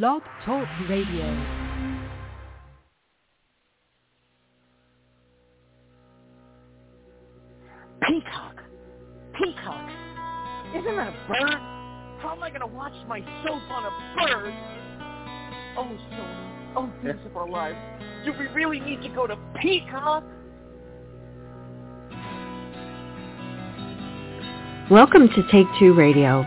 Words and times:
Blog 0.00 0.22
Talk 0.46 0.66
Radio. 0.88 1.26
Peacock. 8.00 8.56
Peacock. 9.34 9.90
Isn't 10.74 10.96
that 10.96 11.08
a 11.08 11.28
bird? 11.28 11.60
How 12.20 12.34
am 12.34 12.42
I 12.42 12.48
going 12.48 12.62
to 12.62 12.66
watch 12.68 12.94
my 13.06 13.20
soap 13.44 13.70
on 13.70 13.84
a 13.84 14.16
bird? 14.16 14.54
Oh, 15.76 15.98
Sona. 16.08 16.72
Oh, 16.74 16.90
things 17.04 17.20
of 17.26 17.36
our 17.36 17.50
lives. 17.50 17.76
Do 18.24 18.32
we 18.38 18.46
really 18.54 18.80
need 18.80 19.02
to 19.02 19.10
go 19.10 19.26
to 19.26 19.36
Peacock? 19.60 20.24
Welcome 24.90 25.28
to 25.28 25.42
Take 25.52 25.66
Two 25.78 25.92
Radio. 25.92 26.46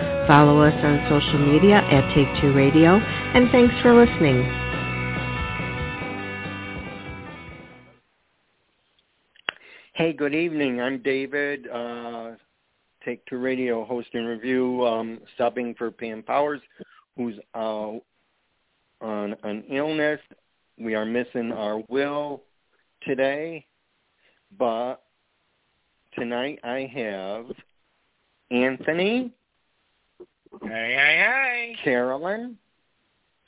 Follow 0.31 0.61
us 0.61 0.73
on 0.81 0.97
social 1.09 1.39
media 1.39 1.75
at 1.75 2.15
Take 2.15 2.41
Two 2.41 2.53
Radio, 2.53 2.95
and 2.95 3.51
thanks 3.51 3.75
for 3.81 3.93
listening. 3.93 4.41
Hey, 9.91 10.13
good 10.13 10.33
evening. 10.33 10.79
I'm 10.79 10.99
David, 10.99 11.67
uh, 11.67 12.35
Take 13.03 13.25
Two 13.25 13.39
Radio 13.39 13.83
host 13.83 14.07
and 14.13 14.25
review, 14.25 14.85
um, 14.85 15.19
subbing 15.37 15.77
for 15.77 15.91
Pam 15.91 16.23
Powers, 16.23 16.61
who's 17.17 17.35
uh, 17.53 17.91
on 19.01 19.35
an 19.43 19.65
illness. 19.69 20.21
We 20.79 20.95
are 20.95 21.03
missing 21.03 21.51
our 21.51 21.83
Will 21.89 22.41
today, 23.01 23.65
but 24.57 25.03
tonight 26.15 26.59
I 26.63 26.89
have 26.95 27.47
Anthony. 28.49 29.33
Hey, 30.59 30.67
hey, 30.67 31.73
hey. 31.75 31.75
Carolyn. 31.83 32.57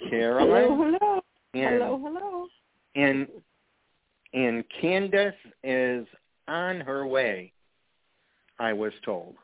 Carolyn. 0.09 0.49
Hello, 0.49 0.97
hello. 0.99 1.21
And, 1.53 1.81
hello, 1.81 1.99
hello. 2.01 2.47
And 2.95 3.27
and 4.33 4.63
Candace 4.81 5.35
is 5.63 6.07
on 6.47 6.79
her 6.81 7.05
way. 7.05 7.53
I 8.59 8.73
was 8.73 8.93
told. 9.05 9.35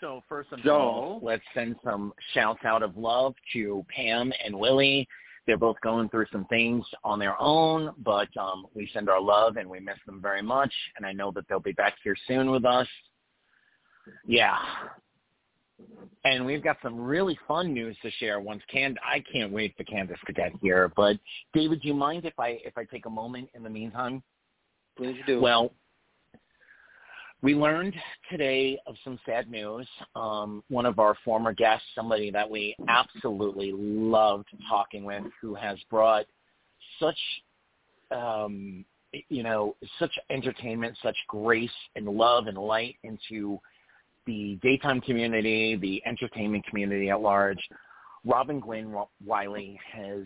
So 0.00 0.22
first 0.28 0.50
and 0.52 0.60
So- 0.62 0.68
foremost, 0.78 1.24
let's 1.24 1.42
send 1.54 1.76
some 1.84 2.12
shouts 2.32 2.64
out 2.64 2.82
of 2.82 2.96
love 2.96 3.34
to 3.54 3.84
Pam 3.94 4.32
and 4.44 4.58
Willie. 4.58 5.08
They're 5.46 5.56
both 5.58 5.80
going 5.82 6.08
through 6.08 6.26
some 6.32 6.46
things 6.46 6.84
on 7.04 7.18
their 7.18 7.40
own, 7.40 7.94
but 7.98 8.34
um, 8.36 8.66
we 8.74 8.88
send 8.92 9.08
our 9.10 9.20
love 9.20 9.56
and 9.56 9.68
we 9.68 9.78
miss 9.78 9.98
them 10.06 10.20
very 10.20 10.42
much. 10.42 10.72
And 10.96 11.06
I 11.06 11.12
know 11.12 11.30
that 11.32 11.46
they'll 11.48 11.60
be 11.60 11.72
back 11.72 11.94
here 12.02 12.16
soon 12.26 12.50
with 12.50 12.64
us. 12.64 12.88
Yeah. 14.26 14.58
And 16.24 16.46
we've 16.46 16.64
got 16.64 16.78
some 16.82 16.98
really 16.98 17.38
fun 17.46 17.74
news 17.74 17.96
to 18.02 18.10
share 18.12 18.40
once 18.40 18.62
Cand 18.72 18.98
I 19.04 19.22
can't 19.30 19.52
wait 19.52 19.74
for 19.76 19.84
Candace 19.84 20.18
to 20.26 20.32
get 20.32 20.52
here. 20.62 20.90
But 20.96 21.18
David, 21.52 21.82
do 21.82 21.88
you 21.88 21.94
mind 21.94 22.24
if 22.24 22.38
I 22.38 22.58
if 22.64 22.78
I 22.78 22.84
take 22.84 23.06
a 23.06 23.10
moment 23.10 23.50
in 23.54 23.62
the 23.62 23.70
meantime? 23.70 24.22
Please 24.96 25.16
do. 25.26 25.40
Well, 25.40 25.72
we 27.44 27.54
learned 27.54 27.94
today 28.30 28.78
of 28.86 28.94
some 29.04 29.18
sad 29.26 29.50
news. 29.50 29.86
Um, 30.16 30.64
one 30.70 30.86
of 30.86 30.98
our 30.98 31.14
former 31.26 31.52
guests, 31.52 31.86
somebody 31.94 32.30
that 32.30 32.48
we 32.48 32.74
absolutely 32.88 33.70
loved 33.74 34.48
talking 34.66 35.04
with, 35.04 35.24
who 35.42 35.54
has 35.54 35.76
brought 35.90 36.24
such, 36.98 37.18
um, 38.10 38.82
you 39.28 39.42
know, 39.42 39.76
such 39.98 40.12
entertainment, 40.30 40.96
such 41.02 41.16
grace 41.28 41.70
and 41.96 42.06
love 42.06 42.46
and 42.46 42.56
light 42.56 42.96
into 43.02 43.60
the 44.26 44.58
daytime 44.62 45.00
community, 45.00 45.76
the 45.76 46.02
entertainment 46.06 46.66
community 46.66 47.10
at 47.10 47.20
large. 47.20 47.58
Robin 48.24 48.60
Glenn 48.60 48.94
Wiley 49.24 49.78
has 49.92 50.24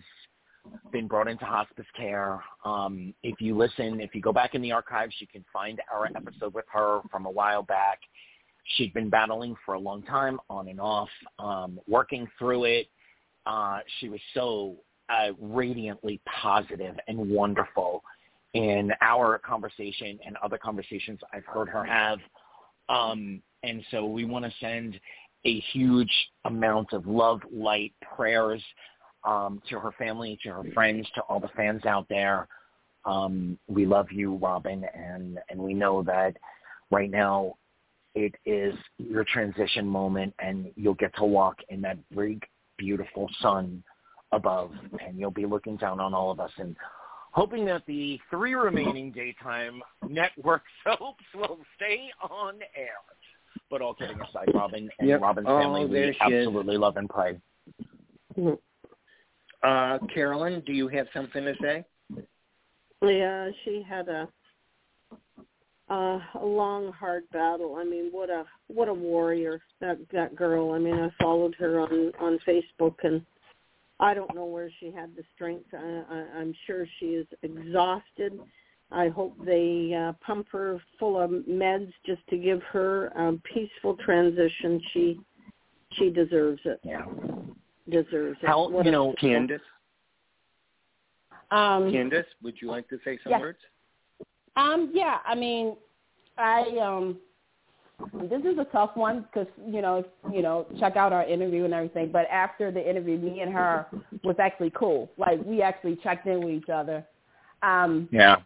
been 0.91 1.07
brought 1.07 1.27
into 1.27 1.45
hospice 1.45 1.85
care. 1.95 2.41
Um, 2.65 3.13
if 3.23 3.41
you 3.41 3.57
listen, 3.57 3.99
if 3.99 4.13
you 4.13 4.21
go 4.21 4.33
back 4.33 4.55
in 4.55 4.61
the 4.61 4.71
archives, 4.71 5.15
you 5.19 5.27
can 5.27 5.43
find 5.51 5.81
our 5.93 6.05
episode 6.05 6.53
with 6.53 6.65
her 6.71 7.01
from 7.11 7.25
a 7.25 7.31
while 7.31 7.63
back. 7.63 7.99
She'd 8.75 8.93
been 8.93 9.09
battling 9.09 9.55
for 9.65 9.73
a 9.73 9.79
long 9.79 10.03
time, 10.03 10.39
on 10.49 10.67
and 10.67 10.79
off, 10.79 11.09
um, 11.39 11.79
working 11.87 12.27
through 12.37 12.65
it. 12.65 12.87
Uh, 13.45 13.79
she 13.99 14.09
was 14.09 14.19
so 14.33 14.75
uh, 15.09 15.31
radiantly 15.39 16.21
positive 16.41 16.95
and 17.07 17.29
wonderful 17.29 18.03
in 18.53 18.91
our 19.01 19.39
conversation 19.39 20.19
and 20.25 20.37
other 20.43 20.57
conversations 20.57 21.19
I've 21.33 21.45
heard 21.45 21.69
her 21.69 21.83
have. 21.83 22.19
Um, 22.89 23.41
and 23.63 23.83
so 23.91 24.05
we 24.05 24.25
want 24.25 24.45
to 24.45 24.51
send 24.59 24.99
a 25.45 25.59
huge 25.71 26.11
amount 26.45 26.93
of 26.93 27.07
love, 27.07 27.41
light, 27.51 27.93
prayers 28.15 28.61
um, 29.23 29.61
to 29.69 29.79
her 29.79 29.91
family, 29.97 30.37
to 30.43 30.49
her 30.49 30.63
friends, 30.73 31.07
to 31.15 31.21
all 31.21 31.39
the 31.39 31.49
fans 31.55 31.85
out 31.85 32.07
there. 32.09 32.47
Um, 33.05 33.57
we 33.67 33.85
love 33.85 34.07
you, 34.11 34.35
Robin, 34.35 34.85
and, 34.93 35.39
and 35.49 35.59
we 35.59 35.73
know 35.73 36.03
that 36.03 36.35
right 36.91 37.09
now 37.09 37.55
it 38.15 38.33
is 38.45 38.75
your 38.97 39.23
transition 39.23 39.85
moment 39.85 40.33
and 40.39 40.71
you'll 40.75 40.95
get 40.95 41.15
to 41.15 41.23
walk 41.23 41.57
in 41.69 41.81
that 41.81 41.97
big, 42.15 42.43
beautiful 42.77 43.29
sun 43.41 43.83
above 44.31 44.71
and 45.05 45.17
you'll 45.17 45.31
be 45.31 45.45
looking 45.45 45.77
down 45.77 45.99
on 45.99 46.13
all 46.13 46.31
of 46.31 46.39
us 46.39 46.51
and 46.57 46.75
hoping 47.31 47.65
that 47.65 47.85
the 47.85 48.19
three 48.29 48.55
remaining 48.55 49.11
daytime 49.11 49.81
network 50.07 50.63
soaps 50.83 51.23
will 51.35 51.59
stay 51.75 52.09
on 52.29 52.55
air. 52.75 52.99
But 53.69 53.81
all 53.81 53.93
kidding 53.93 54.19
aside, 54.21 54.49
Robin 54.53 54.89
and 54.99 55.07
Yep. 55.09 55.21
Robin's 55.21 55.47
Oh, 55.47 55.59
family, 55.59 55.85
there 55.87 56.07
we 56.07 56.13
she 56.13 56.33
is. 56.33 56.47
absolutely 56.47 56.77
love 56.77 56.97
and 56.97 57.09
pray. 57.09 57.39
Uh, 59.61 59.99
Carolyn, 60.13 60.61
do 60.65 60.71
you 60.71 60.87
have 60.87 61.07
something 61.13 61.43
to 61.43 61.53
say? 61.61 61.83
Yeah, 63.01 63.49
she 63.65 63.81
had 63.81 64.07
a 64.07 64.29
uh, 65.89 66.19
a 66.35 66.45
long, 66.45 66.93
hard 66.93 67.23
battle. 67.31 67.75
I 67.75 67.83
mean, 67.83 68.09
what 68.11 68.29
a 68.29 68.45
what 68.67 68.87
a 68.87 68.93
warrior 68.93 69.61
that 69.81 69.97
that 70.13 70.35
girl. 70.35 70.71
I 70.71 70.79
mean, 70.79 70.93
I 70.93 71.09
followed 71.21 71.55
her 71.59 71.79
on 71.79 72.13
on 72.21 72.39
Facebook, 72.47 72.95
and 73.03 73.21
I 73.99 74.13
don't 74.13 74.33
know 74.33 74.45
where 74.45 74.71
she 74.79 74.91
had 74.91 75.15
the 75.15 75.23
strength. 75.35 75.65
I, 75.73 76.03
I, 76.09 76.39
I'm 76.39 76.53
sure 76.65 76.85
she 76.99 77.07
is 77.07 77.27
exhausted. 77.41 78.39
I 78.91 79.09
hope 79.09 79.35
they 79.45 79.93
uh, 79.93 80.13
pump 80.25 80.47
her 80.51 80.81
full 80.97 81.19
of 81.19 81.29
meds 81.29 81.91
just 82.05 82.21
to 82.29 82.37
give 82.37 82.61
her 82.63 83.07
a 83.07 83.33
peaceful 83.53 83.95
transition. 84.03 84.81
She 84.93 85.19
she 85.93 86.09
deserves 86.09 86.61
it. 86.65 86.79
Yeah. 86.83 87.05
Deserves 87.89 88.37
it. 88.41 88.47
How 88.47 88.69
What 88.69 88.85
you 88.85 88.89
a- 88.89 88.93
know 88.93 89.13
Candace? 89.19 89.61
Um, 91.51 91.91
Candace, 91.91 92.27
would 92.43 92.55
you 92.61 92.69
like 92.69 92.87
to 92.89 92.99
say 93.03 93.17
some 93.23 93.31
Yes. 93.31 93.41
words? 93.41 93.59
um, 94.55 94.91
yeah, 94.93 95.19
I 95.25 95.35
mean, 95.35 95.75
I 96.37 96.77
um, 96.79 97.19
this 98.29 98.43
is 98.43 98.57
a 98.59 98.65
tough 98.71 98.95
one 98.95 99.21
because 99.21 99.47
you 99.67 99.81
know, 99.81 100.03
you 100.31 100.41
know, 100.41 100.65
check 100.79 100.95
out 100.95 101.13
our 101.13 101.23
interview 101.25 101.65
and 101.65 101.73
everything. 101.73 102.11
But 102.11 102.27
after 102.31 102.71
the 102.71 102.87
interview, 102.87 103.17
me 103.17 103.41
and 103.41 103.51
her 103.53 103.85
was 104.23 104.35
actually 104.39 104.71
cool. 104.71 105.11
Like 105.17 105.43
we 105.43 105.61
actually 105.61 105.95
checked 105.97 106.27
in 106.27 106.41
with 106.43 106.53
each 106.55 106.69
other. 106.69 107.05
Um, 107.61 108.07
Yeah. 108.11 108.37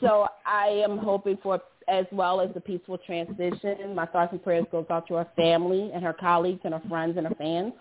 So 0.00 0.26
I 0.46 0.66
am 0.84 0.98
hoping 0.98 1.38
for 1.42 1.60
as 1.88 2.06
well 2.12 2.40
as 2.40 2.52
the 2.54 2.60
peaceful 2.60 2.98
transition. 2.98 3.94
My 3.94 4.06
thoughts 4.06 4.32
and 4.32 4.42
prayers 4.42 4.66
goes 4.70 4.86
out 4.90 5.08
to 5.08 5.14
her 5.14 5.26
family 5.36 5.90
and 5.92 6.04
her 6.04 6.12
colleagues 6.12 6.60
and 6.64 6.72
her 6.74 6.82
friends 6.88 7.16
and 7.16 7.26
her 7.26 7.34
fans. 7.34 7.72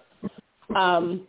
Um, 0.76 1.28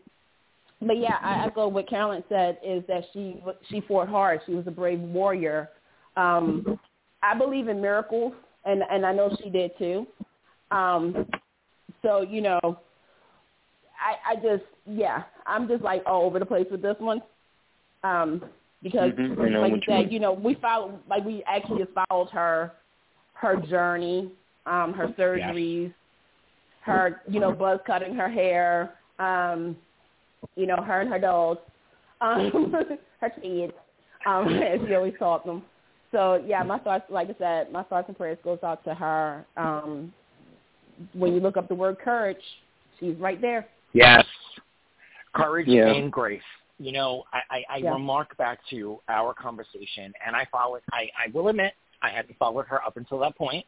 but 0.80 0.98
yeah, 0.98 1.16
I 1.20 1.44
echo 1.46 1.68
what 1.68 1.88
Carolyn 1.88 2.24
said 2.28 2.58
is 2.64 2.82
that 2.88 3.04
she 3.12 3.42
she 3.68 3.82
fought 3.82 4.08
hard. 4.08 4.40
She 4.46 4.54
was 4.54 4.66
a 4.66 4.70
brave 4.70 5.00
warrior. 5.00 5.68
Um, 6.16 6.78
I 7.22 7.36
believe 7.36 7.68
in 7.68 7.82
miracles, 7.82 8.32
and 8.64 8.82
and 8.90 9.04
I 9.04 9.12
know 9.12 9.36
she 9.42 9.50
did 9.50 9.72
too. 9.78 10.06
Um, 10.70 11.26
so 12.02 12.22
you 12.22 12.40
know, 12.40 12.60
I 12.64 14.32
I 14.32 14.36
just 14.36 14.64
yeah, 14.86 15.24
I'm 15.46 15.68
just 15.68 15.82
like 15.82 16.02
all 16.06 16.24
over 16.24 16.38
the 16.38 16.46
place 16.46 16.66
with 16.70 16.80
this 16.80 16.96
one. 16.98 17.20
Um, 18.02 18.42
because 18.82 19.12
Mhm, 19.12 19.60
like 19.60 19.70
you 19.70 19.76
you 19.76 19.82
said, 19.86 20.04
mean. 20.04 20.10
you 20.10 20.20
know, 20.20 20.32
we 20.32 20.54
followed 20.54 20.98
like 21.08 21.24
we 21.24 21.42
actually 21.44 21.84
followed 22.08 22.30
her 22.30 22.72
her 23.34 23.56
journey, 23.56 24.32
um, 24.66 24.92
her 24.92 25.08
surgeries, 25.18 25.92
her 26.82 27.22
you 27.28 27.40
know 27.40 27.52
buzz 27.52 27.80
cutting 27.86 28.14
her 28.14 28.28
hair, 28.28 28.94
um, 29.18 29.76
You 30.56 30.66
know, 30.66 30.76
her 30.82 31.00
and 31.00 31.10
her 31.10 31.18
dogs, 31.18 31.60
um, 32.20 32.74
her 33.20 33.30
kids, 33.30 33.72
um, 34.26 34.48
as 34.62 34.80
she 34.86 34.94
always 34.94 35.14
called 35.18 35.44
them. 35.44 35.62
So 36.12 36.42
yeah, 36.46 36.62
my 36.62 36.78
thoughts, 36.78 37.04
like 37.08 37.28
I 37.30 37.34
said, 37.38 37.72
my 37.72 37.82
thoughts 37.84 38.08
and 38.08 38.16
prayers 38.16 38.38
goes 38.42 38.58
out 38.62 38.82
to 38.84 38.94
her. 38.94 39.46
Um, 39.56 40.12
when 41.14 41.32
you 41.34 41.40
look 41.40 41.56
up 41.56 41.68
the 41.68 41.74
word 41.74 41.98
courage, 41.98 42.42
she's 42.98 43.16
right 43.16 43.40
there. 43.40 43.66
Yes, 43.92 44.24
courage 45.34 45.68
Yeah. 45.68 45.92
and 45.92 46.12
grace. 46.12 46.42
You 46.80 46.92
know, 46.92 47.24
I, 47.30 47.40
I, 47.50 47.64
I 47.68 47.76
Yeah. 47.76 47.92
remark 47.92 48.34
back 48.38 48.58
to 48.70 49.00
our 49.08 49.34
conversation, 49.34 50.14
and 50.26 50.34
I 50.34 50.46
followed. 50.50 50.80
I, 50.90 51.10
I 51.14 51.30
will 51.30 51.48
admit, 51.48 51.74
I 52.00 52.08
hadn't 52.08 52.38
followed 52.38 52.66
her 52.68 52.82
up 52.82 52.96
until 52.96 53.18
that 53.18 53.36
point. 53.36 53.66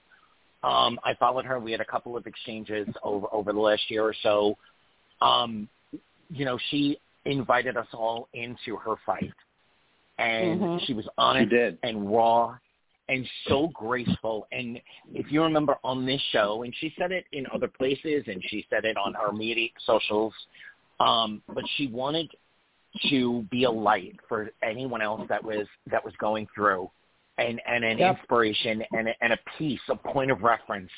Um, 0.62 0.98
I 1.04 1.12
followed 1.14 1.44
her. 1.44 1.60
We 1.60 1.72
had 1.72 1.82
a 1.82 1.84
couple 1.84 2.16
of 2.16 2.26
exchanges 2.26 2.88
over 3.02 3.26
over 3.30 3.52
the 3.52 3.60
last 3.60 3.90
year 3.90 4.02
or 4.02 4.14
so. 4.22 4.56
Um, 5.20 5.68
you 6.30 6.46
know, 6.46 6.58
she 6.70 6.98
invited 7.26 7.76
us 7.76 7.86
all 7.92 8.28
into 8.32 8.76
her 8.76 8.94
fight, 9.04 9.34
and 10.16 10.62
Mhm. 10.62 10.86
she 10.86 10.94
was 10.94 11.04
She 11.04 11.10
honest 11.18 11.50
did. 11.50 11.78
and 11.82 12.10
raw 12.10 12.56
and 13.10 13.28
so 13.46 13.68
graceful. 13.68 14.46
And 14.52 14.80
if 15.12 15.30
you 15.30 15.42
remember 15.42 15.76
on 15.84 16.06
this 16.06 16.22
show, 16.30 16.62
and 16.62 16.74
she 16.76 16.94
said 16.96 17.12
it 17.12 17.26
in 17.32 17.46
other 17.52 17.68
places, 17.68 18.26
and 18.26 18.42
she 18.44 18.66
said 18.70 18.86
it 18.86 18.96
on 18.96 19.12
her 19.12 19.32
media 19.32 19.68
socials, 19.84 20.32
um, 20.98 21.42
but 21.48 21.64
she 21.76 21.88
wanted 21.88 22.30
to 23.10 23.42
be 23.50 23.64
a 23.64 23.70
light 23.70 24.16
for 24.28 24.50
anyone 24.62 25.02
else 25.02 25.22
that 25.28 25.42
was 25.42 25.66
that 25.90 26.04
was 26.04 26.14
going 26.18 26.46
through, 26.54 26.90
and 27.38 27.60
and 27.66 27.84
an 27.84 27.98
Yep. 27.98 28.18
inspiration 28.18 28.82
and 28.92 29.08
a, 29.08 29.12
and 29.22 29.32
a 29.32 29.38
piece, 29.58 29.80
a 29.88 29.96
point 29.96 30.30
of 30.30 30.42
reference. 30.42 30.90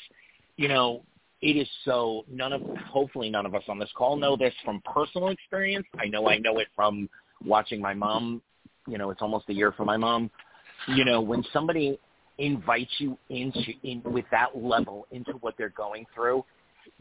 You 0.57 0.67
know, 0.67 1.03
it 1.41 1.57
is 1.57 1.67
so. 1.83 2.25
None 2.29 2.53
of 2.53 2.61
hopefully 2.89 3.29
none 3.29 3.45
of 3.45 3.55
us 3.55 3.63
on 3.67 3.79
this 3.79 3.89
call 3.97 4.17
know 4.17 4.35
this 4.35 4.53
from 4.63 4.81
personal 4.81 5.29
experience. 5.29 5.87
I 5.99 6.07
know 6.07 6.27
I 6.27 6.37
know 6.37 6.59
it 6.59 6.67
from 6.75 7.09
watching 7.45 7.81
my 7.81 7.93
mom. 7.93 8.41
You 8.87 8.97
know, 8.97 9.09
it's 9.09 9.21
almost 9.21 9.49
a 9.49 9.53
year 9.53 9.71
for 9.71 9.85
my 9.85 9.97
mom 9.97 10.29
you 10.87 11.05
know, 11.05 11.21
when 11.21 11.43
somebody 11.51 11.99
invites 12.37 12.91
you 12.97 13.17
into 13.29 13.71
in 13.83 14.01
with 14.05 14.25
that 14.31 14.55
level 14.55 15.07
into 15.11 15.33
what 15.33 15.55
they're 15.57 15.69
going 15.69 16.05
through, 16.13 16.43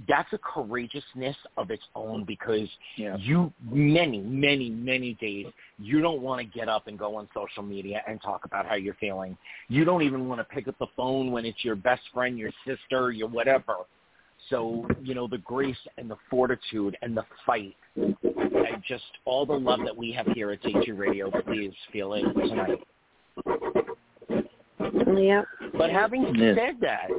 that's 0.09 0.33
a 0.33 0.39
courageousness 0.39 1.37
of 1.57 1.71
its 1.71 1.83
own 1.95 2.25
because 2.25 2.69
Yeah. 2.97 3.17
you 3.17 3.53
many, 3.63 4.21
many, 4.21 4.71
many 4.71 5.15
days 5.15 5.47
you 5.79 6.01
don't 6.01 6.21
want 6.21 6.41
to 6.41 6.47
get 6.47 6.69
up 6.69 6.89
and 6.89 6.99
go 6.99 7.17
on 7.17 7.29
social 7.33 7.63
media 7.63 8.03
and 8.07 8.21
talk 8.21 8.45
about 8.45 8.67
how 8.67 8.75
you're 8.75 8.95
feeling. 8.95 9.37
You 9.69 9.85
don't 9.85 10.03
even 10.03 10.29
want 10.29 10.41
to 10.41 10.45
pick 10.45 10.67
up 10.67 10.77
the 10.79 10.89
phone 10.97 11.31
when 11.31 11.47
it's 11.47 11.65
your 11.65 11.77
best 11.77 12.03
friend, 12.13 12.37
your 12.39 12.51
sister, 12.67 13.13
your 13.13 13.29
whatever. 13.29 13.77
So, 14.51 14.87
you 15.03 15.15
know, 15.15 15.27
the 15.29 15.39
grace 15.39 15.79
and 15.97 16.11
the 16.11 16.17
fortitude 16.29 16.97
and 17.01 17.17
the 17.17 17.25
fight 17.47 17.77
and 17.97 18.83
just 18.87 19.05
all 19.25 19.47
the 19.47 19.55
love 19.55 19.81
that 19.85 19.97
we 19.97 20.11
have 20.13 20.27
here 20.35 20.51
at 20.51 20.61
Day 20.63 20.91
Radio, 20.91 21.31
please 21.43 21.73
feel 21.93 22.15
it 22.15 22.23
tonight. 22.23 22.83
Yep. 25.17 25.45
But 25.79 25.91
having 25.91 26.35
Yeah. 26.35 26.55
said 26.55 26.81
that, 26.81 27.11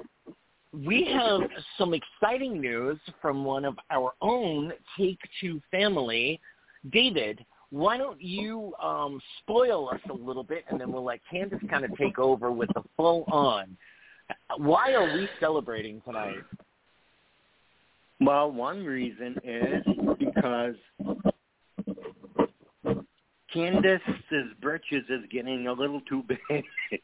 we 0.84 1.06
have 1.14 1.42
some 1.78 1.94
exciting 1.94 2.60
news 2.60 3.00
from 3.22 3.46
one 3.46 3.66
of 3.66 3.76
our 3.92 4.14
own 4.22 4.74
Take 4.98 5.20
Two 5.40 5.62
family. 5.72 6.40
David, 6.92 7.46
why 7.70 7.98
don't 7.98 8.22
you 8.22 8.74
um, 8.82 9.20
spoil 9.40 9.90
us 9.90 10.00
a 10.10 10.14
little 10.14 10.44
bit, 10.44 10.66
and 10.70 10.80
then 10.80 10.92
we'll 10.92 11.04
let 11.04 11.20
Candace 11.30 11.60
kind 11.70 11.86
of 11.86 11.96
take 11.98 12.20
over 12.20 12.52
with 12.52 12.70
the 12.74 12.84
full 12.98 13.24
on. 13.32 13.78
Why 14.58 14.94
are 14.94 15.14
we 15.14 15.28
celebrating 15.40 16.02
tonight? 16.02 16.44
Well, 18.20 18.52
one 18.52 18.84
reason 18.86 19.38
is 19.44 19.86
because 20.20 20.76
Candace's 23.54 24.54
britches 24.62 25.04
is 25.10 25.22
getting 25.32 25.68
a 25.68 25.74
little 25.74 26.02
too 26.02 26.24
big. 26.28 26.64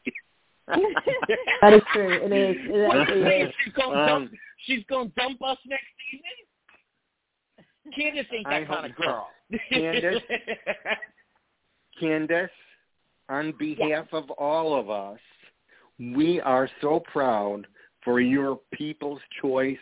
That 0.68 1.72
is 1.74 1.82
true. 1.92 2.12
It 2.24 2.32
is. 2.32 2.56
It 2.68 2.94
actually 2.94 3.22
is. 3.22 3.54
she's 3.64 3.72
going 3.74 3.98
Um, 3.98 4.06
dump. 4.06 4.32
She's 4.66 4.84
going 4.88 5.08
to 5.08 5.14
dump 5.14 5.42
us 5.42 5.58
next 5.66 5.84
season. 6.10 7.94
Candace 7.96 8.26
ain't 8.32 8.46
I 8.46 8.60
that 8.60 8.68
kind 8.68 8.86
of 8.86 8.96
girl. 8.96 9.28
Candace? 9.70 10.22
Candace, 12.00 12.50
on 13.28 13.52
behalf 13.58 14.06
of 14.12 14.30
all 14.32 14.78
of 14.78 14.88
us, 14.88 15.18
we 15.98 16.40
are 16.40 16.68
so 16.80 17.00
proud 17.12 17.66
for 18.04 18.20
your 18.20 18.60
People's 18.72 19.20
Choice 19.40 19.76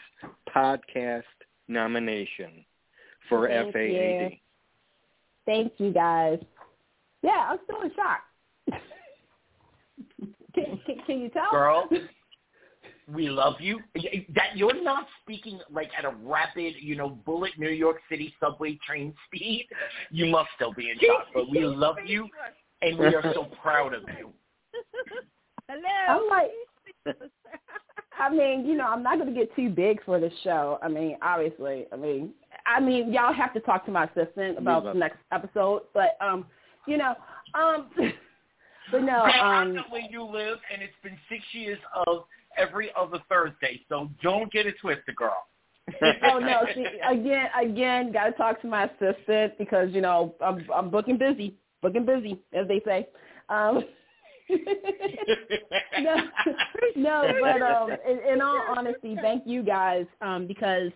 podcast 0.55 1.23
nomination 1.69 2.65
for 3.29 3.49
Thank 3.49 3.73
FAAD. 3.75 4.31
you. 4.31 4.31
Thank 5.47 5.73
you 5.79 5.93
guys. 5.93 6.38
Yeah, 7.23 7.49
I'm 7.50 7.59
still 7.65 7.82
in 7.82 7.91
shock. 7.94 8.21
Can, 10.55 10.81
can, 10.87 10.97
can 11.06 11.20
you 11.20 11.29
tell? 11.29 11.50
Girl, 11.50 11.88
we 13.08 13.29
love 13.29 13.55
you. 13.61 13.81
That 14.35 14.56
you're 14.56 14.82
not 14.82 15.06
speaking 15.23 15.61
like 15.70 15.91
at 15.97 16.05
a 16.05 16.14
rapid, 16.23 16.75
you 16.81 16.97
know, 16.97 17.08
bullet 17.08 17.52
New 17.58 17.70
York 17.70 17.99
City 18.08 18.35
subway 18.41 18.79
train 18.87 19.14
speed. 19.26 19.67
You 20.11 20.26
must 20.26 20.50
still 20.56 20.73
be 20.73 20.91
in 20.91 20.99
shock, 20.99 21.26
but 21.35 21.50
we 21.50 21.64
love 21.64 21.97
you 22.05 22.29
and 22.82 22.99
we 22.99 23.06
are 23.06 23.35
so 23.35 23.47
proud 23.62 23.94
of 23.94 24.02
you. 24.19 24.31
I'm 26.08 26.29
like, 26.29 26.50
I 28.19 28.29
mean, 28.29 28.67
you 28.67 28.76
know, 28.76 28.87
I'm 28.87 29.03
not 29.03 29.19
going 29.19 29.32
to 29.32 29.38
get 29.38 29.55
too 29.55 29.70
big 29.70 30.05
for 30.05 30.19
the 30.19 30.31
show. 30.43 30.79
I 30.82 30.88
mean, 30.88 31.17
obviously, 31.23 31.87
I 31.93 31.96
mean, 31.96 32.32
I 32.67 32.81
mean, 32.81 33.12
y'all 33.12 33.32
have 33.32 33.55
to 33.55 33.61
talk 33.61 33.85
to 33.87 33.91
my 33.91 34.05
assistant 34.05 34.58
about 34.58 34.85
the 34.85 34.93
next 34.93 35.19
episode, 35.32 35.82
but 35.94 36.19
um, 36.20 36.46
you 36.87 36.99
know, 36.99 37.14
um, 37.55 37.88
but 38.90 39.02
no, 39.02 39.25
um, 39.25 39.76
where 39.90 40.02
you 40.10 40.22
live, 40.25 40.58
and 40.72 40.82
it's 40.82 40.92
been 41.02 41.19
six 41.28 41.42
years 41.52 41.78
of 42.06 42.25
every 42.56 42.90
other 42.98 43.19
Thursday, 43.28 43.81
so 43.88 44.10
don't 44.22 44.52
get 44.52 44.66
it 44.66 44.75
twisted, 44.81 45.16
girl. 45.16 45.46
oh 46.22 46.38
no, 46.38 46.62
see, 46.75 46.87
again, 47.08 47.48
again, 47.60 48.12
got 48.12 48.26
to 48.26 48.32
talk 48.32 48.60
to 48.62 48.69
my 48.69 48.84
assistant 48.84 49.56
because 49.58 49.90
you 49.92 50.00
know 50.00 50.34
I'm 50.40 50.66
I'm 50.75 50.90
booking 50.90 51.19
busy, 51.19 51.54
booking 51.82 52.06
busy, 52.06 52.40
as 52.52 52.69
they 52.69 52.81
say. 52.84 53.08
Um, 53.48 53.84
no, 56.00 56.16
no, 56.96 57.32
but 57.40 57.62
um, 57.62 57.90
in, 58.08 58.34
in 58.34 58.40
all 58.40 58.62
honesty, 58.76 59.16
thank 59.20 59.44
you 59.46 59.62
guys 59.62 60.06
um, 60.20 60.46
because, 60.46 60.90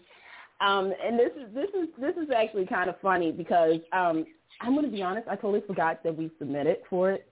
um, 0.61 0.93
and 1.05 1.19
this 1.19 1.31
is 1.37 1.55
this 1.55 1.69
is 1.70 1.88
this 2.00 2.17
is 2.17 2.31
actually 2.37 2.67
kind 2.67 2.90
of 2.90 2.97
funny 3.00 3.31
because 3.32 3.76
um, 3.93 4.26
I'm 4.61 4.75
going 4.75 4.87
to 4.87 4.90
be 4.90 5.02
honest, 5.02 5.29
I 5.29 5.37
totally 5.37 5.62
forgot 5.67 6.02
that 6.02 6.17
we 6.17 6.30
submitted 6.38 6.78
for 6.90 7.12
it. 7.12 7.28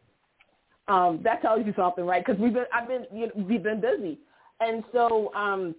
Um, 0.93 1.21
that 1.25 1.41
tells 1.41 1.65
you 1.65 1.73
something, 1.75 2.05
right? 2.05 2.25
Because 2.25 2.39
we've 2.39 2.53
been 2.53 2.67
I've 2.73 2.87
been 2.87 3.07
you 3.13 3.27
know, 3.27 3.33
we've 3.49 3.63
been 3.63 3.81
busy, 3.81 4.19
and 4.61 4.85
so 4.93 5.33
um, 5.35 5.75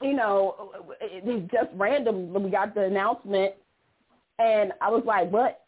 you 0.00 0.14
know, 0.14 0.72
it, 1.02 1.22
it's 1.26 1.52
just 1.52 1.68
random. 1.74 2.32
We 2.42 2.50
got 2.50 2.74
the 2.74 2.84
announcement, 2.84 3.52
and 4.38 4.72
I 4.80 4.88
was 4.88 5.02
like, 5.04 5.30
"What? 5.30 5.66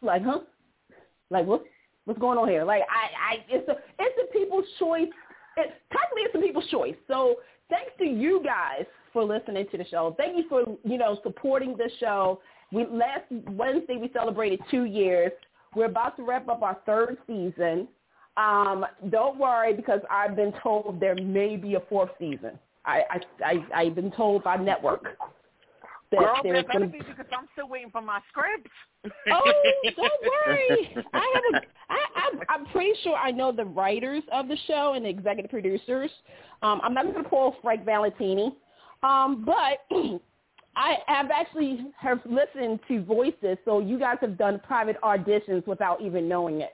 Like, 0.00 0.22
huh? 0.24 0.40
Like, 1.30 1.46
what? 1.46 1.64
What's 2.04 2.20
going 2.20 2.38
on 2.38 2.48
here? 2.48 2.64
Like, 2.64 2.82
I, 2.82 3.34
I, 3.34 3.44
it's 3.48 3.68
a, 3.68 3.72
it's 3.98 4.16
the 4.16 4.38
people's 4.38 4.64
choice. 4.78 5.08
It, 5.56 5.72
technically, 5.92 6.22
it's 6.22 6.34
a 6.34 6.38
people's 6.38 6.70
choice. 6.70 6.94
So, 7.08 7.36
thanks 7.68 7.90
to 7.98 8.04
you 8.04 8.40
guys 8.44 8.86
for 9.12 9.24
listening 9.24 9.66
to 9.72 9.76
the 9.76 9.84
show. 9.86 10.14
Thank 10.16 10.36
you 10.36 10.44
for, 10.48 10.62
you 10.84 10.98
know, 10.98 11.18
supporting 11.22 11.76
the 11.76 11.90
show. 11.98 12.40
We 12.72 12.86
last 12.86 13.24
Wednesday 13.50 13.96
we 13.96 14.10
celebrated 14.12 14.60
two 14.70 14.84
years. 14.84 15.32
We're 15.74 15.86
about 15.86 16.16
to 16.16 16.22
wrap 16.24 16.48
up 16.48 16.62
our 16.62 16.78
third 16.86 17.18
season. 17.26 17.88
Um, 18.36 18.86
don't 19.10 19.38
worry 19.38 19.74
because 19.74 20.00
I've 20.10 20.36
been 20.36 20.52
told 20.62 21.00
there 21.00 21.16
may 21.16 21.56
be 21.56 21.74
a 21.74 21.80
fourth 21.88 22.10
season. 22.18 22.58
I, 22.84 23.02
I, 23.10 23.20
I 23.44 23.80
I've 23.82 23.94
been 23.94 24.12
told 24.12 24.44
by 24.44 24.56
network 24.56 25.04
that 26.10 26.20
Girl, 26.20 26.40
there's 26.42 26.64
that 26.64 26.72
better 26.72 26.86
be 26.86 26.98
because 26.98 27.26
I'm 27.36 27.48
still 27.52 27.68
waiting 27.68 27.90
for 27.90 28.00
my 28.00 28.20
script. 28.30 28.68
Oh, 29.30 29.52
don't 29.84 30.12
worry. 30.46 30.94
I 31.12 31.32
have 31.34 31.62
a. 31.62 31.66
I, 31.90 31.98
I'm, 32.14 32.40
I'm 32.48 32.66
pretty 32.72 32.92
sure 33.02 33.16
I 33.16 33.30
know 33.30 33.52
the 33.52 33.64
writers 33.64 34.22
of 34.32 34.48
the 34.48 34.56
show 34.66 34.94
and 34.94 35.04
the 35.04 35.08
executive 35.08 35.50
producers. 35.50 36.10
Um, 36.62 36.80
I'm 36.82 36.94
not 36.94 37.04
going 37.04 37.22
to 37.22 37.28
pull 37.28 37.56
Frank 37.62 37.84
Valentini, 37.84 38.54
um, 39.02 39.44
but 39.44 39.96
I 40.78 40.98
have 41.08 41.30
actually 41.32 41.86
have 41.98 42.20
listened 42.24 42.78
to 42.86 43.02
voices. 43.02 43.58
So 43.64 43.80
you 43.80 43.98
guys 43.98 44.18
have 44.20 44.38
done 44.38 44.60
private 44.64 44.96
auditions 45.02 45.66
without 45.66 46.00
even 46.00 46.28
knowing 46.28 46.60
it. 46.60 46.70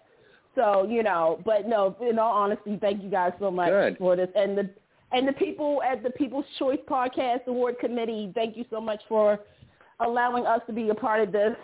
So 0.54 0.87
you 0.88 1.02
know, 1.02 1.40
but 1.44 1.66
no. 1.66 1.96
In 2.06 2.18
all 2.18 2.32
honesty, 2.32 2.78
thank 2.80 3.02
you 3.02 3.11
guys 3.11 3.32
so 3.40 3.50
much 3.50 3.70
Good. 3.70 3.99
for 3.99 4.14
this 4.14 4.28
and 4.37 4.56
the 4.58 4.70
and 5.11 5.26
the 5.26 5.32
people 5.32 5.82
at 5.82 6.02
the 6.02 6.11
People's 6.11 6.44
Choice 6.58 6.78
Podcast 6.87 7.46
Award 7.46 7.78
Committee. 7.80 8.30
Thank 8.34 8.58
you 8.58 8.66
so 8.68 8.78
much 8.78 9.00
for 9.08 9.40
allowing 10.00 10.44
us 10.44 10.61
to 10.66 10.73
be 10.75 10.90
a 10.90 10.94
part 10.94 11.23
of 11.23 11.32
this 11.32 11.56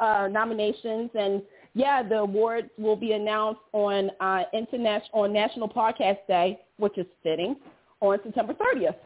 uh, 0.00 0.28
nominations. 0.30 1.10
And 1.14 1.40
yeah, 1.74 2.02
the 2.02 2.16
awards 2.16 2.68
will 2.78 2.96
be 2.96 3.12
announced 3.12 3.60
on 3.72 4.10
uh, 4.20 4.42
international 4.52 5.22
on 5.22 5.32
National 5.32 5.68
Podcast 5.68 6.18
Day, 6.26 6.58
which 6.78 6.98
is 6.98 7.06
fitting, 7.22 7.54
on 8.00 8.18
September 8.24 8.54
30th. 8.54 8.96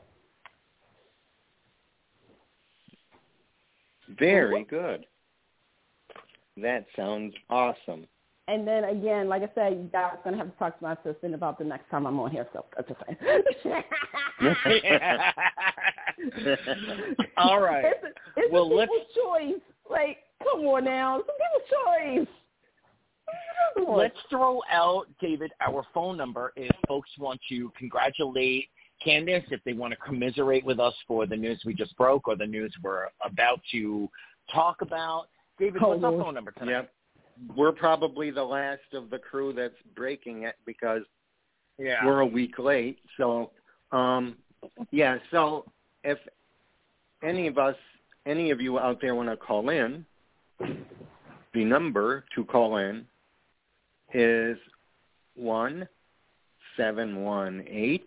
Very 4.18 4.64
good. 4.64 5.06
That 6.56 6.86
sounds 6.96 7.32
awesome. 7.48 8.06
And 8.48 8.66
then 8.66 8.82
again, 8.84 9.28
like 9.28 9.42
I 9.42 9.48
said, 9.54 9.74
you 9.74 9.88
guys 9.92 10.16
gonna 10.24 10.36
have 10.36 10.50
to 10.52 10.58
talk 10.58 10.76
to 10.78 10.84
my 10.84 10.94
assistant 10.94 11.34
about 11.34 11.58
the 11.58 11.64
next 11.64 11.88
time 11.90 12.04
I'm 12.06 12.18
on 12.18 12.30
here. 12.32 12.46
So 12.52 12.64
that's 12.76 12.88
just 12.88 13.00
saying. 13.06 13.16
All 17.36 17.60
right. 17.60 17.84
It's, 17.84 18.02
a, 18.04 18.08
it's 18.40 18.52
Well, 18.52 18.66
a 18.66 18.68
people's 18.68 18.88
let's- 18.88 19.14
choice. 19.14 19.60
Like, 19.90 20.18
come 20.42 20.60
on 20.66 20.84
now, 20.84 21.18
it's 21.20 21.28
a 21.28 21.32
people's 21.32 22.26
choice. 22.26 22.28
Let's 23.96 24.16
throw 24.28 24.60
out, 24.70 25.06
David, 25.20 25.52
our 25.60 25.84
phone 25.94 26.16
number 26.16 26.52
if 26.56 26.70
folks 26.88 27.10
want 27.18 27.40
to 27.48 27.70
congratulate 27.78 28.68
Candace, 29.04 29.44
if 29.50 29.62
they 29.64 29.72
want 29.72 29.92
to 29.92 29.96
commiserate 29.96 30.64
with 30.64 30.78
us 30.78 30.94
for 31.08 31.26
the 31.26 31.36
news 31.36 31.60
we 31.64 31.74
just 31.74 31.96
broke 31.96 32.28
or 32.28 32.36
the 32.36 32.46
news 32.46 32.72
we're 32.82 33.06
about 33.24 33.60
to 33.72 34.08
talk 34.52 34.82
about. 34.82 35.28
David, 35.58 35.80
what's 35.82 36.02
our 36.04 36.12
phone 36.12 36.34
number 36.34 36.52
tonight? 36.52 36.72
Yep. 36.72 36.92
We're 37.56 37.72
probably 37.72 38.30
the 38.30 38.44
last 38.44 38.82
of 38.92 39.08
the 39.10 39.18
crew 39.18 39.52
that's 39.52 39.74
breaking 39.94 40.42
it 40.44 40.56
because 40.66 41.02
Yeah. 41.78 42.04
we're 42.04 42.20
a 42.20 42.26
week 42.26 42.58
late. 42.58 42.98
So, 43.16 43.52
um, 43.92 44.36
yeah. 44.90 45.18
So 45.30 45.64
if 46.04 46.18
any 47.22 47.46
of 47.46 47.56
us, 47.58 47.76
any 48.26 48.50
of 48.50 48.60
you 48.60 48.78
out 48.78 49.00
there 49.00 49.14
want 49.14 49.30
to 49.30 49.36
call 49.36 49.70
in, 49.70 50.04
the 50.58 51.64
number 51.64 52.24
to 52.34 52.44
call 52.44 52.76
in 52.76 53.06
is 54.12 54.58
one 55.34 55.88
seven 56.76 57.22
one 57.22 57.64
eight 57.68 58.06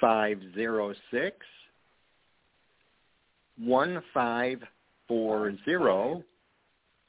five 0.00 0.38
zero 0.54 0.94
six 1.10 1.36
one 3.58 4.02
five 4.12 4.58
four 5.06 5.54
zero 5.64 6.22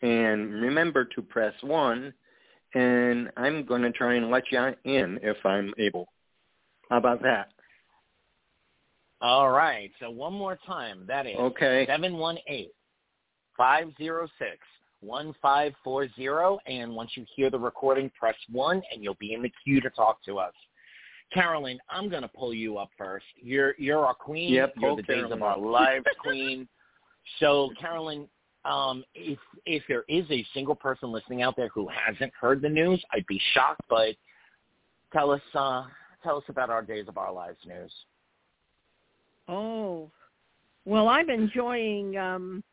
and 0.01 0.53
remember 0.53 1.05
to 1.05 1.21
press 1.21 1.53
one 1.61 2.13
and 2.73 3.29
I'm 3.37 3.65
going 3.65 3.81
to 3.81 3.91
try 3.91 4.15
and 4.15 4.29
let 4.29 4.43
you 4.51 4.59
in 4.83 5.19
if 5.23 5.37
I'm 5.45 5.73
able. 5.79 6.07
How 6.89 6.97
about 6.97 7.21
that? 7.23 7.49
All 9.21 9.49
right. 9.49 9.89
So 9.99 10.09
one 10.11 10.33
more 10.33 10.59
time. 10.67 11.05
That 11.07 11.25
is 11.25 11.37
Okay. 11.37 11.85
seven 11.87 12.17
one 12.17 12.37
eight 12.47 12.71
five 13.57 13.87
zero 13.97 14.27
six 14.37 14.57
one 14.99 15.33
five 15.41 15.73
four 15.83 16.07
zero. 16.15 16.59
And 16.67 16.93
once 16.93 17.11
you 17.15 17.25
hear 17.35 17.49
the 17.49 17.57
recording, 17.57 18.11
press 18.19 18.35
one, 18.51 18.81
and 18.91 19.03
you'll 19.03 19.17
be 19.19 19.33
in 19.33 19.41
the 19.41 19.51
queue 19.63 19.79
to 19.81 19.89
talk 19.91 20.21
to 20.25 20.37
us. 20.37 20.53
Carolyn, 21.33 21.79
I'm 21.89 22.09
going 22.09 22.21
to 22.21 22.27
pull 22.27 22.53
you 22.53 22.77
up 22.77 22.89
first. 22.97 23.25
You're 23.41 23.75
you're 23.77 24.05
our 24.05 24.13
queen. 24.13 24.53
Yep, 24.53 24.73
you're 24.77 24.89
pull 24.89 24.95
the 24.95 25.03
days 25.03 25.25
of 25.29 25.41
our 25.41 25.53
up. 25.53 25.59
lives 25.61 26.05
queen. 26.21 26.67
So, 27.39 27.71
Carolyn, 27.79 28.27
um, 28.63 29.03
if 29.13 29.39
if 29.65 29.83
there 29.87 30.03
is 30.07 30.25
a 30.29 30.45
single 30.53 30.75
person 30.75 31.11
listening 31.11 31.41
out 31.41 31.55
there 31.55 31.69
who 31.69 31.87
hasn't 31.87 32.31
heard 32.39 32.61
the 32.61 32.69
news, 32.69 33.03
I'd 33.11 33.25
be 33.27 33.41
shocked. 33.53 33.81
But 33.89 34.15
tell 35.11 35.31
us 35.31 35.41
uh, 35.53 35.85
tell 36.23 36.37
us 36.37 36.43
about 36.47 36.69
our 36.69 36.81
days 36.81 37.07
of 37.07 37.17
our 37.17 37.33
lives 37.33 37.59
news. 37.65 37.91
Oh, 39.47 40.09
well, 40.85 41.07
I'm 41.07 41.29
enjoying 41.29 42.17
um, 42.17 42.63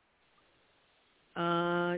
uh, 1.36 1.96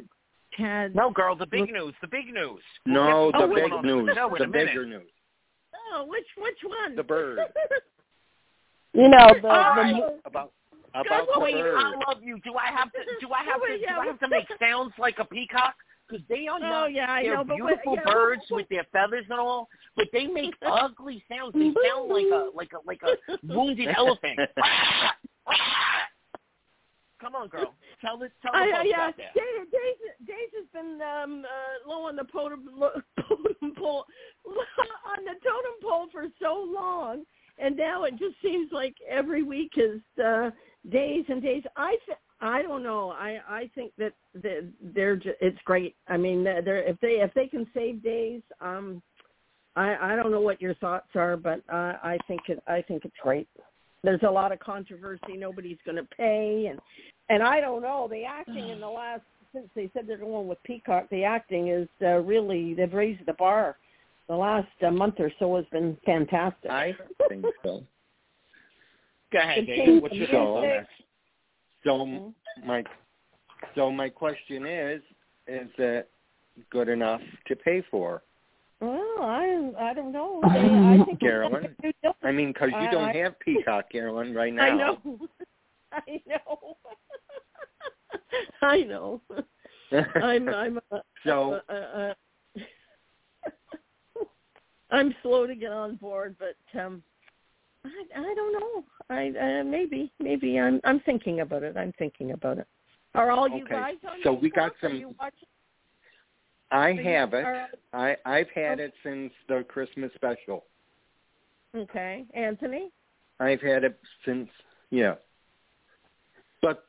Tad. 0.57 0.95
No, 0.95 1.11
girl, 1.11 1.37
the 1.37 1.47
big 1.47 1.71
news, 1.71 1.95
the 2.01 2.09
big 2.09 2.27
news. 2.33 2.63
No, 2.87 3.31
the 3.33 3.47
what's 3.47 3.55
big 3.55 3.71
going 3.71 3.73
on 3.73 3.89
in 3.89 3.97
news. 3.97 4.07
the 4.09 4.15
show 4.15 4.35
in 4.35 4.43
The 4.43 4.49
bigger 4.49 4.87
news. 4.87 5.11
Oh, 5.93 6.07
which 6.07 6.27
which 6.39 6.59
one? 6.65 6.97
The 6.97 7.03
bird. 7.03 7.39
you 8.95 9.09
know 9.09 9.29
the, 9.41 9.49
All 9.49 9.75
the 9.75 9.81
right. 9.81 10.03
About 10.25 10.53
about 10.95 11.27
the 11.27 11.41
Queen, 11.41 11.59
bird. 11.59 11.77
I 11.77 11.91
love 12.09 12.23
you. 12.23 12.39
Do 12.45 12.55
I 12.55 12.71
have 12.77 12.93
to? 12.93 12.99
Do 13.21 13.33
I 13.33 13.45
have 13.45 13.61
oh, 13.63 13.67
to? 13.67 13.79
Do 13.79 14.01
I 14.01 14.07
have 14.07 14.21
to 14.21 14.29
make 14.29 14.47
sounds 14.61 14.93
like 14.99 15.17
a 15.19 15.25
peacock? 15.25 15.75
Because 16.09 16.25
they 16.29 16.47
are 16.49 16.57
oh, 16.57 16.59
not, 16.59 16.85
Oh, 16.85 16.87
yeah, 16.87 17.11
I 17.11 17.23
they're 17.23 17.35
know, 17.37 17.45
but 17.45 17.59
what- 17.61 17.83
beautiful 17.83 17.97
yeah. 17.97 18.13
birds 18.13 18.43
with 18.51 18.69
their 18.69 18.85
feathers 18.93 19.25
and 19.31 19.41
all, 19.41 19.69
but 19.97 20.07
they 20.13 20.27
make 20.27 20.55
ugly 20.67 21.25
sounds. 21.29 21.55
They 21.55 21.73
sound 21.89 22.11
like 22.11 22.27
a 22.33 22.51
like 22.55 22.71
a 22.73 22.87
like 22.87 23.01
a 23.03 23.39
wounded 23.43 23.89
elephant. 23.97 24.39
Come 27.25 27.35
on, 27.37 27.49
girl. 27.49 27.75
Tell 28.03 28.19
the 28.19 28.29
tell 28.43 28.53
the 28.53 28.59
I, 28.59 28.71
folks 28.71 28.89
yeah, 28.91 29.01
out 29.01 29.15
there. 29.17 29.31
Days, 29.35 29.67
Days, 29.73 30.27
Days 30.27 30.51
has 30.59 30.67
been 30.75 31.01
um, 31.01 31.43
uh, 31.47 31.89
low 31.89 32.03
on 32.03 32.17
the 32.17 32.25
totem, 32.31 32.69
totem 33.29 33.75
pole, 33.79 34.05
on 34.47 35.25
the 35.25 35.33
totem 35.43 35.73
pole 35.83 36.09
for 36.13 36.27
so 36.39 36.71
long, 36.71 37.25
and 37.59 37.79
now 37.79 38.05
it 38.05 38.19
just 38.19 38.35
seems 38.43 38.71
like 38.73 38.95
every 39.09 39.43
week 39.43 39.73
is 39.79 40.03
uh, 40.23 40.51
days 40.93 41.25
and 41.31 41.43
days. 41.43 41.63
I 41.79 41.97
th- 42.05 42.19
I 42.43 42.61
don't 42.61 42.83
know. 42.83 43.09
I 43.13 43.39
I 43.49 43.71
think 43.75 43.93
that 43.97 44.13
that 44.43 44.71
they're 44.95 45.17
ju- 45.17 45.33
it's 45.41 45.59
great. 45.65 45.97
I 46.09 46.19
mean, 46.19 46.45
they're 46.45 46.61
they're- 46.61 46.83
if 46.83 47.01
they 47.01 47.23
if 47.23 47.33
they 47.33 47.47
can 47.47 47.67
save 47.73 48.03
days, 48.03 48.43
um, 48.61 49.03
I 49.77 50.13
I 50.13 50.17
don't 50.17 50.31
know 50.31 50.43
what 50.43 50.61
your 50.61 50.75
thoughts 50.75 51.09
are, 51.15 51.39
but 51.39 51.63
uh, 51.73 51.95
I 52.03 52.19
think 52.29 52.43
it 52.49 52.63
I 52.67 52.83
think 52.83 53.07
it's 53.07 53.17
great. 53.23 53.49
There's 54.03 54.23
a 54.23 54.31
lot 54.31 54.53
of 54.53 54.59
controversy. 54.59 55.39
Nobody's 55.39 55.79
going 55.87 55.97
to 55.97 56.05
pay, 56.05 56.67
and 56.71 56.79
and 57.29 57.43
I 57.43 57.61
don't 57.61 57.83
know. 57.83 58.09
The 58.11 58.25
acting 58.25 58.71
in 58.71 58.81
the 58.81 58.89
last 58.89 59.23
since 59.53 59.69
they 59.77 59.89
said 59.95 60.07
they're 60.07 60.19
going 60.19 60.49
with 60.49 60.63
Peacock, 60.65 61.09
the 61.11 61.25
acting 61.25 61.69
is 61.69 61.89
uh, 62.03 62.19
really 62.19 62.75
they've 62.75 62.93
raised 62.93 63.25
the 63.27 63.35
bar. 63.35 63.77
The 64.29 64.35
last 64.35 64.69
uh, 64.85 64.91
month 64.91 65.17
or 65.19 65.31
so 65.39 65.55
has 65.57 65.67
been 65.71 65.97
fantastic. 66.05 66.71
I 66.71 66.95
think 67.29 67.45
so. 67.63 67.83
Go 69.33 69.39
ahead, 69.39 69.59
It 69.59 69.67
David. 69.67 70.03
What's 70.03 70.15
your 70.15 70.27
to 70.29 70.33
thoughts 70.33 70.57
on 70.57 70.63
this? 70.63 70.87
So 71.85 72.33
my 72.67 72.83
so 73.75 73.91
my 73.91 74.09
question 74.09 74.67
is, 74.67 75.03
is 75.47 75.69
it 75.79 76.11
good 76.71 76.89
enough 76.89 77.21
to 77.49 77.57
pay 77.57 77.83
for? 77.91 78.23
well, 78.81 79.17
I 79.21 79.73
I 79.79 79.95
don't 79.95 80.13
know. 80.13 80.41
They, 80.43 80.49
I 81.03 81.05
think 81.05 81.21
Carolyn? 81.21 81.75
I 82.23 82.33
mean, 82.33 82.53
because 82.53 82.71
you 82.81 82.91
don't 82.91 83.11
I- 83.11 83.17
have 83.17 83.39
Peacock, 83.41 83.91
Carolyn, 83.91 84.35
right 84.35 84.53
now. 84.53 84.63
I 84.67 84.77
know. 84.77 84.99
I 85.93 86.23
know. 86.27 86.77
I 88.63 88.83
know. 88.83 89.21
I'm 90.23 90.49
I'm 90.49 90.79
uh, 90.91 90.99
So- 91.25 91.61
I'm 94.91 95.15
slow 95.23 95.47
to 95.47 95.55
get 95.55 95.73
on 95.73 95.97
board, 95.97 96.37
but 96.39 96.57
um 96.81 97.03
I 97.85 98.05
I 98.17 98.35
don't 98.35 98.53
know. 98.53 98.85
I 99.11 99.61
uh, 99.61 99.65
maybe 99.65 100.13
maybe 100.21 100.59
I'm 100.59 100.81
I'm 100.85 101.01
thinking 101.01 101.41
about 101.41 101.63
it. 101.63 101.77
I'm 101.77 101.93
thinking 101.99 102.33
about 102.33 102.59
it. 102.59 102.67
Are 103.15 103.31
all 103.31 103.49
you 103.49 103.65
Okay. 103.65 103.75
guys 103.75 103.95
on 104.09 104.19
So 104.23 104.33
we 104.33 104.51
got 104.51 104.73
some- 104.81 105.15
I 106.71 106.77
Are 106.77 106.91
you- 106.91 107.03
have 107.05 107.35
it. 107.35 107.47
I 107.93 108.17
I've 108.25 108.51
had 108.55 108.81
it 108.81 108.93
since 109.03 109.33
the 109.49 109.65
Christmas 109.69 110.11
special. 110.15 110.65
Okay, 111.77 112.25
Anthony. 112.35 112.91
I've 113.41 113.61
had 113.61 113.85
it 113.85 113.99
since 114.25 114.49
yeah. 114.91 115.15
But 116.63 116.85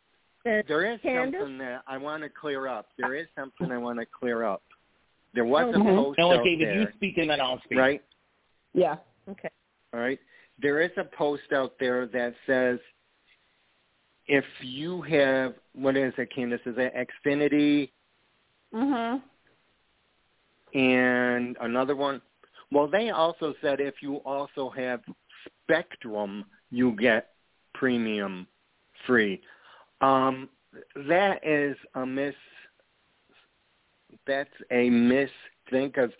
there 0.45 0.85
is 0.93 0.99
Candace? 1.01 1.39
something 1.41 1.57
that 1.57 1.81
I 1.87 1.97
want 1.97 2.23
to 2.23 2.29
clear 2.29 2.67
up. 2.67 2.87
There 2.97 3.15
is 3.15 3.27
something 3.37 3.71
I 3.71 3.77
want 3.77 3.99
to 3.99 4.05
clear 4.05 4.43
up. 4.43 4.61
There 5.33 5.45
was 5.45 5.63
a 5.73 5.79
Okay. 5.79 5.95
post 5.95 6.19
No, 6.19 6.33
out 6.33 6.43
David, 6.45 6.69
you 6.73 6.83
there, 6.83 6.93
speak 6.95 7.17
and 7.17 7.29
then 7.29 7.41
I'll 7.41 7.59
speak. 7.65 7.77
right? 7.77 8.03
yeah. 8.73 8.97
Okay. 9.27 9.49
All 9.93 9.99
right. 9.99 10.19
There 10.61 10.81
is 10.81 10.91
a 10.97 11.03
post 11.03 11.51
out 11.53 11.73
there 11.79 12.05
that 12.07 12.33
says 12.45 12.79
if 14.27 14.45
you 14.61 15.01
have 15.03 15.55
what 15.73 15.97
is 15.97 16.13
it, 16.17 16.29
Candace? 16.33 16.61
Is 16.65 16.75
it 16.77 16.93
Xfinity 17.25 17.91
Mhm. 18.73 19.21
and 20.73 21.57
another 21.59 21.95
one? 21.95 22.21
Well, 22.71 22.87
they 22.87 23.09
also 23.09 23.53
said 23.61 23.79
if 23.79 24.01
you 24.01 24.17
also 24.17 24.69
have 24.69 25.01
Spectrum, 25.63 26.45
you 26.71 26.93
get 26.93 27.35
premium 27.73 28.47
free. 29.05 29.41
Um, 30.01 30.49
that 31.07 31.45
is 31.45 31.75
a 31.95 32.05
miss. 32.05 32.35
That's 34.27 34.49
a 34.71 34.89
miss 34.89 35.29
thing 35.69 35.87
because 35.87 36.11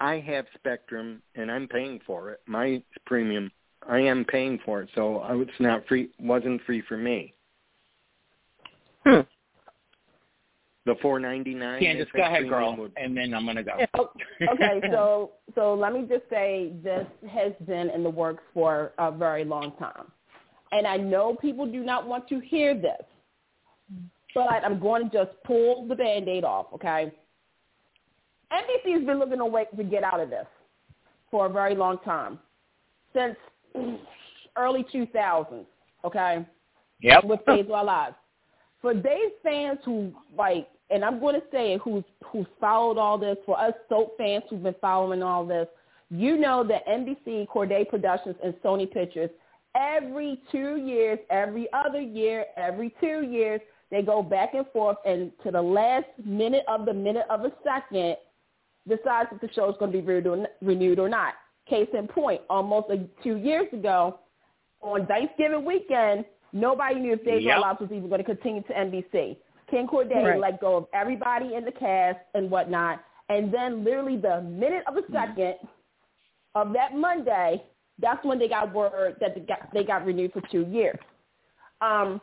I 0.00 0.18
have 0.20 0.46
Spectrum 0.54 1.22
and 1.34 1.50
I'm 1.50 1.68
paying 1.68 2.00
for 2.06 2.30
it. 2.30 2.40
My 2.46 2.82
premium, 3.06 3.50
I 3.88 3.98
am 4.00 4.24
paying 4.24 4.58
for 4.64 4.82
it, 4.82 4.90
so 4.94 5.20
I- 5.20 5.36
it's 5.36 5.60
not 5.60 5.86
free. 5.86 6.10
Wasn't 6.18 6.62
free 6.62 6.80
for 6.82 6.96
me. 6.96 7.34
Hmm. 9.04 9.20
The 10.86 10.94
four 10.96 11.18
ninety 11.18 11.54
nine. 11.54 11.80
Candace, 11.80 12.08
go 12.14 12.22
ahead, 12.22 12.46
girl, 12.48 12.88
and 12.98 13.16
then 13.16 13.32
I'm 13.32 13.46
gonna 13.46 13.62
go. 13.62 13.86
Oh, 13.94 14.10
okay, 14.52 14.82
so 14.90 15.32
so 15.54 15.74
let 15.74 15.94
me 15.94 16.06
just 16.06 16.28
say 16.28 16.72
this 16.82 17.06
has 17.30 17.52
been 17.66 17.88
in 17.88 18.02
the 18.02 18.10
works 18.10 18.42
for 18.52 18.92
a 18.98 19.10
very 19.10 19.44
long 19.44 19.72
time, 19.78 20.10
and 20.72 20.86
I 20.86 20.98
know 20.98 21.36
people 21.40 21.66
do 21.66 21.82
not 21.82 22.06
want 22.06 22.28
to 22.28 22.38
hear 22.38 22.74
this, 22.74 23.02
but 24.34 24.64
I'm 24.64 24.80
going 24.80 25.10
to 25.10 25.24
just 25.24 25.30
pull 25.44 25.86
the 25.86 25.94
band-aid 25.94 26.44
off. 26.44 26.66
Okay, 26.74 27.12
NBC's 28.52 29.06
been 29.06 29.18
looking 29.18 29.40
a 29.40 29.46
way 29.46 29.66
to 29.76 29.84
get 29.84 30.02
out 30.02 30.20
of 30.20 30.30
this 30.30 30.46
for 31.30 31.46
a 31.46 31.48
very 31.48 31.74
long 31.74 31.98
time, 32.04 32.38
since 33.14 33.36
early 34.56 34.84
2000s. 34.92 35.66
Okay, 36.04 36.46
Yep. 37.00 37.24
with 37.24 37.44
Days 37.46 37.66
of 37.66 37.72
Our 37.72 37.84
Lives. 37.84 38.14
For 38.80 38.94
those 38.94 39.32
fans 39.42 39.78
who 39.84 40.12
like 40.36 40.68
and 40.90 41.04
I'm 41.04 41.18
going 41.18 41.34
to 41.34 41.46
say 41.50 41.74
it, 41.74 41.80
who's 41.82 42.04
who's 42.24 42.46
followed 42.60 42.98
all 42.98 43.18
this 43.18 43.36
for 43.46 43.58
us 43.58 43.72
soap 43.88 44.16
fans 44.18 44.44
who've 44.50 44.62
been 44.62 44.74
following 44.80 45.22
all 45.22 45.46
this, 45.46 45.66
you 46.10 46.36
know 46.36 46.64
that 46.64 46.86
NBC, 46.86 47.48
Corday 47.48 47.84
Productions, 47.84 48.36
and 48.44 48.54
Sony 48.62 48.90
Pictures 48.90 49.30
every 49.74 50.40
two 50.52 50.76
years, 50.76 51.18
every 51.30 51.68
other 51.72 52.00
year, 52.00 52.46
every 52.56 52.94
two 53.00 53.22
years, 53.22 53.60
they 53.90 54.02
go 54.02 54.22
back 54.22 54.54
and 54.54 54.66
forth, 54.72 54.96
and 55.04 55.32
to 55.44 55.50
the 55.50 55.62
last 55.62 56.06
minute 56.24 56.64
of 56.68 56.86
the 56.86 56.94
minute 56.94 57.26
of 57.30 57.44
a 57.44 57.52
second, 57.62 58.16
decides 58.88 59.30
if 59.32 59.40
the 59.40 59.48
show 59.54 59.70
is 59.70 59.76
going 59.78 59.92
to 59.92 60.02
be 60.02 60.66
renewed 60.66 60.98
or 60.98 61.08
not. 61.08 61.34
Case 61.68 61.88
in 61.96 62.06
point, 62.06 62.42
almost 62.50 62.90
a, 62.90 63.06
two 63.22 63.36
years 63.36 63.66
ago, 63.72 64.18
on 64.82 65.06
Thanksgiving 65.06 65.64
weekend, 65.64 66.24
nobody 66.52 66.96
knew 66.96 67.14
if 67.14 67.24
Days 67.24 67.42
yep. 67.42 67.60
Lives 67.60 67.80
was 67.80 67.90
even 67.90 68.08
going 68.08 68.18
to 68.18 68.24
continue 68.24 68.62
to 68.62 68.72
NBC. 68.72 69.36
Ken 69.70 69.86
Corday 69.86 70.22
right. 70.22 70.38
let 70.38 70.60
go 70.60 70.76
of 70.76 70.86
everybody 70.92 71.54
in 71.54 71.64
the 71.64 71.72
cast 71.72 72.18
and 72.34 72.50
whatnot, 72.50 73.02
and 73.30 73.52
then 73.52 73.82
literally 73.82 74.18
the 74.18 74.42
minute 74.42 74.84
of 74.86 74.96
a 74.96 75.02
2nd 75.02 75.36
mm-hmm. 75.36 75.66
of 76.54 76.74
that 76.74 76.94
Monday, 76.94 77.62
that's 77.98 78.22
when 78.24 78.38
they 78.38 78.48
got 78.48 78.74
word 78.74 79.16
that 79.20 79.34
they 79.34 79.40
got, 79.40 79.72
they 79.72 79.84
got 79.84 80.04
renewed 80.04 80.32
for 80.32 80.42
two 80.50 80.66
years. 80.70 80.98
Um, 81.80 82.20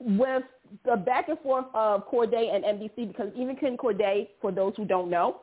with 0.00 0.42
the 0.84 0.96
back 0.96 1.28
and 1.28 1.38
forth 1.40 1.66
of 1.74 2.06
Corday 2.06 2.50
and 2.54 2.64
NBC, 2.64 3.08
because 3.08 3.30
even 3.36 3.56
Ken 3.56 3.76
Corday, 3.76 4.30
for 4.40 4.52
those 4.52 4.72
who 4.76 4.84
don't 4.84 5.10
know, 5.10 5.40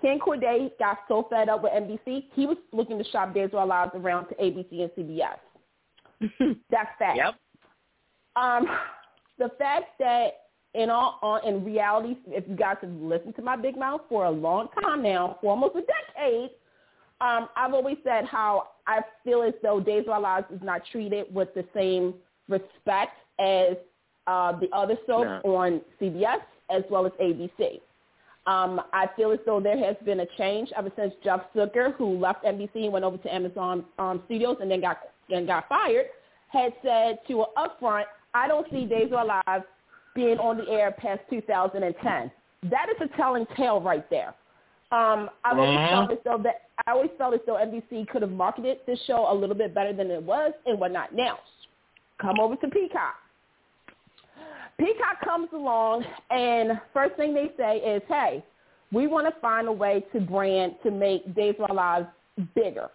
Ken 0.00 0.18
Corday 0.18 0.70
got 0.78 0.98
so 1.08 1.26
fed 1.30 1.48
up 1.48 1.62
with 1.62 1.72
NBC, 1.72 2.26
he 2.34 2.46
was 2.46 2.56
looking 2.72 2.98
to 2.98 3.04
shop 3.10 3.34
Days 3.34 3.50
of 3.52 3.54
Our 3.54 3.66
Lives 3.66 3.92
around 3.94 4.28
to 4.28 4.34
ABC 4.34 4.82
and 4.82 4.90
CBS. 4.90 5.38
That's 6.70 6.90
fact. 6.98 7.16
Yep. 7.16 7.34
Um, 8.36 8.66
the 9.38 9.50
fact 9.58 9.98
that 10.00 10.44
in 10.74 10.90
all 10.90 11.40
in 11.46 11.64
reality, 11.64 12.16
if 12.26 12.44
you 12.48 12.56
guys 12.56 12.76
have 12.80 12.90
listened 12.90 13.36
to 13.36 13.42
my 13.42 13.56
big 13.56 13.78
mouth 13.78 14.00
for 14.08 14.24
a 14.24 14.30
long 14.30 14.68
time 14.82 15.02
now, 15.02 15.38
for 15.40 15.50
almost 15.50 15.76
a 15.76 15.82
decade, 15.82 16.50
um, 17.20 17.48
I've 17.56 17.72
always 17.72 17.96
said 18.04 18.24
how 18.24 18.68
I 18.86 19.00
feel 19.22 19.42
as 19.42 19.54
though 19.62 19.80
Days 19.80 20.04
of 20.06 20.10
Our 20.10 20.20
Lives 20.20 20.46
is 20.52 20.60
not 20.62 20.82
treated 20.90 21.32
with 21.32 21.54
the 21.54 21.64
same 21.74 22.14
respect 22.48 23.16
as 23.38 23.76
uh, 24.26 24.58
the 24.58 24.68
other 24.72 24.96
soaps 25.06 25.44
no. 25.44 25.56
on 25.56 25.80
CBS 26.00 26.40
as 26.70 26.82
well 26.90 27.06
as 27.06 27.12
ABC. 27.20 27.80
Um, 28.46 28.80
I 28.92 29.06
feel 29.16 29.32
as 29.32 29.38
though 29.46 29.60
there 29.60 29.78
has 29.78 29.96
been 30.04 30.20
a 30.20 30.26
change 30.36 30.68
ever 30.76 30.92
since 30.96 31.14
Jeff 31.22 31.40
Zucker, 31.54 31.94
who 31.94 32.18
left 32.18 32.44
NBC 32.44 32.84
and 32.84 32.92
went 32.92 33.04
over 33.04 33.16
to 33.16 33.34
Amazon 33.34 33.84
um, 33.98 34.22
Studios 34.26 34.58
and 34.60 34.70
then 34.70 34.80
got 34.80 34.98
and 35.30 35.46
got 35.46 35.66
fired, 35.68 36.06
had 36.48 36.72
said 36.82 37.18
to 37.28 37.40
an 37.40 37.46
upfront, 37.56 38.04
"I 38.34 38.46
don't 38.46 38.66
see 38.70 38.84
Days 38.84 39.06
of 39.06 39.14
Our 39.14 39.42
Lives 39.46 39.64
being 40.14 40.38
on 40.38 40.58
the 40.58 40.68
air 40.68 40.90
past 40.90 41.20
2010." 41.30 42.30
That 42.70 42.86
is 42.90 42.96
a 43.00 43.16
telling 43.16 43.46
tale 43.56 43.80
right 43.80 44.08
there. 44.10 44.34
Um, 44.92 45.30
I 45.44 45.50
always 45.52 45.76
uh-huh. 45.76 45.88
felt 45.88 46.12
as 46.12 46.18
though 46.24 46.38
that 46.42 46.68
I 46.86 46.92
always 46.92 47.10
felt 47.16 47.34
as 47.34 47.40
though 47.46 47.54
NBC 47.54 48.08
could 48.08 48.20
have 48.20 48.30
marketed 48.30 48.78
this 48.86 48.98
show 49.06 49.26
a 49.32 49.34
little 49.34 49.56
bit 49.56 49.74
better 49.74 49.94
than 49.94 50.10
it 50.10 50.22
was 50.22 50.52
and 50.66 50.78
whatnot. 50.78 51.14
Now, 51.14 51.38
come 52.20 52.38
over 52.38 52.56
to 52.56 52.68
Peacock. 52.68 53.14
Peacock 54.78 55.20
comes 55.24 55.48
along, 55.52 56.04
and 56.30 56.80
first 56.92 57.16
thing 57.16 57.34
they 57.34 57.52
say 57.56 57.78
is, 57.78 58.02
"Hey, 58.08 58.42
we 58.92 59.06
want 59.06 59.26
to 59.26 59.40
find 59.40 59.68
a 59.68 59.72
way 59.72 60.04
to 60.12 60.20
brand 60.20 60.74
to 60.82 60.90
make 60.90 61.34
Days 61.34 61.54
of 61.58 61.70
Our 61.70 61.76
Lives 61.76 62.08
bigger." 62.54 62.90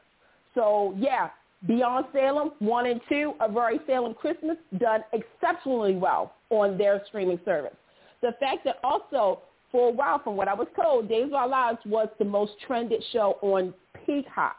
So 0.56 0.94
yeah, 0.98 1.30
Beyond 1.68 2.08
Salem 2.14 2.52
one 2.60 2.86
and 2.86 3.02
two, 3.10 3.34
A 3.40 3.50
Very 3.50 3.80
Salem 3.86 4.14
Christmas, 4.14 4.58
done 4.78 5.04
exceptionally 5.14 5.96
well 5.96 6.34
on 6.50 6.78
their 6.78 7.04
streaming 7.08 7.40
service. 7.46 7.76
The 8.22 8.34
fact 8.40 8.64
that 8.66 8.80
also 8.84 9.42
for 9.72 9.90
a 9.90 9.92
while, 9.92 10.20
from 10.20 10.36
what 10.36 10.48
I 10.48 10.54
was 10.54 10.68
told, 10.76 11.08
Days 11.08 11.28
of 11.28 11.34
Our 11.34 11.48
Lives 11.48 11.80
was 11.86 12.10
the 12.18 12.26
most 12.26 12.54
trended 12.66 13.04
show 13.12 13.38
on 13.42 13.74
Peacock. 14.06 14.58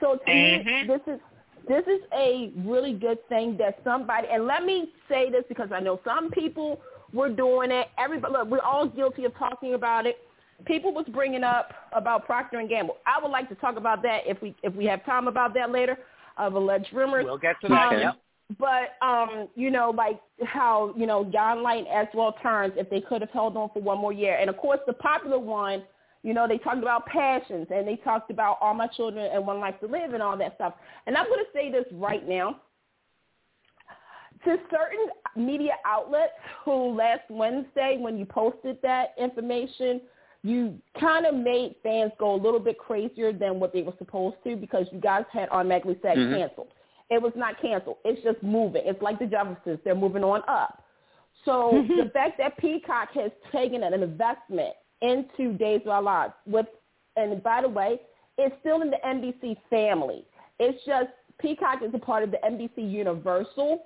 So 0.00 0.16
to 0.16 0.30
mm-hmm. 0.30 0.68
me, 0.68 0.84
this 0.86 1.14
is 1.14 1.20
this 1.68 1.84
is 1.86 2.00
a 2.12 2.52
really 2.56 2.92
good 2.92 3.18
thing 3.28 3.56
that 3.58 3.78
somebody. 3.84 4.28
And 4.32 4.46
let 4.46 4.64
me 4.64 4.90
say 5.08 5.30
this 5.30 5.44
because 5.48 5.68
I 5.72 5.80
know 5.80 6.00
some 6.04 6.30
people 6.30 6.80
were 7.12 7.28
doing 7.28 7.70
it. 7.70 7.88
Everybody, 7.98 8.32
look, 8.32 8.48
we're 8.48 8.60
all 8.60 8.88
guilty 8.88 9.24
of 9.24 9.36
talking 9.38 9.74
about 9.74 10.06
it. 10.06 10.16
People 10.64 10.92
was 10.92 11.06
bringing 11.12 11.44
up 11.44 11.72
about 11.92 12.26
Procter 12.26 12.58
and 12.58 12.68
Gamble. 12.68 12.96
I 13.06 13.22
would 13.22 13.30
like 13.30 13.48
to 13.50 13.54
talk 13.56 13.76
about 13.76 14.02
that 14.02 14.22
if 14.26 14.42
we 14.42 14.54
if 14.62 14.74
we 14.74 14.86
have 14.86 15.04
time 15.04 15.28
about 15.28 15.54
that 15.54 15.70
later 15.70 15.96
of 16.36 16.54
alleged 16.54 16.92
rumors. 16.92 17.24
We'll 17.24 17.38
get 17.38 17.60
to 17.62 17.68
that. 17.68 17.92
Um, 17.92 17.98
yep. 18.00 18.14
But 18.58 19.06
um, 19.06 19.48
you 19.54 19.70
know, 19.70 19.90
like 19.90 20.20
how 20.44 20.94
you 20.96 21.06
know 21.06 21.24
John 21.32 21.62
Light 21.62 21.84
as 21.92 22.06
well 22.14 22.34
turns 22.42 22.72
if 22.76 22.88
they 22.90 23.00
could 23.00 23.20
have 23.20 23.30
held 23.30 23.56
on 23.56 23.68
for 23.72 23.82
one 23.82 23.98
more 23.98 24.12
year, 24.12 24.38
and 24.40 24.48
of 24.48 24.56
course 24.56 24.80
the 24.86 24.94
popular 24.94 25.38
one, 25.38 25.82
you 26.22 26.34
know, 26.34 26.48
they 26.48 26.58
talked 26.58 26.78
about 26.78 27.06
passions 27.06 27.66
and 27.70 27.86
they 27.86 27.96
talked 27.96 28.30
about 28.30 28.58
all 28.60 28.74
my 28.74 28.86
children 28.88 29.30
and 29.32 29.46
one 29.46 29.60
life 29.60 29.78
to 29.80 29.86
live 29.86 30.14
and 30.14 30.22
all 30.22 30.36
that 30.36 30.54
stuff. 30.56 30.74
And 31.06 31.16
I'm 31.16 31.26
going 31.26 31.44
to 31.44 31.50
say 31.52 31.70
this 31.70 31.84
right 31.92 32.26
now 32.28 32.60
to 34.44 34.56
certain 34.70 35.08
media 35.36 35.72
outlets 35.84 36.32
who 36.64 36.96
last 36.96 37.22
Wednesday 37.28 37.96
when 37.98 38.18
you 38.18 38.24
posted 38.24 38.78
that 38.82 39.14
information, 39.18 40.00
you 40.42 40.78
kind 41.00 41.26
of 41.26 41.34
made 41.34 41.74
fans 41.82 42.12
go 42.18 42.34
a 42.34 42.40
little 42.40 42.60
bit 42.60 42.78
crazier 42.78 43.32
than 43.32 43.58
what 43.58 43.72
they 43.72 43.82
were 43.82 43.94
supposed 43.98 44.36
to 44.44 44.56
because 44.56 44.86
you 44.92 45.00
guys 45.00 45.24
had 45.32 45.48
automatically 45.50 45.98
said 46.02 46.16
mm-hmm. 46.16 46.34
canceled. 46.34 46.68
It 47.10 47.20
was 47.20 47.32
not 47.34 47.60
canceled. 47.60 47.96
It's 48.04 48.22
just 48.22 48.42
moving. 48.42 48.82
It's 48.84 49.00
like 49.02 49.18
the 49.18 49.26
Jeffersons. 49.26 49.80
They're 49.84 49.94
moving 49.94 50.22
on 50.22 50.42
up. 50.46 50.84
So 51.44 51.84
the 51.88 52.10
fact 52.10 52.38
that 52.38 52.58
Peacock 52.58 53.08
has 53.14 53.30
taken 53.50 53.82
an 53.82 53.94
investment 53.94 54.74
into 55.02 55.56
Days 55.56 55.82
of 55.84 55.88
Our 55.88 56.02
Lives 56.02 56.32
with, 56.46 56.66
and 57.16 57.42
by 57.42 57.62
the 57.62 57.68
way, 57.68 58.00
it's 58.36 58.54
still 58.60 58.82
in 58.82 58.90
the 58.90 58.98
NBC 59.04 59.56
family. 59.68 60.24
It's 60.58 60.84
just 60.84 61.08
Peacock 61.40 61.82
is 61.84 61.90
a 61.94 61.98
part 61.98 62.22
of 62.22 62.30
the 62.30 62.38
NBC 62.38 62.90
Universal 62.90 63.82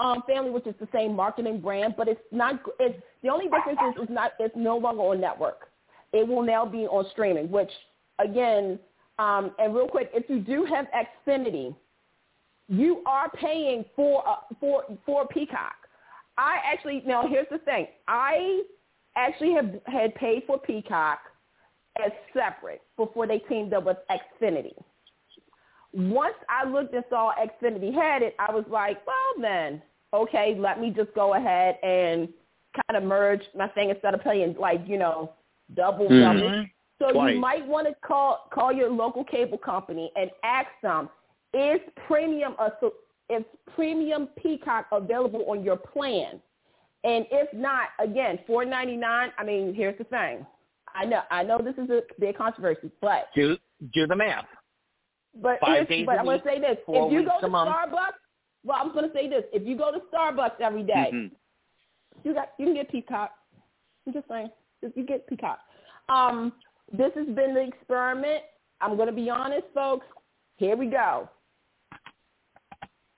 um, 0.00 0.22
family, 0.26 0.50
which 0.50 0.66
is 0.66 0.74
the 0.80 0.88
same 0.92 1.14
marketing 1.14 1.60
brand, 1.60 1.94
but 1.96 2.08
it's 2.08 2.20
not. 2.32 2.60
It's 2.80 3.00
the 3.22 3.28
only 3.28 3.46
difference 3.46 3.78
is 3.88 4.02
it's 4.02 4.12
not. 4.12 4.32
It's 4.38 4.54
no 4.56 4.76
longer 4.76 5.02
on 5.02 5.20
network. 5.20 5.68
It 6.12 6.26
will 6.26 6.42
now 6.42 6.64
be 6.64 6.86
on 6.86 7.06
streaming. 7.12 7.50
Which 7.50 7.70
again, 8.18 8.78
um, 9.18 9.52
and 9.58 9.74
real 9.74 9.88
quick, 9.88 10.10
if 10.14 10.28
you 10.28 10.40
do 10.40 10.64
have 10.64 10.86
Xfinity, 11.26 11.74
you 12.68 13.02
are 13.06 13.30
paying 13.30 13.84
for 13.94 14.26
uh, 14.26 14.36
for 14.58 14.84
for 15.04 15.26
Peacock. 15.28 15.74
I 16.36 16.58
actually 16.64 17.02
now 17.06 17.26
here's 17.28 17.46
the 17.50 17.58
thing. 17.58 17.86
I 18.08 18.62
actually 19.16 19.52
have 19.52 19.70
had 19.86 20.14
paid 20.14 20.42
for 20.46 20.58
Peacock 20.58 21.18
as 22.04 22.10
separate 22.32 22.82
before 22.96 23.26
they 23.26 23.38
teamed 23.38 23.72
up 23.72 23.84
with 23.84 23.98
Xfinity. 24.10 24.74
Once 25.92 26.34
I 26.48 26.68
looked 26.68 26.92
and 26.94 27.04
saw 27.08 27.32
Xfinity 27.38 27.94
had 27.94 28.22
it, 28.22 28.34
I 28.38 28.52
was 28.52 28.64
like, 28.68 29.06
well 29.06 29.40
then, 29.40 29.80
okay, 30.12 30.56
let 30.58 30.80
me 30.80 30.90
just 30.90 31.14
go 31.14 31.34
ahead 31.34 31.78
and 31.82 32.28
kind 32.88 33.02
of 33.02 33.08
merge 33.08 33.42
my 33.56 33.68
thing 33.68 33.90
instead 33.90 34.14
of 34.14 34.22
paying 34.22 34.56
like 34.58 34.80
you 34.86 34.98
know 34.98 35.32
double 35.74 36.08
mm-hmm. 36.08 36.40
double. 36.40 36.64
So 37.00 37.12
Twice. 37.12 37.34
you 37.34 37.40
might 37.40 37.66
want 37.66 37.86
to 37.86 37.94
call 38.06 38.48
call 38.52 38.72
your 38.72 38.90
local 38.90 39.24
cable 39.24 39.58
company 39.58 40.10
and 40.16 40.30
ask 40.42 40.68
them 40.82 41.08
is 41.52 41.80
premium 42.08 42.54
a, 42.58 42.70
is 43.32 43.44
premium 43.74 44.28
Peacock 44.36 44.86
available 44.92 45.44
on 45.48 45.62
your 45.62 45.76
plan? 45.76 46.40
And 47.04 47.26
if 47.30 47.52
not, 47.52 47.88
again, 48.00 48.38
four 48.46 48.64
ninety 48.64 48.96
nine. 48.96 49.30
I 49.38 49.44
mean, 49.44 49.74
here's 49.74 49.96
the 49.98 50.04
thing. 50.04 50.46
I 50.94 51.04
know 51.04 51.20
I 51.30 51.42
know 51.42 51.58
this 51.58 51.74
is 51.76 51.90
a 51.90 52.00
big 52.18 52.36
controversy, 52.36 52.90
but 53.00 53.28
do 53.34 53.56
do 53.92 54.06
the 54.06 54.16
math. 54.16 54.46
But 55.40 55.58
Five 55.60 55.88
days 55.88 56.06
but 56.06 56.18
I'm 56.18 56.24
going 56.24 56.40
to 56.40 56.44
say 56.44 56.58
this: 56.58 56.78
if 56.88 57.12
you 57.12 57.24
go 57.24 57.40
to 57.40 57.46
Starbucks, 57.46 58.18
well, 58.64 58.78
I'm 58.80 58.92
going 58.92 59.08
to 59.08 59.14
say 59.14 59.28
this: 59.28 59.44
if 59.52 59.66
you 59.66 59.76
go 59.76 59.92
to 59.92 59.98
Starbucks 60.12 60.60
every 60.60 60.82
day, 60.82 61.10
mm-hmm. 61.12 61.34
you 62.26 62.34
got 62.34 62.52
you 62.58 62.66
can 62.66 62.74
get 62.74 62.90
Peacock. 62.90 63.32
I'm 64.06 64.12
just 64.12 64.28
saying, 64.28 64.50
you 64.82 65.04
get 65.04 65.26
Peacock. 65.26 65.58
Um, 66.08 66.52
this 66.92 67.10
has 67.16 67.26
been 67.26 67.54
the 67.54 67.66
experiment. 67.66 68.42
I'm 68.80 68.96
going 68.96 69.08
to 69.08 69.14
be 69.14 69.28
honest, 69.28 69.64
folks. 69.74 70.06
Here 70.56 70.76
we 70.76 70.86
go 70.86 71.28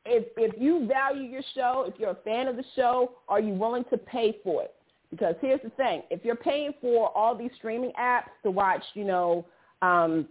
if 0.07 0.27
if 0.37 0.61
you 0.61 0.87
value 0.87 1.23
your 1.23 1.43
show, 1.55 1.85
if 1.87 1.99
you're 1.99 2.11
a 2.11 2.19
fan 2.25 2.49
of 2.49 2.57
the 2.57 2.65
show, 2.75 3.13
are 3.29 3.41
you 3.41 3.55
willing 3.55 3.85
to 3.91 3.99
pay 3.99 4.39
for 4.43 4.63
it? 4.63 4.75
Because 5.11 5.35
here's 5.41 5.61
the 5.63 5.71
thing: 5.71 6.03
if 6.11 6.25
you're 6.25 6.37
paying 6.37 6.73
for 6.81 7.17
all 7.17 7.37
these 7.37 7.51
streaming 7.57 7.93
apps 7.99 8.31
to 8.43 8.51
watch, 8.51 8.83
you 8.95 9.05
know, 9.05 9.47
um, 9.83 10.29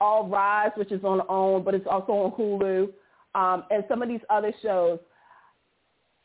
All 0.00 0.28
Rise, 0.28 0.70
which 0.76 0.92
is 0.92 1.04
on 1.04 1.22
OWN, 1.28 1.64
but 1.64 1.74
it's 1.74 1.86
also 1.90 2.12
on 2.12 2.32
Hulu, 2.32 2.88
um, 3.34 3.64
and 3.70 3.84
some 3.88 4.02
of 4.02 4.08
these 4.08 4.20
other 4.30 4.52
shows. 4.62 4.98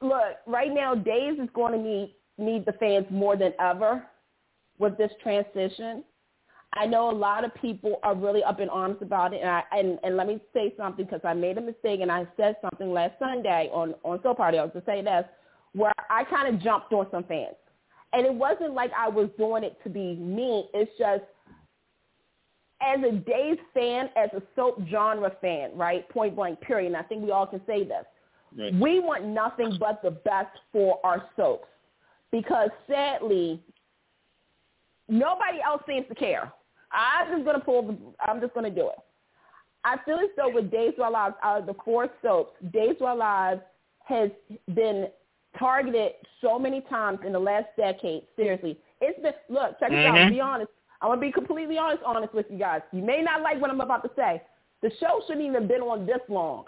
Look, 0.01 0.37
right 0.45 0.73
now, 0.73 0.93
Days 0.93 1.39
is 1.41 1.49
going 1.53 1.73
to 1.73 1.79
need 1.79 2.15
need 2.37 2.65
the 2.65 2.73
fans 2.73 3.05
more 3.09 3.37
than 3.37 3.53
ever 3.59 4.05
with 4.77 4.97
this 4.97 5.11
transition. 5.23 6.03
I 6.77 6.85
know 6.85 7.09
a 7.09 7.15
lot 7.15 7.45
of 7.45 7.55
people 7.55 7.99
are 8.03 8.15
really 8.15 8.43
up 8.43 8.59
in 8.59 8.69
arms 8.69 8.97
about 9.01 9.33
it, 9.33 9.41
and 9.41 9.49
I, 9.49 9.63
and, 9.71 9.97
and 10.03 10.17
let 10.17 10.27
me 10.27 10.41
say 10.53 10.73
something 10.77 11.05
because 11.05 11.21
I 11.23 11.33
made 11.33 11.57
a 11.57 11.61
mistake 11.61 12.01
and 12.01 12.11
I 12.11 12.27
said 12.35 12.57
something 12.61 12.91
last 12.91 13.13
Sunday 13.17 13.69
on 13.71 13.95
on 14.03 14.19
Soap 14.23 14.37
Party. 14.37 14.57
I 14.57 14.63
was 14.63 14.73
to 14.73 14.83
say 14.85 15.01
this, 15.01 15.23
where 15.73 15.93
I 16.09 16.23
kind 16.25 16.53
of 16.53 16.61
jumped 16.61 16.91
on 16.93 17.07
some 17.11 17.23
fans, 17.23 17.55
And 18.13 18.25
it 18.25 18.33
wasn't 18.33 18.73
like 18.73 18.91
I 18.97 19.07
was 19.09 19.29
doing 19.37 19.63
it 19.63 19.77
to 19.83 19.89
be 19.89 20.15
mean. 20.15 20.65
It's 20.73 20.91
just 20.97 21.23
as 22.81 22.99
a 23.07 23.11
Days 23.11 23.57
fan, 23.73 24.09
as 24.17 24.29
a 24.33 24.41
soap 24.55 24.81
genre 24.89 25.31
fan, 25.41 25.71
right? 25.75 26.07
Point 26.09 26.35
blank, 26.35 26.59
period. 26.61 26.87
And 26.87 26.97
I 26.97 27.03
think 27.03 27.23
we 27.23 27.31
all 27.31 27.47
can 27.47 27.61
say 27.65 27.83
this. 27.83 28.05
Right. 28.57 28.73
We 28.73 28.99
want 28.99 29.25
nothing 29.25 29.77
but 29.79 30.01
the 30.01 30.11
best 30.11 30.57
for 30.71 30.99
our 31.03 31.25
soaps 31.35 31.67
because 32.31 32.69
sadly, 32.87 33.61
nobody 35.09 35.59
else 35.65 35.81
seems 35.87 36.07
to 36.07 36.15
care. 36.15 36.51
I'm 36.95 37.33
just 37.33 37.45
gonna 37.45 37.59
pull. 37.59 37.83
The, 37.83 37.97
I'm 38.27 38.39
just 38.39 38.53
gonna 38.53 38.69
do 38.69 38.89
it. 38.89 38.99
I 39.83 39.97
feel 40.03 40.15
as 40.15 40.29
though 40.35 40.49
with 40.49 40.71
Days 40.71 40.93
of 40.97 41.03
Our 41.03 41.11
Lives, 41.11 41.35
out 41.43 41.59
of 41.61 41.65
the 41.67 41.75
four 41.83 42.09
soaps, 42.23 42.53
Days 42.73 42.95
of 42.99 43.07
Our 43.07 43.15
Lives 43.15 43.61
has 44.05 44.29
been 44.73 45.07
targeted 45.59 46.13
so 46.41 46.57
many 46.57 46.81
times 46.89 47.19
in 47.25 47.33
the 47.33 47.39
last 47.39 47.67
decade. 47.77 48.23
Seriously, 48.35 48.77
it's 49.01 49.21
been. 49.21 49.33
Look, 49.49 49.79
check 49.79 49.91
mm-hmm. 49.91 50.15
out. 50.15 50.31
Be 50.31 50.39
honest. 50.39 50.71
I 51.01 51.07
want 51.07 51.21
to 51.21 51.27
be 51.27 51.31
completely 51.31 51.77
honest, 51.77 52.01
honest 52.05 52.33
with 52.33 52.45
you 52.49 52.57
guys. 52.57 52.81
You 52.91 53.03
may 53.03 53.21
not 53.21 53.41
like 53.41 53.61
what 53.61 53.69
I'm 53.69 53.81
about 53.81 54.01
to 54.03 54.09
say. 54.15 54.41
The 54.81 54.89
show 54.99 55.21
shouldn't 55.27 55.45
even 55.45 55.61
have 55.61 55.67
been 55.67 55.81
on 55.81 56.05
this 56.05 56.21
long, 56.29 56.65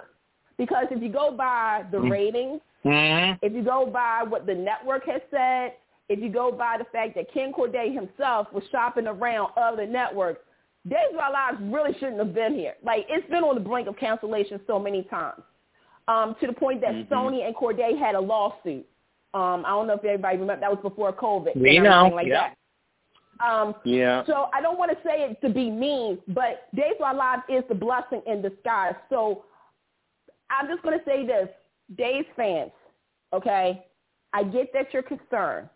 because 0.57 0.87
if 0.91 1.01
you 1.01 1.09
go 1.09 1.31
by 1.31 1.85
the 1.91 1.97
mm-hmm. 1.97 2.11
ratings, 2.11 2.61
mm-hmm. 2.85 3.45
if 3.45 3.53
you 3.53 3.63
go 3.63 3.85
by 3.85 4.23
what 4.27 4.45
the 4.45 4.53
network 4.53 5.05
has 5.07 5.21
said, 5.31 5.73
if 6.09 6.19
you 6.19 6.29
go 6.29 6.51
by 6.51 6.77
the 6.77 6.85
fact 6.85 7.15
that 7.15 7.31
Ken 7.33 7.51
Corday 7.51 7.93
himself 7.93 8.47
was 8.53 8.63
shopping 8.71 9.07
around 9.07 9.51
other 9.57 9.85
networks, 9.85 10.39
Days 10.87 10.97
of 11.13 11.19
Our 11.19 11.31
Lives 11.31 11.57
really 11.61 11.93
shouldn't 11.93 12.19
have 12.19 12.33
been 12.33 12.53
here. 12.55 12.75
Like 12.83 13.05
it's 13.09 13.29
been 13.29 13.43
on 13.43 13.55
the 13.55 13.61
brink 13.61 13.87
of 13.87 13.97
cancellation 13.97 14.59
so 14.67 14.79
many 14.79 15.03
times, 15.03 15.41
um, 16.07 16.35
to 16.39 16.47
the 16.47 16.53
point 16.53 16.81
that 16.81 16.91
mm-hmm. 16.91 17.13
Sony 17.13 17.45
and 17.45 17.55
Corday 17.55 17.97
had 17.97 18.15
a 18.15 18.19
lawsuit. 18.19 18.85
Um, 19.33 19.63
I 19.65 19.69
don't 19.69 19.87
know 19.87 19.93
if 19.93 20.05
everybody 20.05 20.37
remember 20.37 20.61
that 20.61 20.71
was 20.71 20.79
before 20.81 21.11
COVID. 21.11 21.59
We 21.59 21.79
know, 21.79 22.09
like 22.13 22.27
yeah. 22.27 22.49
That. 22.49 22.55
Um, 23.45 23.75
yeah. 23.83 24.23
So 24.25 24.49
I 24.53 24.61
don't 24.61 24.79
want 24.79 24.91
to 24.91 24.97
say 25.03 25.21
it 25.23 25.39
to 25.41 25.53
be 25.53 25.69
mean, 25.69 26.19
but 26.29 26.73
Days 26.73 26.95
of 26.99 27.05
Our 27.05 27.15
Lives 27.15 27.43
is 27.49 27.63
the 27.69 27.75
blessing 27.75 28.21
in 28.25 28.41
disguise. 28.41 28.95
So 29.09 29.43
I'm 30.49 30.67
just 30.67 30.81
going 30.83 30.97
to 30.97 31.05
say 31.05 31.25
this, 31.25 31.49
Days 31.97 32.25
fans, 32.35 32.71
okay? 33.33 33.85
I 34.33 34.43
get 34.43 34.73
that 34.73 34.93
you're 34.93 35.03
concerned. 35.03 35.69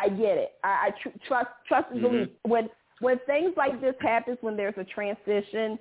I 0.00 0.08
get 0.08 0.38
it. 0.38 0.52
I, 0.64 0.68
I 0.68 0.90
tr- 1.02 1.16
trust 1.26 1.48
trust 1.66 1.88
and 1.92 2.02
mm-hmm. 2.02 2.50
When 2.50 2.68
when 3.00 3.18
things 3.26 3.54
like 3.56 3.80
this 3.80 3.94
happens, 4.00 4.38
when 4.40 4.56
there's 4.56 4.74
a 4.76 4.84
transition, 4.84 5.78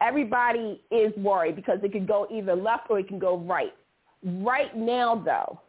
everybody 0.00 0.82
is 0.90 1.12
worried 1.16 1.56
because 1.56 1.78
it 1.82 1.92
could 1.92 2.06
go 2.06 2.26
either 2.32 2.54
left 2.54 2.90
or 2.90 2.98
it 2.98 3.08
can 3.08 3.18
go 3.18 3.38
right. 3.38 3.74
Right 4.22 4.74
now, 4.74 5.22
though, 5.22 5.60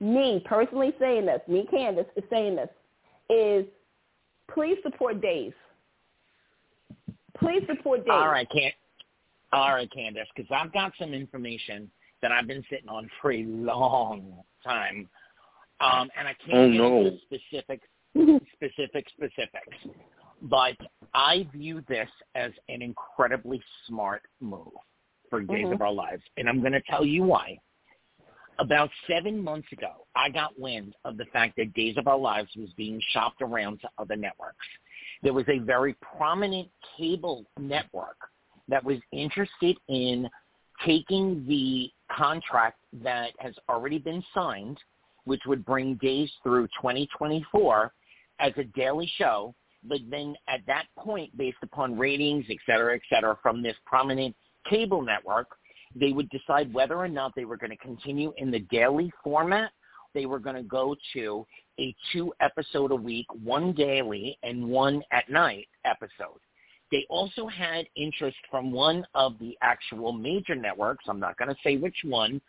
me 0.00 0.42
personally 0.44 0.94
saying 1.00 1.26
this, 1.26 1.40
me 1.48 1.66
Candace 1.70 2.06
is 2.16 2.24
saying 2.30 2.56
this, 2.56 2.68
is 3.28 3.64
please 4.52 4.76
support 4.82 5.20
Dave. 5.20 5.54
Please 7.38 7.62
support 7.66 8.04
Dave. 8.04 8.14
All 8.14 8.28
right, 8.28 8.48
can 8.50 8.70
all 9.52 9.74
right, 9.74 9.90
Candace, 9.92 10.28
because 10.34 10.50
I've 10.52 10.72
got 10.72 10.92
some 10.98 11.12
information 11.12 11.90
that 12.22 12.30
I've 12.30 12.46
been 12.46 12.64
sitting 12.70 12.88
on 12.88 13.10
for 13.20 13.32
a 13.32 13.42
long 13.44 14.34
time 14.62 15.08
um, 15.80 16.08
and 16.18 16.28
I 16.28 16.34
can't 16.44 16.56
oh, 16.56 16.70
get 16.70 16.76
no. 16.76 16.98
into 16.98 17.18
specific, 17.24 17.80
specific 18.54 19.06
specifics. 19.08 19.76
But 20.42 20.76
I 21.14 21.46
view 21.52 21.82
this 21.88 22.08
as 22.34 22.52
an 22.68 22.82
incredibly 22.82 23.62
smart 23.86 24.22
move 24.40 24.68
for 25.28 25.40
Days 25.40 25.64
mm-hmm. 25.64 25.74
of 25.74 25.82
Our 25.82 25.92
Lives, 25.92 26.22
and 26.36 26.48
I'm 26.48 26.60
going 26.60 26.72
to 26.72 26.82
tell 26.82 27.04
you 27.04 27.22
why. 27.22 27.58
About 28.58 28.90
seven 29.08 29.42
months 29.42 29.68
ago, 29.72 30.06
I 30.14 30.28
got 30.28 30.58
wind 30.58 30.94
of 31.06 31.16
the 31.16 31.24
fact 31.32 31.56
that 31.56 31.72
Days 31.72 31.96
of 31.96 32.06
Our 32.06 32.18
Lives 32.18 32.50
was 32.56 32.68
being 32.76 33.00
shopped 33.12 33.40
around 33.40 33.80
to 33.80 33.88
other 33.96 34.16
networks. 34.16 34.66
There 35.22 35.32
was 35.32 35.46
a 35.48 35.58
very 35.60 35.96
prominent 36.16 36.68
cable 36.98 37.46
network 37.58 38.16
that 38.68 38.84
was 38.84 38.98
interested 39.12 39.76
in 39.88 40.28
taking 40.84 41.44
the 41.46 41.90
contract 42.14 42.78
that 43.02 43.30
has 43.38 43.54
already 43.68 43.98
been 43.98 44.22
signed 44.34 44.78
which 45.24 45.42
would 45.46 45.64
bring 45.64 45.94
days 45.96 46.30
through 46.42 46.66
2024 46.68 47.92
as 48.40 48.52
a 48.56 48.64
daily 48.64 49.10
show. 49.16 49.54
But 49.82 50.00
then 50.10 50.34
at 50.48 50.60
that 50.66 50.86
point, 50.98 51.36
based 51.36 51.58
upon 51.62 51.98
ratings, 51.98 52.44
et 52.50 52.58
cetera, 52.66 52.94
et 52.94 53.02
cetera, 53.08 53.38
from 53.42 53.62
this 53.62 53.76
prominent 53.86 54.34
cable 54.68 55.02
network, 55.02 55.48
they 55.94 56.12
would 56.12 56.28
decide 56.30 56.72
whether 56.72 56.96
or 56.96 57.08
not 57.08 57.34
they 57.34 57.44
were 57.44 57.56
going 57.56 57.70
to 57.70 57.76
continue 57.76 58.32
in 58.36 58.50
the 58.50 58.60
daily 58.70 59.10
format. 59.24 59.70
They 60.14 60.26
were 60.26 60.38
going 60.38 60.56
to 60.56 60.62
go 60.62 60.94
to 61.14 61.46
a 61.78 61.94
two 62.12 62.32
episode 62.40 62.90
a 62.90 62.96
week, 62.96 63.26
one 63.42 63.72
daily 63.72 64.38
and 64.42 64.68
one 64.68 65.02
at 65.12 65.28
night 65.30 65.66
episode. 65.84 66.40
They 66.90 67.06
also 67.08 67.46
had 67.46 67.86
interest 67.96 68.36
from 68.50 68.72
one 68.72 69.06
of 69.14 69.38
the 69.38 69.56
actual 69.62 70.12
major 70.12 70.54
networks. 70.54 71.04
I'm 71.08 71.20
not 71.20 71.38
going 71.38 71.48
to 71.48 71.56
say 71.62 71.76
which 71.76 71.98
one, 72.04 72.40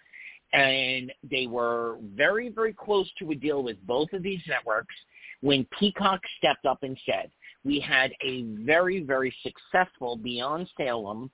and 0.54 1.12
they 1.30 1.48
were 1.48 1.98
very, 2.16 2.50
very 2.50 2.74
close 2.74 3.10
to 3.20 3.32
a 3.32 3.36
deal 3.36 3.64
with 3.64 3.78
both 3.86 4.12
of 4.14 4.24
these 4.24 4.42
networks 4.48 4.96
when 5.42 5.66
Peacock 5.78 6.22
stepped 6.38 6.66
up 6.66 6.84
and 6.84 6.98
said, 7.06 7.32
we 7.64 7.80
had 7.80 8.12
a 8.24 8.44
very, 8.64 9.02
very 9.02 9.34
successful 9.44 10.16
Beyond 10.16 10.70
Salem, 10.78 11.30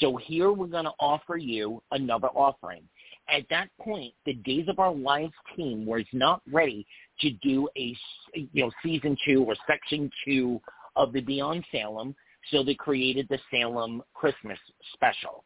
so 0.00 0.16
here 0.16 0.52
we're 0.52 0.66
going 0.66 0.84
to 0.84 0.92
offer 0.98 1.36
you 1.36 1.82
another 1.92 2.28
offering. 2.28 2.82
At 3.28 3.42
that 3.50 3.68
point, 3.80 4.12
the 4.26 4.34
Days 4.34 4.68
of 4.68 4.78
Our 4.78 4.94
Lives 4.94 5.32
team 5.56 5.86
was 5.86 6.04
not 6.12 6.42
ready 6.52 6.86
to 7.20 7.30
do 7.42 7.68
a 7.76 7.96
you 8.34 8.64
know 8.64 8.70
season 8.82 9.16
two 9.24 9.44
or 9.44 9.54
section 9.66 10.10
two 10.24 10.60
of 10.96 11.12
the 11.12 11.20
Beyond 11.20 11.64
Salem, 11.72 12.14
so 12.50 12.62
they 12.62 12.74
created 12.74 13.26
the 13.28 13.38
Salem 13.50 14.02
Christmas 14.14 14.58
special 14.92 15.44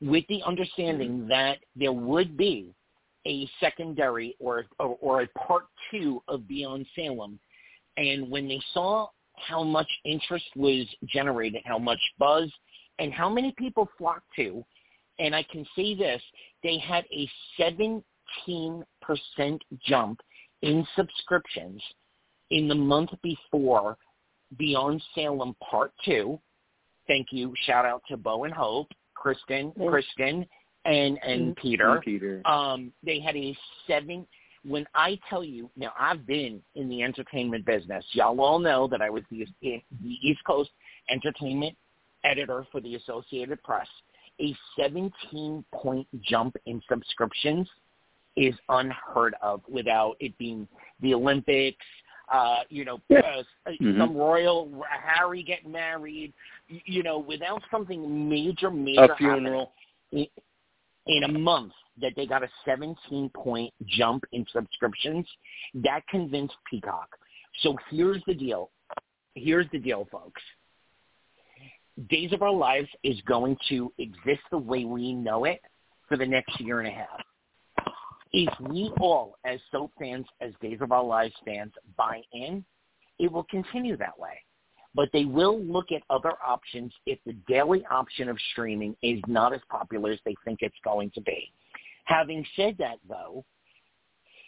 with 0.00 0.24
the 0.28 0.42
understanding 0.44 1.20
mm-hmm. 1.20 1.28
that 1.28 1.58
there 1.76 1.92
would 1.92 2.36
be 2.36 2.74
a 3.26 3.48
secondary 3.60 4.36
or, 4.38 4.64
or, 4.78 4.96
or 5.00 5.22
a 5.22 5.28
part 5.28 5.64
two 5.90 6.22
of 6.28 6.46
Beyond 6.48 6.86
Salem. 6.94 7.38
And 7.96 8.30
when 8.30 8.48
they 8.48 8.60
saw 8.72 9.08
how 9.34 9.62
much 9.62 9.88
interest 10.04 10.46
was 10.56 10.86
generated, 11.06 11.62
how 11.64 11.78
much 11.78 12.00
buzz, 12.18 12.50
and 12.98 13.12
how 13.12 13.28
many 13.28 13.54
people 13.58 13.88
flocked 13.98 14.26
to, 14.36 14.64
and 15.18 15.34
I 15.34 15.44
can 15.50 15.66
say 15.76 15.94
this, 15.94 16.22
they 16.62 16.78
had 16.78 17.04
a 17.12 17.28
17% 17.60 18.02
jump 19.84 20.20
in 20.62 20.86
subscriptions 20.96 21.82
in 22.50 22.68
the 22.68 22.74
month 22.74 23.10
before 23.22 23.96
Beyond 24.56 25.02
Salem 25.14 25.54
Part 25.70 25.92
2. 26.04 26.38
Thank 27.06 27.28
you. 27.30 27.54
Shout 27.66 27.84
out 27.84 28.02
to 28.08 28.16
Bo 28.16 28.44
and 28.44 28.54
Hope. 28.54 28.88
Kristen, 29.20 29.72
yes. 29.76 29.88
Kristen, 29.88 30.46
and 30.84 31.18
and 31.22 31.56
mm-hmm. 31.56 31.60
Peter. 31.60 31.94
And 31.94 32.02
Peter. 32.02 32.42
Um, 32.46 32.92
they 33.04 33.20
had 33.20 33.36
a 33.36 33.56
seven. 33.86 34.26
When 34.64 34.86
I 34.94 35.18
tell 35.30 35.44
you 35.44 35.70
now, 35.76 35.92
I've 35.98 36.26
been 36.26 36.60
in 36.74 36.88
the 36.88 37.02
entertainment 37.02 37.64
business. 37.64 38.04
Y'all 38.12 38.40
all 38.40 38.58
know 38.58 38.88
that 38.88 39.00
I 39.00 39.08
was 39.08 39.22
the, 39.30 39.46
the 39.62 39.80
East 40.02 40.40
Coast 40.46 40.70
entertainment 41.10 41.76
editor 42.24 42.66
for 42.70 42.80
the 42.80 42.96
Associated 42.96 43.62
Press. 43.62 43.86
A 44.40 44.54
17 44.78 45.64
point 45.72 46.06
jump 46.22 46.56
in 46.66 46.82
subscriptions 46.88 47.68
is 48.36 48.54
unheard 48.68 49.34
of 49.42 49.62
without 49.68 50.16
it 50.20 50.36
being 50.38 50.68
the 51.00 51.14
Olympics, 51.14 51.84
uh, 52.32 52.58
you 52.68 52.84
know, 52.84 53.00
uh, 53.10 53.42
mm-hmm. 53.66 53.98
some 53.98 54.16
royal 54.16 54.70
Harry 54.88 55.42
getting 55.42 55.72
married, 55.72 56.32
you 56.68 57.02
know, 57.02 57.18
without 57.18 57.62
something 57.70 58.28
major, 58.28 58.70
major 58.70 59.12
a 59.12 59.16
funeral 59.16 59.72
in, 60.12 60.26
in 61.06 61.24
a 61.24 61.28
month 61.28 61.72
that 62.00 62.12
they 62.16 62.26
got 62.26 62.42
a 62.42 62.48
17 62.64 63.30
point 63.30 63.72
jump 63.86 64.24
in 64.32 64.44
subscriptions, 64.52 65.26
that 65.74 66.06
convinced 66.08 66.54
Peacock. 66.70 67.08
So 67.60 67.76
here's 67.90 68.22
the 68.26 68.34
deal. 68.34 68.70
Here's 69.34 69.66
the 69.72 69.78
deal, 69.78 70.06
folks. 70.10 70.42
Days 72.08 72.32
of 72.32 72.42
Our 72.42 72.52
Lives 72.52 72.88
is 73.02 73.20
going 73.26 73.56
to 73.68 73.92
exist 73.98 74.42
the 74.50 74.58
way 74.58 74.84
we 74.84 75.12
know 75.12 75.44
it 75.44 75.60
for 76.08 76.16
the 76.16 76.26
next 76.26 76.60
year 76.60 76.78
and 76.80 76.88
a 76.88 76.92
half 76.92 77.20
if 78.32 78.60
we 78.60 78.92
all, 79.00 79.36
as 79.44 79.58
soap 79.72 79.92
fans, 79.98 80.26
as 80.40 80.52
Days 80.60 80.78
of 80.80 80.92
Our 80.92 81.04
Lives 81.04 81.34
fans, 81.44 81.72
buy 81.96 82.20
in, 82.32 82.64
it 83.18 83.30
will 83.30 83.44
continue 83.44 83.96
that 83.96 84.18
way. 84.18 84.38
But 84.98 85.10
they 85.12 85.26
will 85.26 85.60
look 85.60 85.92
at 85.92 86.02
other 86.10 86.32
options 86.44 86.92
if 87.06 87.20
the 87.24 87.34
daily 87.46 87.86
option 87.88 88.28
of 88.28 88.36
streaming 88.50 88.96
is 89.00 89.20
not 89.28 89.54
as 89.54 89.60
popular 89.70 90.10
as 90.10 90.18
they 90.24 90.34
think 90.44 90.58
it's 90.60 90.74
going 90.82 91.12
to 91.12 91.20
be. 91.20 91.52
Having 92.06 92.44
said 92.56 92.74
that, 92.80 92.98
though, 93.08 93.44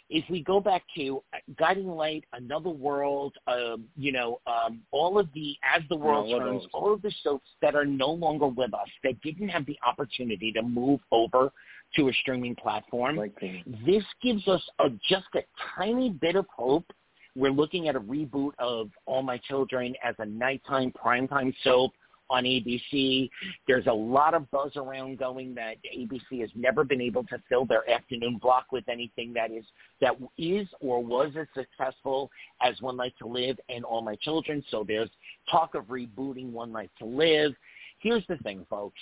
if 0.09 0.29
we 0.29 0.43
go 0.43 0.59
back 0.59 0.83
to 0.97 1.23
Guiding 1.57 1.87
Light, 1.87 2.25
Another 2.33 2.69
World, 2.69 3.33
um, 3.47 3.85
you 3.97 4.11
know, 4.11 4.41
um, 4.49 4.81
all 4.91 5.21
of 5.21 5.29
the 5.35 5.55
As 5.63 5.83
the 5.89 5.95
World 5.95 6.37
Turns, 6.37 6.65
all 6.75 6.93
of 6.93 7.01
the 7.01 7.13
soaps 7.23 7.47
that 7.63 7.77
are 7.77 7.85
no 7.85 8.11
longer 8.11 8.49
with 8.49 8.75
us, 8.75 8.89
that 9.05 9.21
didn't 9.23 9.51
have 9.51 9.65
the 9.67 9.79
opportunity 9.87 10.51
to 10.51 10.63
move 10.63 10.99
over 11.13 11.53
to 11.95 12.09
a 12.09 12.13
streaming 12.23 12.57
platform, 12.57 13.15
Like 13.15 13.39
this 13.87 14.03
gives 14.21 14.49
us 14.49 14.63
a, 14.81 14.91
just 15.09 15.27
a 15.37 15.43
tiny 15.79 16.11
bit 16.11 16.35
of 16.35 16.47
hope. 16.49 16.93
We're 17.37 17.53
looking 17.53 17.89
at 17.89 17.97
a 17.97 18.01
reboot 18.01 18.53
of 18.59 18.91
All 19.07 19.23
My 19.23 19.39
Children 19.39 19.95
as 20.03 20.15
a 20.19 20.27
nighttime 20.27 20.93
primetime 20.93 21.55
soap 21.63 21.93
on 22.31 22.45
ABC. 22.45 23.29
There's 23.67 23.87
a 23.87 23.93
lot 23.93 24.35
of 24.35 24.51
buzz 24.51 24.77
around 24.77 25.19
going 25.19 25.55
that 25.57 25.77
ABC 25.97 26.41
has 26.41 26.51
never 26.55 26.85
been 26.85 27.01
able 27.01 27.25
to 27.25 27.43
fill 27.49 27.67
their 27.67 27.89
afternoon 27.91 28.39
block 28.41 28.67
with 28.73 28.89
anything 28.89 29.33
that 29.35 29.51
is 29.51 29.65
that 30.01 30.15
is 30.39 30.67
or 30.81 31.05
was 31.05 31.33
as 31.39 31.47
successful 31.55 32.31
as 32.63 32.81
One 32.81 32.97
Life 32.97 33.13
to 33.19 33.27
Live 33.27 33.59
and 33.69 33.85
All 33.85 34.01
My 34.01 34.15
Children. 34.17 34.65
So 34.71 34.85
there's 34.87 35.11
talk 35.51 35.75
of 35.75 35.87
rebooting 35.87 36.53
One 36.53 36.73
Life 36.73 36.91
to 37.01 37.05
Live. 37.05 37.53
Here's 37.99 38.25
the 38.29 38.37
thing, 38.39 38.65
folks. 38.71 39.01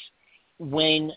When 0.58 1.12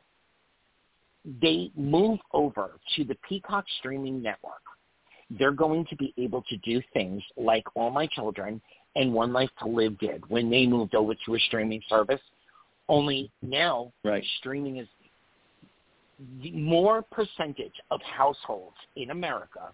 they 1.42 1.72
move 1.76 2.20
over 2.34 2.80
to 2.96 3.04
the 3.04 3.16
Peacock 3.28 3.66
streaming 3.80 4.22
network, 4.22 4.62
they're 5.38 5.52
going 5.52 5.86
to 5.86 5.96
be 5.96 6.14
able 6.18 6.44
to 6.44 6.58
do 6.58 6.82
things 6.94 7.22
like 7.38 7.64
All 7.76 7.90
My 7.90 8.08
Children 8.08 8.62
and 8.96 9.14
One 9.14 9.32
Life 9.32 9.50
to 9.60 9.68
Live 9.68 9.98
did 10.00 10.28
when 10.30 10.50
they 10.50 10.66
moved 10.66 10.96
over 10.96 11.14
to 11.26 11.36
a 11.36 11.40
streaming 11.40 11.82
service. 11.88 12.22
Only 12.90 13.32
now 13.42 13.94
Right. 14.04 14.24
streaming 14.40 14.78
is 14.78 14.88
more 16.54 17.02
percentage 17.02 17.74
of 17.90 18.02
households 18.02 18.76
in 18.96 19.12
America 19.12 19.72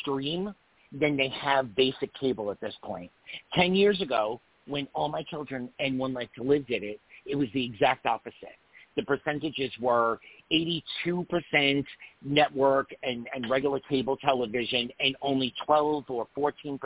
stream 0.00 0.54
than 0.92 1.16
they 1.16 1.28
have 1.28 1.74
basic 1.74 2.12
cable 2.14 2.50
at 2.50 2.60
this 2.60 2.74
point. 2.82 3.10
Ten 3.54 3.74
years 3.74 4.00
ago, 4.00 4.40
when 4.66 4.86
All 4.94 5.08
My 5.08 5.22
Children 5.24 5.70
and 5.80 5.98
One 5.98 6.12
Life 6.12 6.28
to 6.36 6.42
Live 6.42 6.66
did 6.66 6.82
it, 6.82 7.00
it 7.24 7.36
was 7.36 7.48
the 7.54 7.64
exact 7.64 8.06
opposite. 8.06 8.56
The 8.96 9.02
percentages 9.02 9.70
were 9.80 10.20
82% 10.52 11.84
network 12.24 12.90
and, 13.02 13.26
and 13.34 13.48
regular 13.48 13.80
cable 13.88 14.16
television 14.18 14.90
and 15.00 15.16
only 15.22 15.54
12 15.64 16.04
or 16.08 16.26
14% 16.36 16.78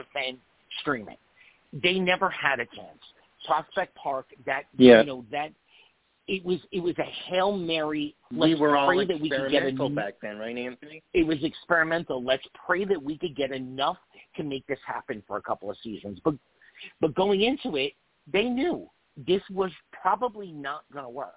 streaming. 0.81 1.17
They 1.73 1.99
never 1.99 2.31
had 2.31 2.61
a 2.61 2.67
chance. 2.67 2.99
Prospect 3.45 3.95
Park, 3.97 4.27
that 4.45 4.65
Yeah. 4.77 5.01
you 5.01 5.07
know 5.07 5.25
that 5.31 5.53
it 6.29 6.45
was 6.45 6.59
it 6.73 6.81
was 6.81 6.97
a 6.99 7.05
hail 7.05 7.57
mary. 7.57 8.15
we 8.33 8.49
Let's 8.49 8.61
were 8.61 8.77
all 8.77 8.89
pray 8.89 9.05
that 9.05 9.21
we 9.21 9.31
could 9.31 9.51
get 9.51 9.63
a 9.63 9.69
experimental 9.69 9.91
back 9.91 10.15
then, 10.21 10.39
right, 10.39 10.57
Anthony? 10.57 11.03
it 11.13 11.25
was 11.25 11.43
experimental. 11.45 12.23
Let's 12.23 12.47
pray 12.67 12.85
that 12.85 13.01
we 13.01 13.17
could 13.17 13.37
get 13.37 13.53
enough 13.53 13.99
to 14.37 14.43
make 14.43 14.67
this 14.67 14.81
happen 14.85 15.23
for 15.27 15.37
a 15.37 15.43
couple 15.43 15.71
of 15.71 15.77
seasons. 15.83 16.19
But 16.25 16.35
but 17.01 17.15
going 17.15 17.43
into 17.43 17.77
it, 17.77 17.93
they 18.33 18.45
knew 18.45 18.89
this 19.17 19.43
was 19.51 19.71
probably 19.93 20.51
not 20.53 20.83
going 20.93 21.05
to 21.05 21.11
work. 21.11 21.35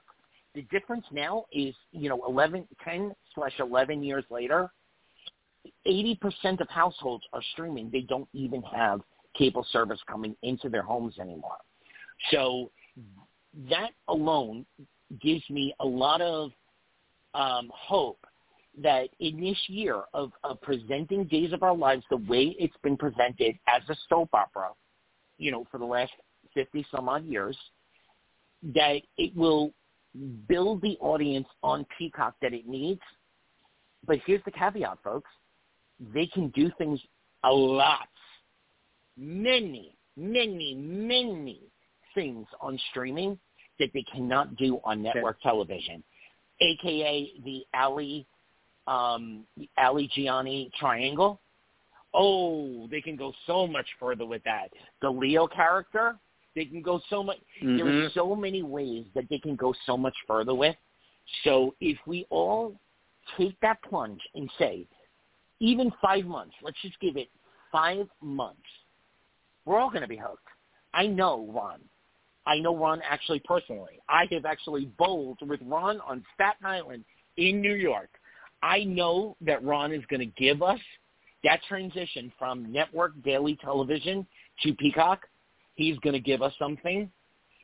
The 0.59 0.77
difference 0.77 1.05
now 1.13 1.45
is, 1.53 1.73
you 1.93 2.09
know, 2.09 2.21
11, 2.27 2.67
10 2.83 3.15
slash 3.33 3.53
11 3.59 4.03
years 4.03 4.25
later, 4.29 4.69
80% 5.87 6.59
of 6.59 6.67
households 6.67 7.23
are 7.31 7.41
streaming. 7.53 7.89
They 7.89 8.01
don't 8.01 8.27
even 8.33 8.61
have 8.63 8.99
cable 9.37 9.65
service 9.71 10.01
coming 10.05 10.35
into 10.43 10.67
their 10.67 10.81
homes 10.81 11.17
anymore. 11.17 11.55
So 12.31 12.71
that 13.69 13.91
alone 14.09 14.65
gives 15.21 15.49
me 15.49 15.73
a 15.79 15.85
lot 15.85 16.19
of 16.19 16.51
um, 17.35 17.71
hope 17.73 18.19
that 18.83 19.07
in 19.21 19.39
this 19.39 19.57
year 19.67 20.01
of, 20.13 20.33
of 20.43 20.59
presenting 20.59 21.23
Days 21.23 21.53
of 21.53 21.63
Our 21.63 21.73
Lives 21.73 22.03
the 22.09 22.17
way 22.17 22.53
it's 22.59 22.75
been 22.83 22.97
presented 22.97 23.57
as 23.65 23.81
a 23.87 23.95
soap 24.09 24.31
opera, 24.33 24.71
you 25.37 25.53
know, 25.53 25.65
for 25.71 25.77
the 25.77 25.85
last 25.85 26.11
50 26.53 26.85
some 26.93 27.07
odd 27.07 27.23
years, 27.23 27.57
that 28.61 28.99
it 29.17 29.33
will 29.37 29.71
build 30.47 30.81
the 30.81 30.97
audience 30.99 31.47
on 31.63 31.85
Peacock 31.97 32.35
that 32.41 32.53
it 32.53 32.67
needs. 32.67 33.01
But 34.05 34.19
here's 34.25 34.43
the 34.45 34.51
caveat, 34.51 34.99
folks. 35.03 35.29
They 36.13 36.27
can 36.27 36.49
do 36.49 36.71
things 36.77 36.99
a 37.43 37.51
lot, 37.51 38.07
many, 39.17 39.95
many, 40.15 40.75
many 40.75 41.61
things 42.15 42.47
on 42.61 42.79
streaming 42.89 43.37
that 43.79 43.89
they 43.93 44.03
cannot 44.13 44.55
do 44.55 44.79
on 44.83 45.01
network 45.01 45.41
television, 45.41 46.03
aka 46.61 47.31
the 47.43 47.63
Allie 47.73 48.25
um, 48.87 49.45
the 49.55 49.69
Allie 49.77 50.09
Johnny 50.15 50.71
triangle. 50.79 51.39
Oh, 52.13 52.87
they 52.89 53.01
can 53.01 53.15
go 53.15 53.33
so 53.45 53.67
much 53.67 53.85
further 53.99 54.25
with 54.25 54.43
that. 54.43 54.69
The 55.01 55.09
Leo 55.09 55.47
character, 55.47 56.17
they 56.59 56.65
can 56.65 56.81
go 56.81 56.99
so 57.09 57.23
much. 57.23 57.37
There 57.61 57.85
Mhm. 57.85 58.07
are 58.07 58.09
so 58.09 58.35
many 58.35 58.63
ways 58.63 59.05
that 59.13 59.29
they 59.29 59.39
can 59.39 59.55
go 59.55 59.71
so 59.85 59.95
much 59.95 60.15
further 60.27 60.53
with. 60.53 60.75
So 61.43 61.73
if 61.79 61.97
we 62.05 62.25
all 62.29 62.77
take 63.37 63.57
that 63.61 63.81
plunge 63.81 64.21
and 64.35 64.51
say, 64.57 64.85
even 65.61 65.89
five 66.01 66.25
months, 66.25 66.55
let's 66.61 66.81
just 66.81 66.99
give 66.99 67.15
it 67.15 67.29
five 67.71 68.09
months, 68.19 68.69
we're 69.63 69.79
all 69.79 69.89
going 69.89 70.01
to 70.01 70.07
be 70.07 70.17
hooked. 70.17 70.47
I 70.93 71.07
know 71.07 71.45
Ron. 71.47 71.79
I 72.45 72.59
know 72.59 72.75
Ron 72.75 73.01
actually 73.03 73.39
personally. 73.39 74.01
I 74.09 74.25
have 74.31 74.45
actually 74.45 74.87
bowled 74.97 75.39
with 75.47 75.61
Ron 75.61 76.01
on 76.01 76.25
Staten 76.33 76.65
Island 76.65 77.05
in 77.37 77.61
New 77.61 77.75
York. 77.75 78.09
I 78.61 78.83
know 78.83 79.37
that 79.41 79.63
Ron 79.63 79.93
is 79.93 80.05
going 80.07 80.19
to 80.19 80.33
give 80.37 80.61
us 80.61 80.79
that 81.43 81.61
transition 81.63 82.33
from 82.37 82.69
network 82.69 83.13
daily 83.23 83.55
television 83.55 84.27
to 84.63 84.73
Peacock. 84.73 85.29
He's 85.79 85.97
going 85.99 86.13
to 86.13 86.19
give 86.19 86.41
us 86.41 86.51
something, 86.59 87.09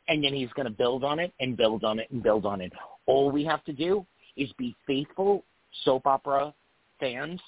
and 0.07 0.23
then 0.23 0.33
he's 0.33 0.49
going 0.53 0.67
to 0.67 0.71
build 0.71 1.03
on 1.03 1.19
it 1.19 1.33
and 1.41 1.57
build 1.57 1.83
on 1.83 1.99
it 1.99 2.09
and 2.11 2.23
build 2.23 2.45
on 2.45 2.61
it. 2.61 2.71
All 3.07 3.29
we 3.29 3.43
have 3.43 3.61
to 3.65 3.73
do 3.73 4.05
is 4.37 4.49
be 4.57 4.73
faithful 4.87 5.43
soap 5.83 6.07
opera 6.07 6.53
fans 6.97 7.41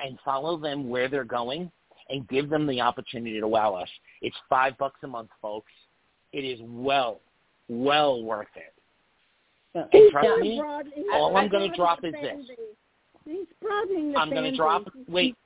and 0.00 0.18
follow 0.24 0.56
them 0.56 0.88
where 0.88 1.08
they're 1.08 1.22
going 1.22 1.70
and 2.08 2.26
give 2.28 2.50
them 2.50 2.66
the 2.66 2.80
opportunity 2.80 3.38
to 3.38 3.46
wow 3.46 3.74
us. 3.74 3.88
It's 4.20 4.34
five 4.48 4.76
bucks 4.78 4.98
a 5.04 5.06
month, 5.06 5.30
folks. 5.40 5.70
It 6.32 6.40
is 6.40 6.58
well, 6.64 7.20
well 7.68 8.20
worth 8.24 8.48
it. 8.56 8.74
Yeah. 9.76 9.84
And 9.92 10.10
trust 10.10 10.40
me, 10.40 10.58
broadening- 10.58 11.06
all 11.12 11.36
I'm 11.36 11.48
gonna 11.48 11.72
drop 11.76 12.02
is 12.02 12.14
this. 12.14 12.50
He's 13.24 13.46
broadening 13.62 14.10
the 14.10 14.18
I'm 14.18 14.30
gonna 14.30 14.56
drop- 14.56 14.88
wait. 15.06 15.36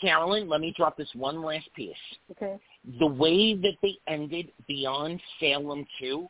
Carolyn, 0.00 0.48
let 0.48 0.60
me 0.60 0.74
drop 0.76 0.96
this 0.96 1.08
one 1.14 1.42
last 1.42 1.72
piece. 1.74 1.94
Okay. 2.32 2.58
The 2.98 3.06
way 3.06 3.54
that 3.54 3.74
they 3.82 3.96
ended 4.06 4.52
Beyond 4.68 5.20
Salem 5.40 5.86
2, 6.00 6.28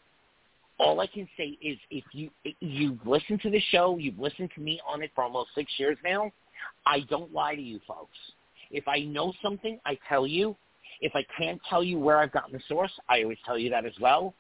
all 0.79 1.01
I 1.01 1.07
can 1.07 1.29
say 1.37 1.57
is 1.63 1.79
if 1.91 2.05
you 2.13 2.31
you've 2.61 3.07
listened 3.07 3.41
to 3.43 3.51
the 3.51 3.61
show, 3.71 3.99
you've 3.99 4.19
listened 4.19 4.51
to 4.55 4.61
me 4.61 4.81
on 4.87 5.03
it 5.03 5.11
for 5.15 5.25
almost 5.25 5.51
six 5.55 5.71
years 5.79 5.97
now, 6.05 6.31
I 6.87 7.01
don't 7.09 7.33
lie 7.33 7.55
to 7.55 7.63
you 7.63 7.81
folks. 7.87 8.17
If 8.71 8.89
I 8.89 9.01
know 9.01 9.33
something, 9.43 9.79
I 9.87 9.99
tell 10.09 10.27
you. 10.27 10.57
If 11.01 11.13
I 11.15 11.25
can't 11.37 11.61
tell 11.69 11.85
you 11.85 11.99
where 11.99 12.19
I've 12.19 12.33
gotten 12.33 12.53
the 12.53 12.63
source, 12.69 12.93
I 13.09 13.23
always 13.23 13.39
tell 13.45 13.59
you 13.59 13.69
that 13.71 13.85
as 13.85 13.93
well. 14.01 14.35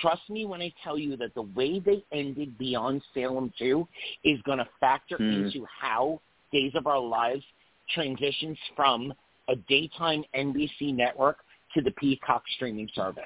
Trust 0.00 0.22
me 0.30 0.46
when 0.46 0.62
I 0.62 0.72
tell 0.82 0.96
you 0.98 1.16
that 1.16 1.34
the 1.34 1.42
way 1.42 1.80
they 1.80 2.02
ended 2.12 2.56
Beyond 2.56 3.02
Salem 3.12 3.52
2 3.58 3.86
is 4.24 4.40
going 4.42 4.58
to 4.58 4.68
factor 4.80 5.16
Hmm. 5.16 5.32
into 5.32 5.66
how 5.66 6.20
Days 6.50 6.72
of 6.74 6.86
Our 6.86 7.00
Lives 7.00 7.44
transitions 7.90 8.58
from 8.74 9.12
a 9.48 9.56
daytime 9.56 10.24
NBC 10.34 10.94
network 10.94 11.38
to 11.74 11.82
the 11.82 11.90
Peacock 11.92 12.42
streaming 12.56 12.88
service. 12.94 13.24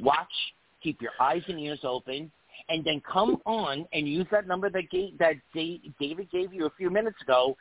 Watch, 0.00 0.26
keep 0.82 1.00
your 1.00 1.12
eyes 1.20 1.42
and 1.48 1.58
ears 1.58 1.80
open, 1.84 2.30
and 2.68 2.84
then 2.84 3.00
come 3.10 3.38
on 3.46 3.86
and 3.92 4.08
use 4.08 4.26
that 4.30 4.46
number 4.46 4.70
that 4.70 4.90
gave, 4.90 5.18
that 5.18 5.34
David 5.54 6.30
gave 6.30 6.52
you 6.52 6.66
a 6.66 6.70
few 6.76 6.90
minutes 6.90 7.20
ago, 7.22 7.56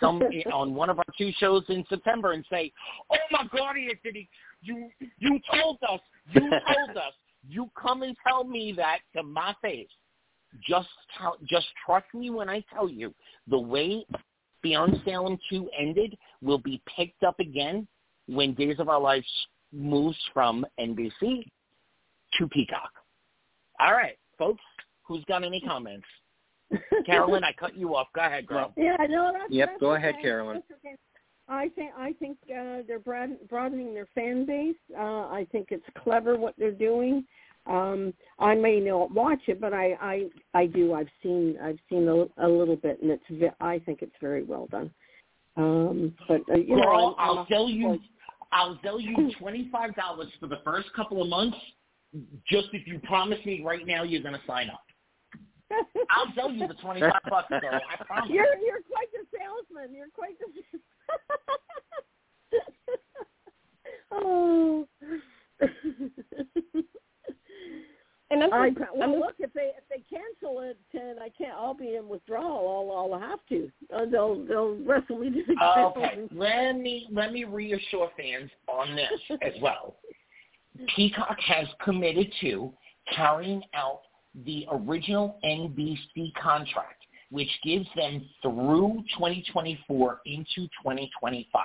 some 0.00 0.22
on 0.52 0.74
one 0.74 0.90
of 0.90 0.98
our 0.98 1.04
two 1.18 1.30
shows 1.38 1.64
in 1.68 1.84
September, 1.88 2.32
and 2.32 2.44
say, 2.50 2.72
"Oh 3.10 3.16
my 3.30 3.44
God, 3.56 3.76
Anthony, 3.76 4.28
you 4.62 4.90
you 5.18 5.40
told 5.52 5.78
us, 5.88 6.00
you 6.32 6.40
told 6.74 6.96
us, 6.96 7.12
you 7.48 7.70
come 7.80 8.02
and 8.02 8.16
tell 8.26 8.44
me 8.44 8.72
that 8.76 8.98
to 9.16 9.22
my 9.22 9.54
face." 9.62 9.88
Just 10.66 10.88
tell, 11.18 11.36
just 11.44 11.66
trust 11.84 12.06
me 12.14 12.30
when 12.30 12.48
I 12.48 12.62
tell 12.72 12.88
you 12.88 13.12
the 13.48 13.58
way 13.58 14.06
Beyond 14.62 15.02
Salem 15.04 15.36
2 15.50 15.68
ended 15.78 16.16
will 16.40 16.58
be 16.58 16.80
picked 16.96 17.22
up 17.24 17.38
again 17.40 17.88
when 18.26 18.54
Days 18.54 18.78
of 18.78 18.88
Our 18.88 19.00
Lives 19.00 19.26
moves 19.72 20.18
from 20.32 20.64
NBC 20.78 21.46
to 22.38 22.48
Peacock. 22.48 22.90
All 23.80 23.92
right, 23.92 24.16
folks, 24.38 24.62
who's 25.02 25.24
got 25.24 25.44
any 25.44 25.60
comments? 25.60 26.06
Carolyn, 27.06 27.44
I 27.44 27.52
cut 27.52 27.76
you 27.76 27.94
off. 27.94 28.08
Go 28.14 28.22
ahead, 28.22 28.46
girl. 28.46 28.72
Yeah, 28.76 28.96
no, 29.08 29.32
that's 29.32 29.50
Yep, 29.52 29.68
that's 29.68 29.80
go 29.80 29.92
okay. 29.92 29.96
ahead, 30.02 30.14
Carolyn. 30.22 30.56
Okay. 30.56 30.96
I 31.46 31.68
think 31.70 31.90
I 31.96 32.12
think 32.14 32.38
uh, 32.48 32.82
they're 32.86 32.98
broad, 32.98 33.36
broadening 33.48 33.92
their 33.92 34.08
fan 34.14 34.46
base. 34.46 34.76
Uh, 34.96 35.28
I 35.28 35.46
think 35.52 35.68
it's 35.70 35.84
clever 36.02 36.36
what 36.36 36.54
they're 36.56 36.72
doing. 36.72 37.24
Um, 37.66 38.14
I 38.38 38.54
may 38.54 38.80
not 38.80 39.10
watch 39.10 39.40
it, 39.46 39.60
but 39.60 39.72
I 39.74 39.92
I 40.00 40.28
I 40.54 40.66
do. 40.66 40.94
I've 40.94 41.08
seen 41.22 41.58
I've 41.62 41.78
seen 41.90 42.08
a, 42.08 42.46
a 42.46 42.48
little 42.48 42.76
bit, 42.76 43.00
and 43.02 43.10
it's 43.10 43.24
ve- 43.30 43.48
I 43.60 43.78
think 43.80 44.00
it's 44.00 44.14
very 44.20 44.42
well 44.42 44.68
done. 44.70 44.90
Um, 45.56 46.14
but 46.26 46.40
uh, 46.50 46.56
you 46.56 46.76
Girl, 46.76 46.78
know, 46.78 47.14
I'm, 47.18 47.30
I'll 47.30 47.38
I'm 47.40 47.46
sell 47.48 47.68
you. 47.68 47.90
like, 47.90 48.00
I'll 48.54 48.78
sell 48.84 49.00
you 49.00 49.32
twenty 49.38 49.68
five 49.70 49.94
dollars 49.96 50.28
for 50.40 50.46
the 50.46 50.60
first 50.64 50.88
couple 50.94 51.20
of 51.20 51.28
months, 51.28 51.58
just 52.48 52.68
if 52.72 52.86
you 52.86 53.00
promise 53.00 53.44
me 53.44 53.62
right 53.64 53.84
now 53.86 54.04
you're 54.04 54.22
going 54.22 54.34
to 54.34 54.40
sign 54.46 54.70
up. 54.70 54.84
I'll 56.10 56.32
sell 56.36 56.52
you 56.52 56.68
the 56.68 56.74
twenty 56.74 57.00
five 57.00 57.12
bucks, 57.28 57.48
girl. 57.48 57.60
I 57.62 58.04
promise. 58.06 58.30
You're 58.30 58.56
you're 58.64 58.82
quite 58.90 59.08
the 59.12 59.26
salesman. 59.36 59.94
You're 59.94 60.06
quite 60.14 60.38
the. 60.38 60.46
oh. 64.12 64.86
And 68.30 68.42
I'm, 68.42 68.52
All 68.52 68.58
right. 68.58 68.74
Well, 68.94 69.02
I'm 69.02 69.12
just, 69.12 69.24
look, 69.24 69.34
if 69.38 69.52
they 69.52 69.72
if 69.76 69.84
they 69.90 70.02
cancel 70.08 70.60
it, 70.60 70.78
and 71.10 71.20
I 71.20 71.28
can't, 71.28 71.54
I'll 71.56 71.74
be 71.74 71.96
in 71.96 72.08
withdrawal. 72.08 72.90
I'll 72.92 73.14
I'll 73.14 73.20
have 73.20 73.40
to. 73.48 73.70
Uh, 73.94 74.04
they'll 74.10 74.44
they'll 74.46 74.76
wrestle 74.84 75.18
me 75.18 75.30
to 75.30 75.42
the 75.48 75.54
ground. 75.54 75.94
Okay, 75.96 76.28
let 76.32 76.78
me 76.78 77.08
let 77.10 77.32
me 77.32 77.44
reassure 77.44 78.10
fans 78.16 78.50
on 78.68 78.96
this 78.96 79.38
as 79.42 79.52
well. 79.60 79.96
Peacock 80.96 81.38
has 81.46 81.66
committed 81.82 82.32
to 82.40 82.72
carrying 83.14 83.62
out 83.74 84.00
the 84.44 84.66
original 84.72 85.38
NBC 85.44 86.34
contract, 86.34 87.04
which 87.30 87.48
gives 87.62 87.86
them 87.94 88.24
through 88.42 89.04
2024 89.16 90.20
into 90.26 90.46
2025. 90.82 91.64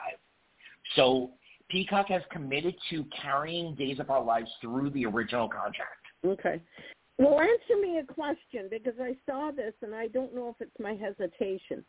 So 0.95 1.31
Peacock 1.69 2.07
has 2.07 2.21
committed 2.31 2.75
to 2.89 3.05
carrying 3.21 3.75
Days 3.75 3.99
of 3.99 4.09
Our 4.09 4.23
Lives 4.23 4.49
through 4.61 4.89
the 4.91 5.05
original 5.05 5.47
contract. 5.47 5.99
Okay. 6.25 6.61
Well, 7.19 7.37
answer 7.41 7.79
me 7.81 7.99
a 7.99 8.03
question 8.03 8.67
because 8.69 8.93
I 8.99 9.15
saw 9.25 9.51
this 9.51 9.73
and 9.81 9.93
I 9.93 10.07
don't 10.07 10.33
know 10.33 10.49
if 10.49 10.55
it's 10.61 10.79
my 10.79 10.95
hesitation. 10.95 11.83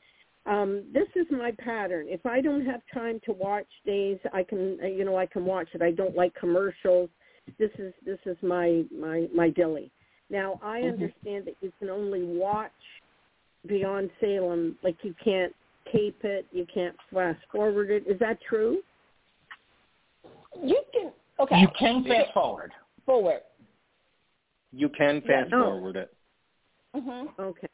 Um, 0.45 0.85
this 0.93 1.07
is 1.15 1.27
my 1.31 1.53
pattern. 1.59 2.07
If 2.09 2.27
I 2.27 2.41
don't 2.41 2.67
have 2.67 2.81
time 2.93 3.21
to 3.27 3.33
watch 3.33 3.69
days, 3.87 4.19
I 4.35 4.43
can, 4.43 4.79
uh, 4.83 4.87
you 4.89 5.05
know, 5.05 5.17
I 5.17 5.27
can 5.27 5.45
watch 5.45 5.69
it. 5.73 5.83
I 5.83 5.93
don't 5.93 6.17
like 6.17 6.35
commercials. 6.35 7.11
This 7.59 7.71
is 7.79 7.93
this 8.05 8.19
is 8.27 8.37
my 8.43 8.85
my 8.97 9.29
my 9.35 9.51
dilly. 9.51 9.91
Now 10.31 10.59
I 10.63 10.81
understand 10.83 11.47
that 11.47 11.55
you 11.61 11.73
can 11.79 11.91
only 11.91 12.23
watch 12.23 12.73
Beyond 13.67 14.11
Salem, 14.21 14.77
like 14.83 14.97
you 15.03 15.15
can't 15.23 15.55
tape 15.93 16.21
it, 16.23 16.47
you 16.51 16.67
can't 16.73 16.97
fast 17.13 17.41
forward 17.53 17.91
it. 17.91 18.05
Is 18.07 18.19
that 18.19 18.39
true? 18.49 18.83
you 20.63 20.83
can 20.93 21.13
okay. 21.39 21.61
You 21.61 21.69
can 21.79 22.05
fast 22.05 22.33
forward. 22.33 22.73
forward. 23.05 23.41
You 24.73 24.89
can 24.89 25.17
Yeah. 25.27 25.43
fast 25.43 25.53
Oh. 25.53 25.65
forward 25.65 25.97
it. 25.97 26.11
Mhm. 26.95 27.39
Okay. 27.39 27.69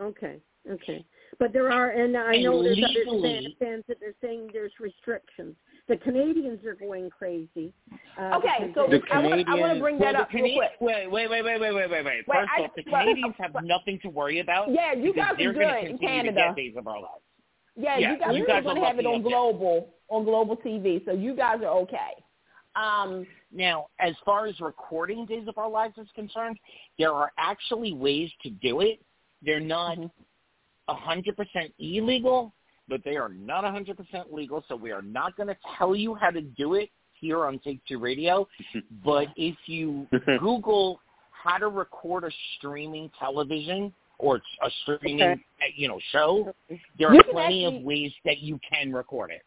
Okay. 0.00 0.40
Okay. 0.68 1.04
But 1.38 1.52
there 1.52 1.70
are, 1.72 1.90
and 1.90 2.16
I 2.16 2.34
And 2.34 2.44
know 2.44 2.62
there's 2.62 2.82
other 2.82 3.48
fans 3.58 3.84
that 3.86 3.98
they're 4.00 4.14
saying 4.20 4.50
there's 4.52 4.72
restrictions. 4.80 5.56
The 5.86 5.96
Canadians 5.96 6.64
are 6.66 6.74
going 6.74 7.08
crazy. 7.10 7.72
Uh, 8.18 8.36
Okay, 8.38 8.72
so 8.74 8.86
The 8.88 9.00
I 9.10 9.20
want 9.20 9.46
to 9.46 9.50
I 9.50 9.54
want 9.54 9.72
to 9.74 9.80
Canadians- 9.80 9.80
bring 9.80 9.98
Well, 9.98 10.12
that 10.12 10.18
the 10.18 10.22
up 10.24 10.32
real 10.32 10.44
Cana- 10.44 10.56
quick. 10.56 10.80
wait, 10.80 11.06
wait, 11.10 11.28
wait, 11.30 11.42
wait, 11.44 11.60
wait, 11.60 11.72
wait, 11.74 11.90
wait, 11.90 11.90
wait. 11.90 12.04
Wait, 12.04 12.24
First 12.26 12.50
I- 12.56 12.62
off, 12.64 12.74
the 12.74 12.84
well, 12.90 13.00
Canadians 13.02 13.34
have 13.38 13.54
well- 13.54 13.64
nothing 13.64 13.98
to 14.00 14.08
worry 14.10 14.40
about. 14.40 14.68
Yeah, 14.68 14.92
you 14.92 15.12
because 15.14 15.28
guys 15.30 15.36
they're 15.38 15.50
are 15.50 15.52
gonna 15.54 15.66
good 15.66 15.90
in 15.90 15.98
continue 15.98 15.98
to 15.98 16.06
Canada. 16.32 16.40
get 16.48 16.56
Days 16.56 16.76
of 16.76 16.86
Our 16.88 17.00
Lives. 17.00 17.24
Yeah, 17.76 17.98
Yeah, 17.98 18.12
you 18.12 18.18
guys, 18.18 18.36
you 18.36 18.42
are 18.42 18.46
guys 18.46 18.62
going 18.64 18.76
are 18.76 18.80
to 18.80 18.86
have 18.86 18.98
it 18.98 19.06
on 19.06 19.12
lucky, 19.12 19.24
yeah. 19.24 19.30
global 19.30 19.94
on 20.10 20.24
global 20.24 20.56
TV, 20.56 21.04
so 21.04 21.12
you 21.12 21.34
guys 21.34 21.62
are 21.62 21.66
okay. 21.82 22.14
Um, 22.76 23.26
Now, 23.50 23.86
as 23.98 24.14
far 24.24 24.46
as 24.46 24.60
recording 24.60 25.24
Days 25.24 25.48
of 25.48 25.56
Our 25.58 25.70
Lives 25.70 25.96
is 25.98 26.06
concerned, 26.14 26.58
there 26.98 27.12
are 27.12 27.32
actually 27.38 27.94
ways 27.94 28.30
to 28.42 28.50
do 28.50 28.80
it. 28.80 29.00
They're 29.42 29.58
not 29.58 29.96
Mhm. 29.96 30.10
a 30.88 30.94
100% 30.94 31.72
illegal, 31.78 32.52
but 32.88 33.02
they 33.04 33.16
are 33.16 33.30
not 33.30 33.64
a 33.64 33.68
100% 33.70 34.32
legal, 34.32 34.62
so 34.68 34.76
we 34.76 34.92
are 34.92 35.02
not 35.02 35.34
going 35.36 35.46
to 35.48 35.56
tell 35.76 35.94
you 35.96 36.14
how 36.14 36.30
to 36.30 36.42
do 36.42 36.74
it 36.74 36.90
here 37.14 37.46
on 37.46 37.58
Take 37.60 37.82
Two 37.86 37.98
Radio. 37.98 38.46
But 39.02 39.28
if 39.36 39.56
you 39.66 40.06
Google 40.40 41.00
how 41.32 41.56
to 41.58 41.68
record 41.68 42.24
a 42.24 42.30
streaming 42.56 43.10
television 43.18 43.94
or 44.18 44.42
a 44.62 44.70
streaming, 44.82 45.22
Okay. 45.22 45.42
you 45.74 45.88
know, 45.88 45.98
show, 46.10 46.54
there 46.98 47.12
You 47.14 47.20
are 47.20 47.24
plenty 47.24 47.64
actually- 47.64 47.78
of 47.78 47.82
ways 47.84 48.12
that 48.24 48.38
you 48.38 48.58
can 48.70 48.92
record 48.92 49.30
it. 49.30 49.42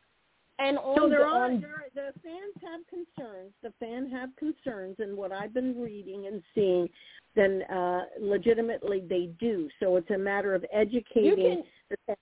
And 0.62 0.78
on 0.78 0.96
So 0.98 1.10
there 1.10 1.20
the, 1.20 1.26
are 1.26 1.46
on 1.46 1.62
there, 1.62 1.84
the 1.96 2.14
fans 2.22 2.54
have 2.62 2.82
concerns. 2.88 3.52
The 3.64 3.74
fans 3.80 4.12
have 4.12 4.30
concerns, 4.36 4.98
and 5.00 5.18
what 5.18 5.32
I've 5.32 5.54
been 5.54 5.80
reading 5.82 6.28
and 6.28 6.42
seeing, 6.54 6.88
then 7.36 7.64
uh, 7.64 8.02
legitimately 8.20 9.04
they 9.10 9.30
do. 9.40 9.70
So 9.80 9.96
it's 9.96 10.10
a 10.12 10.18
matter 10.18 10.54
of 10.54 10.64
you 10.64 10.70
educating 10.74 11.36
can 11.36 11.64
the. 12.08 12.16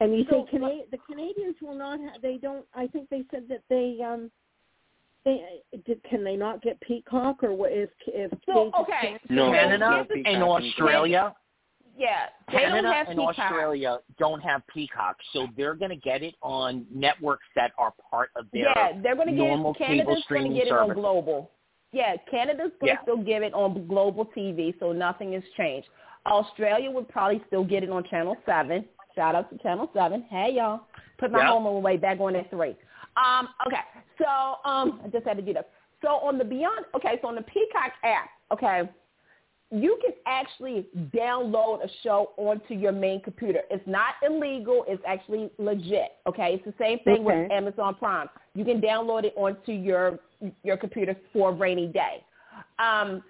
And 0.00 0.16
you 0.16 0.24
So, 0.30 0.44
say 0.44 0.58
Cana- 0.58 0.82
the 0.92 0.98
Canadians 0.98 1.56
will 1.60 1.74
not 1.74 1.98
have? 2.00 2.22
They 2.22 2.36
don't. 2.36 2.64
I 2.74 2.86
think 2.86 3.08
they 3.10 3.24
said 3.30 3.44
that 3.48 3.62
they 3.68 3.98
um. 4.04 4.30
They 5.24 5.60
did. 5.84 6.02
Can 6.04 6.22
they 6.22 6.36
not 6.36 6.62
get 6.62 6.80
Peacock 6.80 7.42
or 7.42 7.52
what? 7.54 7.72
If 7.72 7.90
if 8.06 8.30
So, 8.46 8.70
they 8.76 8.82
okay. 8.82 8.92
can't- 9.00 9.30
No, 9.30 9.50
Canada 9.50 9.78
no 9.78 9.98
and 10.00 10.08
Peacock 10.08 10.32
in 10.32 10.42
Australia. 10.42 11.34
Yeah 11.98 12.26
they 12.50 12.58
Canada 12.58 12.82
don't 12.82 12.92
have 12.92 13.08
and 13.08 13.18
Peacock. 13.18 13.38
Australia 13.38 13.98
don't 14.18 14.40
have 14.40 14.62
Peacock, 14.72 15.16
so 15.32 15.48
they're 15.56 15.74
going 15.74 15.90
to 15.90 15.96
get 15.96 16.22
it 16.22 16.34
on 16.42 16.86
networks 16.94 17.44
that 17.56 17.72
are 17.76 17.92
part 18.10 18.30
of 18.36 18.46
their 18.52 18.62
Yeah, 18.74 19.00
they're 19.02 19.16
going 19.16 19.28
to 19.28 19.34
normal 19.34 19.72
get 19.74 19.78
cable 19.88 19.88
Canada's 19.88 20.06
going 20.06 20.16
to 20.16 20.22
streaming 20.22 20.54
get 20.54 20.66
it 20.68 20.72
on 20.72 20.94
global. 20.94 21.50
Yeah, 21.92 22.16
Canada's 22.30 22.72
going 22.80 22.94
to 22.94 22.98
Yeah. 22.98 23.02
still 23.02 23.18
give 23.18 23.42
it 23.42 23.52
on 23.52 23.86
global 23.86 24.24
TV, 24.26 24.78
so 24.80 24.92
nothing 24.92 25.32
has 25.34 25.42
changed. 25.56 25.88
Australia 26.26 26.90
would 26.90 27.08
probably 27.08 27.42
still 27.48 27.64
get 27.64 27.82
it 27.82 27.90
on 27.90 28.04
Channel 28.04 28.36
Seven. 28.46 28.84
Shout 29.14 29.34
out 29.34 29.50
to 29.50 29.58
Channel 29.58 29.90
Seven. 29.94 30.22
Hey 30.30 30.52
y'all, 30.54 30.82
put 31.18 31.30
my 31.32 31.40
Yeah. 31.40 31.48
home 31.48 31.66
away 31.66 31.96
back 31.96 32.20
on 32.20 32.36
at 32.36 32.48
three. 32.50 32.76
Um, 33.16 33.48
okay, 33.66 33.80
so 34.18 34.58
um, 34.64 35.00
I 35.04 35.08
just 35.08 35.26
had 35.26 35.36
to 35.36 35.42
do 35.42 35.52
that. 35.54 35.70
So 36.02 36.08
on 36.18 36.38
the 36.38 36.44
Beyond, 36.44 36.86
okay, 36.94 37.18
so 37.20 37.28
on 37.28 37.34
the 37.34 37.42
Peacock 37.42 37.92
app, 38.04 38.28
okay, 38.52 38.88
you 39.70 39.98
can 40.02 40.12
actually 40.26 40.86
download 41.14 41.84
a 41.84 41.88
show 42.02 42.30
onto 42.38 42.74
your 42.74 42.92
main 42.92 43.20
computer. 43.20 43.60
It's 43.70 43.86
not 43.86 44.14
illegal. 44.26 44.84
It's 44.88 45.02
actually 45.06 45.50
legit. 45.58 46.12
Okay, 46.26 46.54
it's 46.54 46.64
the 46.64 46.74
same 46.82 47.00
thing 47.00 47.22
with 47.22 47.50
Amazon 47.50 47.94
Prime. 47.94 48.28
You 48.54 48.64
can 48.64 48.80
download 48.80 49.24
it 49.24 49.34
onto 49.36 49.72
your 49.72 50.18
your 50.62 50.76
computer 50.76 51.14
for 51.32 51.50
a 51.50 51.52
rainy 51.52 51.86
day. 51.86 52.24
Um, 52.78 53.22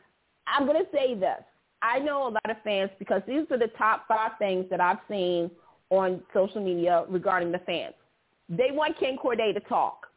I'm 0.46 0.66
going 0.66 0.82
to 0.82 0.90
say 0.92 1.14
this. 1.14 1.42
I 1.82 1.98
know 1.98 2.28
a 2.28 2.30
lot 2.30 2.50
of 2.50 2.56
fans 2.62 2.90
because 2.98 3.22
these 3.26 3.46
are 3.50 3.58
the 3.58 3.70
top 3.78 4.06
five 4.06 4.32
things 4.38 4.66
that 4.70 4.80
I've 4.80 4.98
seen 5.08 5.50
on 5.90 6.22
social 6.34 6.62
media 6.62 7.04
regarding 7.08 7.50
the 7.52 7.60
fans. 7.60 7.94
They 8.48 8.70
want 8.70 8.98
Ken 8.98 9.16
Corday 9.16 9.52
to 9.52 9.60
talk. 9.60 10.06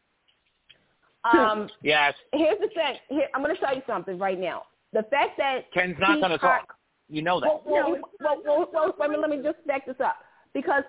Um, 1.24 1.70
Yes, 1.84 2.16
here's 2.34 2.58
the 2.60 2.68
thing. 2.70 2.96
Here, 3.10 3.28
I'm 3.36 3.44
going 3.44 3.54
to 3.54 3.62
tell 3.62 3.76
you 3.76 3.84
something 3.86 4.18
right 4.18 4.40
now. 4.40 4.64
The 4.94 5.04
fact 5.04 5.38
that 5.38 5.72
Ken's 5.74 5.96
not 6.00 6.20
going 6.20 6.32
to 6.32 6.38
Peacock- 6.38 6.68
talk. 6.68 6.76
You 7.08 7.22
know 7.22 7.42
that. 7.42 7.46
well, 7.46 7.62
well, 7.66 7.90
No, 7.92 8.02
well, 8.22 8.42
well, 8.46 8.70
well, 8.74 8.88
not 8.88 9.00
wait 9.00 9.06
a 9.08 9.10
minute, 9.10 9.22
let 9.22 9.30
me 9.30 9.44
just 9.44 9.66
back 9.68 9.86
this 9.86 10.00
up. 10.00 10.16
Because, 10.54 10.84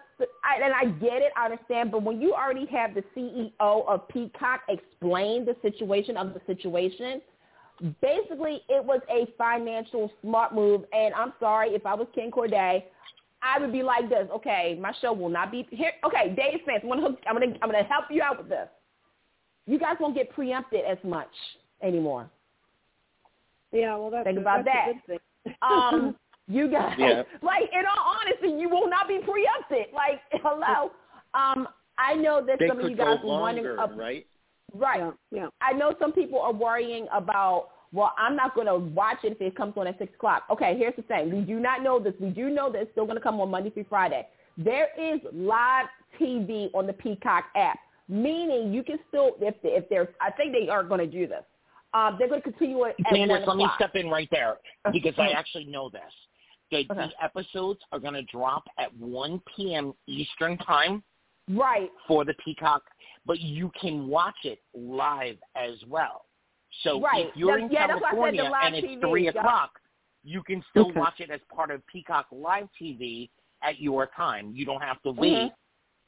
I, 0.45 0.63
and 0.63 0.73
I 0.73 0.85
get 0.99 1.23
it, 1.23 1.33
I 1.37 1.47
understand, 1.47 1.91
but 1.91 2.03
when 2.03 2.21
you 2.21 2.33
already 2.33 2.67
have 2.67 2.95
the 2.95 3.03
CEO 3.17 3.51
of 3.61 4.09
Peacock 4.09 4.61
explain 4.69 5.45
the 5.45 5.57
situation 5.63 6.17
of 6.17 6.33
the 6.35 6.41
situation, 6.47 7.21
basically 8.01 8.63
it 8.69 8.85
was 8.85 9.01
a 9.11 9.27
financial 9.37 10.11
smart 10.21 10.55
move. 10.55 10.83
And 10.93 11.15
I'm 11.15 11.33
sorry, 11.41 11.71
if 11.71 11.85
I 11.87 11.95
was 11.95 12.07
Ken 12.15 12.31
Corday, 12.31 12.85
I 13.43 13.59
would 13.59 13.73
be 13.73 13.83
like 13.83 14.09
this. 14.09 14.29
Okay, 14.33 14.79
my 14.81 14.93
show 15.01 15.13
will 15.13 15.29
not 15.29 15.51
be 15.51 15.67
here. 15.71 15.93
Okay, 16.05 16.35
Dave 16.37 16.61
fans, 16.65 16.81
I'm 16.83 16.89
gonna 16.89 17.03
hook, 17.03 17.19
I'm 17.27 17.35
gonna 17.35 17.55
I'm 17.63 17.71
gonna 17.71 17.83
help 17.83 18.05
you 18.11 18.23
out 18.23 18.39
with 18.39 18.49
this. 18.49 18.69
You 19.67 19.79
guys 19.79 19.97
won't 19.99 20.15
get 20.15 20.31
preempted 20.31 20.85
as 20.85 20.99
much 21.03 21.31
anymore. 21.83 22.31
Yeah, 23.73 23.97
well, 23.97 24.11
that's 24.11 24.25
Think 24.25 24.39
a, 24.39 24.41
about 24.41 24.65
that's 24.65 24.77
that. 24.77 24.89
A 24.91 24.93
good 24.93 25.21
thing. 25.45 25.55
um, 25.63 26.17
you 26.49 26.71
guys, 26.71 26.95
Yeah. 26.99 27.23
like 27.43 27.65
in 27.73 27.85
all 27.87 28.17
honesty, 28.21 28.49
you 28.61 28.69
will 28.69 28.89
not 28.89 29.09
be 29.09 29.19
preempted. 29.19 29.93
Like, 29.95 30.21
hello. 30.43 30.91
Um, 31.35 31.69
I 31.99 32.15
know 32.15 32.45
that 32.45 32.59
They 32.59 32.69
some 32.69 32.81
of 32.81 32.91
you 32.91 32.97
guys 32.97 33.19
go 33.23 33.31
are 33.31 33.41
wondering, 33.41 33.77
longer, 33.77 33.95
uh, 33.95 33.97
right? 33.97 34.27
right? 34.75 35.01
yeah, 35.01 35.11
yeah. 35.31 35.47
I 35.61 35.73
know 35.73 35.95
some 35.99 36.13
people 36.13 36.41
are 36.41 36.53
worrying 36.53 37.07
about. 37.13 37.69
Well, 37.95 38.13
I'm 38.17 38.35
not 38.35 38.55
going 38.55 38.67
to 38.69 38.77
watch 38.77 39.19
it 39.23 39.33
if 39.33 39.41
it 39.43 39.55
comes 39.55 39.75
on 39.77 39.87
at 39.87 39.99
six 39.99 40.15
o'clock. 40.15 40.45
Okay, 40.51 40.75
here's 40.79 40.97
the 40.97 41.03
thing: 41.03 41.31
we 41.31 41.43
do 41.43 41.61
not 41.61 41.83
know 41.83 41.99
this. 42.01 42.15
We 42.21 42.31
do 42.31 42.49
know 42.49 42.73
that 42.73 42.81
it's 42.83 42.91
still 42.93 43.05
going 43.05 43.19
to 43.19 43.23
come 43.23 43.39
on 43.41 43.51
Monday 43.51 43.69
through 43.71 43.85
Friday. 43.89 44.27
There 44.57 44.89
is 44.99 45.21
live 45.33 45.87
TV 46.19 46.71
on 46.75 46.87
the 46.87 46.95
Peacock 46.95 47.45
app, 47.55 47.79
meaning 48.09 48.73
you 48.73 48.83
can 48.83 48.99
still, 49.09 49.33
if 49.41 49.55
if 49.63 49.87
there's, 49.91 50.09
I 50.23 50.31
think 50.31 50.53
they 50.53 50.69
are 50.71 50.83
going 50.83 51.01
to 51.01 51.07
do 51.07 51.27
this. 51.27 51.43
Um, 51.95 52.17
they're 52.19 52.29
going 52.29 52.41
to 52.41 52.51
continue 52.51 52.85
at 52.87 52.95
one 53.01 53.47
let 53.47 53.57
me 53.57 53.69
step 53.77 53.95
in 53.97 54.09
right 54.09 54.29
there 54.31 54.57
because 54.93 55.15
I 55.19 55.31
actually 55.31 55.67
know 55.67 55.91
this. 55.91 56.01
The, 56.71 56.79
Okay. 56.79 56.87
the 56.95 57.09
episodes 57.23 57.81
are 57.93 57.99
going 57.99 58.15
to 58.15 58.23
drop 58.23 58.65
at 58.79 58.95
1 58.97 59.43
p.m. 59.55 59.93
Eastern 60.07 60.57
time 60.59 61.03
Right. 61.51 61.91
for 62.09 62.25
the 62.25 62.33
Peacock, 62.43 62.83
but 63.27 63.41
you 63.41 63.71
can 63.79 64.09
watch 64.09 64.37
it 64.45 64.61
live 64.75 65.37
as 65.55 65.75
well. 65.87 66.25
So 66.83 66.99
Right. 67.01 67.27
if 67.27 67.37
you're 67.37 67.59
That's- 67.61 67.69
in 67.71 67.75
yeah, 67.75 67.87
California 67.89 68.45
and 68.45 68.75
it's 68.75 68.87
TV, 68.87 69.01
3 69.01 69.25
yeah. 69.25 69.31
o'clock, 69.31 69.79
you 70.25 70.43
can 70.45 70.63
still 70.71 70.89
Okay. 70.89 70.99
watch 70.99 71.21
it 71.21 71.31
as 71.31 71.41
part 71.55 71.71
of 71.71 71.87
Peacock 71.89 72.27
Live 72.31 72.69
TV 72.81 73.29
at 73.61 73.79
your 73.79 74.07
time. 74.07 74.53
You 74.55 74.65
don't 74.65 74.81
have 74.81 75.03
to 75.03 75.11
Mm-hmm. 75.11 75.21
wait 75.21 75.53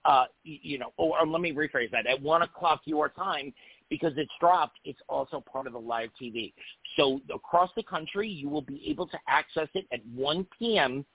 uh, 0.06 0.26
you 0.42 0.76
know, 0.78 0.92
or, 0.98 1.18
or 1.20 1.26
let 1.26 1.40
me 1.40 1.50
rephrase 1.52 1.90
that, 1.90 2.06
at 2.06 2.20
1 2.20 2.42
o'clock 2.42 2.82
your 2.84 3.08
time, 3.08 3.54
because 3.94 4.12
it's 4.16 4.32
dropped, 4.40 4.80
it's 4.84 4.98
also 5.08 5.40
part 5.40 5.68
of 5.68 5.72
the 5.72 5.78
live 5.78 6.10
TV. 6.20 6.52
So 6.96 7.20
across 7.32 7.70
the 7.76 7.82
country, 7.84 8.28
you 8.28 8.48
will 8.48 8.60
be 8.60 8.84
able 8.88 9.06
to 9.06 9.16
access 9.28 9.68
it 9.74 9.86
at 9.92 10.00
1 10.12 10.44
p.m. 10.58 11.06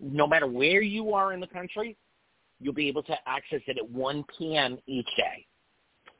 No 0.00 0.26
matter 0.26 0.46
where 0.46 0.80
you 0.80 1.12
are 1.12 1.34
in 1.34 1.40
the 1.40 1.46
country, 1.46 1.94
you'll 2.58 2.72
be 2.72 2.88
able 2.88 3.02
to 3.02 3.14
access 3.26 3.60
it 3.66 3.76
at 3.76 3.90
1 3.90 4.24
p.m. 4.38 4.78
each 4.86 5.08
day. 5.14 5.46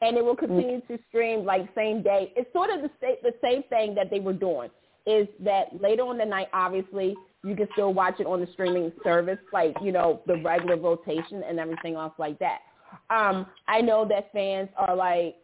And 0.03 0.19
it 0.19 0.23
will 0.23 0.37
continue 0.37 0.83
to 0.83 0.99
stream 1.09 1.47
like 1.47 1.67
same 1.75 2.03
day. 2.03 2.35
It's 2.37 2.53
sort 2.53 2.69
of 2.69 2.83
the, 2.83 2.91
the 3.23 3.33
same 3.43 3.63
thing 3.71 3.95
that 3.95 4.11
they 4.11 4.21
were 4.21 4.35
doing. 4.35 4.69
Is 5.07 5.27
that 5.41 5.81
later 5.81 6.03
on 6.03 6.19
the 6.19 6.27
night, 6.27 6.49
obviously, 6.53 7.17
you 7.43 7.57
can 7.57 7.69
still 7.73 7.95
watch 7.95 8.21
it 8.21 8.27
on 8.27 8.41
the 8.41 8.49
streaming 8.53 8.93
service, 9.03 9.39
like, 9.51 9.75
you 9.83 9.93
know, 9.93 10.21
the 10.27 10.37
regular 10.43 10.77
rotation 10.77 11.43
and 11.49 11.59
everything 11.59 11.95
else 11.95 12.13
like 12.19 12.39
that. 12.39 12.59
Um, 13.09 13.47
I 13.67 13.81
know 13.81 14.07
that 14.11 14.31
fans 14.33 14.69
are 14.77 14.95
like, 14.95 15.37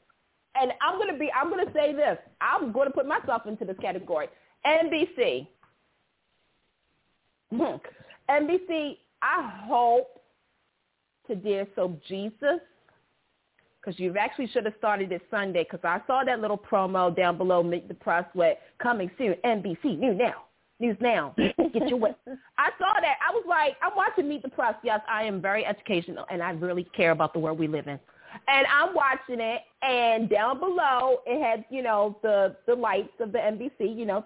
and 0.55 0.73
I'm 0.83 0.99
gonna 0.99 1.19
be, 1.19 1.31
I'm 1.33 1.51
gonna 1.51 1.73
say 1.73 1.93
this. 1.93 2.19
I'm 2.41 2.73
gonna 2.73 2.91
put 2.91 3.07
myself 3.07 3.47
into 3.47 3.65
this 3.65 3.77
category. 3.81 4.29
NBC. 4.67 5.47
Hmm. 7.51 7.77
NBC. 8.31 8.99
I 9.23 9.51
hope 9.67 10.23
to 11.27 11.35
dear 11.35 11.67
so 11.75 11.97
Jesus, 12.09 12.61
because 13.81 13.99
you 13.99 14.15
actually 14.19 14.49
should 14.49 14.65
have 14.65 14.75
started 14.79 15.13
it 15.13 15.23
Sunday. 15.31 15.65
Because 15.65 15.81
I 15.85 16.01
saw 16.07 16.25
that 16.25 16.41
little 16.41 16.59
promo 16.59 17.15
down 17.15 17.37
below, 17.37 17.63
Meet 17.63 17.89
the 17.89 17.95
Press, 17.95 18.25
with 18.35 18.57
coming 18.83 19.11
soon, 19.19 19.35
NBC 19.45 19.99
New 19.99 20.15
Now. 20.15 20.45
News 20.81 20.97
now. 21.01 21.35
Get 21.37 21.89
your 21.89 21.99
way. 21.99 22.15
I 22.59 22.71
saw 22.79 23.01
that. 23.01 23.17
I 23.27 23.33
was 23.33 23.45
like, 23.49 23.75
I'm 23.83 23.97
watching 23.97 24.29
Meet 24.29 24.43
the 24.43 24.49
Press. 24.49 24.75
Yes, 24.85 25.01
I 25.09 25.25
am 25.25 25.41
very 25.41 25.67
educational, 25.67 26.25
and 26.31 26.41
I 26.41 26.51
really 26.53 26.85
care 26.97 27.11
about 27.11 27.33
the 27.33 27.41
world 27.41 27.59
we 27.59 27.67
live 27.67 27.89
in. 27.89 27.99
And 28.47 28.67
I'm 28.67 28.95
watching 28.95 29.41
it, 29.41 29.63
and 29.83 30.29
down 30.29 30.59
below 30.61 31.19
it 31.27 31.43
had, 31.43 31.65
you 31.71 31.83
know, 31.83 32.17
the 32.23 32.57
the 32.67 32.75
lights 32.75 33.13
of 33.21 33.33
the 33.33 33.39
NBC, 33.39 33.97
you 33.97 34.07
know, 34.07 34.25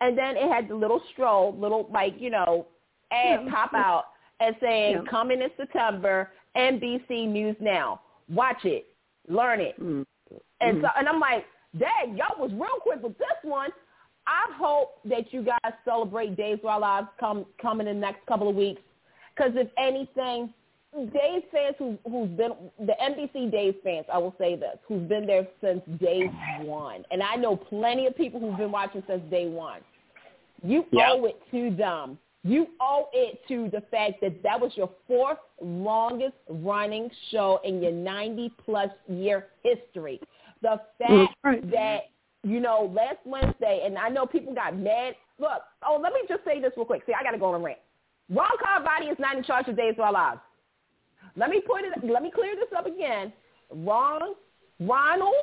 and 0.00 0.18
then 0.18 0.36
it 0.36 0.50
had 0.50 0.68
the 0.68 0.74
little 0.74 1.02
strobe, 1.16 1.60
little 1.60 1.88
like, 1.92 2.14
you 2.18 2.30
know, 2.30 2.66
ad 3.12 3.48
pop 3.48 3.74
out 3.74 4.04
and 4.40 4.56
saying, 4.60 4.96
yeah. 4.96 5.10
coming 5.10 5.40
in 5.40 5.50
September, 5.56 6.30
NBC 6.56 7.28
News 7.28 7.56
Now. 7.60 8.00
Watch 8.28 8.64
it, 8.64 8.86
learn 9.28 9.60
it. 9.60 9.80
Mm-hmm. 9.80 10.02
And 10.60 10.82
so, 10.82 10.88
and 10.96 11.08
I'm 11.08 11.20
like, 11.20 11.44
Dad, 11.78 12.16
y'all 12.16 12.38
was 12.38 12.50
real 12.52 12.80
quick 12.80 13.02
with 13.02 13.18
this 13.18 13.28
one. 13.42 13.70
I 14.26 14.46
hope 14.56 15.00
that 15.04 15.32
you 15.32 15.42
guys 15.42 15.72
celebrate 15.84 16.36
Days 16.36 16.58
of 16.62 16.66
Our 16.66 16.80
Lives 16.80 17.08
come 17.20 17.44
coming 17.60 17.86
in 17.86 17.96
the 17.96 18.00
next 18.00 18.24
couple 18.26 18.48
of 18.48 18.56
weeks. 18.56 18.80
Because 19.36 19.52
if 19.56 19.68
anything, 19.76 20.52
Days 21.12 21.42
fans 21.50 21.74
who 21.78 21.98
who's 22.08 22.30
been 22.30 22.52
the 22.78 22.94
NBC 23.02 23.50
Dave 23.50 23.74
fans, 23.82 24.06
I 24.12 24.18
will 24.18 24.34
say 24.38 24.54
this, 24.54 24.78
who's 24.86 25.08
been 25.08 25.26
there 25.26 25.46
since 25.60 25.80
day 25.98 26.30
one, 26.60 27.04
and 27.10 27.22
I 27.22 27.34
know 27.34 27.56
plenty 27.56 28.06
of 28.06 28.16
people 28.16 28.38
who've 28.38 28.56
been 28.56 28.70
watching 28.70 29.02
since 29.08 29.22
day 29.30 29.48
one. 29.48 29.80
You 30.62 30.86
yep. 30.92 31.08
owe 31.10 31.24
it 31.26 31.40
to 31.50 31.74
them. 31.76 32.16
You 32.44 32.68
owe 32.80 33.08
it 33.12 33.40
to 33.48 33.70
the 33.70 33.82
fact 33.90 34.20
that 34.22 34.42
that 34.42 34.60
was 34.60 34.72
your 34.76 34.90
fourth 35.08 35.38
longest 35.60 36.36
running 36.48 37.10
show 37.30 37.60
in 37.64 37.82
your 37.82 37.92
90 37.92 38.52
plus 38.64 38.90
year 39.08 39.46
history. 39.62 40.20
The 40.62 40.80
mm, 41.00 41.26
fact 41.26 41.36
right. 41.42 41.70
that 41.72 42.00
you 42.44 42.60
know, 42.60 42.92
last 42.94 43.18
Wednesday, 43.24 43.82
and 43.84 43.98
I 43.98 44.10
know 44.10 44.26
people 44.26 44.54
got 44.54 44.76
mad. 44.76 45.14
Look, 45.38 45.62
oh, 45.86 45.98
let 46.00 46.12
me 46.12 46.20
just 46.28 46.44
say 46.44 46.60
this 46.60 46.72
real 46.76 46.86
quick. 46.86 47.02
See, 47.06 47.14
I 47.18 47.24
got 47.24 47.32
to 47.32 47.38
go 47.38 47.46
on 47.46 47.60
a 47.60 47.64
rant. 47.64 47.78
Ron 48.30 48.46
Carlivati 48.62 49.10
is 49.10 49.18
not 49.18 49.36
in 49.36 49.42
charge 49.42 49.66
of 49.68 49.76
Days 49.76 49.94
of 49.98 50.00
Our 50.00 50.12
Lives. 50.12 50.40
Let 51.36 51.50
me 51.50 51.60
put 51.60 51.82
it. 51.82 51.92
Let 52.04 52.22
me 52.22 52.30
clear 52.34 52.54
this 52.56 52.68
up 52.76 52.86
again. 52.86 53.32
Ron, 53.70 54.34
Ronald. 54.80 55.34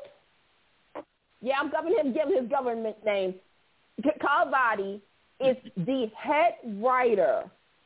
Yeah, 1.41 1.55
I'm 1.59 1.71
giving 1.71 1.97
him 1.97 2.13
give 2.13 2.27
his 2.27 2.49
government 2.49 2.97
name. 3.03 3.35
Carlivati 4.21 5.01
is 5.39 5.57
the 5.75 6.07
head 6.15 6.53
writer 6.81 7.43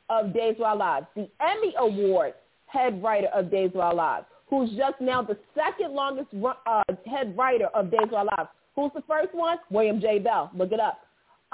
of 0.09 0.33
Days 0.33 0.55
of 0.57 0.63
Our 0.63 0.75
Lives, 0.75 1.07
the 1.15 1.29
Emmy 1.39 1.73
Award 1.79 2.33
head 2.67 3.01
writer 3.01 3.27
of 3.27 3.49
Days 3.49 3.71
of 3.73 3.79
Our 3.79 3.93
Lives, 3.93 4.25
who's 4.49 4.69
just 4.71 4.99
now 4.99 5.21
the 5.21 5.37
second 5.55 5.93
longest 5.93 6.27
uh, 6.65 6.83
head 7.09 7.35
writer 7.37 7.67
of 7.73 7.89
Days 7.89 8.07
of 8.07 8.13
Our 8.13 8.25
Lives. 8.25 8.49
Who's 8.75 8.91
the 8.93 9.03
first 9.07 9.33
one? 9.33 9.57
William 9.69 10.01
J. 10.01 10.19
Bell. 10.19 10.51
Look 10.55 10.71
it 10.71 10.79
up. 10.79 10.99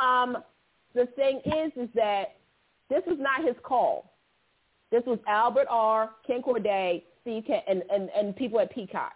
Um, 0.03 0.37
the 0.95 1.05
thing 1.15 1.41
is, 1.45 1.71
is 1.75 1.89
that 1.95 2.35
this 2.89 3.03
was 3.05 3.17
not 3.19 3.45
his 3.45 3.55
call. 3.63 4.10
This 4.91 5.03
was 5.05 5.19
Albert 5.27 5.67
R., 5.69 6.11
Ken 6.27 6.41
Corday, 6.41 7.03
Steve 7.21 7.43
Kent, 7.47 7.63
and, 7.67 7.83
and, 7.91 8.09
and 8.09 8.35
people 8.35 8.59
at 8.59 8.71
Peacock. 8.73 9.13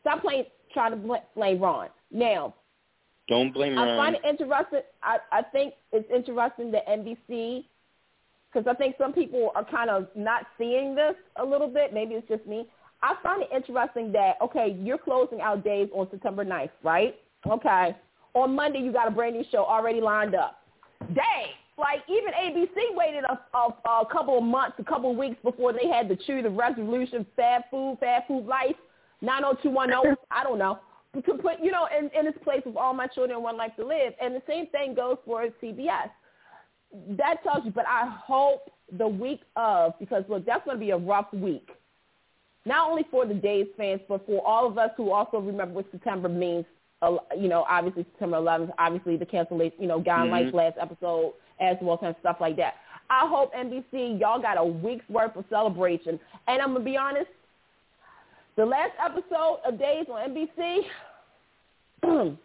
Stop 0.00 0.22
playing, 0.22 0.44
trying 0.74 0.90
to 0.90 1.20
blame 1.34 1.60
Ron. 1.60 1.88
Now, 2.10 2.54
don't 3.28 3.54
blame 3.54 3.76
Ron. 3.76 3.88
I 3.88 3.96
find 3.96 4.16
it 4.16 4.22
interesting. 4.28 4.80
I, 5.02 5.18
I 5.30 5.42
think 5.42 5.74
it's 5.92 6.08
interesting 6.12 6.72
that 6.72 6.86
NBC, 6.88 7.64
because 8.52 8.66
I 8.68 8.74
think 8.74 8.96
some 8.98 9.12
people 9.12 9.52
are 9.54 9.64
kind 9.64 9.90
of 9.90 10.08
not 10.16 10.46
seeing 10.58 10.94
this 10.96 11.14
a 11.36 11.44
little 11.44 11.68
bit. 11.68 11.94
Maybe 11.94 12.14
it's 12.14 12.28
just 12.28 12.44
me. 12.46 12.66
I 13.02 13.14
find 13.22 13.42
it 13.42 13.48
interesting 13.54 14.12
that, 14.12 14.36
okay, 14.42 14.76
you're 14.80 14.98
closing 14.98 15.40
out 15.40 15.64
days 15.64 15.88
on 15.94 16.08
September 16.10 16.44
9th, 16.44 16.70
right? 16.82 17.16
Okay. 17.46 17.96
On 18.34 18.54
Monday, 18.54 18.80
you 18.80 18.92
got 18.92 19.08
a 19.08 19.10
brand 19.10 19.36
new 19.36 19.44
show 19.50 19.64
already 19.64 20.00
lined 20.00 20.34
up. 20.34 20.58
Dang. 21.14 21.48
Like 21.78 22.00
even 22.08 22.32
ABC 22.32 22.94
waited 22.94 23.24
a, 23.24 23.38
a, 23.56 24.02
a 24.02 24.06
couple 24.10 24.38
of 24.38 24.44
months, 24.44 24.76
a 24.78 24.84
couple 24.84 25.10
of 25.10 25.16
weeks 25.16 25.36
before 25.42 25.72
they 25.72 25.88
had 25.88 26.08
to 26.08 26.16
choose 26.16 26.42
the 26.42 26.50
resolution 26.50 27.24
Fab 27.34 27.62
Food, 27.70 27.96
Fab 28.00 28.26
Food 28.28 28.46
Life, 28.46 28.76
90210, 29.22 30.16
I 30.30 30.44
don't 30.44 30.58
know, 30.58 30.78
to 31.14 31.34
put, 31.34 31.60
you 31.62 31.70
know, 31.70 31.88
in, 31.96 32.10
in 32.18 32.26
its 32.26 32.38
place 32.44 32.60
with 32.66 32.76
all 32.76 32.92
my 32.92 33.06
children 33.06 33.42
one 33.42 33.56
life 33.56 33.72
to 33.78 33.86
live. 33.86 34.12
And 34.20 34.34
the 34.34 34.42
same 34.46 34.66
thing 34.68 34.94
goes 34.94 35.16
for 35.24 35.46
CBS. 35.62 36.10
That 37.16 37.42
tells 37.42 37.64
you, 37.64 37.70
but 37.70 37.86
I 37.88 38.14
hope 38.22 38.70
the 38.98 39.08
week 39.08 39.40
of, 39.56 39.94
because 39.98 40.24
look, 40.28 40.44
that's 40.44 40.64
going 40.66 40.76
to 40.76 40.80
be 40.80 40.90
a 40.90 40.98
rough 40.98 41.32
week. 41.32 41.70
Not 42.66 42.90
only 42.90 43.04
for 43.10 43.26
the 43.26 43.34
Days 43.34 43.66
fans, 43.78 44.02
but 44.08 44.24
for 44.26 44.46
all 44.46 44.68
of 44.68 44.76
us 44.76 44.90
who 44.96 45.10
also 45.10 45.38
remember 45.38 45.74
what 45.76 45.86
September 45.90 46.28
means 46.28 46.66
you 47.36 47.48
know, 47.48 47.66
obviously 47.68 48.04
September 48.12 48.36
11th, 48.36 48.70
obviously 48.78 49.16
the 49.16 49.26
cancellation, 49.26 49.76
you 49.80 49.88
know, 49.88 50.00
Guy 50.00 50.18
mm-hmm. 50.18 50.30
Light's 50.30 50.54
last 50.54 50.76
episode 50.80 51.32
as 51.62 51.76
well 51.80 51.98
and 52.02 52.14
stuff 52.20 52.36
like 52.40 52.56
that. 52.56 52.74
I 53.08 53.26
hope 53.28 53.52
NBC, 53.54 54.18
y'all 54.18 54.40
got 54.40 54.58
a 54.58 54.64
week's 54.64 55.08
worth 55.08 55.36
of 55.36 55.44
celebration. 55.48 56.18
And 56.48 56.62
I'm 56.62 56.72
going 56.72 56.84
to 56.84 56.90
be 56.90 56.96
honest, 56.96 57.28
the 58.56 58.64
last 58.64 58.92
episode 59.04 59.58
of 59.66 59.78
Days 59.78 60.06
on 60.10 60.30
NBC, 60.30 60.80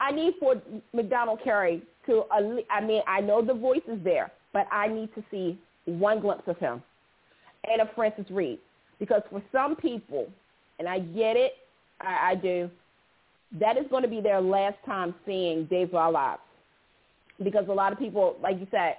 I 0.00 0.12
need 0.12 0.34
for 0.40 0.54
Macdonald 0.92 1.40
Carey 1.42 1.82
to, 2.06 2.22
uh, 2.32 2.60
I 2.70 2.80
mean, 2.80 3.02
I 3.06 3.20
know 3.20 3.44
the 3.44 3.54
voice 3.54 3.82
is 3.88 3.98
there, 4.04 4.30
but 4.52 4.66
I 4.72 4.88
need 4.88 5.12
to 5.14 5.24
see 5.30 5.58
one 5.86 6.20
glimpse 6.20 6.44
of 6.46 6.58
him 6.58 6.82
and 7.70 7.80
of 7.80 7.88
Frances 7.94 8.26
Reid. 8.30 8.58
Because 8.98 9.22
for 9.30 9.42
some 9.52 9.76
people, 9.76 10.28
and 10.78 10.88
I 10.88 11.00
get 11.00 11.36
it, 11.36 11.52
I, 12.00 12.30
I 12.30 12.34
do, 12.36 12.70
that 13.58 13.76
is 13.76 13.84
going 13.90 14.02
to 14.02 14.08
be 14.08 14.20
their 14.20 14.40
last 14.40 14.76
time 14.86 15.14
seeing 15.26 15.64
Days 15.66 15.88
of 15.88 15.96
Our 15.96 16.12
Lives. 16.12 16.40
Because 17.42 17.66
a 17.68 17.72
lot 17.72 17.92
of 17.92 17.98
people, 17.98 18.36
like 18.42 18.58
you 18.58 18.66
said, 18.70 18.96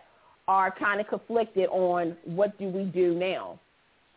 are 0.48 0.72
kind 0.72 1.00
of 1.00 1.08
conflicted 1.08 1.70
on 1.70 2.16
what 2.26 2.58
do 2.58 2.68
we 2.68 2.84
do 2.86 3.14
now, 3.14 3.60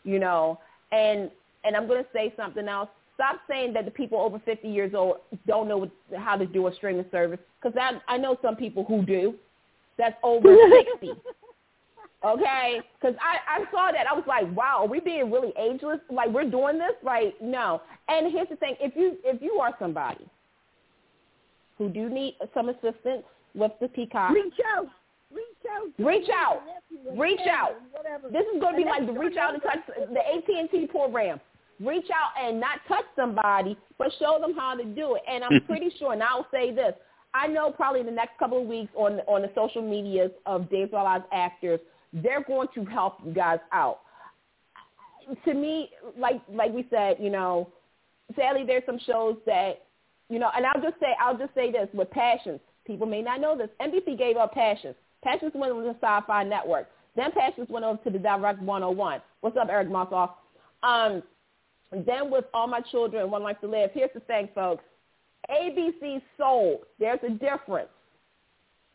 you 0.04 0.18
know. 0.18 0.58
And 0.92 1.30
and 1.64 1.76
I'm 1.76 1.86
going 1.86 2.02
to 2.02 2.08
say 2.12 2.32
something 2.36 2.68
else. 2.68 2.88
Stop 3.14 3.36
saying 3.48 3.72
that 3.74 3.84
the 3.84 3.90
people 3.90 4.18
over 4.18 4.40
50 4.44 4.66
years 4.68 4.94
old 4.94 5.16
don't 5.46 5.68
know 5.68 5.78
what, 5.78 5.90
how 6.16 6.36
to 6.36 6.46
do 6.46 6.66
a 6.66 6.74
streaming 6.74 7.04
service, 7.10 7.38
because 7.60 7.76
I 7.78 8.00
I 8.12 8.18
know 8.18 8.36
some 8.42 8.56
people 8.56 8.84
who 8.84 9.04
do. 9.04 9.34
That's 9.98 10.16
over 10.22 10.56
60. 11.00 11.12
Okay, 12.24 12.80
because 12.94 13.16
I 13.20 13.62
I 13.62 13.70
saw 13.72 13.90
that 13.90 14.06
I 14.08 14.14
was 14.14 14.22
like, 14.28 14.44
wow, 14.56 14.78
are 14.82 14.86
we 14.86 15.00
being 15.00 15.30
really 15.32 15.52
ageless? 15.58 15.98
Like 16.08 16.30
we're 16.30 16.48
doing 16.48 16.78
this? 16.78 16.92
Like 17.02 17.34
no. 17.42 17.82
And 18.08 18.30
here's 18.30 18.48
the 18.48 18.54
thing: 18.56 18.76
if 18.80 18.94
you 18.94 19.16
if 19.24 19.42
you 19.42 19.58
are 19.60 19.74
somebody 19.80 20.24
who 21.78 21.88
do 21.88 22.08
need 22.08 22.36
some 22.54 22.68
assistance 22.68 23.24
with 23.54 23.72
the 23.80 23.88
peacock, 23.88 24.32
reach 24.32 24.54
out. 24.76 24.86
Reach 25.32 25.44
out. 25.70 26.04
Reach 26.04 26.28
out. 26.28 26.62
Reach 27.16 27.40
out. 27.48 28.32
This 28.32 28.44
is 28.54 28.60
going 28.60 28.74
to 28.74 28.82
be 28.82 28.84
like 28.84 29.06
the 29.06 29.12
reach 29.12 29.36
out 29.36 29.54
and 29.54 29.62
touch 29.62 29.78
the 29.86 30.20
AT&T 30.20 30.88
program. 30.88 31.40
Reach 31.80 32.06
out 32.14 32.40
and 32.40 32.60
not 32.60 32.80
touch 32.86 33.04
somebody, 33.16 33.76
but 33.98 34.12
show 34.18 34.38
them 34.40 34.54
how 34.56 34.74
to 34.74 34.84
do 34.84 35.16
it. 35.16 35.22
And 35.28 35.42
I'm 35.42 35.62
pretty 35.66 35.90
sure, 35.98 36.12
and 36.12 36.22
I'll 36.22 36.46
say 36.52 36.72
this, 36.72 36.92
I 37.34 37.46
know 37.46 37.70
probably 37.70 38.00
in 38.00 38.06
the 38.06 38.12
next 38.12 38.38
couple 38.38 38.60
of 38.60 38.68
weeks 38.68 38.92
on 38.94 39.20
on 39.20 39.42
the 39.42 39.50
social 39.54 39.82
medias 39.82 40.30
of 40.44 40.68
Days 40.70 40.88
of 40.88 40.94
Our 40.94 41.04
Lives 41.04 41.24
actors, 41.32 41.80
they're 42.12 42.44
going 42.44 42.68
to 42.74 42.84
help 42.84 43.14
you 43.24 43.32
guys 43.32 43.58
out. 43.72 44.00
To 45.44 45.54
me, 45.54 45.90
like 46.18 46.42
like 46.52 46.72
we 46.72 46.86
said, 46.90 47.16
you 47.20 47.30
know, 47.30 47.70
sadly 48.36 48.64
there's 48.66 48.82
some 48.84 48.98
shows 49.06 49.36
that, 49.46 49.84
you 50.28 50.38
know, 50.38 50.50
and 50.54 50.66
I'll 50.66 50.82
just 50.82 51.00
say 51.00 51.14
I'll 51.20 51.38
just 51.38 51.54
say 51.54 51.72
this 51.72 51.88
with 51.94 52.10
Passions. 52.10 52.60
People 52.86 53.06
may 53.06 53.22
not 53.22 53.40
know 53.40 53.56
this. 53.56 53.68
NBC 53.80 54.18
gave 54.18 54.36
up 54.36 54.52
Passions. 54.52 54.94
Passions 55.22 55.52
went 55.54 55.72
on 55.72 55.84
the 55.84 55.96
Sci-Fi 56.00 56.44
Network. 56.44 56.88
Then 57.14 57.30
Passions 57.32 57.68
went 57.68 57.84
over 57.84 58.02
to 58.04 58.10
the 58.10 58.18
Direct 58.18 58.60
101. 58.60 59.20
What's 59.40 59.56
up, 59.56 59.68
Eric 59.70 59.88
Mossoff? 59.88 60.30
Um, 60.82 61.22
then 61.92 62.30
with 62.30 62.46
All 62.54 62.66
My 62.66 62.80
Children, 62.80 63.30
One 63.30 63.42
Life 63.42 63.60
to 63.60 63.68
Live, 63.68 63.90
here's 63.92 64.10
the 64.14 64.20
thing, 64.20 64.48
folks. 64.54 64.82
ABC 65.50 66.22
sold. 66.38 66.80
There's 66.98 67.20
a 67.22 67.30
difference. 67.30 67.88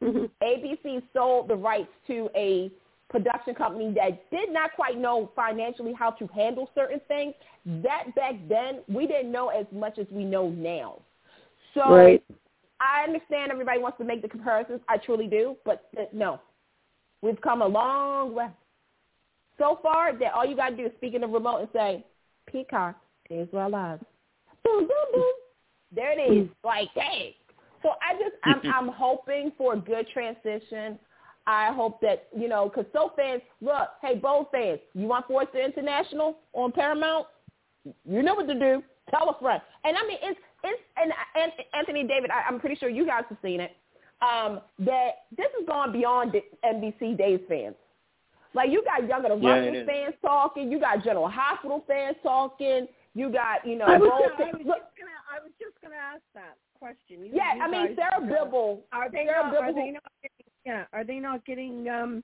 Mm-hmm. 0.03 0.25
ABC 0.43 1.01
sold 1.13 1.47
the 1.47 1.55
rights 1.55 1.89
to 2.07 2.29
a 2.35 2.71
production 3.09 3.55
company 3.55 3.93
that 3.93 4.29
did 4.31 4.51
not 4.51 4.73
quite 4.75 4.97
know 4.97 5.31
financially 5.35 5.93
how 5.93 6.11
to 6.11 6.27
handle 6.27 6.69
certain 6.75 7.01
things. 7.07 7.33
That 7.65 8.13
back 8.15 8.35
then, 8.49 8.81
we 8.88 9.07
didn't 9.07 9.31
know 9.31 9.49
as 9.49 9.65
much 9.71 9.97
as 9.97 10.07
we 10.11 10.23
know 10.23 10.49
now. 10.49 10.99
So 11.73 11.89
Right. 11.89 12.23
I 12.80 13.03
understand 13.03 13.51
everybody 13.51 13.80
wants 13.80 13.97
to 13.97 14.03
make 14.03 14.21
the 14.21 14.28
comparisons. 14.28 14.82
I 14.88 14.97
truly 14.97 15.28
do, 15.28 15.55
but 15.65 15.88
uh, 15.97 16.03
no, 16.13 16.39
we've 17.21 17.41
come 17.41 17.61
a 17.61 17.67
long 17.67 18.36
way. 18.36 18.47
So 19.57 19.80
far 19.82 20.17
that 20.17 20.34
all 20.34 20.45
you 20.45 20.55
got 20.55 20.69
to 20.69 20.78
do 20.78 20.86
is 20.86 20.91
speak 20.97 21.15
in 21.15 21.21
the 21.21 21.28
remote 21.28 21.59
and 21.59 21.69
say, 21.73 22.05
Peacock, 22.45 22.95
of 23.32 23.53
our 23.53 23.69
lives. 23.69 24.03
Boom, 24.63 24.82
boom, 24.82 25.13
boom. 25.13 25.34
There 25.93 26.17
it 26.17 26.21
is. 26.21 26.47
Like, 26.63 26.89
dang. 26.95 27.34
So 27.82 27.89
I 28.01 28.13
just, 28.13 28.36
I'm, 28.43 28.61
I'm 28.71 28.88
hoping 28.89 29.51
for 29.57 29.73
a 29.73 29.78
good 29.78 30.07
transition. 30.13 30.99
I 31.45 31.71
hope 31.73 32.01
that, 32.01 32.28
you 32.38 32.47
know, 32.47 32.69
because 32.69 32.86
so 32.93 33.13
fans, 33.15 33.41
look, 33.61 33.89
hey, 34.01 34.15
Bold 34.15 34.47
fans, 34.51 34.80
you 34.93 35.07
want 35.07 35.28
Forza 35.28 35.63
International 35.63 36.38
on 36.53 36.71
Paramount? 36.71 37.28
You 38.05 38.21
know 38.21 38.36
what 38.36 38.47
to 38.47 38.59
do. 38.59 38.84
Tell 39.09 39.30
a 39.30 39.39
friend. 39.39 39.61
And 39.86 39.95
I 39.97 40.05
mean, 40.05 40.17
it's, 40.21 40.39
and, 40.97 41.11
and 41.36 41.51
Anthony 41.74 42.03
David, 42.03 42.30
I, 42.32 42.47
I'm 42.47 42.59
pretty 42.59 42.76
sure 42.76 42.89
you 42.89 43.05
guys 43.05 43.24
have 43.30 43.38
seen 43.41 43.59
it, 43.59 43.76
um, 44.22 44.61
that 44.80 45.26
this 45.36 45.47
has 45.57 45.68
gone 45.68 45.91
beyond 45.91 46.32
the 46.34 46.41
NBC 46.65 47.18
Days 47.18 47.39
fans. 47.47 47.76
Like 48.53 48.72
you 48.72 48.84
got 48.84 49.07
Younger 49.07 49.30
Than 49.30 49.43
Yeah, 49.43 49.55
it 49.55 49.68
Russell 49.70 49.86
fans 49.86 50.15
talking, 50.22 50.72
you 50.72 50.80
got 50.80 51.03
General 51.03 51.30
Hospital 51.30 51.84
fans 51.88 52.15
talking, 52.24 52.88
you 53.13 53.30
got, 53.32 53.65
you 53.65 53.78
know, 53.78 53.86
I 53.86 53.97
was, 53.97 54.09
Bold 54.09 54.32
I 54.34 54.38
fans. 54.38 54.57
was 54.57 54.68
Look, 54.68 54.78
just 54.78 54.97
gonna 54.97 55.20
I 55.30 55.43
was 55.43 55.51
just 55.59 55.82
gonna 55.82 55.95
ask 55.95 56.22
that 56.34 56.55
question. 56.80 57.26
You, 57.26 57.32
yeah, 57.34 57.55
you 57.55 57.61
I 57.61 57.68
mean, 57.70 57.88
guys, 57.88 57.95
Sarah 57.97 58.22
Bibble, 58.28 58.82
Are 58.91 59.11
they 59.11 59.26
Sarah 59.26 59.43
not? 59.43 59.51
Bibble 59.53 59.70
Are 59.70 59.74
they 59.74 59.91
not? 59.91 60.03
Getting, 60.24 60.45
yeah. 60.65 60.84
Are 60.93 61.03
they 61.03 61.20
not 61.20 61.45
getting 61.45 61.88
um 61.89 62.24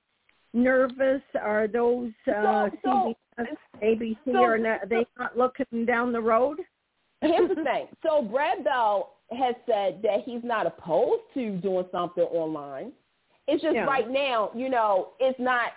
nervous? 0.52 1.22
Are 1.40 1.68
those 1.68 2.10
uh, 2.28 2.32
So- 2.32 2.70
so- 2.84 3.14
CBS, 3.38 3.56
ABC? 3.82 4.16
so- 4.32 4.42
are 4.42 4.58
not, 4.58 4.82
are 4.82 4.86
they 4.86 5.06
not 5.18 5.36
looking 5.36 5.84
down 5.84 6.10
the 6.12 6.20
road? 6.20 6.58
Here's 7.24 7.48
the 7.48 7.62
thing. 7.62 7.86
So 8.02 8.22
Brad 8.22 8.64
Bell 8.64 9.14
has 9.30 9.54
said 9.66 10.00
that 10.02 10.20
he's 10.24 10.42
not 10.44 10.66
opposed 10.66 11.22
to 11.34 11.56
doing 11.58 11.86
something 11.90 12.24
online. 12.24 12.92
It's 13.46 13.62
just 13.62 13.74
Yeah. 13.74 13.84
right 13.84 14.08
now, 14.08 14.50
you 14.54 14.68
know, 14.68 15.08
it's 15.20 15.38
not 15.38 15.72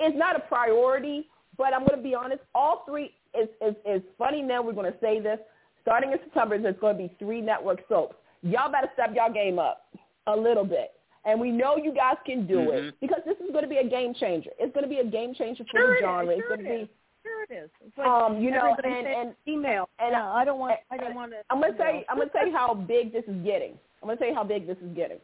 it's 0.00 0.16
not 0.16 0.36
a 0.36 0.40
priority. 0.40 1.28
But 1.56 1.72
I'm 1.72 1.86
going 1.86 1.96
to 1.96 2.02
be 2.02 2.16
honest. 2.16 2.42
All 2.52 2.82
three 2.84 3.14
is 3.32 3.48
is 3.60 3.76
is 3.86 4.02
funny. 4.18 4.42
Now 4.42 4.60
we're 4.60 4.72
going 4.72 4.92
to 4.92 4.98
say 5.00 5.20
this. 5.20 5.38
Starting 5.82 6.10
in 6.12 6.18
September, 6.18 6.58
there's 6.58 6.74
going 6.80 6.96
to 6.96 7.02
be 7.04 7.14
three 7.18 7.40
network 7.40 7.80
soaps. 7.88 8.16
Y'all 8.42 8.72
better 8.72 8.88
step 8.94 9.10
y'all 9.14 9.32
game 9.32 9.58
up 9.60 9.86
a 10.26 10.36
little 10.36 10.64
bit. 10.64 10.92
And 11.24 11.40
we 11.40 11.50
know 11.52 11.76
you 11.76 11.92
guys 11.94 12.16
can 12.26 12.46
do 12.46 12.56
Mhm. 12.58 12.88
it 12.88 13.00
because 13.00 13.22
this 13.24 13.38
is 13.38 13.50
going 13.52 13.62
to 13.62 13.68
be 13.68 13.76
a 13.78 13.84
game 13.88 14.14
changer. 14.14 14.50
It's 14.58 14.74
going 14.74 14.82
to 14.82 14.88
be 14.90 14.98
a 14.98 15.04
game 15.04 15.32
changer 15.34 15.62
for 15.64 15.78
Sure 15.78 15.94
the 15.94 16.00
genre. 16.00 16.32
It's 16.34 16.40
sure 16.40 16.56
going 16.56 16.68
to 16.68 16.86
be. 16.86 16.90
Sure 17.34 17.58
it 17.58 17.64
is. 17.64 17.70
It's 17.86 17.98
like 17.98 18.06
um, 18.06 18.40
you 18.40 18.50
know, 18.50 18.72
everybody 18.78 18.88
and, 18.88 19.06
and 19.28 19.34
email. 19.48 19.88
and- 19.98 20.12
yeah, 20.12 20.30
I 20.30 20.44
don't 20.44 20.58
want. 20.58 20.78
I 20.90 20.96
don't 20.96 21.14
want 21.14 21.32
to. 21.32 21.38
I'm 21.50 21.60
gonna 21.60 21.76
tell 21.76 21.92
you. 21.94 22.02
I'm 22.08 22.18
gonna 22.18 22.30
tell 22.30 22.46
you 22.46 22.52
how 22.52 22.74
big 22.74 23.12
this 23.12 23.24
is 23.26 23.44
getting. 23.44 23.72
I'm 24.02 24.08
gonna 24.08 24.16
tell 24.18 24.28
you 24.28 24.34
how 24.34 24.44
big 24.44 24.66
this 24.66 24.78
is 24.78 24.94
getting 24.94 25.18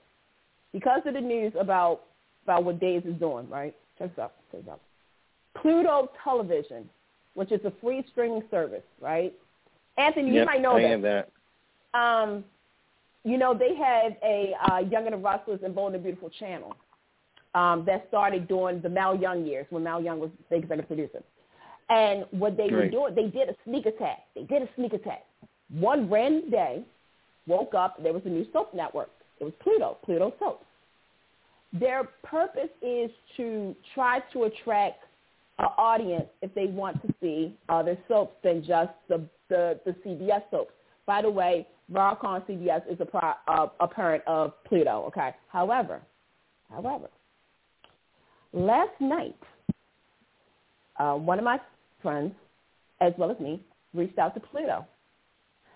because 0.72 1.02
of 1.06 1.14
the 1.14 1.20
news 1.20 1.52
about 1.58 2.02
about 2.44 2.64
what 2.64 2.80
Days 2.80 3.02
is 3.04 3.14
doing. 3.18 3.48
Right? 3.48 3.74
Check 3.98 4.14
this 4.16 4.22
out. 4.22 4.32
Check 4.50 4.62
this 4.62 4.70
out. 4.72 4.80
Pluto 5.60 6.10
Television, 6.24 6.88
which 7.34 7.52
is 7.52 7.60
a 7.64 7.72
free 7.80 8.04
streaming 8.10 8.42
service. 8.50 8.82
Right? 9.00 9.34
Anthony, 9.98 10.34
you 10.34 10.44
might 10.44 10.62
know 10.62 10.76
I 10.76 10.82
this. 10.82 10.90
have 10.90 11.02
that. 11.02 11.28
Um, 11.92 12.44
you 13.24 13.36
know, 13.36 13.52
they 13.54 13.74
had 13.74 14.16
a 14.24 14.54
uh, 14.70 14.78
Young 14.78 15.04
and 15.04 15.12
the 15.12 15.18
Restless 15.18 15.60
and 15.64 15.74
Bold 15.74 15.92
and 15.94 16.02
the 16.02 16.04
Beautiful 16.04 16.30
channel 16.30 16.74
um, 17.54 17.84
that 17.86 18.06
started 18.08 18.48
during 18.48 18.80
the 18.80 18.88
Mal 18.88 19.14
Young 19.14 19.44
years 19.44 19.66
when 19.70 19.82
Mal 19.82 20.00
Young 20.02 20.20
was 20.20 20.30
the 20.48 20.56
executive 20.56 20.86
producer. 20.86 21.22
And 21.90 22.24
what 22.30 22.56
they 22.56 22.68
were 22.70 22.88
doing, 22.88 23.14
they 23.16 23.26
did 23.26 23.48
a 23.48 23.54
sneak 23.64 23.84
attack. 23.84 24.20
They 24.36 24.44
did 24.44 24.62
a 24.62 24.68
sneak 24.76 24.92
attack. 24.92 25.24
One 25.70 26.08
random 26.08 26.50
day, 26.50 26.84
woke 27.48 27.74
up, 27.74 28.00
there 28.00 28.12
was 28.12 28.22
a 28.24 28.28
new 28.28 28.46
soap 28.52 28.72
network. 28.74 29.10
It 29.40 29.44
was 29.44 29.52
Pluto, 29.60 29.98
Pluto 30.04 30.32
Soaps. 30.38 30.64
Their 31.72 32.04
purpose 32.22 32.70
is 32.80 33.10
to 33.36 33.74
try 33.94 34.20
to 34.32 34.44
attract 34.44 35.02
an 35.58 35.68
audience 35.78 36.26
if 36.42 36.54
they 36.54 36.66
want 36.66 37.02
to 37.02 37.14
see 37.20 37.56
other 37.68 37.98
soaps 38.08 38.34
than 38.44 38.64
just 38.64 38.90
the, 39.08 39.22
the, 39.48 39.80
the 39.84 39.92
CBS 40.04 40.42
soaps. 40.50 40.72
By 41.06 41.22
the 41.22 41.30
way, 41.30 41.66
Viacom 41.92 42.46
CBS 42.46 42.82
is 42.90 42.98
a, 43.00 43.04
pro, 43.04 43.32
uh, 43.48 43.66
a 43.80 43.88
parent 43.88 44.22
of 44.26 44.52
Pluto, 44.64 45.04
okay? 45.08 45.30
However, 45.48 46.00
however, 46.70 47.08
last 48.52 49.00
night, 49.00 49.36
uh, 50.98 51.14
one 51.14 51.38
of 51.38 51.44
my 51.44 51.58
friends, 52.02 52.32
as 53.00 53.12
well 53.18 53.30
as 53.30 53.40
me, 53.40 53.62
reached 53.94 54.18
out 54.18 54.34
to 54.34 54.40
Pluto. 54.40 54.86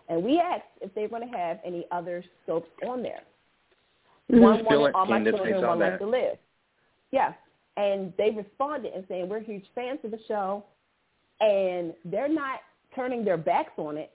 And 0.09 0.23
we 0.23 0.39
asked 0.39 0.65
if 0.81 0.95
they 0.95 1.03
were 1.03 1.19
going 1.19 1.31
to 1.31 1.37
have 1.37 1.59
any 1.65 1.87
other 1.91 2.25
soaps 2.47 2.69
on 2.87 3.03
there. 3.03 3.23
One 4.29 4.63
Still 4.65 4.81
wanted 4.81 4.95
All 4.95 5.07
My 5.07 5.23
Children, 5.23 5.63
One 5.63 5.79
Life 5.79 5.99
to 5.99 6.07
Live. 6.07 6.39
Yeah. 7.11 7.33
And 7.77 8.13
they 8.19 8.31
responded 8.31 8.93
and 8.95 9.05
saying, 9.09 9.29
we're 9.29 9.41
huge 9.41 9.65
fans 9.75 9.99
of 10.05 10.11
the 10.11 10.21
show. 10.29 10.65
And 11.41 11.95
they're 12.05 12.29
not 12.29 12.61
turning 12.95 13.25
their 13.25 13.37
backs 13.37 13.73
on 13.77 13.97
it. 13.97 14.11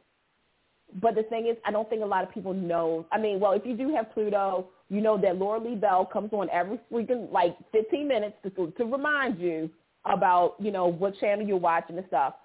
But 1.01 1.15
the 1.15 1.23
thing 1.23 1.47
is, 1.47 1.55
I 1.65 1.71
don't 1.71 1.87
think 1.89 2.01
a 2.01 2.05
lot 2.05 2.23
of 2.23 2.31
people 2.31 2.53
know. 2.53 3.05
I 3.11 3.19
mean, 3.19 3.39
well, 3.39 3.51
if 3.51 3.65
you 3.65 3.75
do 3.75 3.93
have 3.93 4.11
Pluto, 4.13 4.67
you 4.89 5.01
know 5.01 5.19
that 5.21 5.37
Lauralee 5.37 5.79
Bell 5.79 6.05
comes 6.05 6.33
on 6.33 6.49
every 6.51 6.79
freaking 6.91 7.31
like 7.31 7.55
15 7.71 8.07
minutes 8.07 8.35
to, 8.43 8.71
to 8.71 8.85
remind 8.85 9.39
you 9.39 9.69
about, 10.05 10.55
you 10.59 10.71
know, 10.71 10.87
what 10.87 11.17
channel 11.19 11.45
you're 11.45 11.57
watching 11.57 11.97
and 11.97 12.07
stuff. 12.07 12.35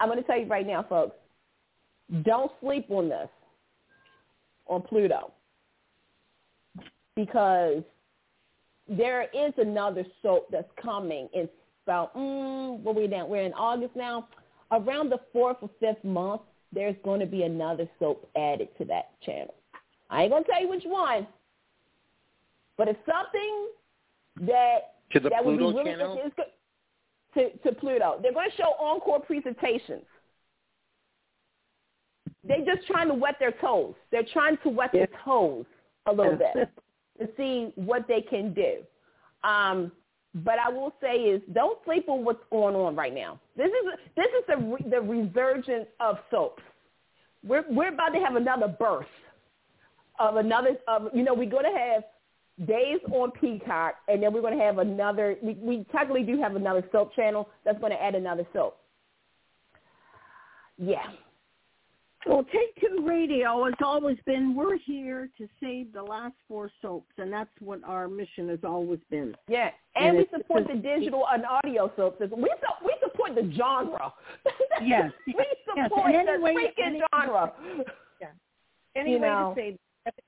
I'm 0.00 0.08
going 0.08 0.20
to 0.20 0.26
tell 0.26 0.38
you 0.38 0.46
right 0.46 0.66
now, 0.66 0.84
folks, 0.88 1.16
don't 2.22 2.50
sleep 2.60 2.86
on 2.90 3.08
this, 3.08 3.28
on 4.66 4.82
Pluto, 4.82 5.32
because 7.16 7.82
there 8.88 9.22
is 9.22 9.52
another 9.56 10.04
soap 10.22 10.48
that's 10.50 10.70
coming 10.82 11.28
in 11.32 11.48
about, 11.86 12.14
mm, 12.16 12.80
what 12.80 12.96
we 12.96 13.06
now? 13.06 13.26
We're 13.26 13.42
in 13.42 13.52
August 13.54 13.94
now. 13.94 14.28
Around 14.72 15.10
the 15.10 15.20
fourth 15.32 15.58
or 15.60 15.70
fifth 15.80 16.02
month, 16.02 16.40
there's 16.72 16.96
going 17.04 17.20
to 17.20 17.26
be 17.26 17.42
another 17.42 17.88
soap 17.98 18.28
added 18.36 18.68
to 18.78 18.84
that 18.86 19.10
channel. 19.22 19.54
I 20.10 20.22
ain't 20.22 20.32
going 20.32 20.44
to 20.44 20.50
tell 20.50 20.60
you 20.60 20.68
which 20.68 20.84
one, 20.84 21.26
but 22.76 22.88
it's 22.88 22.98
something 23.06 23.68
that 24.46 24.94
To 25.12 25.20
the 25.20 25.28
that 25.30 25.44
would 25.44 25.58
Pluto 25.58 25.70
be 25.70 25.90
really 25.90 25.98
channel? 25.98 26.20
it's 26.24 26.34
good 26.34 26.46
to 27.34 27.50
to 27.58 27.72
Pluto. 27.72 28.18
They're 28.22 28.32
going 28.32 28.50
to 28.50 28.56
show 28.56 28.72
encore 28.80 29.20
presentations. 29.20 30.04
They're 32.46 32.64
just 32.64 32.86
trying 32.86 33.08
to 33.08 33.14
wet 33.14 33.36
their 33.40 33.52
toes. 33.52 33.94
They're 34.10 34.26
trying 34.32 34.58
to 34.64 34.68
wet 34.68 34.90
their 34.92 35.08
toes 35.24 35.64
a 36.06 36.12
little 36.12 36.38
Yeah. 36.38 36.52
bit 36.54 36.68
to 37.20 37.28
see 37.36 37.72
what 37.76 38.06
they 38.06 38.20
can 38.20 38.52
do. 38.52 38.78
Um, 39.48 39.92
but 40.36 40.58
I 40.58 40.68
will 40.68 40.92
say 41.00 41.14
is 41.16 41.40
don't 41.52 41.78
sleep 41.84 42.08
on 42.08 42.24
what's 42.24 42.42
going 42.50 42.74
on 42.74 42.96
right 42.96 43.14
now. 43.14 43.40
This 43.56 43.68
is 43.68 43.98
this 44.16 44.26
is 44.26 44.44
the 44.48 44.56
re- 44.56 44.90
the 44.90 45.00
resurgence 45.00 45.86
of 46.00 46.18
soaps. 46.30 46.62
We're 47.44 47.64
we're 47.70 47.92
about 47.92 48.10
to 48.10 48.20
have 48.20 48.34
another 48.36 48.68
birth 48.68 49.06
of 50.18 50.36
another 50.36 50.76
of 50.88 51.08
you 51.14 51.22
know 51.22 51.34
we're 51.34 51.48
going 51.50 51.70
to 51.72 51.78
have 51.78 52.04
days 52.66 53.00
on 53.12 53.30
Peacock 53.32 53.94
and 54.08 54.22
then 54.22 54.32
we're 54.32 54.40
going 54.40 54.56
to 54.56 54.64
have 54.64 54.78
another 54.78 55.36
we, 55.42 55.54
we 55.54 55.84
technically 55.90 56.22
do 56.22 56.40
have 56.40 56.54
another 56.54 56.84
soap 56.92 57.12
channel 57.14 57.48
that's 57.64 57.78
going 57.80 57.90
to 57.92 58.00
add 58.00 58.14
another 58.14 58.46
soap. 58.52 58.76
Yeah. 60.78 61.02
Well, 62.26 62.42
Take 62.44 62.74
Two 62.80 63.04
Radio 63.06 63.64
has 63.66 63.74
always 63.84 64.16
been, 64.24 64.54
we're 64.56 64.78
here 64.78 65.28
to 65.36 65.46
save 65.62 65.92
the 65.92 66.02
last 66.02 66.32
four 66.48 66.70
soaps, 66.80 67.12
and 67.18 67.30
that's 67.30 67.50
what 67.60 67.80
our 67.84 68.08
mission 68.08 68.48
has 68.48 68.60
always 68.64 68.98
been. 69.10 69.34
Yeah, 69.46 69.68
and, 69.94 70.16
And 70.16 70.18
we 70.18 70.26
support 70.34 70.66
the 70.66 70.74
digital 70.78 71.26
and 71.30 71.44
audio 71.44 71.92
soaps. 71.96 72.20
We 72.20 72.28
su- 72.28 72.84
we 72.86 72.94
support 73.02 73.34
the 73.34 73.52
genre. 73.54 74.10
Yes, 74.82 75.12
we 75.26 75.34
yes, 75.36 75.88
support 75.90 76.14
and 76.14 76.26
the 76.26 76.32
freaking 76.48 76.86
any- 76.86 77.00
genre. 77.14 77.52
Any 78.96 79.12
You 79.12 79.18
way 79.18 79.28
know. 79.28 79.52
to 79.56 79.60
save, 79.60 79.78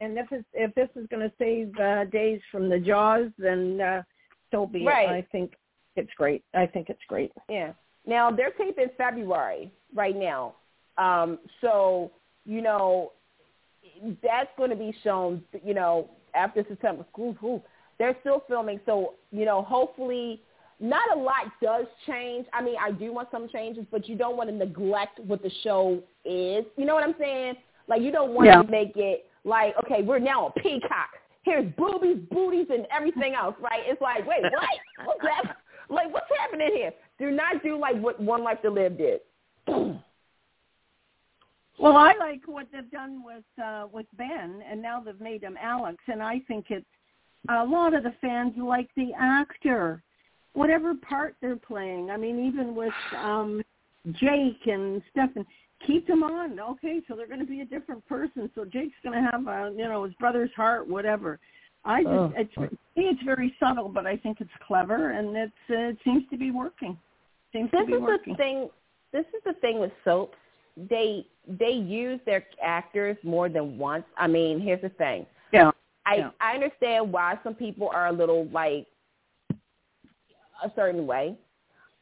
and 0.00 0.16
if, 0.18 0.26
it's, 0.30 0.44
if 0.54 0.74
this 0.74 0.88
is 0.96 1.06
going 1.10 1.22
to 1.28 1.32
save 1.38 1.76
uh, 1.78 2.04
days 2.06 2.40
from 2.50 2.68
the 2.68 2.78
jaws, 2.78 3.28
then 3.38 3.80
uh, 3.80 4.02
so 4.50 4.66
be 4.66 4.84
Right. 4.84 5.08
it. 5.08 5.12
I 5.12 5.26
think 5.32 5.54
it's 5.96 6.12
great. 6.16 6.42
I 6.54 6.66
think 6.66 6.88
it's 6.90 7.02
great. 7.08 7.32
Yeah. 7.48 7.72
Now 8.06 8.30
they're 8.30 8.52
taping 8.52 8.88
February 8.96 9.70
right 9.94 10.14
now, 10.16 10.54
um, 10.96 11.38
so 11.60 12.12
you 12.44 12.62
know 12.62 13.12
that's 14.22 14.50
going 14.56 14.70
to 14.70 14.76
be 14.76 14.94
shown. 15.02 15.42
You 15.64 15.74
know 15.74 16.10
after 16.34 16.64
September. 16.68 17.04
Ooh, 17.18 17.36
ooh. 17.42 17.62
They're 17.98 18.16
still 18.20 18.44
filming, 18.46 18.78
so 18.86 19.14
you 19.32 19.44
know 19.44 19.62
hopefully 19.62 20.40
not 20.78 21.16
a 21.16 21.18
lot 21.18 21.50
does 21.62 21.86
change. 22.06 22.46
I 22.52 22.62
mean, 22.62 22.76
I 22.80 22.92
do 22.92 23.12
want 23.12 23.28
some 23.32 23.48
changes, 23.48 23.84
but 23.90 24.08
you 24.08 24.14
don't 24.16 24.36
want 24.36 24.50
to 24.50 24.54
neglect 24.54 25.18
what 25.20 25.42
the 25.42 25.50
show 25.64 26.00
is. 26.24 26.64
You 26.76 26.84
know 26.84 26.94
what 26.94 27.02
I'm 27.02 27.14
saying? 27.18 27.54
Like 27.88 28.02
you 28.02 28.12
don't 28.12 28.34
want 28.34 28.46
Yeah. 28.46 28.62
to 28.62 28.70
make 28.70 28.96
it 28.96 29.26
like, 29.46 29.74
okay, 29.84 30.02
we're 30.02 30.18
now 30.18 30.46
on 30.46 30.52
Peacock. 30.62 31.10
Here's 31.42 31.72
boobies, 31.74 32.18
booties, 32.30 32.66
and 32.70 32.86
everything 32.94 33.34
else, 33.34 33.54
right? 33.60 33.82
It's 33.86 34.02
like, 34.02 34.26
wait, 34.26 34.42
what? 34.42 35.06
What's 35.06 35.22
that? 35.22 35.56
Like, 35.88 36.12
what's 36.12 36.26
happening 36.40 36.70
here? 36.74 36.92
Do 37.18 37.30
not 37.30 37.62
do 37.62 37.78
like 37.78 37.96
what 38.00 38.20
One 38.20 38.42
Life 38.42 38.60
to 38.62 38.70
Live 38.70 38.98
did. 38.98 39.20
Well, 41.78 41.96
I 41.96 42.14
like 42.18 42.40
what 42.46 42.68
they've 42.72 42.90
done 42.90 43.22
with 43.22 43.44
uh, 43.62 43.86
with 43.92 44.06
Ben, 44.16 44.62
and 44.66 44.80
now 44.80 45.00
they've 45.00 45.20
made 45.20 45.42
him 45.42 45.58
Alex, 45.60 45.98
and 46.06 46.22
I 46.22 46.40
think 46.48 46.66
it's 46.70 46.86
a 47.50 47.64
lot 47.64 47.92
of 47.92 48.02
the 48.02 48.14
fans 48.20 48.54
like 48.56 48.88
the 48.96 49.10
actor, 49.18 50.02
whatever 50.54 50.94
part 50.94 51.36
they're 51.42 51.56
playing. 51.56 52.10
I 52.10 52.16
mean, 52.16 52.46
even 52.46 52.74
with 52.74 52.94
um, 53.14 53.62
Jake 54.12 54.66
and 54.66 55.02
Stefan, 55.10 55.44
keep 55.84 56.06
them 56.06 56.22
on. 56.22 56.58
Okay, 56.58 57.00
so 57.06 57.14
they're 57.16 57.26
going 57.26 57.40
to 57.40 57.46
be 57.46 57.60
a 57.60 57.64
different 57.64 58.06
person. 58.06 58.50
So 58.54 58.64
Jake's 58.64 58.94
going 59.02 59.22
to 59.22 59.30
have 59.30 59.46
a, 59.46 59.72
you 59.76 59.84
know, 59.84 60.04
his 60.04 60.14
brother's 60.14 60.50
heart, 60.56 60.88
whatever. 60.88 61.38
I 61.84 62.02
just, 62.02 62.12
Oh. 62.12 62.32
it's, 62.36 62.74
it's 62.96 63.22
very 63.22 63.54
subtle, 63.60 63.88
but 63.88 64.06
I 64.06 64.16
think 64.16 64.40
it's 64.40 64.50
clever, 64.66 65.10
and 65.10 65.36
it's, 65.36 65.52
uh, 65.70 65.90
it 65.90 65.98
seems 66.04 66.24
to 66.30 66.36
be 66.36 66.50
working. 66.50 66.98
Seems 67.52 67.70
this 67.70 67.80
to 67.80 67.86
be 67.86 67.92
is 67.94 68.00
working. 68.00 68.32
the 68.32 68.36
thing. 68.36 68.70
This 69.12 69.26
is 69.26 69.42
the 69.44 69.52
thing 69.54 69.78
with 69.78 69.92
soaps. 70.04 70.36
They 70.76 71.26
they 71.48 71.70
use 71.70 72.20
their 72.26 72.44
actors 72.62 73.16
more 73.22 73.48
than 73.48 73.78
once. 73.78 74.04
I 74.18 74.26
mean, 74.26 74.60
here's 74.60 74.82
the 74.82 74.90
thing. 74.90 75.24
Yeah. 75.52 75.70
I 76.04 76.16
Yeah. 76.16 76.30
I 76.40 76.54
understand 76.54 77.12
why 77.12 77.38
some 77.42 77.54
people 77.54 77.88
are 77.88 78.08
a 78.08 78.12
little 78.12 78.46
like 78.48 78.86
a 79.50 80.70
certain 80.74 81.06
way 81.06 81.36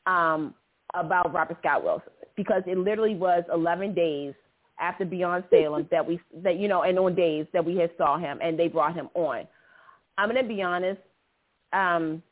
um, 0.07 0.55
about 0.93 1.33
Robert 1.33 1.57
Scott 1.61 1.83
Wilson 1.83 2.13
because 2.37 2.63
it 2.67 2.79
literally 2.79 3.15
was 3.15 3.45
11 3.53 3.95
days 3.95 4.35
after 4.81 5.05
Beyond 5.05 5.45
Salem 5.51 5.87
that 5.91 6.07
we 6.07 6.21
that 6.43 6.59
you 6.59 6.69
know 6.69 6.83
and 6.83 6.99
on 6.99 7.15
days 7.15 7.47
that 7.53 7.65
we 7.65 7.77
had 7.77 7.91
saw 7.97 8.19
him 8.19 8.39
and 8.43 8.59
they 8.59 8.69
brought 8.69 8.95
him 8.95 9.09
on. 9.15 9.47
I'm 10.19 10.29
gonna 10.29 10.47
be 10.47 10.63
honest. 10.63 11.01
Um, 11.73 12.23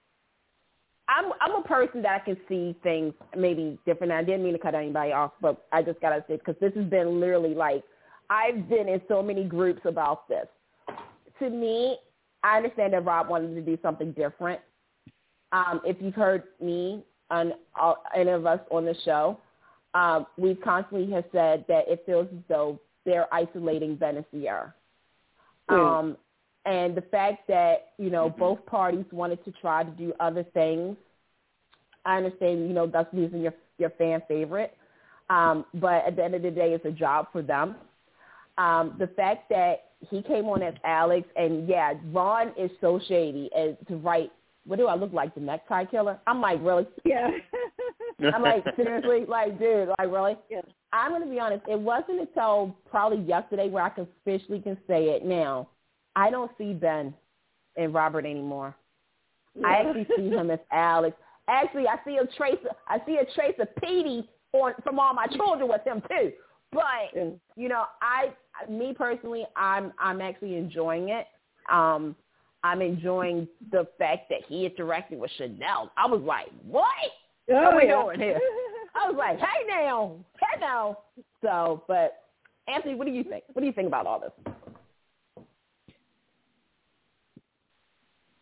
I'm 1.09 1.33
I'm 1.41 1.63
a 1.63 1.63
person 1.67 2.03
that 2.03 2.21
I 2.21 2.25
can 2.25 2.37
see 2.49 2.77
things 2.83 3.15
maybe 3.37 3.79
different. 3.87 4.13
I 4.13 4.23
didn't 4.23 4.45
mean 4.45 4.55
to 4.55 4.59
cut 4.59 4.75
anybody 4.75 5.13
off, 5.13 5.33
but 5.41 5.67
I 5.73 5.83
just 5.83 6.01
gotta 6.01 6.25
say 6.29 6.37
because 6.37 6.57
this 6.61 6.73
has 6.75 6.87
been 6.87 7.21
literally 7.21 7.55
like 7.55 7.85
I've 8.31 8.69
been 8.69 8.89
in 8.89 9.01
so 9.09 9.23
many 9.23 9.45
groups 9.45 9.83
about 9.85 10.29
this. 10.29 10.47
To 11.39 11.51
me, 11.51 11.99
I 12.43 12.57
understand 12.57 12.93
that 12.93 13.05
Rob 13.05 13.29
wanted 13.29 13.55
to 13.55 13.61
do 13.61 13.79
something 13.83 14.13
different. 14.13 14.61
Um, 15.53 15.81
if 15.85 15.97
you've 16.01 16.15
heard 16.15 16.45
me 16.61 17.05
and 17.33 17.55
all, 17.75 18.05
any 18.15 18.31
of 18.31 18.47
us 18.47 18.61
on 18.71 18.85
the 18.85 18.95
show, 19.05 19.39
um, 19.95 20.27
we 20.39 20.55
constantly 20.55 21.13
have 21.13 21.25
said 21.33 21.65
that 21.67 21.89
it 21.89 22.05
feels 22.07 22.29
as 22.33 22.43
though 22.49 22.79
they're 23.05 23.33
isolating 23.35 23.97
Ben 23.97 24.17
and 24.17 24.25
Ciara. 24.31 24.73
Um, 25.69 26.17
and 26.65 26.95
the 26.95 27.03
fact 27.03 27.49
that 27.49 27.93
you 27.99 28.11
know 28.11 28.29
both 28.29 28.65
parties 28.67 29.05
wanted 29.11 29.45
to 29.45 29.53
try 29.53 29.83
to 29.83 29.91
do 29.91 30.13
other 30.21 30.45
things, 30.55 30.97
I 32.05 32.19
understand. 32.19 32.69
You 32.69 32.75
know 32.75 32.87
that's 32.87 33.13
losing 33.13 33.41
your 33.41 33.55
your 33.79 33.91
fan 33.91 34.23
favorite, 34.29 34.77
um, 35.31 35.65
but 35.75 36.05
at 36.07 36.17
the 36.17 36.25
end 36.25 36.35
of 36.35 36.43
the 36.43 36.51
day, 36.51 36.73
it's 36.73 36.85
a 36.85 36.91
job 36.91 37.29
for 37.33 37.43
them. 37.43 37.77
Um, 38.59 38.95
the 38.99 39.09
fact 39.09 39.49
that 39.49 39.93
he 40.11 40.23
came 40.23 40.47
on 40.47 40.63
as 40.63 40.75
Alex, 40.85 41.27
and 41.37 41.69
yeah, 41.69 41.95
Ron 42.13 42.53
is 42.59 42.71
so 42.81 43.01
shady 43.09 43.51
as 43.57 43.75
to 43.89 43.97
write. 43.97 44.33
What 44.65 44.79
do 44.79 44.87
I 44.87 44.95
look 44.95 45.13
like, 45.13 45.35
the 45.35 45.41
necktie 45.41 45.85
killer? 45.85 46.19
I'm 46.27 46.41
like, 46.41 46.61
really? 46.63 46.87
Yeah. 47.05 47.29
I'm 48.35 48.43
like, 48.43 48.65
seriously, 48.77 49.25
like, 49.27 49.59
dude, 49.59 49.89
like, 49.89 50.11
really? 50.11 50.37
Yeah. 50.49 50.61
I'm 50.93 51.11
going 51.11 51.23
to 51.23 51.29
be 51.29 51.41
honest. 51.41 51.65
It 51.69 51.79
wasn't 51.79 52.21
until 52.21 52.77
probably 52.89 53.19
yesterday 53.25 53.69
where 53.69 53.83
I 53.83 53.89
can 53.89 54.07
officially 54.21 54.61
can 54.61 54.77
say 54.87 55.07
it. 55.07 55.25
Now, 55.25 55.69
I 56.15 56.31
don't 56.31 56.51
see 56.59 56.75
Ben 56.75 57.15
and 57.77 57.93
Robert 57.95 58.25
anymore. 58.27 58.77
I 59.65 59.77
actually 59.77 60.07
see 60.17 60.29
him 60.31 60.51
as 60.51 60.61
Alex. 60.71 61.17
Actually, 61.49 61.89
I 61.89 61.97
see 62.05 62.19
a 62.19 62.27
trace. 62.37 62.59
I 62.87 62.99
see 63.07 63.17
a 63.17 63.25
trace 63.35 63.55
of 63.59 63.69
Petey 63.77 64.29
on 64.53 64.75
from 64.85 64.99
all 64.99 65.15
my 65.15 65.27
children 65.27 65.69
with 65.69 65.83
him 65.85 66.03
too. 66.09 66.33
But 66.73 66.85
Yeah. 67.15 67.31
you 67.57 67.69
know, 67.69 67.85
I, 68.01 68.33
me 68.71 68.95
personally, 68.97 69.45
I'm 69.57 69.93
I'm 69.99 70.21
actually 70.21 70.57
enjoying 70.57 71.09
it. 71.09 71.27
Um, 71.71 72.15
I'm 72.65 72.81
enjoying 72.83 73.49
the 73.71 73.87
fact 73.99 74.29
that 74.31 74.41
he 74.47 74.69
interacted 74.69 75.19
with 75.19 75.31
Chanel. 75.37 75.91
I 75.97 76.07
was 76.07 76.21
like, 76.23 76.47
what? 76.65 76.87
Oh, 77.51 77.55
what 77.55 77.75
Oh, 77.75 77.77
we 77.77 77.85
yeah. 77.87 78.03
doing 78.03 78.21
here? 78.21 78.41
I 78.95 79.09
was 79.09 79.17
like, 79.19 79.39
hey 79.39 79.67
now, 79.67 80.17
hey 80.39 80.61
now. 80.61 80.99
So, 81.43 81.83
but 81.89 82.25
Anthony, 82.69 82.95
what 82.95 83.07
do 83.07 83.13
you 83.13 83.25
think? 83.25 83.45
What 83.53 83.61
do 83.61 83.67
you 83.67 83.73
think 83.73 83.89
about 83.89 84.07
all 84.07 84.21
this? 84.21 84.55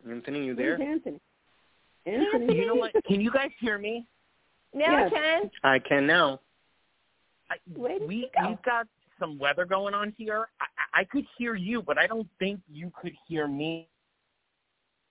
Anthony, 0.08 0.44
you 0.46 0.54
Where's 0.56 0.78
there? 0.78 0.88
Anthony? 0.88 1.20
Anthony. 2.06 2.56
You 2.58 2.66
know 2.66 2.74
what? 2.74 2.92
Can 3.06 3.20
you 3.20 3.30
guys 3.30 3.50
hear 3.60 3.78
me? 3.78 4.06
Now, 4.74 5.06
Yes. 5.06 5.12
Ken, 5.12 5.50
I 5.62 5.78
can 5.78 6.06
now. 6.06 6.40
I, 7.50 7.56
Where 7.74 7.98
did 7.98 8.08
we 8.08 8.16
you 8.16 8.26
go? 8.40 8.48
we've 8.48 8.62
got 8.62 8.86
some 9.18 9.38
weather 9.38 9.64
going 9.64 9.92
on 9.94 10.14
here. 10.16 10.48
I, 10.60 10.64
I 10.64 11.00
I 11.00 11.04
could 11.04 11.24
hear 11.38 11.54
you, 11.54 11.82
but 11.82 11.98
I 11.98 12.06
don't 12.06 12.26
think 12.38 12.60
you 12.70 12.90
could 13.00 13.12
hear 13.28 13.46
me. 13.46 13.88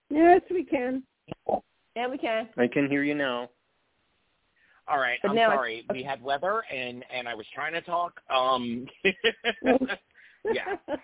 Yes, 0.09 0.41
we 0.49 0.63
can. 0.63 1.03
yeah, 1.95 2.07
we 2.07 2.17
can. 2.17 2.49
I 2.57 2.67
can 2.67 2.89
hear 2.89 3.03
you 3.03 3.13
now. 3.15 3.49
All 4.87 4.97
right, 4.97 5.19
But 5.21 5.29
I'm 5.29 5.35
now 5.35 5.47
it's- 5.49 5.57
sorry. 5.57 5.85
We 5.91 6.01
had 6.01 6.21
weather, 6.21 6.63
and 6.73 7.05
and 7.13 7.27
I 7.27 7.35
was 7.35 7.45
trying 7.53 7.73
to 7.73 7.81
talk. 7.81 8.19
Um, 8.35 8.85
yeah. 10.51 10.75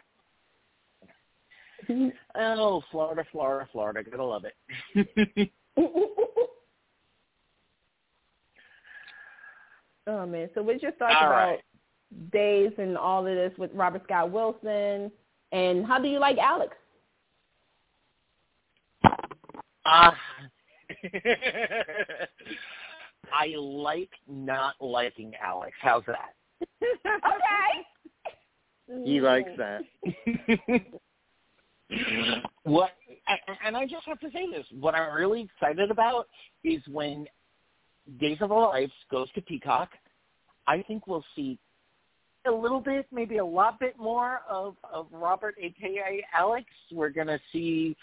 Oh, 2.34 2.82
Florida, 2.90 3.24
Florida, 3.32 3.70
Florida. 3.72 4.02
Gotta 4.10 4.24
love 4.24 4.44
it. 4.96 5.52
oh 10.08 10.26
man, 10.26 10.50
so 10.56 10.64
what's 10.64 10.82
your 10.82 10.92
thoughts 10.94 11.16
All 11.20 11.28
about 11.28 11.50
right. 11.50 11.60
days 12.32 12.72
and 12.78 12.98
all 12.98 13.26
of 13.28 13.36
this 13.36 13.52
with 13.58 13.72
Robert 13.74 14.02
Scott 14.06 14.32
Wilson, 14.32 15.12
and 15.52 15.86
how 15.86 16.00
do 16.00 16.08
you 16.08 16.18
like 16.20 16.38
Alex? 16.38 16.76
Uh, 19.86 20.12
I 23.34 23.48
like 23.58 24.10
not 24.28 24.76
liking 24.80 25.34
Alex. 25.44 25.74
How's 25.82 26.04
that? 26.08 26.34
Okay. 26.82 29.04
He 29.04 29.20
likes 29.20 29.50
that. 29.58 29.82
what 32.64 32.92
and- 33.28 33.58
and 33.66 33.78
I 33.78 33.86
just 33.86 34.06
have 34.06 34.20
to 34.20 34.30
say 34.32 34.50
this. 34.52 34.66
What 34.80 34.96
I'm 34.96 35.14
really 35.16 35.42
excited 35.42 35.92
about 35.92 36.28
is 36.64 36.82
when 36.88 37.26
Days 38.20 38.38
of 38.42 38.52
Our 38.52 38.70
Lives 38.70 38.94
goes 39.10 39.32
to 39.34 39.42
Peacock. 39.42 39.90
I 40.68 40.82
think 40.84 41.08
we'll 41.08 41.26
see 41.36 41.58
a 42.48 42.52
little 42.52 42.80
bit, 42.80 43.08
maybe 43.12 43.38
a 43.38 43.46
lot 43.46 43.80
bit 43.80 43.98
more 43.98 44.42
of 44.50 44.76
of 44.92 45.08
Robert, 45.12 45.56
aka 45.60 46.24
Alex. 46.38 46.66
We're 46.92 47.10
gonna 47.10 47.40
see, 47.52 47.96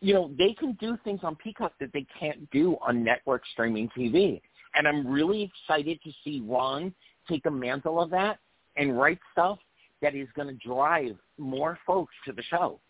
you 0.00 0.14
know, 0.14 0.30
they 0.38 0.54
can 0.54 0.72
do 0.80 0.96
things 1.04 1.20
on 1.22 1.36
Peacock 1.36 1.72
that 1.80 1.92
they 1.92 2.06
can't 2.18 2.48
do 2.50 2.76
on 2.86 3.02
network 3.02 3.42
streaming 3.52 3.88
TV, 3.96 4.40
and 4.74 4.86
I'm 4.86 5.06
really 5.06 5.42
excited 5.42 6.00
to 6.02 6.10
see 6.24 6.42
Ron 6.44 6.94
take 7.28 7.42
the 7.42 7.50
mantle 7.50 8.00
of 8.00 8.10
that 8.10 8.38
and 8.76 8.98
write 8.98 9.18
stuff 9.32 9.58
that 10.00 10.14
is 10.14 10.28
going 10.34 10.48
to 10.48 10.66
drive 10.66 11.16
more 11.38 11.78
folks 11.86 12.14
to 12.26 12.32
the 12.32 12.42
show. 12.42 12.80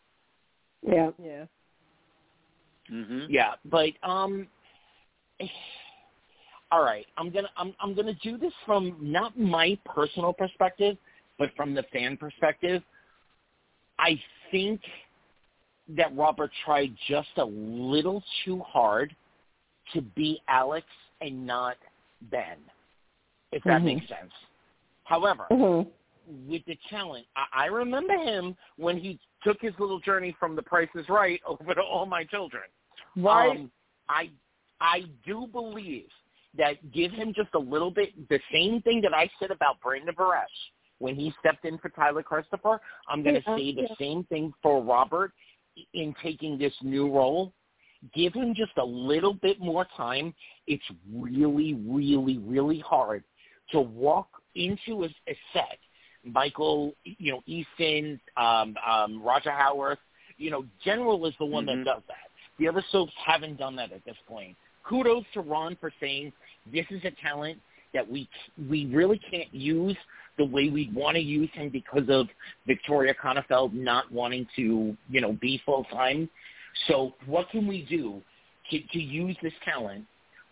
Yeah. 0.86 1.10
Yeah. 1.22 1.44
Mhm. 2.90 3.26
Yeah, 3.28 3.54
but 3.64 3.90
um 4.02 4.48
all 6.70 6.82
right, 6.82 7.06
I'm 7.16 7.30
going 7.30 7.44
to 7.44 7.50
I'm 7.56 7.74
I'm 7.80 7.94
going 7.94 8.06
to 8.06 8.14
do 8.14 8.38
this 8.38 8.52
from 8.64 8.96
not 9.00 9.38
my 9.38 9.78
personal 9.84 10.32
perspective, 10.32 10.96
but 11.38 11.50
from 11.56 11.74
the 11.74 11.84
fan 11.92 12.16
perspective. 12.16 12.82
I 13.98 14.20
think 14.50 14.80
that 15.88 16.14
Robert 16.16 16.50
tried 16.64 16.94
just 17.08 17.28
a 17.36 17.44
little 17.44 18.22
too 18.44 18.60
hard 18.60 19.14
to 19.92 20.00
be 20.00 20.40
Alex 20.48 20.86
and 21.20 21.46
not 21.46 21.76
Ben. 22.22 22.58
If 23.50 23.62
that 23.64 23.82
Mhm. 23.82 23.84
makes 23.84 24.08
sense. 24.08 24.32
However, 25.04 25.46
Mhm. 25.50 25.90
with 26.46 26.64
the 26.66 26.76
talent. 26.88 27.26
I, 27.36 27.64
I 27.64 27.66
remember 27.66 28.14
him 28.14 28.56
when 28.76 28.96
he 28.96 29.18
took 29.42 29.60
his 29.60 29.78
little 29.78 29.98
journey 29.98 30.32
from 30.38 30.54
The 30.54 30.62
Price 30.62 30.88
is 30.94 31.08
Right 31.08 31.40
over 31.46 31.74
to 31.74 31.82
All 31.82 32.06
My 32.06 32.24
Children. 32.24 32.64
Right. 33.16 33.58
Um, 33.58 33.72
I 34.08 34.30
I 34.80 35.02
do 35.24 35.46
believe 35.46 36.08
that 36.54 36.92
give 36.92 37.12
him 37.12 37.32
just 37.32 37.50
a 37.54 37.58
little 37.58 37.90
bit 37.90 38.28
the 38.28 38.40
same 38.52 38.82
thing 38.82 39.00
that 39.02 39.14
I 39.14 39.30
said 39.38 39.50
about 39.50 39.80
Brandon 39.80 40.14
Barash 40.14 40.46
when 40.98 41.14
he 41.14 41.32
stepped 41.40 41.64
in 41.64 41.78
for 41.78 41.88
Tyler 41.88 42.22
Christopher. 42.22 42.80
I'm 43.08 43.22
going 43.22 43.36
to 43.36 43.42
Yeah, 43.46 43.56
say 43.56 43.74
the 43.74 43.82
yeah. 43.82 43.94
same 43.98 44.24
thing 44.24 44.52
for 44.62 44.82
Robert 44.82 45.32
in 45.94 46.14
taking 46.22 46.58
this 46.58 46.74
new 46.82 47.10
role. 47.12 47.52
give 48.14 48.34
him 48.34 48.52
just 48.54 48.72
a 48.78 48.84
little 48.84 49.34
bit 49.34 49.60
more 49.60 49.86
time. 49.96 50.34
It's 50.66 50.82
really, 51.14 51.74
really, 51.86 52.38
really 52.38 52.80
hard 52.80 53.22
to 53.70 53.80
walk 53.80 54.28
into 54.56 55.04
a, 55.04 55.08
a 55.28 55.38
set. 55.52 55.78
Michael, 56.24 56.94
you 57.04 57.32
know, 57.32 57.42
Easton, 57.46 58.20
um, 58.36 58.76
um, 58.86 59.22
Roger 59.22 59.50
Howarth, 59.52 59.98
you 60.36 60.50
know, 60.50 60.64
General 60.84 61.24
is 61.26 61.34
the 61.38 61.44
one 61.46 61.64
Mhm. 61.66 61.84
that 61.84 61.84
does 61.94 62.02
that. 62.08 62.28
The 62.58 62.68
other 62.68 62.82
soaps 62.90 63.12
haven't 63.24 63.56
done 63.56 63.76
that 63.76 63.92
at 63.92 64.04
this 64.04 64.16
point. 64.26 64.56
Kudos 64.84 65.24
to 65.34 65.40
Ron 65.40 65.76
for 65.76 65.92
saying 66.00 66.32
this 66.72 66.86
is 66.90 67.04
a 67.04 67.12
talent 67.12 67.60
that 67.94 68.08
we 68.08 68.28
we 68.68 68.86
really 68.86 69.18
can't 69.30 69.52
use 69.54 69.96
the 70.38 70.44
way 70.44 70.68
we'd 70.68 70.94
want 70.94 71.16
to 71.16 71.22
use 71.22 71.50
him 71.52 71.68
because 71.68 72.08
of 72.08 72.26
Victoria 72.66 73.14
Konefal 73.14 73.72
not 73.72 74.10
wanting 74.10 74.46
to, 74.56 74.96
you 75.08 75.20
know, 75.20 75.32
be 75.40 75.60
full 75.64 75.84
time. 75.84 76.28
So 76.88 77.12
what 77.26 77.50
can 77.50 77.66
we 77.66 77.84
do 77.84 78.22
to, 78.70 78.78
to 78.92 78.98
use 78.98 79.36
this 79.42 79.52
talent? 79.64 80.04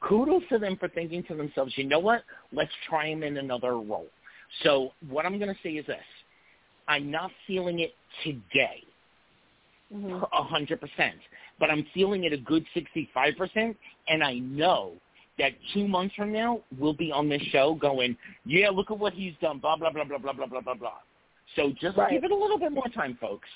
Kudos 0.02 0.42
to 0.50 0.58
them 0.58 0.76
for 0.76 0.88
thinking 0.88 1.22
to 1.24 1.34
themselves, 1.34 1.72
you 1.76 1.84
know 1.84 1.98
what? 1.98 2.22
Let's 2.52 2.70
try 2.88 3.06
him 3.06 3.22
in 3.22 3.38
another 3.38 3.72
role. 3.72 4.06
So 4.62 4.92
what 5.08 5.26
I'm 5.26 5.38
going 5.38 5.52
to 5.54 5.60
say 5.62 5.70
is 5.70 5.86
this. 5.86 5.98
I'm 6.88 7.10
not 7.10 7.30
feeling 7.46 7.80
it 7.80 7.94
today, 8.24 8.82
Mhm. 9.92 10.28
a 10.32 10.42
100%, 10.42 11.20
but 11.58 11.70
I'm 11.70 11.84
feeling 11.94 12.24
it 12.24 12.32
a 12.32 12.36
good 12.36 12.66
65%, 12.74 13.76
and 14.08 14.24
I 14.24 14.34
know 14.38 14.94
that 15.40 15.52
two 15.74 15.88
months 15.88 16.14
from 16.14 16.32
now, 16.32 16.60
we'll 16.78 16.92
be 16.94 17.10
on 17.10 17.28
this 17.28 17.42
show 17.50 17.74
going, 17.74 18.16
yeah, 18.44 18.68
look 18.68 18.90
at 18.90 18.98
what 18.98 19.12
he's 19.14 19.32
done, 19.40 19.58
blah, 19.58 19.76
blah, 19.76 19.90
blah, 19.90 20.04
blah, 20.04 20.18
blah, 20.18 20.32
blah, 20.32 20.46
blah, 20.46 20.60
blah, 20.60 20.74
blah. 20.74 20.98
So 21.56 21.72
just 21.80 21.96
Right. 21.96 22.10
give 22.12 22.24
it 22.24 22.30
a 22.30 22.34
little 22.34 22.58
bit 22.58 22.72
more 22.72 22.88
time, 22.88 23.16
folks. 23.20 23.48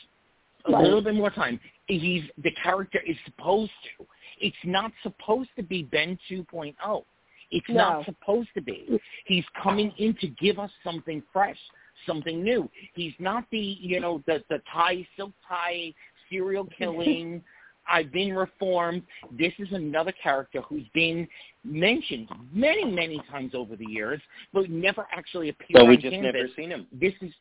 A 0.64 0.72
Right. 0.72 0.82
little 0.82 1.02
bit 1.02 1.14
more 1.14 1.30
time. 1.30 1.60
He's 1.86 2.24
the 2.38 2.50
character 2.52 2.98
is 3.00 3.16
supposed 3.26 3.72
to. 3.98 4.06
It's 4.40 4.64
not 4.64 4.92
supposed 5.02 5.50
to 5.56 5.62
be 5.62 5.82
Ben 5.84 6.18
2.0. 6.28 7.04
It's 7.50 7.68
No. 7.68 7.74
not 7.74 8.04
supposed 8.06 8.48
to 8.54 8.62
be. 8.62 8.98
He's 9.26 9.44
coming 9.50 9.92
in 9.98 10.14
to 10.14 10.26
give 10.28 10.58
us 10.58 10.72
something 10.82 11.22
fresh, 11.32 11.58
something 12.06 12.42
new. 12.42 12.68
He's 12.94 13.12
not 13.20 13.44
the, 13.50 13.60
you 13.60 14.00
know, 14.00 14.22
the 14.26 14.42
the 14.48 14.60
tie 14.72 15.06
silk 15.16 15.32
tie 15.46 15.92
serial 16.30 16.64
killing. 16.78 17.44
I've 17.86 18.12
been 18.12 18.34
reformed. 18.34 19.02
This 19.38 19.52
is 19.58 19.68
another 19.72 20.12
character 20.12 20.60
who's 20.62 20.86
been 20.94 21.28
mentioned 21.64 22.28
many, 22.52 22.84
many 22.84 23.20
times 23.30 23.52
over 23.54 23.76
the 23.76 23.86
years, 23.86 24.20
but 24.52 24.70
never 24.70 25.06
actually 25.12 25.50
appeared 25.50 25.74
But 25.74 25.86
we 25.86 25.96
on 25.96 26.00
just 26.00 26.12
canvas. 26.14 26.32
never 26.34 26.48
seen 26.56 26.70
him. 26.70 26.86
This 26.92 27.14
is 27.20 27.32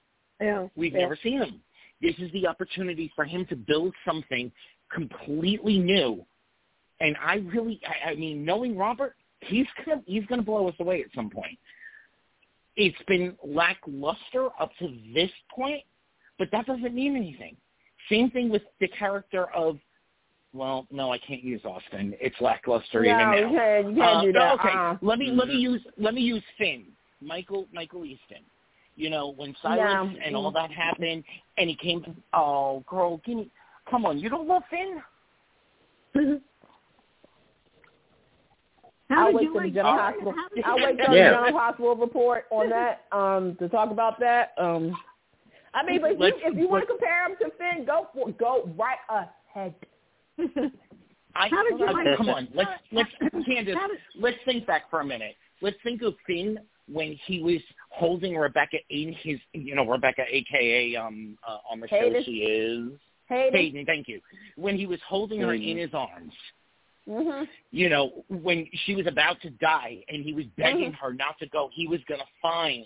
Yeah. 0.41 0.67
We've 0.75 0.93
yeah. 0.93 0.99
never 0.99 1.15
seen 1.15 1.39
him. 1.39 1.61
This 2.01 2.15
is 2.19 2.31
the 2.33 2.47
opportunity 2.47 3.11
for 3.15 3.23
him 3.25 3.45
to 3.47 3.55
build 3.55 3.93
something 4.05 4.51
completely 4.91 5.79
new. 5.79 6.25
And 6.99 7.15
I 7.21 7.35
really, 7.35 7.79
I, 7.87 8.11
I 8.11 8.15
mean, 8.15 8.43
knowing 8.45 8.77
Robert, 8.77 9.15
he's 9.41 9.67
gonna 9.85 10.01
he's 10.05 10.25
gonna 10.25 10.41
blow 10.41 10.67
us 10.67 10.75
away 10.79 11.01
at 11.01 11.07
some 11.15 11.29
point. 11.29 11.57
It's 12.75 12.97
been 13.07 13.37
lackluster 13.43 14.47
up 14.59 14.71
to 14.79 14.97
this 15.13 15.31
point, 15.53 15.83
but 16.39 16.49
that 16.51 16.65
doesn't 16.65 16.93
mean 16.93 17.15
anything. 17.15 17.55
Same 18.09 18.31
thing 18.31 18.49
with 18.49 18.63
the 18.79 18.87
character 18.89 19.45
of, 19.53 19.77
well, 20.53 20.85
no, 20.91 21.11
I 21.11 21.17
can't 21.17 21.43
use 21.43 21.61
Austin. 21.65 22.13
It's 22.21 22.35
lackluster 22.39 23.01
No, 23.01 23.09
even 23.09 23.17
now. 23.17 23.35
you 23.35 23.57
can't, 23.57 23.87
you 23.89 23.95
can't 23.95 24.17
Uh, 24.17 24.21
do 24.21 24.31
that. 24.33 24.53
Okay, 24.59 24.69
Uh-uh. 24.69 24.97
let 25.01 25.17
me 25.19 25.31
let 25.31 25.47
me 25.47 25.55
use 25.55 25.81
let 25.97 26.13
me 26.13 26.21
use 26.21 26.43
Finn, 26.57 26.85
Michael 27.21 27.67
Michael 27.73 28.05
Easton. 28.05 28.43
You 28.95 29.09
know 29.09 29.29
when 29.35 29.55
Silence 29.61 30.15
Yeah. 30.17 30.25
and 30.27 30.35
all 30.35 30.51
that 30.51 30.71
happened, 30.71 31.23
and 31.57 31.69
he 31.69 31.75
came. 31.75 32.05
Oh, 32.33 32.83
girl, 32.87 33.17
give 33.25 33.37
me. 33.37 33.49
Come 33.89 34.05
on, 34.05 34.19
you 34.19 34.29
don't 34.29 34.47
love 34.47 34.63
Finn? 34.69 35.01
How 39.09 39.25
I'll 39.25 39.25
did 39.27 39.35
wait 39.35 39.43
you 39.43 39.53
for 39.53 39.59
the 39.59 39.65
like 39.65 39.73
general 39.73 39.97
hospital. 39.97 40.33
I'll 40.65 40.77
you 40.79 40.85
wait 40.85 40.95
for 41.05 41.13
Yeah. 41.15 41.29
the 41.29 41.35
general 41.35 41.57
hospital 41.59 41.95
report 41.95 42.45
on 42.51 42.69
that 42.69 43.01
um, 43.11 43.55
to 43.59 43.67
talk 43.69 43.91
about 43.91 44.19
that. 44.19 44.53
Um, 44.57 44.95
I 45.73 45.83
mean, 45.83 46.01
but 46.01 46.11
if 46.11 46.19
you, 46.19 46.31
if 46.43 46.55
you 46.57 46.69
want 46.69 46.83
to 46.83 46.87
compare 46.87 47.25
him 47.25 47.35
to 47.41 47.49
Finn, 47.57 47.85
go 47.85 48.07
for 48.13 48.29
go 48.31 48.69
right 48.77 48.97
ahead. 49.09 49.73
I, 51.35 51.47
How 51.49 51.63
did 51.63 51.79
you 51.79 51.85
I- 51.85 51.91
like 51.91 52.17
come 52.17 52.29
on, 52.29 52.47
let's 52.53 52.69
let's 52.91 53.09
Candice, 53.47 53.65
did- 53.65 53.77
let's 54.19 54.37
think 54.45 54.65
back 54.67 54.89
for 54.89 55.01
a 55.01 55.05
minute. 55.05 55.35
Let's 55.61 55.77
think 55.83 56.01
of 56.01 56.15
Finn 56.27 56.59
when 56.91 57.17
he 57.25 57.41
was 57.41 57.61
holding 57.89 58.35
Rebecca 58.35 58.77
in 58.89 59.13
his, 59.21 59.39
you 59.53 59.73
know, 59.75 59.85
Rebecca, 59.87 60.23
aka 60.29 60.95
um 60.95 61.37
uh, 61.47 61.57
on 61.69 61.79
the 61.79 61.87
show 61.87 61.95
Hayden. 61.99 62.23
she 62.23 62.31
is 62.43 62.99
Hayden. 63.29 63.53
Hayden. 63.59 63.85
Thank 63.85 64.07
you. 64.07 64.19
When 64.57 64.77
he 64.77 64.85
was 64.85 64.99
holding 65.07 65.39
her 65.41 65.53
in 65.53 65.77
his 65.77 65.93
arms, 65.93 66.33
Mhm. 67.07 67.47
you 67.71 67.89
know, 67.89 68.23
when 68.29 68.67
she 68.85 68.95
was 68.95 69.07
about 69.07 69.41
to 69.41 69.49
die 69.49 70.03
and 70.09 70.23
he 70.23 70.33
was 70.33 70.45
begging 70.57 70.91
Mhm. 70.91 70.95
her 70.97 71.13
not 71.13 71.37
to 71.39 71.47
go, 71.47 71.69
he 71.73 71.87
was 71.87 72.01
going 72.03 72.19
to 72.21 72.27
find 72.41 72.85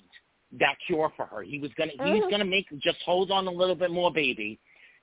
that 0.53 0.75
cure 0.85 1.09
for 1.17 1.25
her. 1.25 1.41
He 1.43 1.59
was 1.59 1.71
going 1.73 1.89
to, 1.89 1.97
he's 2.05 2.23
Mhm. 2.23 2.29
going 2.29 2.39
to 2.39 2.45
make, 2.45 2.67
just 2.79 3.01
hold 3.01 3.31
on 3.31 3.47
a 3.47 3.51
little 3.51 3.75
bit 3.75 3.91
more, 3.91 4.11
baby. 4.11 4.57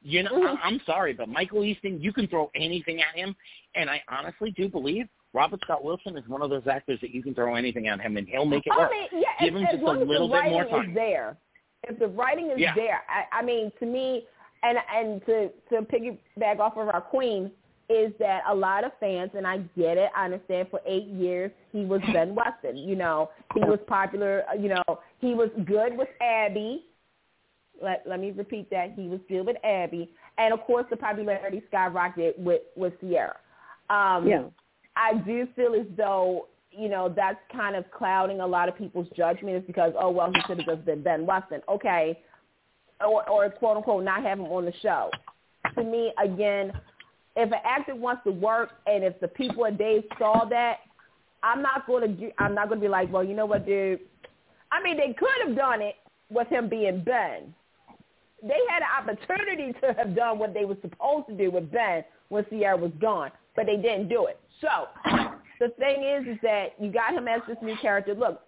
You 0.07 0.22
know, 0.22 0.32
Mhm. 0.32 0.59
I, 0.59 0.66
I'm 0.68 0.80
sorry, 0.86 1.14
but 1.14 1.28
Michael 1.28 1.64
Easton, 1.64 2.00
you 2.00 2.12
can 2.12 2.26
throw 2.28 2.50
anything 2.55 3.00
at 3.02 3.16
him. 3.16 3.34
And 3.74 3.88
I 3.90 4.02
honestly 4.09 4.50
do 4.52 4.68
believe 4.68 5.09
Robert 5.32 5.61
Scott 5.62 5.82
Wilson 5.82 6.16
is 6.18 6.28
one 6.28 6.42
of 6.42 6.50
those 6.50 6.66
actors 6.70 7.00
that 7.00 7.11
you 7.11 7.22
can 7.22 7.34
throw 7.34 7.55
anything 7.57 7.88
at 7.88 8.00
him 8.00 8.16
and 8.18 8.28
he'll 8.28 8.44
make 8.44 8.66
it 8.66 8.72
I 8.72 8.78
work. 8.78 8.90
mean, 8.92 9.09
yeah, 9.22 9.28
Give 9.44 9.55
as, 9.55 9.61
him 9.61 9.66
as 9.66 9.72
just 9.72 9.82
a 9.82 9.86
long 9.86 10.02
as 10.02 10.09
little 10.09 10.28
bit 10.28 10.44
more 10.50 10.64
time. 10.66 10.90
is 10.90 10.94
there. 10.94 11.36
If 11.88 11.98
the 11.98 12.09
writing 12.09 12.50
is 12.50 12.59
Yeah. 12.59 12.74
there, 12.74 13.02
I, 13.09 13.38
I 13.38 13.42
mean, 13.42 13.72
to 13.80 13.86
me, 13.86 14.26
and 14.62 14.78
and 14.94 15.24
to 15.26 15.48
to 15.70 15.82
piggyback 15.82 16.59
off 16.61 16.76
of 16.76 16.88
our 16.88 17.00
queen 17.00 17.50
is 17.90 18.12
that 18.18 18.42
a 18.48 18.55
lot 18.55 18.82
of 18.84 18.92
fans, 18.98 19.30
and 19.34 19.46
I 19.46 19.59
get 19.76 19.98
it, 19.98 20.11
I 20.16 20.24
understand. 20.26 20.68
For 20.70 20.80
eight 20.86 21.05
years, 21.07 21.50
he 21.72 21.84
was 21.84 22.00
Ben 22.14 22.34
Weston. 22.38 22.76
You 22.78 22.96
know, 22.96 23.30
he 23.55 23.61
was 23.61 23.78
popular. 23.86 24.44
You 24.59 24.70
know, 24.70 25.00
he 25.20 25.34
was 25.34 25.50
good 25.66 25.96
with 25.98 26.09
Abby. 26.22 26.86
Let 27.85 28.03
let 28.07 28.18
me 28.18 28.30
repeat 28.30 28.70
that. 28.70 28.95
He 28.97 29.09
was 29.09 29.20
good 29.28 29.47
with 29.47 29.57
Abby, 29.62 30.11
and 30.39 30.55
of 30.55 30.61
course, 30.62 30.87
the 30.89 30.97
popularity 30.97 31.62
skyrocketed 31.70 32.39
with 32.39 32.62
with 32.76 32.95
Ciara. 33.01 33.37
Um, 33.91 34.26
yeah. 34.26 34.45
I 34.97 35.14
do 35.14 35.47
feel 35.55 35.74
as 35.74 35.87
though 35.97 36.49
you 36.70 36.89
know 36.89 37.12
that's 37.14 37.39
kind 37.53 37.76
of 37.76 37.85
clouding 37.91 38.41
a 38.41 38.47
lot 38.47 38.68
of 38.68 38.76
people's 38.76 39.09
judgment 39.16 39.57
is 39.57 39.62
because 39.66 39.93
oh 39.99 40.11
well 40.11 40.32
he 40.32 40.41
should 40.47 40.59
have 40.59 40.66
just 40.66 40.87
been 40.87 41.03
Ben 41.03 41.26
Weston 41.26 41.61
okay 41.68 42.18
or 43.07 43.28
or 43.28 43.51
quote 43.51 43.76
unquote 43.76 44.03
not 44.03 44.22
have 44.22 44.39
him 44.39 44.47
on 44.47 44.64
the 44.64 44.72
show. 44.82 45.11
To 45.76 45.85
me 45.85 46.12
again, 46.22 46.72
if 47.37 47.53
an 47.53 47.59
actor 47.64 47.95
wants 47.95 48.22
to 48.24 48.30
work 48.30 48.70
and 48.87 49.05
if 49.05 49.18
the 49.20 49.28
people 49.28 49.66
at 49.66 49.76
Dave 49.76 50.05
saw 50.18 50.45
that, 50.47 50.78
I'm 51.43 51.61
not 51.61 51.87
going 51.87 52.03
to 52.03 52.09
do, 52.09 52.30
I'm 52.39 52.55
not 52.55 52.68
going 52.68 52.80
to 52.80 52.85
be 52.85 52.89
like 52.89 53.12
well 53.12 53.24
you 53.24 53.35
know 53.35 53.47
what 53.47 53.66
dude. 53.66 54.01
I 54.72 54.82
mean 54.82 54.97
they 54.97 55.12
could 55.12 55.47
have 55.47 55.57
done 55.57 55.82
it 55.82 55.97
with 56.30 56.49
him 56.49 56.68
being 56.68 57.03
Ben. 57.03 57.55
They 58.47 58.61
had 58.68 58.82
an 58.82 58.88
opportunity 58.99 59.72
to 59.80 59.95
have 59.95 60.14
done 60.14 60.38
what 60.38 60.53
they 60.53 60.64
were 60.64 60.76
supposed 60.82 61.28
to 61.28 61.34
do 61.34 61.51
with 61.51 61.70
Ben 61.72 62.05
when 62.28 62.45
Ciara 62.51 62.76
was 62.76 62.92
gone, 63.01 63.30
but 63.57 63.66
they 63.66 63.76
didn't 63.76 64.09
do 64.09 64.26
it. 64.26 64.38
So 64.61 64.88
the 65.61 65.68
thing 65.78 66.05
is, 66.05 66.26
is 66.34 66.38
that 66.42 66.74
you 66.78 66.90
got 66.92 67.14
him 67.14 67.26
as 67.28 67.40
this 67.49 67.57
new 67.62 67.76
character. 67.80 68.14
Look, 68.14 68.40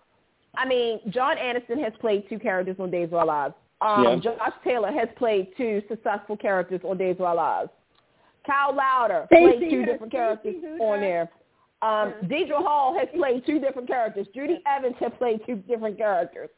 I 0.54 0.66
mean, 0.66 1.00
John 1.10 1.36
Aniston 1.36 1.82
has 1.82 1.92
played 2.00 2.28
two 2.28 2.38
characters 2.38 2.76
on 2.78 2.90
Days 2.90 3.08
of 3.08 3.14
Our 3.14 3.26
Lives. 3.26 3.54
Um, 3.80 4.04
Yeah. 4.04 4.16
Josh 4.16 4.52
Taylor 4.64 4.90
has 4.92 5.08
played 5.16 5.48
two 5.56 5.82
successful 5.88 6.36
characters 6.36 6.80
on 6.84 6.96
Days 6.98 7.16
of 7.18 7.22
Our 7.22 7.34
Lives. 7.34 7.70
Kyle 8.46 8.74
Lowder 8.74 9.26
Stacey 9.26 9.58
played 9.58 9.70
two 9.70 9.80
has- 9.80 9.86
different 9.88 10.12
characters 10.12 10.54
Stacey 10.58 10.78
on 10.82 11.00
there. 11.00 11.28
Um, 11.82 12.14
Deidre 12.24 12.62
Hall 12.64 12.98
has 12.98 13.08
played 13.14 13.44
two 13.44 13.58
different 13.60 13.86
characters. 13.86 14.26
Judy 14.34 14.62
Evans 14.66 14.96
has 15.00 15.12
played 15.18 15.40
two 15.46 15.56
different 15.56 15.98
characters. 15.98 16.48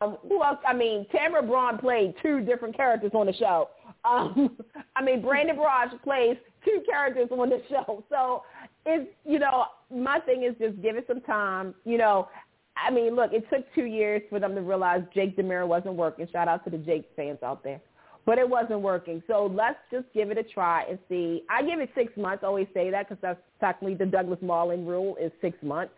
Um, 0.00 0.18
who 0.28 0.42
else? 0.42 0.58
I 0.66 0.74
mean, 0.74 1.06
Tamara 1.12 1.42
Braun 1.42 1.78
played 1.78 2.14
two 2.22 2.40
different 2.40 2.76
characters 2.76 3.12
on 3.14 3.26
the 3.26 3.32
show. 3.34 3.70
Um, 4.04 4.56
I 4.96 5.02
mean, 5.02 5.22
Brandon 5.22 5.56
Barash 5.56 6.00
plays 6.02 6.36
two 6.64 6.82
characters 6.88 7.28
on 7.30 7.50
the 7.50 7.62
show. 7.68 8.04
So 8.08 8.42
it's, 8.86 9.08
you 9.24 9.38
know, 9.38 9.66
my 9.94 10.18
thing 10.20 10.42
is 10.42 10.54
just 10.60 10.82
give 10.82 10.96
it 10.96 11.04
some 11.06 11.20
time. 11.20 11.74
You 11.84 11.98
know, 11.98 12.28
I 12.76 12.90
mean, 12.90 13.14
look, 13.14 13.32
it 13.32 13.44
took 13.50 13.72
two 13.74 13.84
years 13.84 14.22
for 14.28 14.40
them 14.40 14.54
to 14.54 14.60
realize 14.60 15.02
Jake 15.14 15.36
DiMera 15.36 15.66
wasn't 15.66 15.94
working. 15.94 16.26
Shout 16.32 16.48
out 16.48 16.64
to 16.64 16.70
the 16.70 16.78
Jake 16.78 17.08
fans 17.16 17.38
out 17.42 17.62
there. 17.62 17.80
But 18.26 18.38
it 18.38 18.48
wasn't 18.48 18.80
working. 18.80 19.22
So 19.26 19.50
let's 19.54 19.78
just 19.90 20.04
give 20.12 20.30
it 20.30 20.38
a 20.38 20.42
try 20.42 20.82
and 20.82 20.98
see. 21.08 21.44
I 21.48 21.62
give 21.62 21.80
it 21.80 21.90
six 21.94 22.14
months. 22.16 22.44
I 22.44 22.48
always 22.48 22.66
say 22.74 22.90
that 22.90 23.08
because 23.08 23.20
that's 23.22 23.40
technically 23.58 23.94
the 23.94 24.06
Douglas 24.06 24.40
Marland 24.42 24.86
rule 24.86 25.16
is 25.20 25.32
six 25.40 25.56
months. 25.62 25.94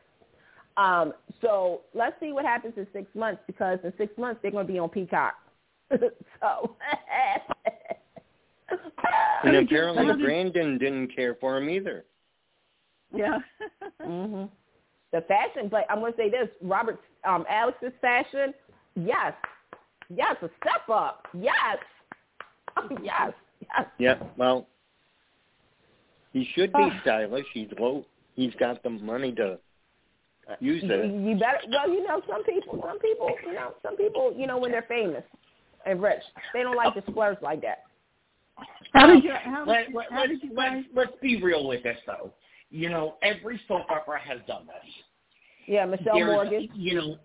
Um, 0.80 1.12
so 1.42 1.82
let's 1.94 2.18
see 2.20 2.32
what 2.32 2.44
happens 2.44 2.72
in 2.76 2.86
six 2.92 3.06
months 3.14 3.42
because 3.46 3.78
in 3.84 3.92
six 3.98 4.16
months 4.16 4.40
they're 4.40 4.50
going 4.50 4.66
to 4.66 4.72
be 4.72 4.78
on 4.78 4.88
Peacock. 4.88 5.34
so. 5.90 6.76
And 9.42 9.56
apparently 9.56 10.06
Brandon 10.22 10.78
didn't 10.78 11.14
care 11.14 11.36
for 11.40 11.56
him 11.56 11.68
either. 11.68 12.04
Yeah. 13.12 13.38
hmm 14.00 14.44
The 15.12 15.22
fashion, 15.22 15.68
but 15.68 15.86
I'm 15.90 15.98
going 15.98 16.12
to 16.12 16.16
say 16.16 16.30
this: 16.30 16.48
Robert, 16.62 17.00
um, 17.24 17.44
Alex's 17.50 17.92
fashion, 18.00 18.54
yes, 18.94 19.32
yes, 20.08 20.36
a 20.42 20.50
step 20.60 20.88
up, 20.92 21.26
yes, 21.34 21.78
yes, 23.02 23.32
yes. 23.60 23.86
Yeah, 23.98 24.18
well, 24.36 24.68
He 26.32 26.48
should 26.54 26.72
be 26.72 26.88
stylish. 27.02 27.46
He's 27.52 27.70
low. 27.78 28.04
He's 28.36 28.54
got 28.60 28.82
the 28.84 28.90
money 28.90 29.32
to 29.32 29.58
use 30.60 30.82
it. 30.84 31.10
You, 31.10 31.30
you 31.30 31.38
better. 31.38 31.58
Well, 31.68 31.88
you 31.88 32.06
know, 32.06 32.20
some 32.28 32.44
people, 32.44 32.82
some 32.86 32.98
people, 32.98 33.30
you 33.46 33.52
know, 33.52 33.74
some 33.82 33.96
people, 33.96 34.34
you 34.36 34.46
know, 34.46 34.58
when 34.58 34.72
they're 34.72 34.86
famous 34.88 35.22
and 35.86 36.02
rich, 36.02 36.22
they 36.52 36.62
don't 36.62 36.76
like 36.76 36.94
to 36.94 37.02
splurge 37.10 37.38
like 37.42 37.62
that. 37.62 37.84
How 38.92 39.06
did 39.06 39.24
you? 39.24 39.32
How, 39.32 39.64
let, 39.66 39.86
how 40.10 40.20
let, 40.20 40.28
did 40.28 40.42
you 40.42 40.50
let's, 40.54 40.74
guys? 40.74 40.84
let's 40.94 41.12
be 41.22 41.42
real 41.42 41.66
with 41.66 41.82
this, 41.82 41.96
though. 42.06 42.32
You 42.70 42.88
know, 42.88 43.16
every 43.22 43.60
soap 43.66 43.90
opera 43.90 44.20
has 44.20 44.40
done 44.46 44.66
this. 44.66 44.92
Yeah, 45.66 45.86
Michelle 45.86 46.14
there's, 46.14 46.26
Morgan. 46.26 46.68
You 46.74 46.94
know, 46.94 47.16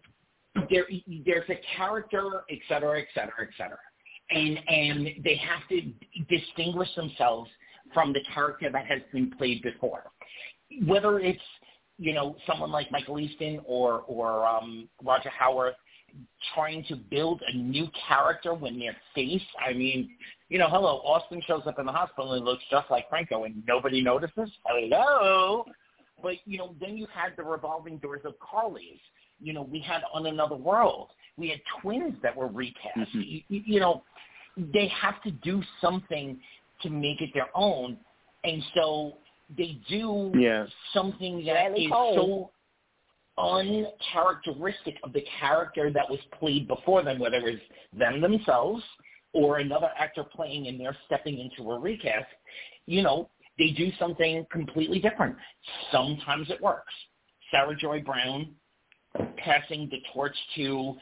there 0.69 0.85
there's 1.25 1.49
a 1.49 1.59
character, 1.75 2.43
et 2.49 2.59
cetera, 2.67 2.99
et 2.99 3.07
cetera, 3.13 3.41
et 3.41 3.49
cetera, 3.57 3.79
and 4.31 4.59
and 4.67 5.23
they 5.23 5.35
have 5.35 5.67
to 5.69 5.81
distinguish 6.29 6.93
themselves 6.95 7.49
from 7.93 8.13
the 8.13 8.21
character 8.33 8.69
that 8.71 8.85
has 8.85 9.01
been 9.13 9.31
played 9.31 9.61
before, 9.61 10.03
whether 10.85 11.19
it's 11.19 11.39
you 11.97 12.13
know 12.13 12.35
someone 12.47 12.71
like 12.71 12.91
Michael 12.91 13.19
Easton 13.19 13.61
or 13.65 14.03
or 14.07 14.45
um, 14.45 14.89
Roger 15.03 15.29
Howarth 15.29 15.75
trying 16.53 16.83
to 16.85 16.95
build 16.95 17.41
a 17.47 17.57
new 17.57 17.87
character 18.07 18.53
when 18.53 18.79
they're 18.79 18.95
face. 19.13 19.41
I 19.65 19.73
mean, 19.73 20.09
you 20.49 20.57
know, 20.57 20.69
hello, 20.69 21.01
Austin 21.03 21.41
shows 21.45 21.63
up 21.65 21.79
in 21.79 21.85
the 21.85 21.91
hospital 21.91 22.33
and 22.33 22.45
looks 22.45 22.63
just 22.69 22.89
like 22.89 23.09
Franco, 23.09 23.43
and 23.43 23.63
nobody 23.67 24.01
notices. 24.01 24.49
Hello, 24.65 25.65
but 26.21 26.35
you 26.45 26.57
know, 26.57 26.75
then 26.79 26.97
you 26.97 27.07
had 27.13 27.33
the 27.37 27.43
revolving 27.43 27.97
doors 27.97 28.21
of 28.25 28.33
Carly's. 28.39 28.99
You 29.41 29.53
know, 29.53 29.63
we 29.63 29.79
had 29.79 30.01
on 30.13 30.25
another 30.27 30.55
world. 30.55 31.09
We 31.37 31.49
had 31.49 31.59
twins 31.81 32.15
that 32.23 32.35
were 32.35 32.47
recast. 32.47 32.97
Mm-hmm. 32.97 33.19
You, 33.19 33.41
you, 33.49 33.61
you 33.65 33.79
know, 33.79 34.03
they 34.57 34.89
have 35.01 35.21
to 35.23 35.31
do 35.31 35.61
something 35.81 36.39
to 36.81 36.89
make 36.89 37.21
it 37.21 37.31
their 37.33 37.49
own, 37.53 37.97
and 38.43 38.63
so 38.73 39.17
they 39.49 39.79
do 39.87 40.31
Yeah. 40.35 40.67
something 40.93 41.37
that 41.45 41.53
Bradley 41.53 41.85
is 41.85 41.91
Cole. 41.91 42.15
so 42.15 42.51
uncharacteristic 43.37 44.95
of 45.03 45.13
the 45.13 45.21
character 45.39 45.91
that 45.91 46.09
was 46.09 46.19
played 46.39 46.67
before 46.67 47.01
them, 47.03 47.19
whether 47.19 47.37
it 47.37 47.43
was 47.43 47.59
them 47.93 48.21
themselves 48.21 48.83
or 49.33 49.57
another 49.57 49.91
actor 49.97 50.23
playing 50.23 50.67
and 50.67 50.79
they're 50.79 50.97
stepping 51.05 51.39
into 51.39 51.69
a 51.71 51.79
recast, 51.79 52.27
you 52.85 53.01
know, 53.01 53.29
they 53.57 53.71
do 53.71 53.91
something 53.99 54.45
completely 54.51 54.99
different. 54.99 55.35
Sometimes 55.91 56.49
it 56.49 56.61
works. 56.61 56.93
Sarah 57.51 57.75
Joy 57.75 58.01
Brown 58.01 58.55
passing 59.37 59.89
the 59.89 59.99
torch 60.13 60.35
to 60.55 60.95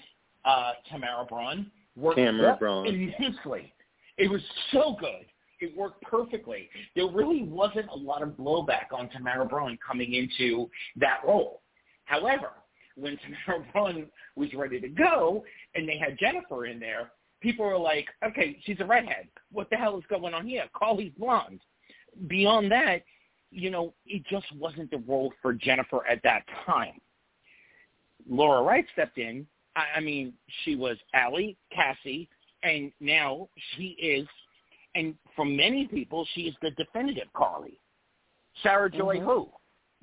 uh, 0.45 0.73
Tamara 0.91 1.25
Braun 1.25 1.71
worked 1.95 2.17
Tamara 2.17 2.57
Braun. 2.57 2.87
immensely. 2.87 3.73
It 4.17 4.29
was 4.29 4.41
so 4.71 4.95
good. 4.99 5.25
It 5.63 5.77
worked 5.77 6.01
perfectly. 6.01 6.69
There 6.93 7.07
really 7.07 7.43
wasn't 7.43 7.87
a 7.89 7.95
lot 7.95 8.21
of 8.21 8.31
blowback 8.31 8.91
on 8.91 9.09
Tamara 9.09 9.45
Braun 9.45 9.77
coming 9.85 10.13
into 10.13 10.69
that 10.97 11.19
role. 11.25 11.61
However, 12.03 12.49
when 12.95 13.17
Tamara 13.47 13.65
Braun 13.71 14.07
was 14.35 14.53
ready 14.53 14.81
to 14.81 14.89
go 14.89 15.45
and 15.73 15.87
they 15.87 15.97
had 15.97 16.19
Jennifer 16.19 16.65
in 16.65 16.81
there, 16.81 17.11
people 17.39 17.65
were 17.65 17.77
like, 17.77 18.07
okay, 18.25 18.57
she's 18.65 18.75
a 18.81 18.85
redhead. 18.85 19.29
What 19.53 19.69
the 19.69 19.77
hell 19.77 19.97
is 19.97 20.03
going 20.09 20.33
on 20.33 20.45
here? 20.45 20.65
Carly's 20.75 21.13
blonde. 21.17 21.61
Beyond 22.27 22.69
that, 22.73 23.03
you 23.49 23.69
know, 23.69 23.93
it 24.05 24.23
just 24.29 24.45
wasn't 24.57 24.91
the 24.91 25.01
role 25.07 25.31
for 25.41 25.53
Jennifer 25.53 26.05
at 26.07 26.21
that 26.23 26.43
time. 26.65 26.99
Laura 28.29 28.63
Wright 28.63 28.85
stepped 28.91 29.17
in. 29.17 29.47
I 29.75 30.01
mean, 30.01 30.33
she 30.63 30.75
was 30.75 30.97
Allie, 31.13 31.57
Cassie, 31.71 32.29
and 32.63 32.91
now 32.99 33.49
she 33.75 33.95
is, 33.99 34.27
and 34.95 35.15
for 35.35 35.45
many 35.45 35.87
people, 35.87 36.25
she 36.33 36.41
is 36.41 36.55
the 36.61 36.71
definitive 36.71 37.31
Carly. 37.33 37.79
Sarah 38.61 38.89
Joy 38.89 39.17
Mhm. 39.17 39.23
who? 39.23 39.53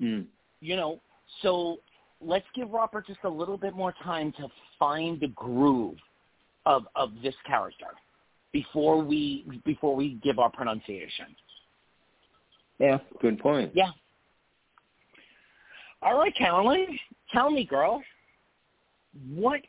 Mm. 0.01 0.27
You 0.59 0.75
know, 0.75 1.01
so 1.41 1.81
let's 2.19 2.45
give 2.53 2.69
Robert 2.71 3.07
just 3.07 3.23
a 3.23 3.29
little 3.29 3.57
bit 3.57 3.73
more 3.73 3.93
time 3.93 4.31
to 4.33 4.49
find 4.77 5.19
the 5.19 5.29
groove 5.29 5.99
of 6.65 6.87
of 6.95 7.21
this 7.21 7.35
character 7.45 7.87
before 8.51 9.01
we 9.01 9.61
before 9.65 9.95
we 9.95 10.15
give 10.15 10.39
our 10.39 10.49
pronunciation. 10.49 11.35
Yeah. 12.79 12.99
Good 13.19 13.39
point. 13.39 13.71
Yeah. 13.75 13.91
All 16.01 16.17
right, 16.17 16.35
Caroline, 16.35 16.99
tell 17.31 17.51
me, 17.51 17.63
girl, 17.63 18.03
what 19.29 19.61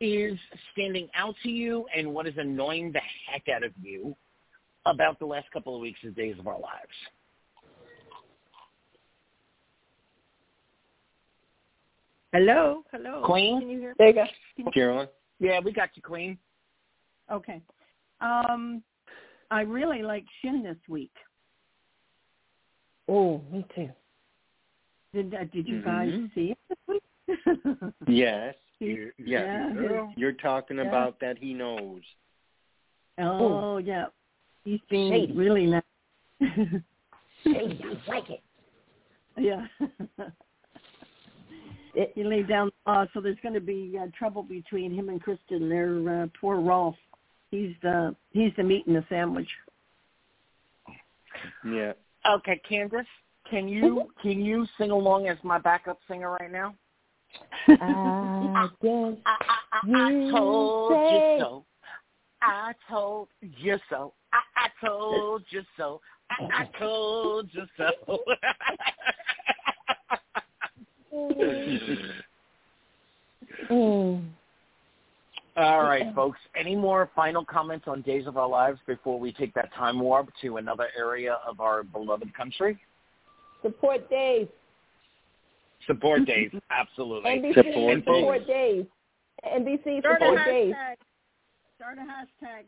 is 0.00 0.38
standing 0.72 1.08
out 1.14 1.34
to 1.42 1.50
you 1.50 1.86
and 1.94 2.12
what 2.12 2.26
is 2.26 2.36
annoying 2.36 2.92
the 2.92 3.00
heck 3.26 3.48
out 3.48 3.62
of 3.62 3.72
you 3.82 4.14
about 4.86 5.18
the 5.18 5.26
last 5.26 5.50
couple 5.52 5.74
of 5.74 5.80
weeks 5.80 6.00
of 6.04 6.14
Days 6.14 6.38
of 6.38 6.46
Our 6.46 6.58
Lives? 6.58 6.94
Hello, 12.32 12.84
hello. 12.92 13.22
Queen? 13.24 13.60
Can 13.60 13.70
you 13.70 13.78
hear? 13.80 13.88
me? 13.90 13.94
There 13.98 14.08
you 14.08 14.64
go. 14.64 14.70
Carolyn? 14.70 15.08
Yeah, 15.40 15.60
we 15.64 15.72
got 15.72 15.90
you, 15.94 16.02
Queen. 16.02 16.38
Okay. 17.30 17.60
Um, 18.20 18.82
I 19.50 19.62
really 19.62 20.02
like 20.02 20.24
Shin 20.42 20.62
this 20.62 20.76
week. 20.88 21.12
Oh, 23.08 23.40
me 23.50 23.64
too. 23.74 23.88
Did 25.12 25.34
uh, 25.34 25.44
Did 25.52 25.66
you 25.66 25.82
guys 25.82 26.10
Mhm. 26.10 26.34
see 26.34 26.52
it 26.52 26.58
this 26.68 26.78
week? 26.86 27.02
Yes. 28.06 28.54
He- 28.78 28.86
You- 28.86 29.12
yeah, 29.18 29.72
yeah. 29.74 30.06
his- 30.06 30.16
You're 30.16 30.32
talking 30.32 30.76
Yeah. 30.76 30.84
about 30.84 31.18
that 31.20 31.36
he 31.38 31.52
knows. 31.52 32.02
Oh 33.18 33.78
yeah, 33.78 34.06
he's 34.64 34.80
being 34.88 35.12
Shady. 35.12 35.32
really 35.32 35.66
nice. 35.66 35.82
Hey, 36.40 37.78
I 37.84 38.10
like 38.10 38.30
it. 38.30 38.42
yeah. 39.38 39.66
It- 41.94 42.12
he 42.14 42.24
laid 42.24 42.48
down 42.48 42.70
the 42.86 42.92
law, 42.92 43.04
so 43.12 43.20
there's 43.20 43.38
going 43.42 43.54
to 43.54 43.60
be 43.60 43.98
uh, 44.00 44.06
trouble 44.16 44.42
between 44.42 44.94
him 44.94 45.08
and 45.08 45.22
Kristen. 45.22 45.68
Their 45.68 46.22
uh, 46.22 46.26
poor 46.40 46.60
Rolf. 46.60 46.96
He's 47.50 47.74
the 47.82 48.14
he's 48.32 48.52
the 48.56 48.62
meat 48.62 48.86
in 48.86 48.94
the 48.94 49.04
sandwich. 49.08 49.48
Yeah. 51.64 51.92
Okay, 52.28 52.60
Candice, 52.70 53.04
can 53.50 53.68
you 53.68 54.10
can 54.22 54.40
you 54.40 54.66
sing 54.78 54.90
along 54.90 55.28
as 55.28 55.38
my 55.42 55.58
backup 55.58 55.98
singer 56.06 56.36
right 56.40 56.52
now? 56.52 56.74
I 57.68 58.68
guess 58.82 59.16
I, 59.26 59.36
I, 59.36 59.56
I, 59.72 60.08
I 60.08 60.30
told 60.30 61.12
you 61.12 61.38
so. 61.38 61.64
I 62.42 62.72
told 62.88 63.28
you 63.40 63.78
so. 63.88 64.12
I, 64.82 64.86
I 64.86 64.88
told 64.88 65.42
you 65.50 65.62
so. 65.76 66.00
I, 66.30 66.62
I 66.62 66.78
told 66.78 67.50
you 67.52 67.66
so. 67.76 67.90
All 75.56 75.82
right, 75.82 76.14
folks. 76.14 76.38
Any 76.58 76.74
more 76.74 77.10
final 77.14 77.44
comments 77.44 77.86
on 77.86 78.02
Days 78.02 78.26
of 78.26 78.36
Our 78.36 78.48
Lives 78.48 78.78
before 78.86 79.18
we 79.20 79.32
take 79.32 79.52
that 79.54 79.72
time 79.74 80.00
warp 80.00 80.30
to 80.42 80.56
another 80.56 80.88
area 80.96 81.38
of 81.46 81.60
our 81.60 81.82
beloved 81.82 82.32
country? 82.34 82.78
Support 83.62 84.08
Dave. 84.08 84.48
Support 85.86 86.26
Days, 86.26 86.50
absolutely. 86.70 87.30
NBC 87.30 87.54
Support 87.54 87.98
support, 88.04 88.46
Dave. 88.46 88.86
Dave. 89.46 89.62
NBC 89.62 90.00
Start 90.00 90.22
a 90.22 90.24
support 90.24 90.46
Dave. 90.46 90.74
hashtag. 90.74 90.96
Start 91.76 91.98
a 91.98 92.00
hashtag. 92.02 92.64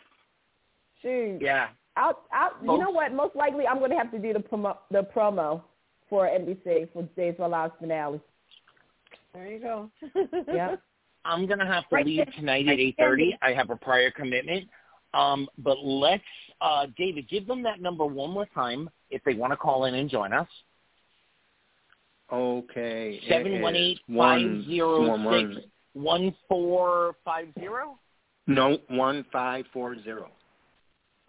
Shoot. 1.03 1.39
Yeah. 1.43 1.69
I'll, 1.97 2.19
I'll, 2.33 2.53
you 2.63 2.79
know 2.79 2.91
what? 2.91 3.13
Most 3.13 3.37
likely, 3.37 3.67
I'm 3.67 3.79
going 3.79 3.91
to 3.91 3.97
have 3.97 4.11
to 4.13 4.19
do 4.19 4.33
the 4.33 4.39
promo, 4.39 4.77
the 4.91 5.07
promo 5.15 5.63
for 6.09 6.27
NBC 6.27 6.91
for 6.93 7.03
Days 7.17 7.35
of 7.39 7.43
Our 7.43 7.49
Lives 7.51 7.75
finale. 7.79 8.21
There 9.35 9.47
you 9.47 9.61
go. 9.61 9.91
Yeah. 10.53 10.77
I'm 11.25 11.47
gonna 11.47 11.65
have 11.67 11.89
to 11.89 11.95
Right 11.95 12.05
leave 12.05 12.17
there. 12.27 12.35
tonight 12.37 12.67
at 12.67 12.81
eight 12.81 12.97
thirty. 12.99 13.39
I 13.43 13.53
have 13.53 13.71
a 13.71 13.77
prior 13.77 14.11
commitment. 14.11 14.69
Um, 15.15 15.49
but 15.59 15.79
let's 15.85 16.23
uh 16.61 16.87
David, 16.99 17.29
give 17.29 17.47
them 17.47 17.63
that 17.63 17.81
number 17.81 18.05
one 18.05 18.31
more 18.31 18.47
time 18.47 18.91
if 19.11 19.23
they 19.23 19.35
want 19.35 19.53
to 19.53 19.57
call 19.57 19.85
in 19.85 19.95
and 19.95 20.11
join 20.11 20.33
us. 20.33 20.49
Okay. 22.33 23.21
it 23.23 23.29
Seven 23.29 23.61
one 23.63 23.77
eight 23.77 23.93
is 23.93 23.99
five 24.09 24.17
one- 24.43 24.65
zero 24.67 25.09
one- 25.09 25.25
one- 25.25 25.55
six 25.55 25.67
one 25.93 26.35
four 26.49 27.15
five 27.25 27.49
zero 27.59 27.99
No, 28.47 28.79
one 28.89 29.25
five 29.33 29.65
four 29.73 29.97
zero. 30.03 30.29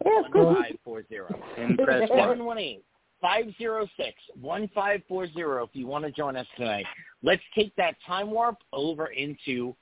Yeah, 0.04 0.22
one 0.32 0.54
five 0.54 0.76
four 0.84 1.04
zero. 1.08 1.34
And 1.56 1.78
press 1.78 2.08
one. 2.10 2.18
Seven 2.18 2.44
one 2.44 2.58
eight 2.58 2.84
five 3.20 3.46
zero 3.58 3.86
six 3.96 4.14
one 4.40 4.68
five 4.74 5.02
four 5.08 5.26
zero 5.32 5.64
if 5.64 5.70
you 5.72 5.86
want 5.86 6.04
to 6.04 6.10
join 6.10 6.36
us 6.36 6.46
tonight. 6.56 6.86
Let's 7.22 7.42
take 7.54 7.74
that 7.76 7.94
time 8.06 8.30
warp 8.30 8.58
over 8.72 9.06
into 9.06 9.74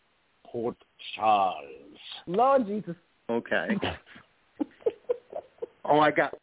Port 0.46 0.76
Charles. 1.16 1.66
Lord 2.26 2.66
Jesus. 2.66 2.96
Okay. 3.30 3.68
Oh, 5.84 5.98
I 5.98 6.10
got, 6.12 6.34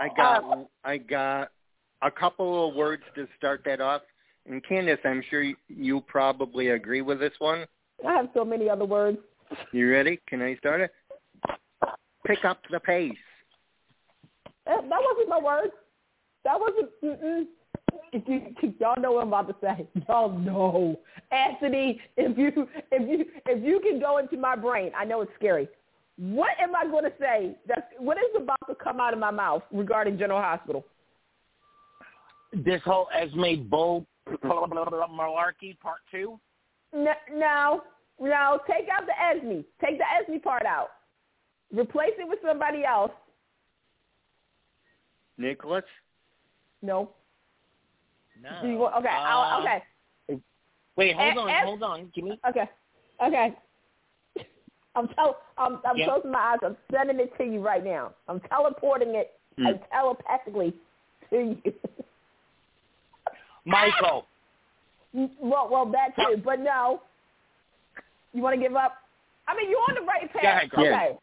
I 0.00 0.08
got, 0.16 0.44
uh, 0.44 0.64
I 0.84 0.96
got 0.96 1.52
a 2.02 2.10
couple 2.10 2.68
of 2.68 2.74
words 2.74 3.02
to 3.14 3.28
start 3.36 3.62
that 3.64 3.80
off. 3.80 4.02
And 4.46 4.60
Candice, 4.64 4.98
I'm 5.04 5.22
sure 5.30 5.42
you- 5.42 5.56
you 5.68 6.00
probably 6.00 6.70
agree 6.70 7.02
with 7.02 7.20
this 7.20 7.38
one. 7.38 7.66
I 8.06 8.12
have 8.14 8.28
so 8.34 8.44
many 8.44 8.68
other 8.68 8.84
words. 8.84 9.18
You 9.72 9.90
ready? 9.90 10.18
Can 10.26 10.42
I 10.42 10.56
start 10.56 10.80
it? 10.80 10.92
Pick 12.28 12.44
up 12.44 12.60
the 12.70 12.78
pace. 12.78 13.12
That, 14.66 14.86
that 14.86 15.00
wasn't 15.00 15.28
my 15.30 15.38
word. 15.38 15.70
that 16.44 16.60
wasn't. 16.60 16.90
Mm-mm. 17.02 17.46
If 18.12 18.28
you, 18.28 18.74
y'all 18.78 19.00
know 19.00 19.12
what 19.12 19.22
I'm 19.22 19.28
about 19.28 19.48
to 19.48 19.56
say. 19.62 19.88
Y'all 20.08 20.38
know, 20.38 21.00
Anthony. 21.30 21.98
If 22.18 22.36
you 22.36 22.68
if 22.92 23.08
you 23.08 23.24
if 23.46 23.64
you 23.64 23.80
can 23.80 23.98
go 23.98 24.18
into 24.18 24.36
my 24.36 24.56
brain, 24.56 24.92
I 24.94 25.06
know 25.06 25.22
it's 25.22 25.32
scary. 25.36 25.68
What 26.18 26.50
am 26.60 26.76
I 26.76 26.84
going 26.84 27.04
to 27.04 27.12
say? 27.18 27.56
That's 27.66 27.82
what 27.98 28.18
is 28.18 28.24
about 28.36 28.58
to 28.68 28.74
come 28.74 29.00
out 29.00 29.14
of 29.14 29.18
my 29.18 29.30
mouth 29.30 29.62
regarding 29.72 30.18
General 30.18 30.42
Hospital. 30.42 30.84
This 32.52 32.82
whole 32.84 33.08
Esme 33.18 33.68
Bull 33.68 34.04
malarkey 34.44 35.78
part 35.80 36.00
two. 36.10 36.38
No, 36.92 37.12
no, 37.32 37.82
no. 38.20 38.60
Take 38.66 38.88
out 38.90 39.06
the 39.06 39.18
Esme. 39.18 39.60
Take 39.82 39.98
the 39.98 40.04
Esme 40.04 40.42
part 40.42 40.66
out. 40.66 40.88
Replace 41.76 42.12
it 42.18 42.28
with 42.28 42.38
somebody 42.44 42.84
else. 42.84 43.10
Nicholas. 45.36 45.84
No. 46.82 47.10
No. 48.42 48.68
You, 48.68 48.86
okay. 48.86 49.08
Uh, 49.08 49.60
okay. 49.60 50.40
Wait, 50.96 51.14
hold 51.14 51.38
on, 51.38 51.50
S- 51.50 51.64
hold 51.64 51.82
on. 51.82 52.10
Give 52.14 52.24
me. 52.24 52.38
Okay. 52.48 52.68
Okay. 53.24 53.54
I'm 54.96 55.08
tell, 55.08 55.38
I'm, 55.56 55.80
I'm 55.86 55.96
yep. 55.96 56.08
closing 56.08 56.32
my 56.32 56.38
eyes. 56.38 56.58
I'm 56.64 56.76
sending 56.92 57.20
it 57.20 57.32
to 57.38 57.44
you 57.44 57.60
right 57.60 57.84
now. 57.84 58.12
I'm 58.28 58.40
teleporting 58.40 59.14
it 59.14 59.32
mm. 59.58 59.80
telepathically 59.90 60.74
to 61.30 61.56
you. 61.64 61.72
Michael. 63.64 64.26
Well, 65.12 65.68
well, 65.70 65.86
that 65.92 66.16
too, 66.16 66.40
but 66.44 66.60
no. 66.60 67.02
You 68.32 68.42
want 68.42 68.56
to 68.56 68.60
give 68.60 68.76
up? 68.76 68.94
I 69.46 69.56
mean, 69.56 69.70
you're 69.70 69.78
on 69.78 69.94
the 69.94 70.02
right 70.02 70.32
path. 70.32 70.44
Ahead, 70.44 70.70
okay. 70.76 71.18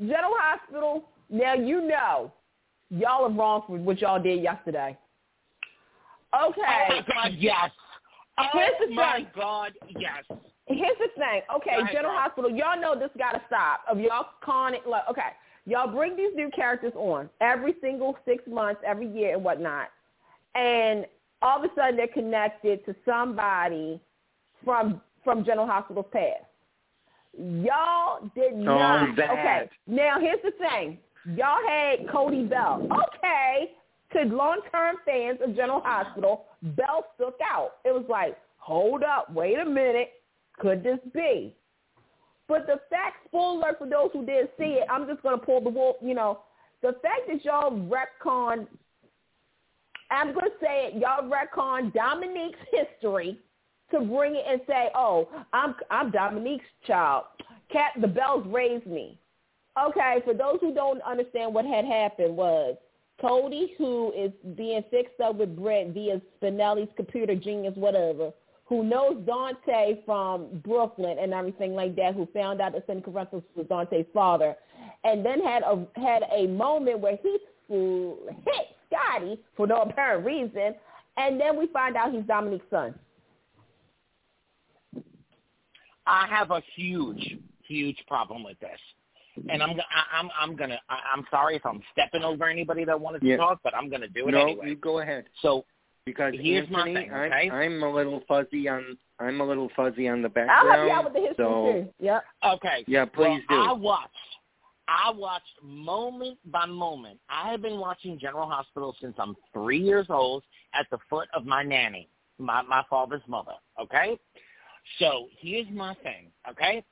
General 0.00 0.34
Hospital. 0.38 1.04
Now 1.28 1.54
you 1.54 1.82
know, 1.82 2.32
y'all 2.90 3.24
are 3.24 3.30
wrong 3.30 3.62
for 3.66 3.76
what 3.78 4.00
y'all 4.00 4.22
did 4.22 4.42
yesterday. 4.42 4.96
Okay. 6.34 6.60
Oh 6.62 6.88
my 6.90 7.02
God, 7.14 7.32
yes. 7.38 7.70
Oh 8.38 8.44
Here's 8.52 8.88
the 8.88 8.94
my 8.94 9.16
thing. 9.16 9.26
God, 9.34 9.72
yes. 9.88 10.24
Here's 10.66 10.98
the 10.98 11.08
thing. 11.16 11.42
Okay, 11.56 11.80
ahead, 11.80 11.92
General 11.92 12.12
girl. 12.12 12.20
Hospital, 12.20 12.50
y'all 12.50 12.80
know 12.80 12.98
this 12.98 13.10
got 13.18 13.32
to 13.32 13.42
stop. 13.46 13.80
Of 13.90 13.98
y'all 13.98 14.26
conning, 14.42 14.80
like, 14.86 15.02
okay, 15.10 15.30
y'all 15.66 15.92
bring 15.92 16.16
these 16.16 16.30
new 16.34 16.48
characters 16.54 16.92
on 16.94 17.28
every 17.40 17.74
single 17.80 18.16
six 18.24 18.44
months, 18.46 18.80
every 18.86 19.08
year, 19.08 19.34
and 19.34 19.44
whatnot, 19.44 19.88
and 20.54 21.06
all 21.42 21.58
of 21.58 21.64
a 21.64 21.74
sudden 21.74 21.96
they're 21.96 22.06
connected 22.06 22.84
to 22.86 22.94
somebody 23.04 24.00
from 24.64 25.00
from 25.24 25.44
General 25.44 25.66
Hospital's 25.66 26.06
past. 26.12 26.44
Y'all 27.38 28.30
did 28.34 28.52
Oh, 28.54 28.56
not. 28.56 29.16
that. 29.16 29.30
Okay, 29.30 29.70
now 29.86 30.18
here's 30.20 30.42
the 30.42 30.52
thing. 30.52 30.98
Y'all 31.36 31.66
had 31.66 32.08
Cody 32.10 32.44
Bell. 32.44 32.86
Okay, 33.16 33.72
to 34.12 34.22
long-term 34.34 34.96
fans 35.04 35.38
of 35.44 35.54
General 35.54 35.80
Hospital, 35.80 36.46
Bell 36.62 37.06
stuck 37.14 37.34
out. 37.44 37.76
It 37.84 37.92
was 37.92 38.04
like, 38.08 38.36
hold 38.56 39.02
up, 39.02 39.32
wait 39.32 39.58
a 39.58 39.64
minute, 39.64 40.10
could 40.58 40.82
this 40.82 40.98
be? 41.14 41.54
But 42.48 42.66
the 42.66 42.80
fact, 42.90 43.24
spoiler 43.26 43.74
for 43.78 43.86
those 43.88 44.10
who 44.12 44.26
didn't 44.26 44.50
see 44.58 44.80
it, 44.80 44.86
I'm 44.90 45.06
just 45.06 45.22
going 45.22 45.38
to 45.38 45.44
pull 45.46 45.60
the 45.60 45.70
wool, 45.70 45.96
you 46.02 46.14
know, 46.14 46.40
the 46.82 46.94
fact 47.02 47.28
that 47.28 47.44
y'all 47.44 47.70
retcon, 47.70 48.66
I'm 50.10 50.32
going 50.32 50.46
to 50.46 50.56
say 50.60 50.86
it, 50.88 50.94
y'all 50.94 51.30
retcon 51.30 51.92
Dominique's 51.94 52.58
history 52.72 53.38
to 53.90 54.00
bring 54.00 54.36
it 54.36 54.44
and 54.46 54.60
say, 54.66 54.90
oh, 54.94 55.28
I'm 55.52 55.74
I'm 55.90 56.10
Dominique's 56.10 56.64
child. 56.86 57.24
Cat, 57.70 57.92
the 58.00 58.08
Bells 58.08 58.46
raised 58.48 58.86
me. 58.86 59.18
Okay, 59.80 60.18
for 60.24 60.34
those 60.34 60.58
who 60.60 60.74
don't 60.74 61.00
understand 61.02 61.54
what 61.54 61.64
had 61.64 61.84
happened 61.84 62.36
was 62.36 62.76
Cody, 63.20 63.74
who 63.78 64.12
is 64.12 64.32
being 64.56 64.82
fixed 64.90 65.20
up 65.20 65.36
with 65.36 65.56
Britt 65.56 65.88
via 65.88 66.20
Spinelli's 66.40 66.90
computer 66.96 67.34
genius, 67.34 67.74
whatever, 67.76 68.32
who 68.64 68.82
knows 68.84 69.16
Dante 69.26 70.02
from 70.06 70.60
Brooklyn 70.64 71.18
and 71.20 71.34
everything 71.34 71.74
like 71.74 71.96
that, 71.96 72.14
who 72.14 72.26
found 72.32 72.60
out 72.60 72.72
that 72.72 72.86
Sonny 72.86 73.00
Corinthos 73.00 73.42
was 73.54 73.66
Dante's 73.68 74.06
father, 74.14 74.54
and 75.04 75.24
then 75.24 75.40
had 75.40 75.62
a 75.62 75.86
had 75.96 76.22
a 76.32 76.46
moment 76.46 77.00
where 77.00 77.18
he 77.22 77.38
hit 77.68 78.66
Scotty 78.86 79.40
for 79.56 79.66
no 79.66 79.82
apparent 79.82 80.24
reason, 80.24 80.74
and 81.16 81.40
then 81.40 81.58
we 81.58 81.66
find 81.68 81.96
out 81.96 82.12
he's 82.12 82.24
Dominique's 82.24 82.64
son. 82.70 82.94
I 86.06 86.26
have 86.28 86.50
a 86.50 86.62
huge, 86.74 87.36
huge 87.66 88.02
problem 88.06 88.42
with 88.42 88.58
this, 88.60 88.80
and 89.48 89.62
I'm 89.62 89.70
I, 89.70 90.18
I'm 90.18 90.28
I'm 90.38 90.56
gonna 90.56 90.80
I, 90.88 90.98
I'm 91.14 91.24
sorry 91.30 91.56
if 91.56 91.64
I'm 91.64 91.82
stepping 91.92 92.22
over 92.24 92.48
anybody 92.48 92.84
that 92.84 93.00
wanted 93.00 93.20
to 93.20 93.26
Yeah. 93.26 93.36
talk, 93.36 93.60
but 93.62 93.74
I'm 93.74 93.88
gonna 93.90 94.08
do 94.08 94.28
it 94.28 94.32
no, 94.32 94.40
anyway. 94.42 94.68
you 94.70 94.76
go 94.76 95.00
ahead. 95.00 95.24
So 95.42 95.64
Because 96.06 96.34
Here's 96.40 96.68
my 96.70 96.84
thing, 96.84 97.12
okay? 97.12 97.50
I'm, 97.50 97.52
I'm 97.52 97.82
a 97.82 97.92
little 97.92 98.22
fuzzy 98.26 98.68
on 98.68 98.96
I'm 99.18 99.40
a 99.40 99.44
little 99.44 99.70
fuzzy 99.76 100.08
on 100.08 100.22
the 100.22 100.28
background. 100.28 100.50
I'll 100.50 100.66
background. 100.68 100.90
help 100.90 100.90
you 100.90 100.98
out 100.98 101.04
with 101.04 101.14
the 101.14 101.28
history 101.28 101.44
so 101.44 101.72
too. 102.00 102.04
Yep. 102.04 102.24
okay, 102.54 102.84
yeah, 102.88 103.04
please 103.04 103.42
well, 103.48 103.68
I 103.68 103.72
watched. 103.72 104.14
I 104.88 105.10
watched 105.12 105.44
moment 105.62 106.38
by 106.46 106.66
moment. 106.66 107.20
I 107.28 107.50
have 107.52 107.62
been 107.62 107.78
watching 107.78 108.18
General 108.18 108.48
Hospital 108.48 108.96
since 109.00 109.14
I'm 109.18 109.36
three 109.52 109.78
years 109.78 110.06
old 110.10 110.42
at 110.74 110.86
the 110.90 110.98
foot 111.08 111.28
of 111.32 111.46
my 111.46 111.62
nanny, 111.62 112.08
my 112.38 112.62
my 112.62 112.82
father's 112.90 113.22
mother. 113.28 113.52
Okay, 113.80 114.18
so 114.98 115.28
here's 115.38 115.68
my 115.72 115.94
thing. 116.02 116.30
Okay, 116.48 116.84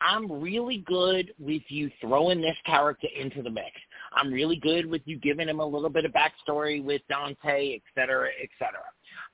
I'm 0.00 0.30
really 0.30 0.84
good 0.86 1.32
with 1.38 1.62
you 1.68 1.90
throwing 2.00 2.40
this 2.40 2.56
character 2.66 3.08
into 3.18 3.42
the 3.42 3.50
mix. 3.50 3.70
I'm 4.14 4.32
really 4.32 4.56
good 4.56 4.86
with 4.86 5.02
you 5.04 5.18
giving 5.18 5.48
him 5.48 5.60
a 5.60 5.66
little 5.66 5.88
bit 5.88 6.04
of 6.04 6.12
backstory 6.12 6.82
with 6.82 7.02
Dante, 7.08 7.74
et 7.74 7.82
cetera, 7.94 8.28
et 8.42 8.48
cetera. 8.58 8.84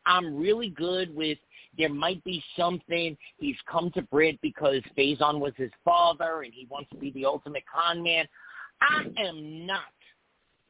I'm 0.07 0.36
really 0.36 0.68
good 0.68 1.14
with 1.14 1.38
there 1.76 1.88
might 1.88 2.22
be 2.24 2.42
something 2.57 3.16
he's 3.38 3.57
come 3.70 3.90
to 3.92 4.03
Britt 4.03 4.40
because 4.42 4.82
Faison 4.96 5.38
was 5.38 5.53
his 5.57 5.70
father 5.84 6.42
and 6.42 6.53
he 6.53 6.66
wants 6.70 6.90
to 6.90 6.96
be 6.96 7.12
the 7.12 7.24
ultimate 7.24 7.64
con 7.72 8.03
man. 8.03 8.26
I 8.80 9.05
am 9.18 9.66
not 9.66 9.80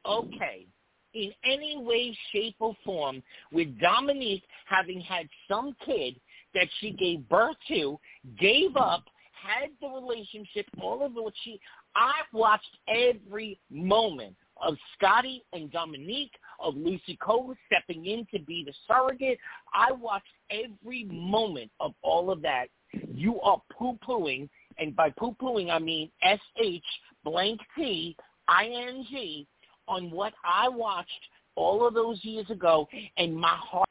okay 0.05 0.67
in 1.13 1.31
any 1.43 1.77
way, 1.77 2.15
shape, 2.31 2.55
or 2.59 2.75
form 2.85 3.23
with 3.51 3.79
Dominique 3.79 4.43
having 4.65 5.01
had 5.01 5.27
some 5.47 5.75
kid 5.85 6.19
that 6.53 6.67
she 6.79 6.91
gave 6.91 7.27
birth 7.29 7.55
to, 7.67 7.99
gave 8.39 8.75
up, 8.75 9.03
had 9.33 9.69
the 9.81 9.87
relationship, 9.87 10.65
all 10.81 11.05
of 11.05 11.13
what 11.13 11.33
she 11.43 11.59
I 11.95 12.21
watched 12.33 12.77
every 12.87 13.59
moment 13.71 14.35
of 14.61 14.75
Scotty 14.95 15.43
and 15.53 15.71
Dominique, 15.71 16.33
of 16.59 16.75
Lucy 16.75 17.17
Coe 17.21 17.55
stepping 17.65 18.05
in 18.05 18.27
to 18.33 18.39
be 18.39 18.63
the 18.65 18.73
surrogate. 18.87 19.39
I 19.73 19.91
watched 19.93 20.27
every 20.51 21.05
moment 21.05 21.71
of 21.79 21.93
all 22.01 22.29
of 22.29 22.41
that. 22.41 22.67
You 23.13 23.39
are 23.41 23.61
poo-pooing, 23.77 24.49
and 24.77 24.95
by 24.95 25.11
poo-pooing 25.11 25.69
I 25.71 25.79
mean 25.79 26.11
S-H 26.21 26.83
blank 27.23 27.59
T 27.75 28.15
I-N-G 28.47 29.47
on 29.87 30.11
what 30.11 30.33
I 30.43 30.67
watched 30.67 31.09
all 31.55 31.87
of 31.87 31.93
those 31.93 32.23
years 32.23 32.49
ago, 32.49 32.87
and 33.17 33.35
my 33.35 33.55
heart, 33.55 33.89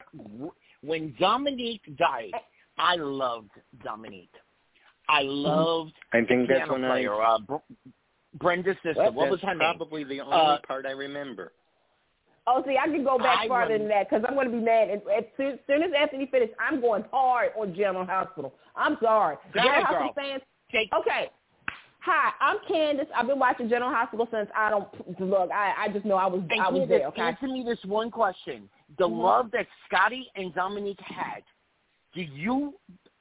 when 0.81 1.15
Dominique 1.19 1.83
died, 1.97 2.31
I 2.79 2.95
loved 2.95 3.51
Dominique. 3.83 4.33
I 5.07 5.21
loved 5.23 5.93
I 6.13 6.17
think 6.23 6.47
the 6.47 6.53
that's 6.55 6.59
piano 6.67 6.73
when 6.73 6.81
player, 6.83 7.13
I 7.13 7.35
uh, 7.35 7.39
Br- 7.39 7.55
Brenda's 8.39 8.75
sister. 8.83 8.93
that- 9.03 9.13
what 9.13 9.29
was 9.29 9.39
that's 9.41 9.51
her 9.51 9.57
name? 9.57 9.75
probably 9.77 10.03
the 10.03 10.21
only 10.21 10.33
Uh, 10.35 10.57
part 10.67 10.85
I 10.85 10.91
remember. 10.91 11.51
Oh, 12.47 12.63
see, 12.65 12.77
I 12.77 12.87
can 12.87 13.03
go 13.03 13.17
back 13.19 13.39
I 13.41 13.47
farther 13.47 13.73
rem- 13.73 13.81
than 13.81 13.89
that 13.89 14.09
because 14.09 14.25
I'm 14.27 14.33
going 14.33 14.47
to 14.49 14.57
be 14.57 14.63
mad. 14.63 14.89
As, 14.89 14.99
as 15.15 15.23
soon, 15.37 15.59
soon 15.67 15.83
as 15.83 15.91
Anthony 15.95 16.25
finished, 16.27 16.53
I'm 16.59 16.81
going 16.81 17.03
hard 17.11 17.51
on 17.59 17.75
General 17.75 18.05
Hospital. 18.05 18.55
I'm 18.75 18.97
sorry. 19.03 19.35
Go 19.53 19.59
General 19.61 19.71
ahead, 19.73 19.83
Hospital 19.85 20.13
girl. 20.15 20.23
fans, 20.25 20.43
Take, 20.71 20.89
okay. 20.99 21.29
Hi, 22.01 22.31
I'm 22.39 22.57
Candice. 22.67 23.07
I've 23.15 23.27
been 23.27 23.37
watching 23.39 23.67
General 23.69 23.91
Hospital 23.91 24.27
since 24.31 24.49
I 24.55 24.69
don't 24.69 24.87
look. 25.19 25.51
I, 25.51 25.73
I 25.77 25.89
just 25.89 26.05
know 26.05 26.15
I 26.15 26.25
was 26.27 26.41
and 26.49 26.61
I 26.61 26.69
was 26.69 26.83
Candice, 26.83 26.87
there. 26.89 27.07
Okay. 27.09 27.21
answer 27.21 27.47
me 27.47 27.63
this 27.67 27.83
one 27.85 28.09
question: 28.09 28.69
the 28.97 29.07
Mhm. 29.07 29.21
love 29.21 29.51
that 29.51 29.67
Scotty 29.87 30.31
and 30.35 30.53
Dominique 30.55 31.01
had. 31.01 31.43
Do 32.13 32.21
you? 32.21 32.73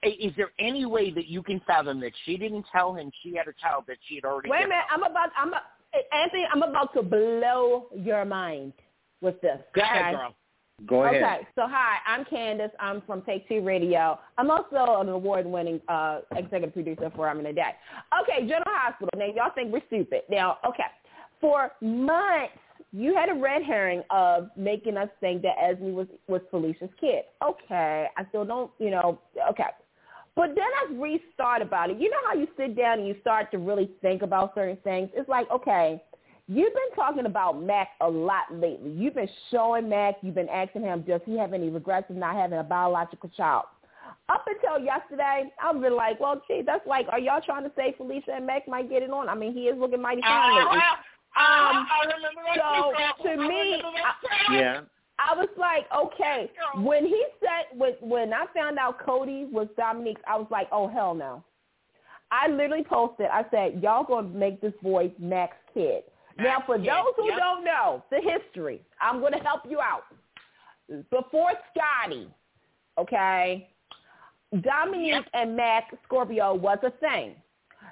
Is 0.03 0.32
there 0.36 0.53
any 0.59 0.86
way 0.86 1.11
that 1.11 1.26
you 1.26 1.43
can 1.43 1.61
fathom 1.66 2.01
that 2.01 2.12
she 2.24 2.36
didn't 2.36 2.64
tell 2.70 2.95
him 2.95 3.11
she 3.22 3.34
had 3.34 3.49
a 3.49 3.55
child 3.61 3.84
that 3.89 3.99
she 4.09 4.16
had 4.16 4.24
already? 4.24 4.49
Wait 4.49 4.64
a 4.64 4.68
minute. 4.68 4.76
up? 4.76 4.86
I'm 4.93 5.03
about. 5.03 5.30
I'm 5.36 5.53
a, 5.53 5.61
Anthony. 6.14 6.47
I'm 6.53 6.62
about 6.62 6.95
to 6.95 7.03
blow 7.03 7.86
your 7.95 8.24
mind 8.24 8.72
with 9.20 9.41
this. 9.41 9.59
Go 9.74 9.82
ahead, 9.82 10.14
okay? 10.14 10.16
girl. 10.16 10.34
Go 10.86 11.03
ahead. 11.03 11.22
Okay, 11.22 11.49
so 11.57 11.62
hi, 11.66 11.97
I'm 12.07 12.24
Candice. 12.24 12.70
I'm 12.78 13.03
from 13.05 13.22
Take 13.22 13.49
Two 13.49 13.62
Radio. 13.62 14.18
I'm 14.39 14.49
also 14.51 15.01
an 15.01 15.09
award-winning 15.09 15.80
uh, 15.89 16.20
executive 16.36 16.72
producer 16.72 17.11
for 17.16 17.28
I'm 17.28 17.41
in 17.41 17.47
a 17.47 17.53
Day. 17.53 17.74
Okay, 18.22 18.43
General 18.43 18.62
Hospital. 18.66 19.11
Now, 19.16 19.26
y'all 19.34 19.53
think 19.57 19.72
we're 19.72 19.82
stupid. 19.89 20.20
Now, 20.30 20.59
okay, 20.64 20.84
for 21.41 21.72
months, 21.80 22.55
you 22.93 23.14
had 23.14 23.28
a 23.28 23.34
red 23.34 23.62
herring 23.62 24.03
of 24.11 24.49
making 24.57 24.97
us 24.97 25.09
think 25.20 25.43
that 25.43 25.57
Esme 25.62 25.93
was, 25.93 26.07
was 26.26 26.41
Felicia's 26.51 26.91
kid. 27.01 27.24
Okay, 27.47 28.07
I 28.16 28.24
still 28.28 28.45
don't, 28.45 28.70
you 28.78 28.91
know, 28.91 29.20
okay. 29.51 29.70
But 30.34 30.55
then 30.55 30.64
I 30.64 30.93
restart 30.95 31.62
about 31.62 31.91
it. 31.91 31.99
You 31.99 32.11
know 32.11 32.16
how 32.26 32.34
you 32.34 32.47
sit 32.57 32.76
down 32.76 33.01
and 33.01 33.09
you 33.09 33.16
start 33.20 33.51
to 33.51 33.59
really 33.59 33.91
think 34.01 34.22
about 34.22 34.55
certain 34.55 34.78
things? 34.84 35.11
It's 35.14 35.28
like, 35.28 35.51
okay, 35.51 36.01
You've 36.51 36.72
been 36.72 36.97
talking 36.97 37.26
about 37.26 37.62
Mac 37.62 37.89
a 38.01 38.09
lot 38.09 38.45
lately. 38.51 38.91
You've 38.93 39.14
been 39.14 39.28
showing 39.51 39.86
Mac. 39.86 40.14
You've 40.22 40.34
been 40.34 40.49
asking 40.49 40.80
him, 40.80 41.03
does 41.03 41.20
he 41.26 41.36
have 41.36 41.53
any 41.53 41.68
regrets 41.68 42.09
of 42.09 42.16
not 42.16 42.36
having 42.36 42.59
a 42.59 42.62
biological 42.62 43.28
child? 43.36 43.64
Up 44.30 44.47
until 44.47 44.82
yesterday, 44.82 45.53
I've 45.62 45.78
been 45.78 45.95
like, 45.95 46.18
well, 46.18 46.41
gee, 46.49 46.62
that's 46.64 46.86
like, 46.86 47.07
are 47.11 47.18
y'all 47.18 47.43
trying 47.45 47.64
to 47.64 47.72
say 47.76 47.95
Felicia 47.99 48.32
and 48.34 48.47
Mac 48.47 48.66
might 48.66 48.89
get 48.89 49.03
it 49.03 49.11
on? 49.11 49.28
I 49.28 49.34
mean, 49.34 49.53
he 49.53 49.64
is 49.64 49.78
looking 49.78 50.01
mighty 50.01 50.22
fine. 50.22 50.80
Um, 51.39 51.86
I 51.86 52.03
remember 52.16 52.43
that 52.47 53.14
so 53.22 53.28
to 53.28 53.36
me, 53.49 53.82
I, 53.82 54.55
Yeah. 54.55 54.80
I 55.20 55.34
was 55.34 55.49
like, 55.57 55.86
okay. 55.95 56.51
When 56.76 57.05
he 57.07 57.24
said 57.41 57.78
when 57.78 57.93
when 58.01 58.32
I 58.32 58.47
found 58.55 58.78
out 58.78 58.99
Cody 59.05 59.47
was 59.51 59.68
Dominique, 59.76 60.18
I 60.26 60.36
was 60.36 60.47
like, 60.51 60.68
oh 60.72 60.89
hell 60.89 61.14
no. 61.14 61.45
I 62.30 62.49
literally 62.49 62.84
posted. 62.84 63.26
I 63.32 63.45
said, 63.51 63.82
y'all 63.82 64.05
gonna 64.05 64.28
make 64.28 64.61
this 64.61 64.74
boy 64.82 65.12
Mac's 65.18 65.57
kid. 65.72 66.03
now, 66.39 66.62
for 66.66 66.76
Kid, 66.78 66.89
those 66.89 67.14
who 67.16 67.26
yep. 67.28 67.39
don't 67.39 67.64
know 67.64 68.05
the 68.11 68.20
history, 68.20 68.80
I'm 69.01 69.20
gonna 69.20 69.43
help 69.43 69.62
you 69.68 69.80
out. 69.80 70.03
Before 71.11 71.53
Scotty, 71.74 72.28
okay, 72.99 73.70
Dominique 74.61 75.12
Yep. 75.12 75.24
and 75.34 75.57
Mac 75.57 75.84
Scorpio 76.05 76.55
was 76.55 76.78
a 76.82 76.91
thing. 76.91 77.34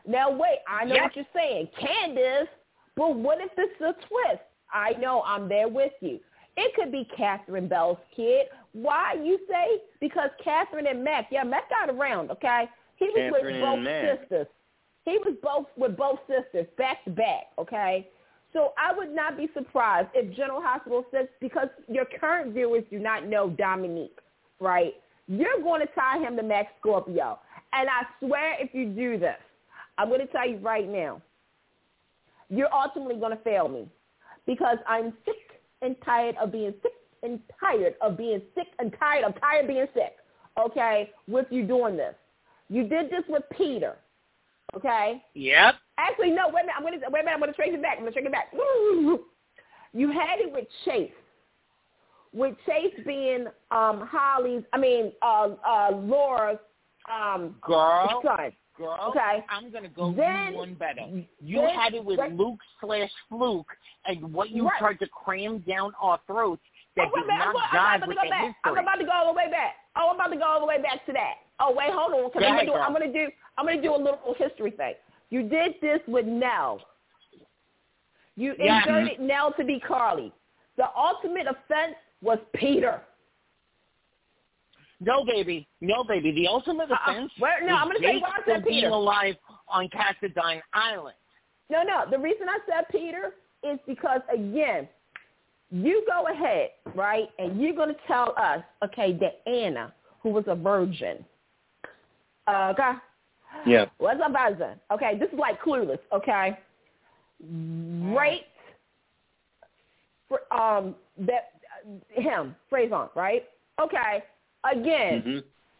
Now 0.06 0.30
wait, 0.30 0.58
I 0.68 0.84
know 0.84 0.94
Yep. 0.94 1.02
what 1.04 1.16
you're 1.16 1.24
saying, 1.34 1.68
Candice. 1.80 2.48
But 2.96 3.16
what 3.16 3.38
if 3.40 3.54
this 3.56 3.68
is 3.78 3.82
a 3.82 3.92
twist? 3.92 4.42
I 4.72 4.92
know 4.98 5.22
I'm 5.24 5.48
there 5.48 5.68
with 5.68 5.92
you. 6.00 6.18
It 6.56 6.74
could 6.74 6.90
be 6.90 7.06
Catherine 7.16 7.68
Bell's 7.68 7.98
kid. 8.14 8.46
Why 8.72 9.14
you 9.22 9.38
say? 9.48 9.82
Because 10.00 10.30
Catherine 10.42 10.86
and 10.86 11.04
Mac, 11.04 11.26
yeah, 11.30 11.44
Mac 11.44 11.68
got 11.68 11.90
around, 11.90 12.30
okay? 12.30 12.64
He 12.96 13.06
was 13.06 13.32
Catherine 13.32 13.54
with 13.54 13.62
both 13.62 13.78
Mac. 13.80 14.20
sisters. 14.20 14.46
He 15.04 15.18
was 15.24 15.34
both 15.42 15.66
with 15.76 15.96
both 15.96 16.18
sisters 16.26 16.66
back 16.78 17.04
to 17.04 17.10
back, 17.10 17.44
okay? 17.58 18.08
So 18.52 18.72
I 18.78 18.96
would 18.96 19.14
not 19.14 19.36
be 19.36 19.48
surprised 19.54 20.08
if 20.14 20.34
General 20.34 20.62
Hospital 20.62 21.04
says 21.12 21.26
because 21.40 21.68
your 21.88 22.06
current 22.18 22.54
viewers 22.54 22.84
do 22.90 22.98
not 22.98 23.26
know 23.26 23.50
Dominique, 23.50 24.18
right? 24.60 24.94
You're 25.28 25.60
going 25.62 25.82
to 25.82 25.92
tie 25.94 26.18
him 26.18 26.36
to 26.36 26.42
Mac 26.42 26.68
Scorpio. 26.80 27.38
And 27.72 27.88
I 27.88 28.02
swear 28.20 28.56
if 28.58 28.70
you 28.72 28.86
do 28.86 29.18
this, 29.18 29.36
I'm 29.98 30.08
going 30.08 30.20
to 30.20 30.26
tell 30.28 30.48
you 30.48 30.56
right 30.58 30.88
now, 30.88 31.20
you're 32.48 32.72
ultimately 32.72 33.16
going 33.16 33.36
to 33.36 33.42
fail 33.42 33.68
me 33.68 33.88
because 34.46 34.78
I'm 34.88 35.12
sick 35.24 35.60
and 35.82 35.96
tired 36.04 36.36
of 36.40 36.52
being 36.52 36.72
sick 36.82 36.92
and 37.22 37.40
tired 37.60 37.94
of 38.00 38.16
being 38.16 38.40
sick 38.54 38.68
and 38.78 38.94
tired 38.98 39.24
of 39.24 39.40
tired 39.40 39.64
of 39.64 39.68
being 39.68 39.86
sick. 39.94 40.16
Okay, 40.58 41.10
with 41.28 41.46
you 41.50 41.66
doing 41.66 41.96
this, 41.96 42.14
you 42.68 42.82
did 42.88 43.10
this 43.10 43.22
with 43.28 43.42
Peter. 43.56 43.96
Okay, 44.74 45.22
Yep. 45.34 45.74
actually 45.98 46.30
no, 46.30 46.48
wait 46.48 46.62
a 46.62 46.66
minute. 46.66 46.74
I'm 46.76 46.82
gonna 46.82 46.96
wait 47.10 47.20
a 47.20 47.24
minute. 47.24 47.34
I'm 47.34 47.40
gonna 47.40 47.52
trace 47.52 47.70
it 47.72 47.82
back. 47.82 47.98
I'm 47.98 48.04
gonna 48.04 48.12
trace 48.12 48.26
it 48.26 48.32
back. 48.32 48.52
You 49.92 50.10
had 50.10 50.40
it 50.40 50.52
with 50.52 50.66
Chase. 50.84 51.10
With 52.34 52.54
Chase 52.66 52.92
being 53.06 53.46
um 53.70 54.06
Holly's, 54.06 54.62
I 54.74 54.78
mean 54.78 55.12
uh 55.22 55.50
uh 55.66 55.90
Laura's 55.96 56.58
um 57.10 57.54
Girl, 57.62 58.20
son. 58.22 58.52
Girl, 58.78 58.98
Okay. 59.08 59.44
I'm 59.48 59.70
going 59.70 59.84
to 59.84 59.88
go 59.88 60.12
Then- 60.12 60.54
one 60.54 60.74
better. 60.74 61.00
You 61.40 61.60
then- 61.62 61.74
had 61.74 61.94
it 61.94 62.04
with 62.04 62.18
then- 62.18 62.36
Luke 62.36 62.58
slash 62.80 63.10
Fluke 63.28 63.70
and 64.04 64.32
what 64.32 64.50
you 64.50 64.68
Right. 64.68 64.78
tried 64.78 64.98
to 65.00 65.08
cram 65.08 65.58
down 65.60 65.92
our 66.00 66.18
throats 66.26 66.62
that 66.96 67.08
Oh, 67.10 67.14
did 67.16 67.24
a 67.24 67.26
minute. 67.26 67.42
I'm, 67.46 67.52
not 67.52 67.52
go- 67.54 67.58
I'm 67.58 67.66
jive 67.68 67.96
about 67.96 68.00
to 68.04 68.08
with 68.08 68.16
go 68.16 68.22
the 68.24 68.28
back. 68.30 68.56
I'm 68.64 68.78
about 68.78 68.94
to 68.96 69.04
go 69.04 69.12
all 69.12 69.26
the 69.32 69.32
way 69.36 69.50
back. 69.50 69.74
Oh, 69.96 70.08
I'm 70.10 70.14
about 70.16 70.26
to 70.28 70.36
go 70.36 70.44
all 70.44 70.60
the 70.60 70.66
way 70.66 70.80
back 70.82 71.04
to 71.06 71.12
that. 71.14 71.34
Oh, 71.58 71.72
wait, 71.74 71.90
hold 71.90 72.12
on, 72.12 72.30
because 72.30 72.42
I'm 72.46 72.66
gonna. 72.66 72.80
I'm 72.80 72.92
gonna 72.92 73.12
do. 73.12 73.30
I'm 73.56 73.64
gonna 73.64 73.80
do 73.80 73.94
a 73.94 73.96
little 73.96 74.34
history 74.36 74.70
thing. 74.72 74.94
You 75.30 75.42
did 75.48 75.80
this 75.80 76.00
with 76.06 76.26
Nelle. 76.26 76.82
You 78.36 78.54
Yeah. 78.58 78.78
inserted 78.80 79.20
Nelle 79.20 79.52
to 79.54 79.64
be 79.64 79.80
Carly. 79.80 80.32
The 80.76 80.88
ultimate 80.94 81.46
offense 81.46 81.96
was 82.20 82.38
Peter. 82.54 83.00
No, 85.00 85.24
baby. 85.24 85.68
No, 85.80 86.04
baby. 86.04 86.32
The 86.32 86.48
ultimate 86.48 86.90
Uh-uh. 86.90 86.96
offense 87.12 87.32
no, 87.38 87.46
was 87.46 87.60
I'm 87.68 87.88
gonna 87.88 87.98
tell 88.00 88.08
you 88.08 88.14
Jake 88.14 88.22
why 88.22 88.28
I 88.38 88.42
still 88.42 88.54
said 88.56 88.64
being 88.64 88.76
Peter. 88.80 88.88
alive 88.88 89.34
on 89.68 89.88
Cassadine 89.88 90.62
Island. 90.72 91.16
No, 91.68 91.82
no. 91.82 92.04
The 92.10 92.18
reason 92.18 92.48
I 92.48 92.58
said 92.66 92.84
Peter 92.90 93.34
is 93.62 93.78
because 93.86 94.20
again, 94.32 94.88
you 95.70 96.04
go 96.06 96.28
ahead, 96.32 96.70
right, 96.94 97.28
and 97.38 97.60
you're 97.60 97.74
going 97.74 97.88
to 97.88 98.00
tell 98.06 98.34
us, 98.38 98.62
okay, 98.84 99.12
that 99.20 99.40
Anna, 99.50 99.92
who 100.22 100.30
was 100.30 100.44
a 100.46 100.54
virgin, 100.54 101.24
uh, 102.46 102.72
okay, 102.72 102.92
Yeah. 103.66 103.86
what's 103.98 104.20
a 104.24 104.30
virgin? 104.30 104.78
Okay, 104.92 105.18
this 105.18 105.28
is 105.32 105.38
like 105.38 105.60
clueless, 105.60 105.98
okay, 106.12 106.56
raped, 108.14 108.46
for, 110.28 110.40
um, 110.54 110.94
that 111.18 111.50
him, 112.10 112.54
Faison, 112.72 113.08
right? 113.16 113.44
Okay, 113.80 114.22
again, 114.64 115.22
hmm 115.22 115.38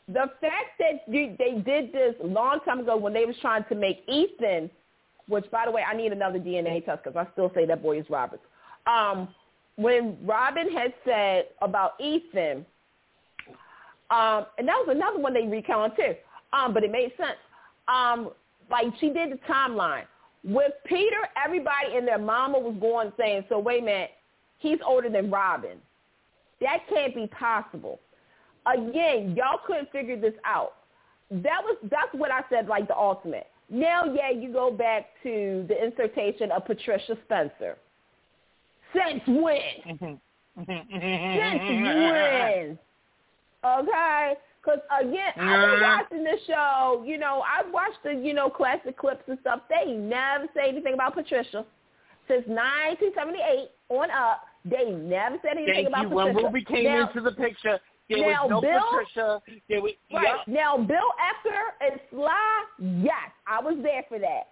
the 0.09 0.31
fact 0.41 0.79
that 0.79 1.03
you, 1.09 1.35
they 1.39 1.61
did 1.61 1.93
this 1.93 2.15
long 2.23 2.61
time 2.65 2.81
ago 2.81 2.97
when 2.97 3.13
they 3.13 3.25
was 3.25 3.35
trying 3.41 3.65
to 3.69 3.75
make 3.75 4.05
Ethan, 4.09 4.71
which 5.29 5.51
by 5.51 5.65
the 5.65 5.71
way, 5.71 5.83
I 5.83 5.97
need 5.97 6.13
another 6.13 6.39
DNA 6.39 6.85
test 6.85 7.03
because 7.03 7.17
I 7.17 7.31
still 7.33 7.51
say 7.55 7.67
that 7.67 7.83
boy 7.83 7.99
is 7.99 8.07
Roberts. 8.09 8.43
Um, 8.87 9.29
when 9.75 10.17
Robin 10.25 10.71
had 10.71 10.95
said 11.05 11.47
about 11.61 12.01
Ethan, 12.01 12.65
um, 14.11 14.47
and 14.59 14.69
that 14.69 14.79
was 14.79 14.89
another 14.91 15.19
one 15.19 15.35
they 15.35 15.47
recounted 15.47 15.97
too, 15.97 16.15
um, 16.57 16.73
but 16.73 16.85
it 16.85 16.93
made 16.93 17.13
sense. 17.17 17.39
Um, 17.89 18.31
like 18.71 18.87
she 19.01 19.11
did 19.11 19.33
the 19.33 19.39
timeline 19.49 20.05
with 20.45 20.73
Peter. 20.85 21.19
Everybody 21.45 21.97
and 21.97 22.07
their 22.07 22.19
mama 22.19 22.59
was 22.59 22.77
going 22.81 23.13
saying, 23.19 23.45
"So 23.49 23.59
wait 23.59 23.83
a 23.83 23.85
minute, 23.85 24.11
he's 24.59 24.79
older 24.87 25.09
than 25.11 25.33
Robin. 25.33 25.83
That 26.61 26.89
can't 26.89 27.13
be 27.13 27.27
possible." 27.27 27.99
Again, 28.67 29.35
y'all 29.37 29.61
couldn't 29.67 29.91
figure 29.91 30.19
this 30.21 30.35
out. 30.45 30.75
That 31.31 31.61
was 31.65 31.77
that's 31.91 32.13
what 32.13 32.31
I 32.31 32.41
said, 32.51 32.69
like 32.69 32.87
the 32.89 32.97
ultimate. 32.97 33.47
Now, 33.69 34.05
yeah, 34.05 34.31
you 34.31 34.53
go 34.53 34.71
back 34.71 35.07
to 35.25 35.65
the 35.69 35.85
insertion 35.85 36.53
of 36.53 36.65
Patricia 36.65 37.17
Spencer. 37.25 37.77
Since 38.95 39.23
when? 39.27 39.59
Mm-hmm. 39.89 40.61
Mm-hmm. 40.61 40.99
Since 41.59 42.79
when? 42.79 42.79
Okay, 43.65 44.35
because 44.63 44.79
again, 45.01 45.33
I've 45.41 45.71
been 45.71 45.81
watching 45.81 46.25
this 46.25 46.41
show. 46.47 47.03
You 47.05 47.19
know, 47.19 47.43
I've 47.43 47.73
watched 47.73 47.99
the 48.05 48.13
you 48.13 48.35
know 48.35 48.49
classic 48.49 48.97
clips 48.97 49.25
and 49.27 49.39
stuff. 49.41 49.61
They 49.69 49.93
never 49.93 50.47
say 50.55 50.69
anything 50.69 50.95
about 50.95 51.15
Patricia 51.15 51.65
since 52.29 52.47
1978 52.47 53.71
on 53.89 54.11
up. 54.11 54.43
They 54.65 54.91
never 54.91 55.37
said 55.43 55.57
anything 55.57 55.75
Thank 55.75 55.89
about 55.89 56.03
you. 56.03 56.09
When 56.11 56.27
Patricia. 56.29 56.47
Ruby 56.47 56.65
came 56.65 56.85
Now- 56.85 57.09
into 57.09 57.21
the 57.21 57.33
picture, 57.33 57.81
there 58.09 58.31
now, 58.31 58.43
was 58.47 58.51
no 58.51 58.61
Bill- 58.61 58.81
Patricia. 58.91 59.43
There 59.69 59.81
was 59.83 59.93
Right. 60.13 60.25
Yep. 60.47 60.49
Now, 60.49 60.77
Bill 60.79 61.11
Eckert 61.19 61.75
and 61.81 62.01
Sly, 62.11 62.65
yes, 63.03 63.31
I 63.47 63.61
was 63.61 63.77
there 63.83 64.05
for 64.09 64.19
that. 64.19 64.49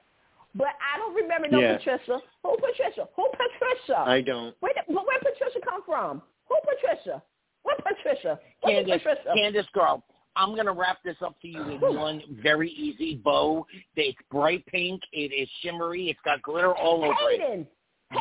But 0.57 0.68
I 0.80 0.98
don't 0.98 1.14
remember 1.14 1.48
no 1.48 1.59
Yeah. 1.61 1.76
Patricia. 1.76 2.20
Who 2.44 2.56
Patricia? 2.56 3.09
Who 3.16 3.28
Patricia? 3.31 3.98
I 4.06 4.20
don't. 4.20 4.55
where, 4.60 4.72
did- 4.74 4.85
where 4.94 5.18
Patricia 5.18 5.60
come 5.68 5.82
from? 5.85 6.22
Who 6.48 6.56
Patricia? 6.64 7.22
What 7.62 7.82
Patricia? 7.85 8.39
What 8.60 8.72
Candice, 8.72 9.02
Patricia? 9.02 9.35
Candice, 9.36 9.72
girl, 9.72 10.05
I'm 10.36 10.55
going 10.55 10.66
to 10.66 10.72
wrap 10.72 10.98
this 11.02 11.16
up 11.22 11.40
to 11.40 11.48
you 11.48 11.62
in 11.62 11.81
one 11.81 12.22
very 12.43 12.70
easy 12.70 13.16
bow. 13.16 13.66
It's 13.97 14.18
bright 14.31 14.64
pink. 14.66 15.01
It 15.12 15.32
is 15.32 15.48
shimmery. 15.62 16.10
It's 16.10 16.20
got 16.24 16.43
glitter 16.43 16.74
all 16.74 17.05
over 17.05 17.31
it. 17.31 17.40
Hayden. 17.40 17.66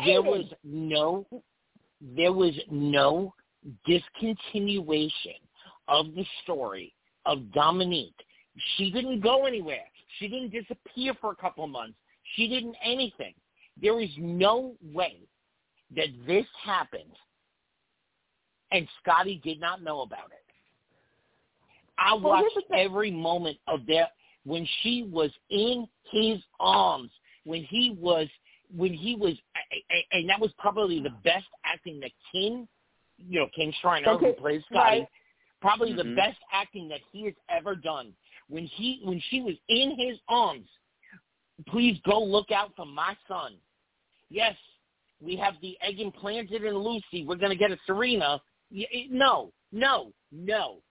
There 0.06 0.22
was 0.22 0.44
no, 0.64 1.26
there 2.00 2.32
was 2.32 2.54
no 2.70 3.34
discontinuation 3.88 5.38
of 5.88 6.14
the 6.14 6.24
story 6.42 6.94
of 7.26 7.52
Dominique. 7.52 8.14
She 8.76 8.90
didn't 8.90 9.20
go 9.20 9.46
anywhere. 9.46 9.84
She 10.18 10.28
didn't 10.28 10.50
disappear 10.50 11.14
for 11.20 11.32
a 11.32 11.36
couple 11.36 11.64
of 11.64 11.70
months. 11.70 11.96
She 12.36 12.48
didn't 12.48 12.76
anything. 12.84 13.34
There 13.80 14.00
is 14.00 14.10
no 14.18 14.74
way 14.92 15.16
that 15.96 16.08
this 16.26 16.46
happened 16.62 17.12
and 18.74 18.88
Scotty 19.00 19.40
did 19.44 19.60
not 19.60 19.82
know 19.82 20.02
about 20.02 20.26
it. 20.26 20.44
I 21.96 22.14
Well, 22.14 22.42
watched 22.42 22.58
every 22.76 23.10
moment 23.10 23.56
of 23.68 23.86
that 23.86 24.12
when 24.44 24.66
she 24.82 25.04
was 25.04 25.30
in 25.48 25.86
his 26.10 26.38
arms, 26.58 27.10
when 27.44 27.62
he 27.62 27.96
was, 27.98 28.28
when 28.74 28.92
he 28.92 29.14
was, 29.14 29.34
and 30.12 30.28
that 30.28 30.40
was 30.40 30.50
probably 30.58 31.00
the 31.00 31.14
best 31.22 31.46
acting 31.64 32.00
that 32.00 32.10
Kin, 32.32 32.66
you 33.18 33.40
know, 33.40 33.48
Kin 33.54 33.72
Shriner, 33.80 34.10
who 34.10 34.28
Okay, 34.28 34.32
plays 34.38 34.62
Scotty, 34.70 35.00
right. 35.00 35.08
probably 35.60 35.92
the 35.92 36.02
Mhm. 36.04 36.16
best 36.16 36.38
acting 36.52 36.88
that 36.88 37.00
he 37.12 37.24
has 37.24 37.34
ever 37.48 37.74
done. 37.74 38.14
When 38.48 38.66
he, 38.66 39.00
when 39.04 39.20
she 39.20 39.40
was 39.40 39.54
in 39.68 39.96
his 39.98 40.18
arms, 40.28 40.68
please 41.66 41.98
go 42.04 42.22
look 42.22 42.50
out 42.50 42.74
for 42.76 42.86
my 42.86 43.16
son. 43.26 43.56
Yes, 44.28 44.56
we 45.20 45.36
have 45.36 45.54
the 45.60 45.78
egg 45.80 46.00
implanted 46.00 46.64
in 46.64 46.76
Lucy. 46.76 47.24
We're 47.24 47.36
going 47.36 47.50
to 47.52 47.56
get 47.56 47.70
a 47.70 47.78
Serena. 47.86 48.42
No, 48.70 49.52
no, 49.72 50.12
no, 50.32 50.82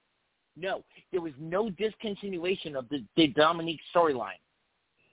no. 0.56 0.84
There 1.12 1.22
was 1.22 1.34
no 1.38 1.70
discontinuation 1.70 2.76
of 2.76 2.88
the, 2.90 3.06
the 3.16 3.28
Dominique 3.28 3.82
storyline. 3.94 4.40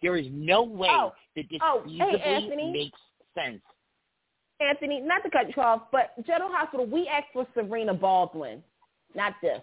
There 0.00 0.16
is 0.16 0.26
no 0.30 0.62
way 0.62 0.88
Oh, 0.90 1.12
that 1.36 1.44
this 1.50 1.60
oh, 1.62 1.82
feasibly 1.86 2.22
Anthony. 2.24 2.72
makes 2.72 3.00
sense. 3.34 3.60
Anthony, 4.60 5.00
not 5.00 5.22
to 5.24 5.30
cut 5.30 5.54
you 5.54 5.62
off, 5.62 5.82
but 5.90 6.14
General 6.26 6.50
Hospital, 6.52 6.86
we 6.86 7.08
asked 7.08 7.28
for 7.32 7.46
Serena 7.54 7.94
Baldwin, 7.94 8.62
not 9.14 9.34
this. 9.42 9.60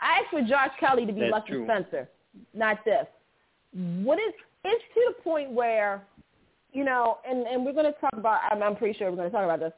I 0.00 0.20
asked 0.20 0.30
for 0.30 0.42
Josh 0.42 0.70
Kelly 0.78 1.04
to 1.06 1.12
be 1.12 1.20
That's 1.22 1.32
Lester 1.32 1.52
true. 1.54 1.64
Spencer, 1.66 2.08
not 2.54 2.84
this. 2.84 3.06
What 3.72 4.18
is 4.18 4.32
it's 4.64 4.84
to 4.94 5.00
the 5.08 5.22
point 5.22 5.50
where, 5.52 6.02
you 6.72 6.84
know, 6.84 7.18
and 7.28 7.46
and 7.46 7.64
we're 7.64 7.72
going 7.72 7.92
to 7.92 8.00
talk 8.00 8.14
about. 8.14 8.40
I'm, 8.50 8.62
I'm 8.62 8.76
pretty 8.76 8.98
sure 8.98 9.10
we're 9.10 9.16
going 9.16 9.30
to 9.30 9.34
talk 9.36 9.44
about 9.44 9.60
this. 9.60 9.72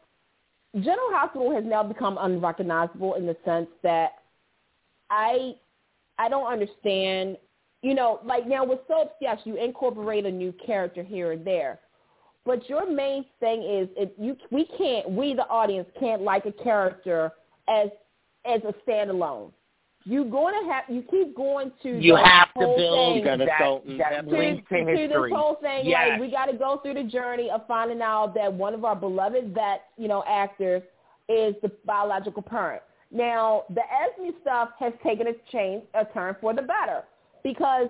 General 0.85 1.09
Hospital 1.11 1.53
has 1.55 1.65
now 1.65 1.83
become 1.83 2.19
unrecognizable 2.21 3.15
in 3.15 3.27
the 3.27 3.37
sense 3.45 3.69
that 3.83 4.13
I 5.11 5.55
I 6.19 6.29
don't 6.29 6.51
understand. 6.51 7.37
You 7.83 7.95
know, 7.95 8.21
like 8.25 8.47
now 8.47 8.65
with 8.65 8.81
soaps, 8.89 9.15
yes, 9.21 9.39
you 9.45 9.57
incorporate 9.57 10.27
a 10.27 10.31
new 10.31 10.53
character 10.65 11.03
here 11.03 11.33
and 11.33 11.47
there, 11.47 11.79
but 12.45 12.69
your 12.69 12.91
main 12.91 13.25
thing 13.39 13.63
is 13.63 13.89
if 13.97 14.11
you 14.19 14.37
we 14.51 14.67
can't 14.79 15.11
we 15.11 15.35
the 15.35 15.47
audience 15.47 15.89
can't 15.99 16.23
like 16.23 16.47
a 16.47 16.53
character 16.53 17.33
as 17.69 17.89
as 18.45 18.61
a 18.65 18.75
standalone. 18.89 19.53
You 20.05 20.25
going 20.25 20.55
to 20.59 20.73
have 20.73 20.85
you 20.89 21.05
keep 21.11 21.37
going 21.37 21.73
to 21.83 21.99
You 22.01 22.17
have 22.17 22.49
to 22.55 22.61
build 22.61 23.23
thing 23.23 23.25
that, 23.25 23.39
that 23.39 24.25
to, 24.25 24.31
link 24.31 24.67
to 24.69 24.79
to 24.79 24.85
this 24.87 24.99
history. 24.99 25.31
whole 25.31 25.57
thing, 25.57 25.83
Yes. 25.85 26.13
like 26.13 26.21
we 26.21 26.31
got 26.31 26.47
to 26.47 26.57
go 26.57 26.79
through 26.79 26.95
the 26.95 27.05
journey 27.05 27.51
of 27.51 27.67
finding 27.67 28.01
out 28.01 28.35
that 28.35 28.51
one 28.51 28.73
of 28.73 28.85
our 28.87 28.97
beloved 28.97 29.53
vet, 29.53 29.83
you 29.99 30.09
know, 30.09 30.25
actors 30.27 30.83
is 31.29 31.55
the 31.63 31.71
biological 31.85 32.41
parent. 32.41 32.83
Now, 33.13 33.65
the 33.69 33.83
Esme 33.83 34.31
stuff 34.41 34.71
has 34.79 34.95
taken 35.03 35.27
a 35.27 35.33
change, 35.53 35.83
a 35.95 36.07
turn 36.07 36.35
for 36.41 36.55
the 36.55 36.63
better, 36.63 37.03
because 37.45 37.89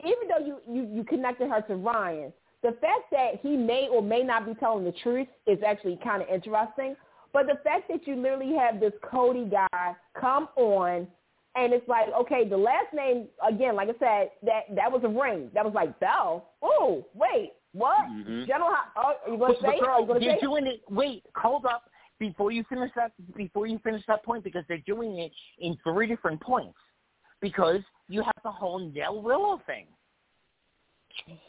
even 0.00 0.26
though 0.28 0.44
you, 0.44 0.58
you, 0.68 0.88
you 0.92 1.04
connected 1.04 1.48
her 1.48 1.60
to 1.62 1.76
Ryan, 1.76 2.32
the 2.62 2.72
fact 2.80 3.10
that 3.10 3.40
he 3.42 3.56
may 3.56 3.88
or 3.90 4.02
may 4.02 4.22
not 4.22 4.46
be 4.46 4.54
telling 4.54 4.84
the 4.84 4.94
truth 5.02 5.28
is 5.46 5.58
actually 5.66 5.98
kind 6.02 6.22
of 6.22 6.28
interesting. 6.28 6.94
But 7.32 7.46
the 7.46 7.58
fact 7.64 7.88
that 7.88 8.06
you 8.06 8.14
literally 8.16 8.54
have 8.56 8.78
this 8.78 8.92
Cody 9.02 9.46
guy 9.46 9.94
come 10.18 10.48
on 10.56 11.08
and 11.54 11.72
it's 11.72 11.86
like, 11.88 12.08
okay, 12.18 12.48
the 12.48 12.56
last 12.56 12.92
name 12.94 13.26
again, 13.46 13.74
like 13.76 13.88
I 13.88 13.98
said, 13.98 14.30
that 14.42 14.74
that 14.74 14.90
was 14.90 15.02
a 15.04 15.08
ring. 15.08 15.50
That 15.54 15.64
was 15.64 15.74
like 15.74 15.98
Bell. 16.00 16.50
Oh, 16.62 17.04
wait, 17.14 17.52
what? 17.72 18.06
Mhm. 18.10 18.46
General, 18.46 18.70
oh, 18.96 19.14
are 19.26 19.30
you 19.30 19.38
going 19.38 19.54
to 19.54 19.60
say? 19.60 19.66
but 19.66 19.74
it? 19.74 19.82
Are 19.82 20.04
girl, 20.06 20.14
you 20.14 20.20
they're 20.20 20.36
say? 20.36 20.40
doing 20.40 20.66
it. 20.66 20.80
Wait, 20.88 21.24
hold 21.36 21.66
up. 21.66 21.84
Before 22.18 22.52
you 22.52 22.64
finish 22.68 22.90
that, 22.94 23.12
before 23.36 23.66
you 23.66 23.78
finish 23.80 24.02
that 24.06 24.24
point, 24.24 24.44
because 24.44 24.64
they're 24.68 24.78
doing 24.86 25.18
it 25.18 25.32
in 25.58 25.76
three 25.82 26.06
different 26.06 26.40
points. 26.40 26.78
Because 27.40 27.80
you 28.08 28.22
have 28.22 28.34
the 28.44 28.50
whole 28.50 28.78
Nelle 28.78 29.20
Willow 29.20 29.60
thing. 29.66 29.86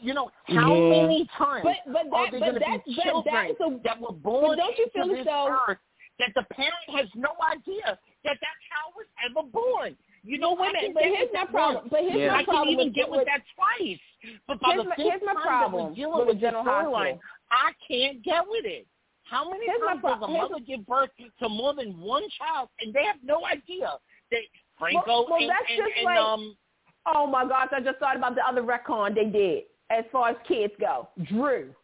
You 0.00 0.14
know 0.14 0.30
how 0.46 0.74
Yeah. 0.74 1.00
many 1.02 1.26
times 1.36 1.64
But 1.64 1.76
but 1.92 2.06
are 2.12 2.30
that 2.30 2.40
there 2.40 2.40
going 2.40 2.54
to 2.54 2.82
be 2.86 2.94
children 3.02 3.34
that's 3.34 3.60
a 3.60 3.78
that 3.84 4.00
were 4.00 4.12
born 4.12 4.56
don't 4.58 4.76
you 4.78 4.88
feel 4.92 5.02
into 5.04 5.14
as 5.20 5.24
this 5.24 5.32
though- 5.32 5.56
earth 5.68 5.78
that 6.18 6.30
the 6.36 6.42
parent 6.54 6.88
has 6.94 7.08
no 7.16 7.30
idea 7.50 7.98
that 8.24 8.38
that 8.40 8.56
child 8.70 8.94
was 8.96 9.06
ever 9.28 9.42
born? 9.48 9.96
You 10.22 10.38
know, 10.38 10.54
No, 10.54 10.62
wait 10.62 10.74
a 10.74 10.78
I 10.78 10.80
minute, 10.82 10.94
but 10.94 11.02
here's 11.04 11.28
my 11.34 11.44
problem. 11.46 11.88
But 11.90 12.00
here's 12.00 12.14
Yeah. 12.16 12.32
my 12.32 12.38
I 12.38 12.44
can 12.44 12.68
even 12.68 12.86
with, 12.86 12.94
get 12.94 13.10
with, 13.10 13.18
with 13.20 13.26
that 13.28 13.42
twice. 13.54 14.00
But 14.46 14.60
by 14.60 14.72
Here's 14.72 14.82
the 14.84 14.88
my- 14.88 14.96
fifth 14.96 15.06
here's 15.06 15.22
my 15.22 15.34
time 15.34 15.42
problem 15.42 15.88
that 15.88 15.96
dealing 15.96 16.18
with 16.18 16.26
with 16.28 16.36
the 16.36 16.40
the 16.40 16.46
General 16.46 16.64
storyline, 16.64 17.20
Hospital. 17.20 17.20
I 17.50 17.72
can't 17.86 18.22
get 18.22 18.44
with 18.48 18.64
it. 18.64 18.86
How 19.24 19.48
many 19.50 19.66
Here's 19.66 19.80
times 19.80 20.02
does 20.02 20.22
a 20.22 20.26
here's- 20.26 20.50
mother 20.50 20.60
give 20.64 20.86
birth 20.86 21.10
to 21.40 21.48
more 21.48 21.74
than 21.74 22.00
one 22.00 22.28
child 22.30 22.68
and 22.80 22.92
they 22.94 23.04
have 23.04 23.22
no 23.22 23.44
idea 23.44 23.98
that 24.30 24.40
Franco 24.78 25.02
Well- 25.06 25.26
well, 25.28 25.40
and, 25.40 25.50
that's 25.50 25.68
and, 25.68 25.78
just 25.78 25.96
and 25.96 26.04
like- 26.04 26.18
um 26.18 26.56
Oh 27.06 27.26
my 27.26 27.46
gosh, 27.46 27.68
I 27.72 27.80
just 27.80 27.98
thought 27.98 28.16
about 28.16 28.34
the 28.34 28.46
other 28.46 28.62
retcon 28.62 29.14
they 29.14 29.26
did 29.26 29.64
as 29.90 30.04
far 30.10 30.30
as 30.30 30.36
kids 30.48 30.72
go. 30.80 31.08
Drew. 31.24 31.74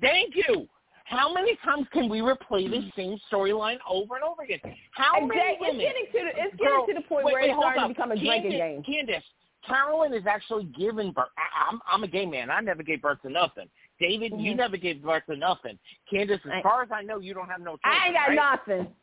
thank 0.00 0.34
you. 0.34 0.66
How 1.04 1.32
many 1.34 1.56
times 1.64 1.86
can 1.92 2.08
we 2.08 2.20
replay 2.20 2.70
the 2.70 2.90
same 2.96 3.18
storyline 3.30 3.76
over 3.88 4.14
and 4.16 4.24
over 4.24 4.42
again? 4.42 4.60
How 4.92 5.20
many 5.26 5.40
Exactly. 5.40 5.68
It's 5.68 5.78
getting 5.78 6.06
to 6.06 6.32
the 6.32 6.42
it's 6.42 6.56
getting 6.56 6.66
Girl, 6.66 6.86
to 6.86 6.94
the 6.94 7.00
point 7.02 7.24
wait, 7.26 7.32
where 7.34 7.42
wait, 7.42 7.50
it's 7.50 7.58
starting 7.58 7.82
up. 7.82 7.88
to 7.88 7.94
become 7.94 8.12
a 8.12 8.16
drinking 8.16 8.52
Candice, 8.52 8.84
game. 8.84 9.06
Candice, 9.08 9.22
Carolyn 9.66 10.14
is 10.14 10.26
actually 10.26 10.64
giving 10.78 11.12
birth. 11.12 11.28
I, 11.36 11.70
I'm 11.70 11.80
I'm 11.90 12.04
a 12.04 12.08
gay 12.08 12.24
man. 12.24 12.50
I 12.50 12.60
never 12.60 12.82
gave 12.82 13.02
birth 13.02 13.20
to 13.22 13.30
nothing. 13.30 13.68
David, 14.00 14.32
you 14.38 14.52
Mhm. 14.52 14.56
never 14.56 14.76
gave 14.76 15.02
birth 15.02 15.24
to 15.28 15.36
nothing. 15.36 15.78
Candice, 16.10 16.40
as 16.46 16.52
I- 16.52 16.62
far 16.62 16.82
as 16.82 16.88
I 16.92 17.02
know, 17.02 17.18
you 17.18 17.34
don't 17.34 17.48
have 17.48 17.60
no 17.60 17.76
children. 17.76 18.00
I 18.00 18.06
ain't 18.06 18.14
got 18.14 18.28
right? 18.28 18.34
nothing. 18.36 18.94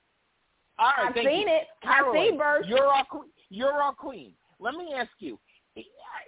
All 0.79 0.91
right, 0.97 1.07
I've 1.09 1.13
seen 1.15 1.47
you. 1.47 1.53
it. 1.53 1.67
I've 1.83 2.13
seen 2.13 2.37
birth. 2.37 2.65
You're 2.65 2.87
our 2.87 3.05
you're 3.49 3.73
our 3.81 3.93
queen. 3.93 4.33
Let 4.59 4.75
me 4.75 4.93
ask 4.95 5.11
you. 5.19 5.39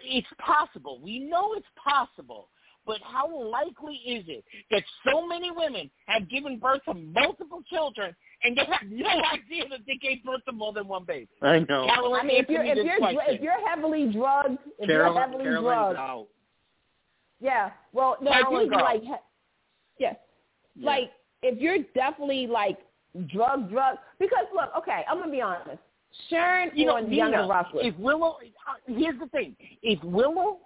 It's 0.03 0.27
possible. 0.39 0.99
We 1.03 1.19
know 1.19 1.53
it's 1.53 1.65
possible. 1.83 2.47
But 2.85 2.97
how 3.03 3.27
likely 3.49 3.93
is 4.07 4.25
it 4.27 4.43
that 4.71 4.83
so 5.05 5.27
many 5.27 5.51
women 5.51 5.91
have 6.07 6.27
given 6.29 6.57
birth 6.57 6.81
to 6.85 6.95
multiple 6.95 7.61
children 7.69 8.15
and 8.43 8.57
they 8.57 8.65
have 8.65 8.89
no 8.89 9.05
idea 9.07 9.65
that 9.69 9.81
they 9.85 9.97
gave 9.97 10.23
birth 10.23 10.43
to 10.47 10.51
more 10.51 10.73
than 10.73 10.87
one 10.87 11.03
baby? 11.05 11.27
I 11.43 11.59
know. 11.59 11.85
Carolyn, 11.85 12.21
I 12.21 12.23
mean, 12.25 12.37
if 12.37 12.49
answer 12.49 12.53
you're 12.53 12.63
if 12.75 12.85
you're 12.85 12.97
question. 12.97 13.35
if 13.35 13.41
you're 13.41 13.67
heavily 13.69 14.11
drugged, 14.11 14.57
if 14.79 14.89
you're 14.89 15.13
heavily 15.13 15.43
Carolyn's 15.43 15.63
drugged, 15.63 15.99
out. 15.99 16.27
yeah. 17.39 17.69
Well, 17.93 18.17
no, 18.21 18.31
I 18.31 18.41
do 18.49 18.67
girl. 18.69 18.79
like, 18.83 19.01
he- 19.03 19.13
yeah, 19.99 20.13
Yeah. 20.75 20.85
like 20.89 21.11
if 21.43 21.59
you're 21.61 21.79
definitely 21.93 22.47
like 22.47 22.79
drug 23.27 23.69
drug 23.69 23.97
because 24.19 24.45
look, 24.55 24.71
okay, 24.79 25.03
I'm 25.07 25.19
gonna 25.19 25.31
be 25.31 25.41
honest. 25.41 25.77
Sharon 26.29 26.71
you 26.75 26.85
know, 26.87 26.95
on 26.97 27.09
Nina, 27.09 27.15
Younger 27.31 27.47
Rockwood. 27.47 27.85
if 27.85 27.95
Willow, 27.97 28.37
uh, 28.67 28.93
here's 28.93 29.19
the 29.19 29.27
thing: 29.27 29.55
if 29.81 30.03
Willow, 30.03 30.59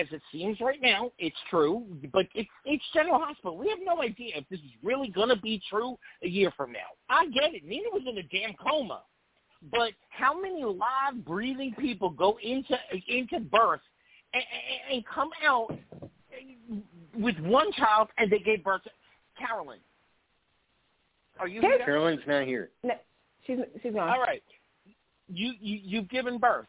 as 0.00 0.06
it 0.10 0.22
seems 0.32 0.60
right 0.60 0.80
now, 0.82 1.12
it's 1.18 1.36
true, 1.50 1.84
but 2.12 2.26
it's 2.34 2.48
it's 2.64 2.84
General 2.92 3.18
Hospital. 3.20 3.56
We 3.56 3.68
have 3.68 3.78
no 3.84 4.02
idea 4.02 4.32
if 4.36 4.48
this 4.48 4.60
is 4.60 4.70
really 4.82 5.08
going 5.08 5.28
to 5.28 5.36
be 5.40 5.60
true 5.70 5.98
a 6.22 6.28
year 6.28 6.50
from 6.56 6.72
now. 6.72 6.78
I 7.08 7.26
get 7.28 7.54
it. 7.54 7.64
Nina 7.64 7.88
was 7.92 8.02
in 8.08 8.18
a 8.18 8.22
damn 8.24 8.54
coma, 8.54 9.02
but 9.70 9.92
how 10.10 10.38
many 10.40 10.64
live, 10.64 11.24
breathing 11.24 11.74
people 11.78 12.10
go 12.10 12.38
into 12.42 12.76
into 13.08 13.40
birth 13.40 13.80
and, 14.34 14.42
and, 14.42 14.94
and 14.96 15.04
come 15.06 15.30
out 15.46 15.68
with 17.16 17.38
one 17.40 17.70
child 17.72 18.08
and 18.18 18.30
they 18.30 18.38
gave 18.40 18.64
birth 18.64 18.82
to 18.84 18.90
Carolyn? 19.38 19.78
Are 21.38 21.48
you 21.48 21.60
Here's- 21.60 21.76
here? 21.78 21.86
Carolyn's 21.86 22.22
not 22.26 22.44
here. 22.46 22.70
No, 22.82 22.94
she's 23.46 23.58
she's 23.82 23.92
gone. 23.94 24.08
All 24.08 24.20
right. 24.20 24.42
You, 25.28 25.52
you 25.60 25.80
you've 25.82 26.08
given 26.08 26.38
birth. 26.38 26.66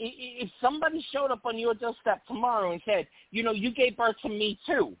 I- 0.00 0.04
i- 0.04 0.36
If 0.44 0.50
somebody 0.60 1.04
showed 1.12 1.30
up 1.30 1.44
on 1.44 1.58
your 1.58 1.74
doorstep 1.74 2.24
tomorrow 2.26 2.72
and 2.72 2.80
said, 2.84 3.06
you 3.30 3.42
know, 3.42 3.52
you 3.52 3.70
gave 3.72 3.96
birth 3.96 4.16
to 4.22 4.28
me 4.28 4.58
too, 4.66 4.96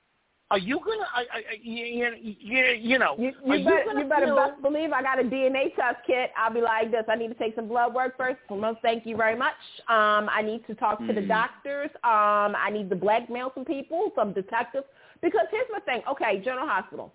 are 0.50 0.58
you 0.58 0.78
gonna, 0.84 1.06
I, 1.14 1.20
I, 1.20 1.38
I- 1.52 1.58
you, 1.62 1.84
you, 1.84 2.34
you, 2.38 2.64
you 2.80 2.98
know, 2.98 3.14
You, 3.18 3.32
you 3.46 3.64
better, 3.64 3.82
gonna 3.86 4.02
you 4.02 4.08
better 4.08 4.26
feel- 4.26 4.56
believe 4.62 4.92
I 4.92 5.00
got 5.02 5.18
a 5.18 5.22
DNA 5.22 5.74
test 5.74 5.98
kit. 6.06 6.30
I'll 6.36 6.52
be 6.52 6.60
like 6.60 6.90
this. 6.90 7.04
I 7.08 7.16
need 7.16 7.28
to 7.28 7.34
take 7.34 7.54
some 7.56 7.66
blood 7.68 7.94
work 7.94 8.16
first. 8.16 8.38
Well, 8.50 8.76
thank 8.82 9.06
you 9.06 9.16
very 9.16 9.36
much. 9.36 9.54
Um, 9.88 10.28
I 10.30 10.42
need 10.44 10.66
to 10.66 10.74
talk 10.74 10.98
to 11.00 11.12
the 11.12 11.20
Mhm. 11.22 11.28
doctors. 11.28 11.90
Um, 12.04 12.54
I 12.56 12.68
need 12.72 12.90
to 12.90 12.96
blackmail 12.96 13.52
some 13.54 13.64
people, 13.64 14.12
some 14.14 14.32
detectives. 14.32 14.86
Because 15.22 15.46
here's 15.50 15.66
my 15.72 15.80
thing. 15.80 16.02
Okay, 16.10 16.40
General 16.40 16.66
Hospital. 16.68 17.12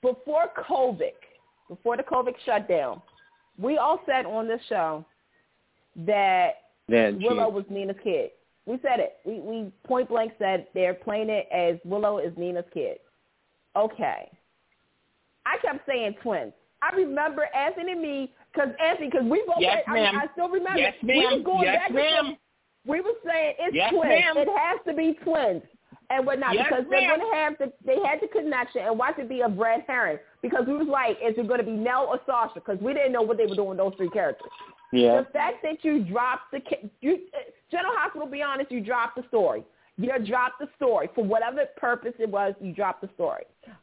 Before 0.00 0.48
COVID, 0.56 1.12
before 1.68 1.96
the 1.96 2.02
COVID 2.02 2.34
shutdown, 2.44 3.00
we 3.60 3.76
all 3.78 4.00
said 4.06 4.26
on 4.26 4.46
this 4.48 4.60
show 4.68 5.04
that 6.06 6.50
That 6.88 7.18
Willow 7.20 7.48
was 7.50 7.64
Nina's 7.68 7.96
kid. 8.02 8.30
We 8.66 8.78
said 8.82 9.00
it. 9.00 9.16
We 9.24 9.40
we 9.40 9.72
point 9.86 10.08
blank 10.08 10.32
said 10.38 10.66
they're 10.74 10.94
playing 10.94 11.30
it 11.30 11.48
as 11.52 11.76
Willow 11.84 12.18
is 12.18 12.32
Nina's 12.36 12.64
kid. 12.72 12.98
Okay. 13.76 14.30
I 15.46 15.56
kept 15.62 15.86
saying 15.86 16.14
twins. 16.22 16.52
I 16.82 16.94
remember 16.94 17.48
Anthony 17.54 17.92
and 17.92 18.02
me 18.02 18.32
because 18.52 18.68
Anthony 18.82 19.08
because 19.10 19.24
we 19.24 19.42
both. 19.46 19.56
Yes, 19.58 19.82
I, 19.88 19.94
mean, 19.94 20.02
ma'am. 20.04 20.16
I 20.22 20.26
still 20.32 20.48
remember. 20.48 20.78
Yes, 20.78 20.94
We 21.02 21.16
was 21.16 21.32
ma'am. 21.32 21.42
going 21.42 21.62
Yes, 21.64 21.76
back 21.76 21.86
and 21.88 21.94
ma'am. 21.96 22.24
forth. 22.26 22.38
We 22.86 23.00
were 23.00 23.18
saying 23.26 23.54
it's 23.58 23.74
Yes, 23.74 23.90
twins. 23.90 24.08
ma'am. 24.08 24.36
It 24.36 24.48
has 24.56 24.78
to 24.86 24.94
be 24.94 25.14
twins. 25.24 25.62
And 26.10 26.24
whatnot 26.26 26.54
Yes, 26.54 26.66
because 26.70 26.84
they're 26.90 27.00
ma'am. 27.02 27.18
going 27.18 27.30
to 27.30 27.36
have 27.36 27.58
the 27.58 27.72
they 27.84 27.96
had 28.02 28.20
the 28.22 28.28
connection 28.28 28.80
and 28.82 28.98
watch 28.98 29.18
it 29.18 29.28
be 29.28 29.40
a 29.42 29.48
red 29.48 29.84
herring 29.86 30.18
because 30.40 30.64
we 30.66 30.72
was 30.74 30.88
like, 30.88 31.18
is 31.22 31.34
it 31.36 31.46
going 31.46 31.58
to 31.60 31.66
be 31.66 31.72
Nelle 31.72 32.06
or 32.08 32.18
Sasha? 32.24 32.54
Because 32.54 32.78
we 32.80 32.94
didn't 32.94 33.12
know 33.12 33.22
what 33.22 33.36
they 33.36 33.44
were 33.46 33.54
doing 33.54 33.76
those 33.76 33.92
three 33.96 34.08
characters. 34.08 34.48
yeah. 34.92 35.20
The 35.20 35.26
fact 35.32 35.56
that 35.64 35.84
you 35.84 36.04
dropped 36.04 36.50
the 36.52 36.60
ki- 36.60 36.90
you 37.02 37.18
General 37.70 37.92
Hospital, 37.96 38.26
be 38.26 38.40
honest, 38.42 38.70
you 38.72 38.80
dropped 38.80 39.16
the 39.16 39.24
story. 39.28 39.64
You 39.98 40.10
dropped 40.24 40.60
the 40.60 40.68
story 40.76 41.10
for 41.14 41.24
whatever 41.24 41.64
purpose 41.76 42.14
it 42.18 42.30
was. 42.30 42.54
You 42.60 42.72
dropped 42.72 43.02
the 43.02 43.10
story. 43.14 43.42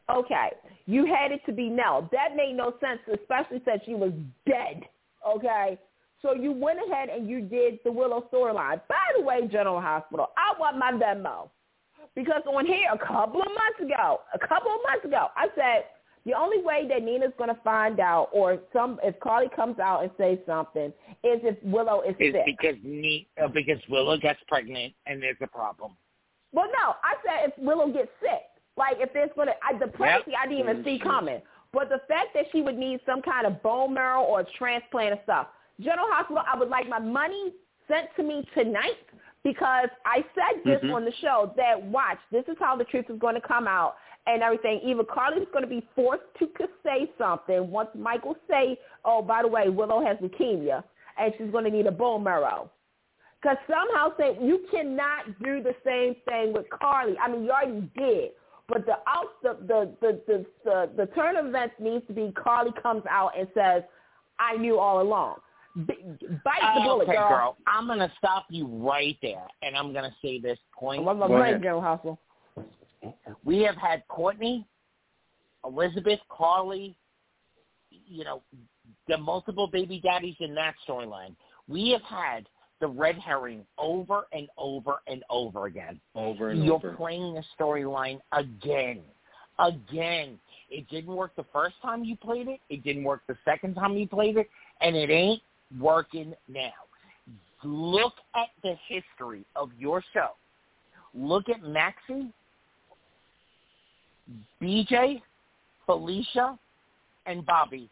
Okay, 0.10 0.50
you 0.88 1.06
had 1.06 1.32
it 1.32 1.42
to 1.46 1.52
be 1.52 1.70
Nelle. 1.70 2.10
That 2.12 2.36
made 2.36 2.56
no 2.56 2.74
sense, 2.80 3.00
especially 3.14 3.62
since 3.66 3.82
she 3.86 3.94
was 3.94 4.14
dead. 4.48 4.82
Okay, 5.28 5.78
so 6.22 6.34
you 6.34 6.54
went 6.54 6.80
ahead 6.90 7.10
and 7.10 7.30
you 7.30 7.42
did 7.42 7.80
the 7.84 7.92
Willow 7.92 8.28
storyline. 8.34 8.80
By 8.88 8.96
the 9.18 9.24
way, 9.24 9.46
General 9.52 9.82
Hospital, 9.82 10.30
I 10.38 10.58
want 10.60 10.78
my 10.78 10.92
Venmo 10.94 11.50
because 12.16 12.42
on 12.48 12.66
here 12.66 12.88
a 12.94 12.98
couple 12.98 13.42
of 13.42 13.48
months 13.48 13.80
ago, 13.82 14.22
a 14.34 14.40
couple 14.40 14.72
of 14.72 14.80
months 14.90 15.06
ago, 15.06 15.28
I 15.36 15.48
said 15.56 15.86
the 16.26 16.34
only 16.34 16.62
way 16.64 16.88
that 16.90 17.04
Nina's 17.04 17.34
going 17.38 17.54
to 17.54 17.62
find 17.62 18.00
out, 18.00 18.30
or 18.32 18.60
some 18.74 19.00
if 19.04 19.20
Carly 19.20 19.48
comes 19.56 19.78
out 19.80 20.02
and 20.02 20.12
says 20.18 20.40
something, 20.48 20.88
is 21.24 21.40
if 21.44 21.56
Willow 21.64 22.02
is 22.02 22.16
is 22.20 22.34
sick. 22.34 22.46
because 22.46 22.76
ne- 22.84 23.28
uh, 23.42 23.48
because 23.48 23.80
Willow 23.90 24.18
gets 24.18 24.40
pregnant 24.48 24.94
and 25.06 25.22
there's 25.22 25.38
a 25.42 25.48
problem. 25.48 25.92
Well, 26.52 26.68
no, 26.68 26.96
I 27.04 27.16
said 27.24 27.50
if 27.50 27.64
Willow 27.64 27.92
gets 27.92 28.10
sick. 28.22 28.42
Like 28.78 28.98
if 29.00 29.14
there's 29.14 29.30
gonna 29.36 29.54
I, 29.64 29.78
the 29.78 29.88
pregnancy 29.88 30.32
Yep. 30.32 30.40
I 30.42 30.48
didn't 30.48 30.60
even 30.60 30.84
see 30.84 31.00
coming, 31.00 31.42
but 31.72 31.90
the 31.90 32.00
fact 32.08 32.30
that 32.34 32.46
she 32.52 32.62
would 32.62 32.78
need 32.78 33.00
some 33.06 33.22
kind 33.22 33.46
of 33.46 33.62
bone 33.62 33.94
marrow 33.94 34.22
or 34.24 34.46
transplant 34.58 35.12
and 35.12 35.20
stuff. 35.24 35.48
General 35.80 36.08
Hospital, 36.10 36.44
I 36.52 36.58
would 36.58 36.70
like 36.70 36.90
my 36.90 37.00
money 37.00 37.54
sent 37.88 38.08
to 38.18 38.24
me 38.24 38.48
tonight 38.54 38.98
because 39.46 39.90
I 40.06 40.26
said 40.34 40.64
this 40.66 40.82
Mhm. 40.82 40.96
on 40.96 41.06
the 41.06 41.12
show 41.14 41.54
that 41.56 41.82
watch 41.84 42.18
this 42.32 42.44
is 42.48 42.58
how 42.58 42.76
the 42.76 42.84
truth 42.84 43.08
is 43.12 43.20
going 43.20 43.36
to 43.36 43.42
come 43.42 43.68
out 43.68 43.96
and 44.26 44.42
everything. 44.42 44.82
Either 44.82 45.04
Carly's 45.04 45.48
going 45.50 45.62
to 45.62 45.70
be 45.70 45.82
forced 45.94 46.24
to 46.40 46.50
say 46.84 47.10
something 47.16 47.70
once 47.70 47.94
Michael 47.94 48.36
say, 48.50 48.80
"Oh, 49.06 49.22
by 49.22 49.44
the 49.44 49.48
way, 49.48 49.70
Willow 49.70 50.02
has 50.02 50.18
leukemia 50.18 50.84
and 51.18 51.34
she's 51.38 51.52
going 51.52 51.64
to 51.64 51.70
need 51.70 51.86
a 51.86 51.92
bone 51.92 52.24
marrow." 52.24 52.72
Because 53.40 53.58
somehow 53.68 54.18
say 54.18 54.36
you 54.42 54.66
cannot 54.72 55.38
do 55.44 55.62
the 55.62 55.76
same 55.84 56.16
thing 56.28 56.52
with 56.52 56.68
Carly. 56.72 57.16
I 57.20 57.28
mean, 57.28 57.44
you 57.44 57.52
already 57.52 57.82
did, 57.96 58.32
but 58.68 58.88
the 58.88 58.98
out 59.06 59.40
the 59.44 59.54
the 59.68 59.92
the 60.02 60.22
the, 60.26 60.46
the, 60.64 60.90
the 60.98 61.06
turn 61.14 61.36
of 61.36 61.46
events 61.46 61.76
needs 61.80 62.06
to 62.08 62.14
be 62.14 62.32
Carly 62.32 62.72
comes 62.82 63.06
out 63.08 63.38
and 63.38 63.48
says, 63.54 63.84
"I 64.40 64.58
knew 64.58 64.80
all 64.80 65.02
along." 65.02 65.42
B- 65.76 65.94
bite 66.44 66.62
the 66.62 66.82
oh, 66.82 66.84
bullet, 66.84 67.04
okay, 67.04 67.18
girl. 67.18 67.30
girl. 67.30 67.58
I'm 67.68 67.88
gonna 67.88 68.12
stop 68.18 68.46
you 68.50 68.66
right 68.66 69.18
there, 69.22 69.46
and 69.62 69.76
I'm 69.76 69.94
gonna 69.94 70.16
say 70.22 70.40
this 70.40 70.58
point. 70.78 71.04
What's 71.04 71.20
my 71.20 71.28
Go 71.28 71.38
brain, 71.38 71.56
ahead. 71.56 71.64
General 71.64 72.20
We 73.44 73.62
have 73.64 73.76
had 73.76 74.08
Courtney, 74.08 74.66
Elizabeth, 75.66 76.20
Carly, 76.30 76.96
you 77.90 78.24
know, 78.24 78.42
the 79.08 79.18
multiple 79.18 79.68
baby 79.68 80.00
daddies 80.02 80.36
in 80.40 80.56
that 80.56 80.76
storyline. 80.88 81.36
We 81.68 81.90
have 81.92 82.04
had 82.04 82.48
the 82.80 82.88
red 82.88 83.16
herring 83.18 83.66
over 83.78 84.28
and 84.32 84.48
over 84.58 85.02
and 85.08 85.24
over 85.30 85.66
again. 85.66 86.00
Over 86.14 86.50
and 86.50 86.64
You're 86.64 86.76
over. 86.76 86.94
playing 86.94 87.34
the 87.34 87.44
storyline 87.60 88.20
again. 88.32 89.02
Again. 89.60 90.40
It 90.70 90.88
didn't 90.90 91.16
work 91.16 91.36
the 91.36 91.46
first 91.54 91.76
time 91.82 92.04
you 92.04 92.16
played 92.18 92.48
it. 92.48 92.60
It 92.70 92.84
didn't 92.84 93.04
work 93.04 93.22
the 93.28 93.38
second 93.46 93.76
time 93.76 93.94
you 93.94 94.08
played 94.08 94.38
it. 94.38 94.50
And 94.82 94.96
it 94.96 95.10
ain't 95.10 95.42
working 95.80 96.34
now. 96.48 96.72
Look 97.64 98.14
at 98.36 98.50
the 98.64 98.76
history 98.88 99.46
of 99.56 99.70
your 99.80 100.04
show. 100.14 100.32
Look 101.14 101.50
at 101.50 101.64
Maxie, 101.64 102.32
BJ, 104.62 105.22
Felicia, 105.86 106.60
and 107.26 107.46
Bobby, 107.46 107.90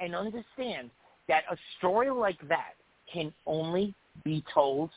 and 0.00 0.14
understand 0.14 0.90
that 1.28 1.44
a 1.50 1.56
story 1.78 2.10
like 2.10 2.38
that 2.48 2.74
can 3.12 3.32
only 3.46 3.94
be 4.24 4.44
told. 4.52 4.90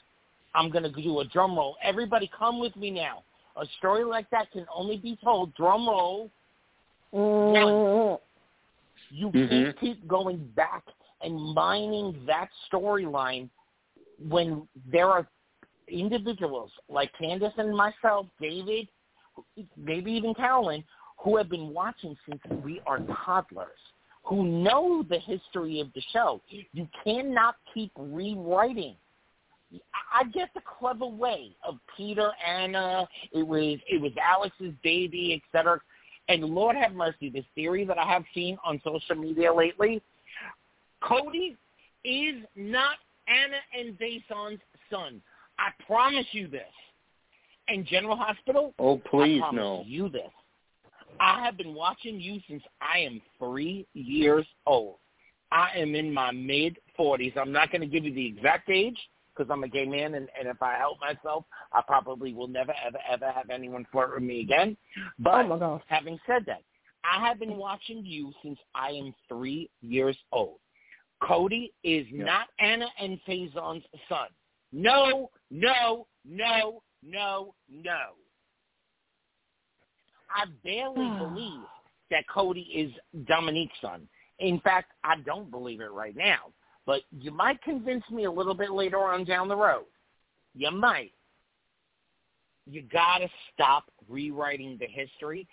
I'm 0.55 0.69
going 0.69 0.83
to 0.83 1.01
do 1.01 1.19
a 1.19 1.25
drum 1.25 1.55
roll. 1.55 1.77
Everybody 1.83 2.29
come 2.37 2.59
with 2.59 2.75
me 2.75 2.89
now. 2.89 3.23
A 3.55 3.65
story 3.77 4.03
like 4.03 4.29
that 4.31 4.51
can 4.51 4.65
only 4.73 4.97
be 4.97 5.17
told, 5.23 5.53
drum 5.55 5.87
roll, 5.87 6.29
Mm, 7.13 8.19
you 9.09 9.31
Mhm. 9.31 9.49
can't 9.49 9.79
keep 9.79 10.07
going 10.07 10.45
back 10.49 10.83
and 11.21 11.53
mining 11.53 12.17
that 12.25 12.49
storyline 12.71 13.49
when 14.27 14.67
there 14.91 15.07
are 15.07 15.27
individuals 15.87 16.71
like 16.87 17.11
Candice 17.19 17.57
and 17.57 17.75
myself, 17.75 18.27
David, 18.39 18.87
maybe 19.77 20.11
even 20.11 20.33
Carolyn, 20.33 20.83
who 21.17 21.37
have 21.37 21.49
been 21.49 21.73
watching 21.73 22.15
since 22.27 22.41
we 22.63 22.81
are 22.85 22.99
toddlers, 23.25 23.69
who 24.23 24.43
know 24.43 25.03
the 25.09 25.19
history 25.19 25.79
of 25.79 25.91
the 25.93 26.01
show. 26.13 26.41
You 26.73 26.87
cannot 27.03 27.55
keep 27.73 27.91
rewriting. 27.97 28.95
I 30.13 30.23
get 30.25 30.49
the 30.55 30.61
clever 30.79 31.05
way 31.05 31.55
of 31.67 31.75
Peter, 31.95 32.31
Anna. 32.45 33.07
It 33.31 33.45
was 33.45 33.77
it 33.87 34.01
was 34.01 34.11
Alex's 34.21 34.73
baby, 34.83 35.33
et 35.33 35.57
cetera. 35.57 35.79
And 36.27 36.43
Lord 36.43 36.75
have 36.75 36.93
mercy, 36.93 37.29
this 37.29 37.45
theory 37.55 37.85
that 37.85 37.97
I 37.97 38.05
have 38.05 38.23
seen 38.33 38.57
on 38.63 38.81
social 38.83 39.15
media 39.15 39.53
lately, 39.53 40.01
Cody 41.01 41.57
is 42.03 42.35
not 42.55 42.95
Anna 43.27 43.57
and 43.77 43.97
Faison's 43.97 44.59
son. 44.89 45.21
I 45.57 45.69
promise 45.85 46.25
you 46.31 46.47
this. 46.47 46.61
And 47.67 47.85
General 47.85 48.15
Hospital, 48.15 48.73
Oh, 48.79 48.97
please 49.09 49.37
I 49.37 49.49
promise 49.49 49.61
no. 49.61 49.83
you 49.85 50.09
this. 50.09 50.31
I 51.19 51.43
have 51.43 51.57
been 51.57 51.75
watching 51.75 52.19
you 52.19 52.39
since 52.47 52.63
I 52.81 52.99
am 52.99 53.21
three 53.37 53.85
years 53.93 54.45
old. 54.65 54.95
I 55.51 55.71
am 55.75 55.95
in 55.95 56.13
my 56.13 56.31
mid 56.31 56.77
forties. 56.95 57.33
I'm 57.35 57.51
not 57.51 57.71
going 57.71 57.81
to 57.81 57.87
give 57.87 58.05
you 58.05 58.13
the 58.13 58.25
exact 58.25 58.69
age 58.69 58.97
because 59.35 59.51
I'm 59.51 59.63
a 59.63 59.67
gay 59.67 59.85
man, 59.85 60.15
and, 60.15 60.27
and 60.37 60.47
if 60.47 60.61
I 60.61 60.75
help 60.75 60.99
myself, 60.99 61.45
I 61.71 61.81
probably 61.85 62.33
will 62.33 62.47
never, 62.47 62.73
ever, 62.85 62.97
ever 63.09 63.31
have 63.31 63.49
anyone 63.49 63.85
flirt 63.91 64.13
with 64.13 64.23
me 64.23 64.41
again. 64.41 64.75
But 65.17 65.45
oh 65.45 65.81
having 65.87 66.19
said 66.27 66.43
that, 66.47 66.61
I 67.03 67.25
have 67.27 67.39
been 67.39 67.57
watching 67.57 68.05
you 68.05 68.33
since 68.43 68.59
I 68.75 68.89
am 68.89 69.13
three 69.27 69.69
years 69.81 70.17
old. 70.31 70.57
Cody 71.21 71.73
is 71.83 72.07
Yeah. 72.09 72.25
not 72.25 72.47
Anna 72.59 72.87
and 72.99 73.21
Faison's 73.23 73.83
son. 74.07 74.29
No, 74.71 75.31
no, 75.49 76.07
no, 76.25 76.83
no, 77.03 77.53
no. 77.69 78.15
I 80.29 80.45
barely 80.63 81.09
believe 81.17 81.65
that 82.11 82.27
Cody 82.27 82.61
is 82.61 82.91
Dominique's 83.25 83.79
son. 83.81 84.07
In 84.39 84.59
fact, 84.61 84.93
I 85.03 85.17
don't 85.17 85.51
believe 85.51 85.81
it 85.81 85.91
right 85.91 86.15
now. 86.15 86.53
But 86.85 87.01
you 87.11 87.31
might 87.31 87.61
convince 87.61 88.03
me 88.09 88.23
a 88.25 88.31
little 88.31 88.53
bit 88.55 88.71
later 88.71 88.99
on 88.99 89.23
down 89.23 89.47
the 89.47 89.55
road. 89.55 89.85
You 90.55 90.71
might. 90.71 91.13
You 92.65 92.83
got 92.83 93.19
to 93.19 93.29
stop 93.53 93.91
rewriting 94.07 94.77
the 94.79 94.87
history 94.87 95.47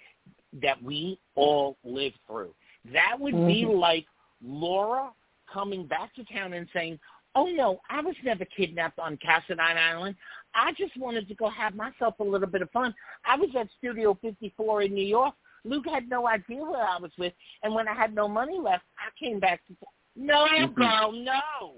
that 0.62 0.82
we 0.82 1.18
all 1.34 1.76
lived 1.84 2.18
through. 2.26 2.54
That 2.92 3.18
would 3.18 3.34
be 3.46 3.64
Mhm. 3.64 3.78
like 3.78 4.06
Laura 4.42 5.12
coming 5.52 5.86
back 5.86 6.14
to 6.14 6.24
town 6.24 6.52
and 6.52 6.68
saying, 6.72 6.98
oh, 7.34 7.46
no, 7.46 7.80
I 7.90 8.00
was 8.00 8.14
never 8.24 8.44
kidnapped 8.44 8.98
on 8.98 9.18
Cassadine 9.18 9.76
Island. 9.76 10.16
I 10.54 10.72
just 10.72 10.96
wanted 10.96 11.28
to 11.28 11.34
go 11.34 11.50
have 11.50 11.74
myself 11.74 12.14
a 12.20 12.24
little 12.24 12.48
bit 12.48 12.62
of 12.62 12.70
fun. 12.70 12.94
I 13.26 13.36
was 13.36 13.50
at 13.58 13.68
Studio 13.78 14.16
54 14.22 14.82
in 14.82 14.94
New 14.94 15.04
York. 15.04 15.34
Luke 15.64 15.84
had 15.86 16.08
no 16.08 16.26
idea 16.28 16.58
what 16.58 16.80
I 16.80 16.98
was 16.98 17.10
with. 17.18 17.32
And 17.62 17.74
when 17.74 17.88
I 17.88 17.94
had 17.94 18.14
no 18.14 18.28
money 18.28 18.58
left, 18.58 18.84
I 18.98 19.10
came 19.22 19.40
back 19.40 19.60
to 19.66 19.76
No, 20.14 20.46
Mhm. 20.46 20.74
girl, 20.74 21.12
no. 21.12 21.74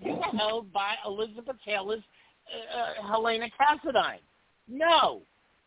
You 0.00 0.14
were 0.14 0.38
held 0.38 0.72
by 0.72 0.94
Elizabeth 1.04 1.56
Taylor's 1.64 2.02
uh, 2.52 2.78
uh, 2.78 3.08
Helena 3.08 3.48
Cassadine. 3.58 4.20
No. 4.68 5.22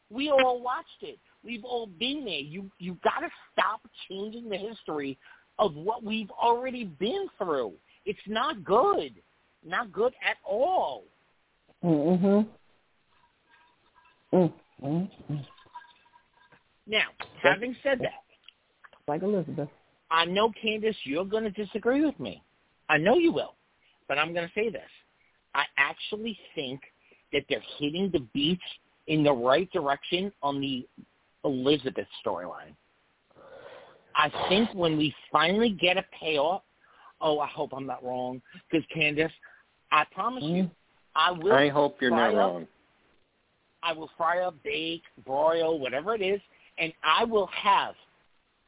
We 0.10 0.30
all 0.30 0.62
watched 0.62 1.02
it. 1.02 1.20
We've 1.44 1.66
all 1.66 1.88
been 1.88 2.24
there. 2.24 2.40
You 2.40 2.70
you 2.78 2.96
got 3.04 3.20
to 3.20 3.30
stop 3.52 3.82
changing 4.08 4.48
the 4.50 4.58
history 4.58 5.18
of 5.60 5.76
what 5.76 6.04
we've 6.04 6.32
already 6.32 6.86
been 6.86 7.28
through. 7.38 7.74
It's 8.06 8.20
not 8.28 8.64
good. 8.64 9.14
Not 9.66 9.92
good 9.92 10.14
at 10.28 10.38
all. 10.48 11.04
Mm-hmm. 11.84 12.42
Now, 16.88 17.08
having 17.42 17.76
said 17.84 18.00
that, 18.00 18.24
Like 19.08 19.24
Elizabeth. 19.24 19.70
I 20.10 20.26
know, 20.26 20.52
Candice, 20.64 20.96
you're 21.04 21.26
going 21.26 21.44
to 21.44 21.52
disagree 21.52 22.06
with 22.06 22.20
me. 22.20 22.42
I 22.90 22.98
know 22.98 23.18
you 23.18 23.32
will. 23.32 23.56
But 24.08 24.18
I'm 24.18 24.34
going 24.34 24.48
to 24.48 24.54
say 24.54 24.70
this. 24.70 24.90
I 25.54 25.64
actually 25.78 26.38
think 26.56 26.82
that 27.34 27.44
they're 27.50 27.64
hitting 27.78 28.10
the 28.14 28.26
beats 28.34 28.62
in 29.08 29.24
the 29.24 29.34
right 29.34 29.70
direction 29.72 30.32
on 30.42 30.62
the 30.62 30.88
Elizabeth 31.44 32.08
storyline. 32.26 32.76
I 34.18 34.32
think 34.50 34.74
when 34.74 34.98
we 34.98 35.14
finally 35.32 35.70
get 35.70 35.98
a 35.98 36.04
payoff, 36.20 36.64
oh, 37.22 37.40
I 37.40 37.48
hope 37.48 37.72
I'm 37.74 37.86
not 37.86 38.04
wrong, 38.04 38.42
because 38.70 38.86
Candice, 38.96 39.32
I 39.92 40.04
promise 40.14 40.44
you, 40.44 40.64
mm-hmm. 40.64 40.72
I 41.16 41.32
will. 41.32 41.54
I 41.54 41.70
hope 41.70 41.98
you're 42.02 42.12
not 42.12 42.30
up- 42.30 42.36
wrong. 42.36 42.68
I 43.84 43.94
will 43.94 44.10
fry 44.18 44.40
up, 44.40 44.56
bake, 44.64 45.04
broil, 45.24 45.80
whatever 45.80 46.16
it 46.16 46.22
is, 46.22 46.42
and 46.78 46.92
I 47.04 47.24
will 47.24 47.48
have 47.48 47.94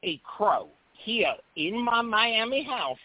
a 0.04 0.22
crow 0.24 0.70
here 1.04 1.34
in 1.56 1.84
my 1.84 2.02
Miami 2.02 2.64
house 2.64 2.98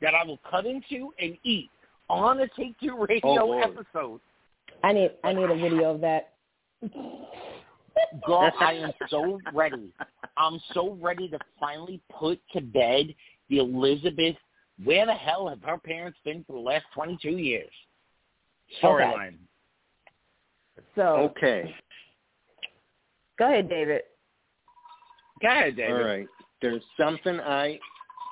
that 0.00 0.14
I 0.14 0.24
will 0.24 0.38
cut 0.48 0.66
into 0.66 1.12
and 1.18 1.36
eat 1.44 1.70
on 2.08 2.40
a 2.40 2.48
Take 2.48 2.78
Two 2.78 2.96
oh, 2.98 3.06
Radio 3.08 3.54
Oh, 3.54 3.58
episode. 3.58 4.20
I 4.84 4.92
need 4.92 5.12
I 5.24 5.32
need 5.32 5.50
a 5.50 5.56
video 5.56 5.94
of 5.94 6.00
that. 6.02 6.32
Girl, 8.26 8.52
I 8.60 8.74
am 8.74 8.92
so 9.08 9.40
ready. 9.52 9.92
I'm 10.36 10.60
so 10.74 10.98
ready 11.00 11.28
to 11.28 11.38
finally 11.58 12.00
put 12.10 12.40
to 12.52 12.60
bed 12.60 13.14
the 13.48 13.58
Elizabeth. 13.58 14.36
Where 14.84 15.06
the 15.06 15.14
hell 15.14 15.48
have 15.48 15.62
her 15.62 15.78
parents 15.78 16.18
been 16.24 16.44
for 16.44 16.52
the 16.52 16.58
last 16.58 16.84
22 16.94 17.30
years? 17.30 17.70
Storyline. 18.82 19.38
So 20.94 21.30
Okay. 21.36 21.74
go 23.38 23.46
ahead, 23.46 23.68
David. 23.68 24.02
Go 25.40 25.48
ahead, 25.48 25.76
David. 25.76 25.94
All 25.94 26.02
right. 26.02 26.28
There's 26.60 26.82
something 26.98 27.40
I 27.40 27.78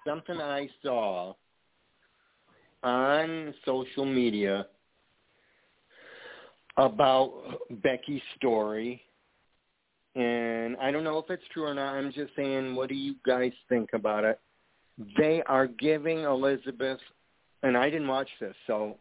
something 0.07 0.39
I 0.41 0.69
saw 0.83 1.35
on 2.83 3.55
social 3.65 4.05
media 4.05 4.67
about 6.77 7.61
Becky's 7.83 8.23
story 8.37 9.04
and 10.15 10.77
I 10.81 10.91
don't 10.91 11.05
know 11.05 11.19
if 11.19 11.29
it's 11.31 11.43
true 11.53 11.65
or 11.65 11.75
not. 11.75 11.95
I'm 11.95 12.13
just 12.13 12.33
saying, 12.37 12.75
what 12.75 12.89
do 12.89 12.95
you 12.95 13.15
guys 13.27 13.53
think 13.69 13.91
about 13.95 14.25
it? 14.25 14.39
They 15.19 15.43
are 15.47 15.67
giving 15.67 16.21
Elizabeth, 16.21 17.01
and 17.63 17.77
I 17.77 17.91
didn't 17.91 18.09
watch 18.09 18.29
this, 18.41 18.55
so 18.67 18.97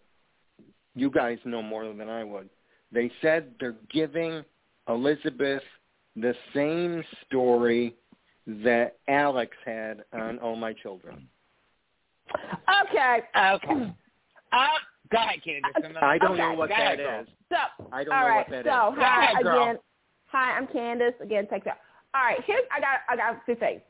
you 0.96 1.10
guys 1.12 1.38
know 1.46 1.62
more 1.62 1.86
than 1.94 2.10
I 2.10 2.24
would. 2.24 2.50
They 2.92 3.12
said 3.22 3.52
they're 3.60 3.76
giving 3.92 4.44
Elizabeth 4.88 5.64
the 6.16 6.34
same 6.54 7.04
story 7.26 7.96
that 8.48 8.98
Alex 9.08 9.56
had 9.66 10.04
on 10.14 10.38
All 10.40 10.56
My 10.56 10.74
Children. 10.74 11.28
Okay. 12.84 13.22
Okay. 13.38 13.94
Uh, 14.52 14.68
go 15.12 15.18
ahead, 15.18 15.40
Candice. 15.46 15.98
I 16.02 16.18
don't 16.18 16.32
Okay. 16.34 16.42
know 16.42 16.54
what 16.54 16.70
Go 16.70 16.76
that 16.76 16.82
ahead, 16.82 16.98
girl. 17.00 17.22
is. 17.22 17.28
So, 17.50 17.86
I 17.92 18.04
don't 18.04 18.14
all 18.14 18.22
know 18.22 18.28
right. 18.28 18.36
what 18.38 18.50
that 18.50 18.60
is. 18.60 18.66
so, 18.66 18.96
Go 18.96 19.02
hi 19.02 19.32
ahead, 19.32 19.44
girl. 19.44 19.64
again. 19.64 19.78
Hi, 20.34 20.58
I'm 20.58 20.66
Candice. 20.66 21.20
Again, 21.22 21.48
take 21.48 21.64
care. 21.64 21.78
All 22.16 22.24
right, 22.24 22.40
here's 22.46 22.64
I 22.76 22.80
got 22.80 23.00
I 23.08 23.16
got 23.16 23.46
two 23.46 23.54
things. 23.54 23.82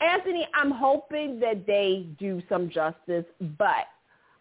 Anthony, 0.00 0.48
I'm 0.54 0.70
hoping 0.70 1.38
that 1.40 1.66
they 1.66 2.06
do 2.18 2.42
some 2.48 2.70
justice, 2.70 3.26
but 3.58 3.84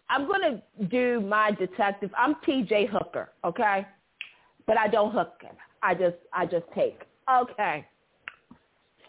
I'm 0.10 0.28
gonna 0.28 0.62
do 0.90 1.20
my 1.20 1.52
detective. 1.52 2.10
I'm 2.18 2.38
T.J. 2.46 2.86
Hooker, 2.88 3.32
okay? 3.44 3.86
But 4.66 4.78
I 4.78 4.88
don't 4.88 5.12
hook 5.12 5.34
him. 5.42 5.56
I 5.84 5.94
just 5.94 6.16
I 6.34 6.46
just 6.46 6.66
take. 6.74 7.02
Okay. 7.30 7.86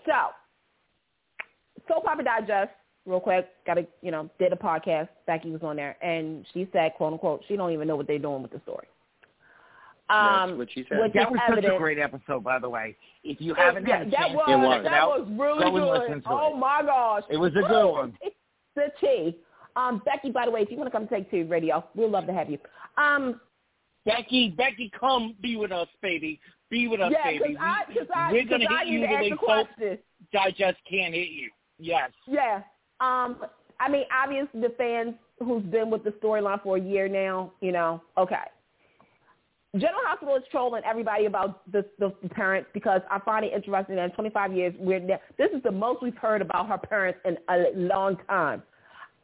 So, 0.05 0.31
Soap 1.87 2.09
Opera 2.09 2.24
Digest, 2.24 2.73
real 3.07 3.20
quick. 3.20 3.51
Got 3.65 3.74
to 3.74 3.87
you 4.03 4.11
know 4.11 4.28
did 4.41 4.53
a 4.53 4.57
podcast. 4.57 5.11
Becky 5.28 5.53
was 5.53 5.62
on 5.62 5.77
there, 5.77 5.97
and 6.03 6.45
she 6.53 6.69
said, 6.73 6.95
quote 6.97 7.12
unquote, 7.12 7.45
she 7.47 7.55
don't 7.55 7.70
even 7.70 7.87
know 7.87 7.95
what 7.95 8.09
they're 8.09 8.19
doing 8.19 8.43
with 8.43 8.51
the 8.51 8.61
story. 8.65 8.89
Um, 10.11 10.51
That's 10.51 10.59
what 10.59 10.69
she 10.73 10.85
said. 10.89 10.99
which 11.01 11.12
That 11.12 11.28
is 11.28 11.31
was 11.31 11.41
such 11.49 11.65
a 11.65 11.78
great 11.78 11.99
episode, 11.99 12.43
by 12.43 12.59
the 12.59 12.69
way. 12.69 12.97
If 13.23 13.41
you 13.41 13.55
haven't 13.55 13.87
yeah, 13.87 13.99
had 13.99 14.07
a 14.09 14.11
that 14.11 14.16
chance 14.19 14.35
was, 14.35 14.45
to 14.47 14.74
check 14.74 14.81
it 14.81 14.91
that 14.91 15.07
was 15.07 15.28
really 15.31 15.62
go 15.65 15.70
good. 15.70 16.01
listen 16.09 16.23
to 16.23 16.28
oh 16.31 16.55
it. 16.55 16.59
my 16.59 16.82
gosh, 16.85 17.23
it 17.31 17.37
was 17.37 17.53
a 17.53 17.61
good 17.69 17.91
one. 17.91 18.19
the 18.74 18.87
T. 19.01 19.37
Um, 19.77 20.03
Becky, 20.05 20.31
by 20.32 20.47
the 20.47 20.51
way, 20.51 20.62
if 20.62 20.70
you 20.70 20.77
want 20.77 20.89
to 20.89 20.99
come 20.99 21.07
take 21.07 21.31
two 21.31 21.47
radio, 21.47 21.85
we'd 21.95 22.11
love 22.11 22.27
to 22.27 22.32
have 22.32 22.51
you. 22.51 22.59
Um, 22.99 23.41
Becky, 24.05 24.49
Becky, 24.57 24.91
come 24.99 25.37
be 25.41 25.57
with 25.57 25.70
us, 25.73 25.87
baby. 26.03 26.41
Be 26.70 26.89
with 26.89 27.01
us, 27.01 27.12
yeah, 27.12 27.24
baby. 27.31 27.45
because 27.51 27.57
I, 27.61 27.82
We- 27.89 27.95
cause 27.95 28.07
I, 28.15 28.32
We're 28.32 28.45
gonna 28.45 28.66
cause 28.66 28.77
I 28.81 28.85
hit 28.85 28.93
you 28.93 29.01
to 29.01 29.07
the 29.07 29.12
way 29.15 29.31
the 29.31 29.37
Soap 29.37 29.45
question. 29.45 29.99
Digest 30.32 30.78
can't 30.89 31.15
hit 31.15 31.28
you. 31.28 31.51
Yes. 31.78 32.11
Yeah. 32.27 32.62
Um, 33.01 33.45
I 33.78 33.89
mean, 33.89 34.05
obviously 34.12 34.61
the 34.61 34.74
fans 34.77 35.15
who's 35.39 35.62
been 35.65 35.89
with 35.91 36.05
the 36.05 36.11
storyline 36.23 36.62
for 36.62 36.77
a 36.77 36.81
year 36.81 37.09
now, 37.09 37.53
you 37.61 37.73
know, 37.73 38.03
okay. 38.19 38.37
General 39.75 40.01
Hospital 40.05 40.35
is 40.37 40.43
trolling 40.51 40.83
everybody 40.85 41.27
about 41.27 41.71
the, 41.71 41.85
the, 42.01 42.11
parents 42.31 42.69
because 42.75 43.03
I 43.09 43.21
find 43.21 43.45
it 43.45 43.53
interesting 43.53 43.97
that 43.97 44.05
in 44.07 44.11
25 44.11 44.53
years, 44.53 44.75
we're 44.79 44.99
ne- 44.99 45.21
this 45.39 45.51
is 45.55 45.63
the 45.63 45.71
most 45.71 46.03
we've 46.03 46.17
heard 46.17 46.43
about 46.43 46.69
her 46.69 46.79
parents 46.79 47.21
in 47.25 47.37
a 47.49 47.71
long 47.77 48.17
time. 48.29 48.65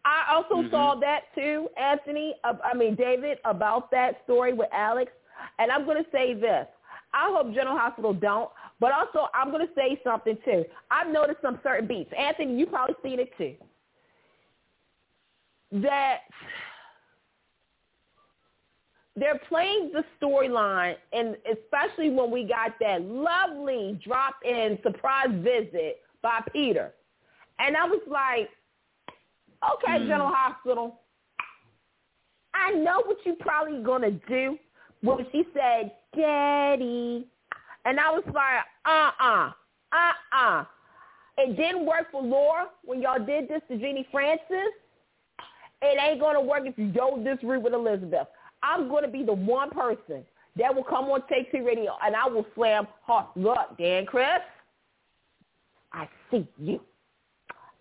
I 0.05 0.33
also 0.33 0.63
Mhm. 0.63 0.71
saw 0.71 0.95
that 1.01 1.35
too, 1.35 1.69
Anthony. 1.77 2.37
Uh, 2.45 2.55
I 2.63 2.75
mean, 2.75 2.95
David, 2.95 3.39
about 3.45 3.91
that 3.91 4.23
story 4.23 4.53
with 4.53 4.69
Alex. 4.73 5.11
And 5.59 5.73
I'm 5.73 5.85
going 5.85 6.03
to 6.03 6.11
say 6.11 6.33
this. 6.33 6.69
I 7.13 7.31
hope 7.33 7.53
General 7.53 7.77
Hospital 7.77 8.13
don't, 8.13 8.51
but 8.79 8.93
also 8.93 9.29
I'm 9.35 9.51
going 9.51 9.67
to 9.67 9.75
say 9.75 10.01
something 10.05 10.39
too. 10.45 10.65
I've 10.93 11.09
noticed 11.09 11.41
some 11.43 11.59
certain 11.63 11.89
beats. 11.89 12.13
Anthony, 12.17 12.57
you 12.57 12.67
probably 12.67 12.95
seen 13.03 13.19
it 13.19 13.37
too. 13.37 13.57
That 15.73 16.21
they're 19.17 19.41
playing 19.49 19.93
the 19.93 20.05
storyline, 20.21 20.97
and 21.13 21.37
especially 21.51 22.11
when 22.11 22.31
we 22.31 22.45
got 22.45 22.73
that 22.81 23.03
lovely 23.03 23.99
drop-in 24.05 24.79
surprise 24.83 25.29
visit 25.37 26.01
by 26.23 26.41
Peter. 26.53 26.93
And 27.59 27.77
I 27.77 27.87
was 27.87 28.03
like, 28.07 28.51
okay, 29.73 29.99
Mm. 29.99 30.09
General 30.09 30.33
Hospital, 30.35 31.01
I 32.55 32.73
know 32.73 33.03
what 33.07 33.17
you're 33.25 33.37
probably 33.37 33.83
going 33.83 34.03
to 34.03 34.11
do. 34.29 34.59
When 35.03 35.27
she 35.31 35.47
said, 35.55 35.93
Daddy. 36.17 37.27
And 37.85 38.01
I 38.01 38.11
was 38.11 38.25
like, 38.27 38.65
uh-uh, 38.85 39.53
uh-uh. 39.93 40.65
It 41.39 41.57
didn't 41.57 41.87
work 41.87 42.11
for 42.11 42.23
Laura 42.23 42.67
when 42.85 43.03
y'all 43.03 43.25
did 43.25 43.49
this 43.49 43.61
to 43.69 43.77
Genie 43.77 44.09
Francis. 44.11 44.73
It 45.83 45.99
ain't 46.03 46.19
going 46.19 46.35
to 46.35 46.41
work 46.41 46.63
if 46.65 46.79
you 46.79 46.89
go 46.89 47.21
this 47.23 47.39
route 47.43 47.63
with 47.63 47.75
Elizabeth. 47.75 48.27
I'm 48.67 48.89
going 48.89 49.05
to 49.05 49.11
be 49.11 49.23
the 49.23 49.33
one 49.33 49.71
person 49.71 50.25
that 50.57 50.75
will 50.75 50.85
come 50.85 51.07
on 51.07 51.23
Take 51.29 51.53
Two 51.53 51.65
Radio, 51.65 51.97
and 52.05 52.17
I 52.17 52.27
will 52.29 52.47
slam 52.55 52.87
hard. 53.03 53.27
Look, 53.37 53.79
Dan 53.79 54.07
Chris, 54.07 54.41
I 55.93 56.09
see 56.31 56.49
you. 56.59 56.81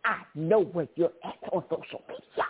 I 0.03 0.17
know 0.35 0.63
where 0.63 0.87
you're 0.95 1.11
at 1.23 1.37
on 1.51 1.63
social 1.69 2.01
media. 2.07 2.45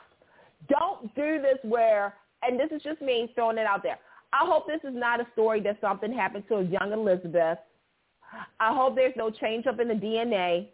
Don't 0.68 1.16
do 1.16 1.42
this 1.42 1.58
where, 1.64 2.16
and 2.44 2.60
this 2.60 2.70
is 2.76 2.82
just 2.84 3.02
me 3.02 3.32
throwing 3.36 3.58
it 3.58 3.66
out 3.66 3.82
there. 3.84 4.00
I 4.34 4.46
hope 4.46 4.68
this 4.68 4.82
is 4.84 4.96
not 4.96 5.22
a 5.22 5.28
story 5.34 5.62
that 5.62 5.78
something 5.80 6.12
happened 6.12 6.44
to 6.50 6.56
a 6.56 6.64
young 6.64 6.92
Elizabeth. 6.92 7.60
I 8.60 8.74
hope 8.74 8.96
there's 8.96 9.14
no 9.16 9.30
change 9.30 9.66
up 9.68 9.80
in 9.80 9.88
the 9.88 9.94
DNA. 9.94 10.68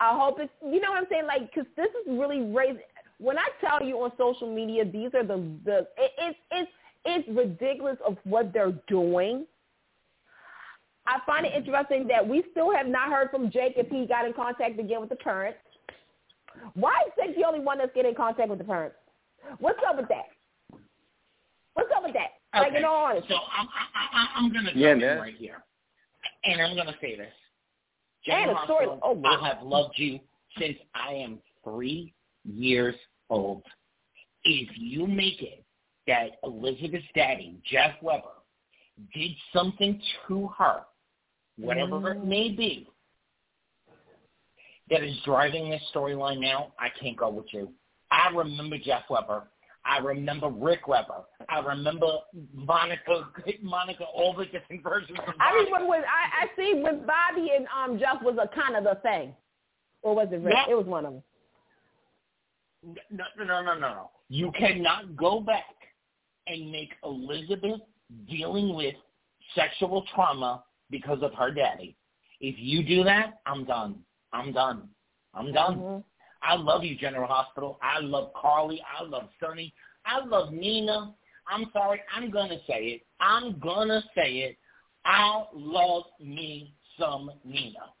I 0.00 0.18
hope 0.18 0.38
it's, 0.40 0.52
you 0.62 0.80
know 0.80 0.90
what 0.90 0.98
I'm 0.98 1.06
saying? 1.10 1.26
Like, 1.26 1.52
because 1.54 1.70
this 1.76 1.88
is 1.88 2.18
really 2.18 2.40
raising. 2.40 2.82
When 3.18 3.38
I 3.38 3.46
tell 3.60 3.86
you 3.86 3.96
on 4.02 4.12
social 4.16 4.52
media, 4.52 4.84
these 4.84 5.10
are 5.14 5.24
the 5.24 5.44
the 5.64 5.78
it, 5.96 6.12
it's 6.18 6.38
it's 6.52 6.70
it's 7.10 7.28
ridiculous 7.28 7.96
of 8.06 8.16
what 8.24 8.52
they're 8.52 8.74
doing. 8.88 9.46
I 11.06 11.18
find 11.26 11.46
it 11.46 11.52
interesting 11.54 12.06
that 12.08 12.26
we 12.26 12.44
still 12.50 12.70
have 12.74 12.86
not 12.86 13.08
heard 13.08 13.30
from 13.30 13.50
Jake 13.50 13.74
if 13.76 13.88
he 13.88 14.06
got 14.06 14.26
in 14.26 14.32
contact 14.34 14.78
again 14.78 15.00
with 15.00 15.08
the 15.08 15.16
parents. 15.16 15.58
Why 16.74 16.92
is 17.06 17.12
Jake 17.16 17.36
the 17.36 17.46
only 17.46 17.60
one 17.60 17.78
that's 17.78 17.94
getting 17.94 18.10
in 18.10 18.16
contact 18.16 18.48
with 18.50 18.58
the 18.58 18.64
parents? 18.64 18.96
What's 19.58 19.78
up 19.88 19.96
with 19.96 20.08
that? 20.08 20.26
What's 21.74 21.90
up 21.96 22.02
with 22.02 22.12
that? 22.14 22.32
Like, 22.54 22.74
in 22.74 22.84
all 22.84 23.06
honesty. 23.06 23.28
So 23.28 23.36
I'm, 23.36 23.66
I, 23.68 24.16
I, 24.16 24.26
I'm 24.36 24.52
going 24.52 24.64
to 24.66 24.72
Yeah, 24.76 24.92
in 24.92 24.98
man. 24.98 25.18
right 25.18 25.34
here. 25.36 25.62
And 26.44 26.60
I'm 26.60 26.74
going 26.74 26.88
to 26.88 26.96
say 27.00 27.16
this. 27.16 27.32
And 28.26 28.50
a 28.50 28.64
story- 28.64 28.86
oh, 29.02 29.12
Lord. 29.12 29.26
I 29.26 29.48
have 29.48 29.62
loved 29.62 29.94
you 29.96 30.18
since 30.58 30.76
I 30.94 31.12
am 31.14 31.38
three 31.64 32.12
years 32.44 32.94
old. 33.30 33.62
If 34.44 34.68
you 34.76 35.06
make 35.06 35.40
it 35.42 35.64
that 36.08 36.38
Elizabeth's 36.42 37.04
daddy, 37.14 37.60
Jeff 37.70 37.92
Weber, 38.02 38.24
did 39.14 39.30
something 39.52 40.00
to 40.26 40.48
her, 40.58 40.80
whatever 41.56 42.12
it 42.12 42.24
may 42.24 42.50
be, 42.50 42.88
that 44.90 45.04
is 45.04 45.16
driving 45.24 45.70
this 45.70 45.82
storyline 45.94 46.40
now, 46.40 46.72
I 46.78 46.88
can't 47.00 47.16
go 47.16 47.28
with 47.28 47.46
you. 47.52 47.70
I 48.10 48.30
remember 48.34 48.76
Jeff 48.78 49.02
Weber. 49.08 49.44
I 49.84 49.98
remember 49.98 50.48
Rick 50.48 50.88
Weber. 50.88 51.24
I 51.48 51.60
remember 51.60 52.06
Monica, 52.52 53.28
Monica, 53.62 54.04
all 54.04 54.34
the 54.34 54.46
different 54.46 54.82
versions 54.82 55.18
of 55.26 55.34
I 55.40 55.52
remember 55.52 55.88
when 55.88 56.00
I, 56.00 56.44
I 56.44 56.56
see 56.56 56.74
when 56.82 57.06
Bobby 57.06 57.50
and 57.56 57.66
um 57.66 57.98
Jeff 57.98 58.22
was 58.22 58.36
a 58.42 58.48
kind 58.54 58.76
of 58.76 58.84
the 58.84 59.00
thing, 59.02 59.34
or 60.02 60.14
was 60.14 60.28
it 60.32 60.40
Rick? 60.42 60.54
Yeah. 60.54 60.72
It 60.72 60.76
was 60.76 60.86
one 60.86 61.06
of 61.06 61.12
them. 61.14 61.22
No, 63.10 63.24
no, 63.38 63.44
no, 63.44 63.62
no, 63.62 63.78
no. 63.78 64.10
You 64.28 64.52
cannot 64.52 65.16
go 65.16 65.40
back 65.40 65.64
and 66.48 66.70
make 66.70 66.92
Elizabeth 67.04 67.80
dealing 68.28 68.74
with 68.74 68.94
sexual 69.54 70.04
trauma 70.14 70.64
because 70.90 71.22
of 71.22 71.34
her 71.34 71.50
daddy. 71.50 71.96
If 72.40 72.56
you 72.58 72.82
do 72.84 73.04
that, 73.04 73.40
I'm 73.46 73.64
done. 73.64 73.96
I'm 74.32 74.52
done. 74.52 74.88
I'm 75.34 75.52
done. 75.52 75.76
Mhm. 75.76 76.04
I 76.42 76.54
love 76.54 76.84
you, 76.84 76.96
General 76.96 77.26
Hospital. 77.26 77.78
I 77.82 77.98
love 78.00 78.32
Carly. 78.34 78.80
I 78.82 79.02
love 79.02 79.28
Sonny. 79.40 79.74
I 80.06 80.24
love 80.24 80.52
Nina. 80.52 81.14
I'm 81.46 81.70
sorry. 81.72 82.00
I'm 82.14 82.30
going 82.30 82.50
to 82.50 82.58
say 82.66 82.84
it. 82.94 83.06
I'm 83.20 83.58
going 83.58 83.88
to 83.88 84.02
say 84.14 84.38
it. 84.38 84.58
I 85.04 85.44
love 85.52 86.04
me 86.20 86.74
some 86.98 87.30
Nina. 87.44 87.92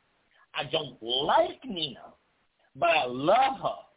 I 0.54 0.64
don't 0.64 1.00
like 1.02 1.64
Nina, 1.64 2.14
but 2.76 2.90
I 2.90 3.04
love 3.06 3.60
her. 3.60 3.87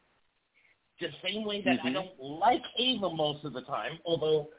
The 1.02 1.10
same 1.24 1.46
way 1.46 1.62
that 1.64 1.80
I 1.84 1.90
Mhm. 1.90 1.94
don't 1.94 2.20
like 2.20 2.64
Ava 2.78 3.10
most 3.10 3.44
of 3.44 3.54
the 3.54 3.64
time, 3.64 4.00
although 4.06 4.50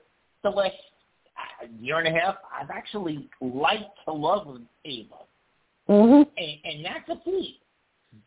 the 0.43 0.51
last 0.51 0.77
uh, 1.37 1.67
year 1.79 1.99
and 1.99 2.09
a 2.09 2.21
half, 2.21 2.37
I've 2.53 2.71
actually 2.71 3.31
liked 3.41 3.97
to 4.05 4.13
love 4.13 4.61
Ava 4.85 5.19
Mhm. 5.89 6.29
and, 6.37 6.59
and 6.65 6.85
that's 6.85 7.09
a 7.09 7.17
feat. 7.25 7.61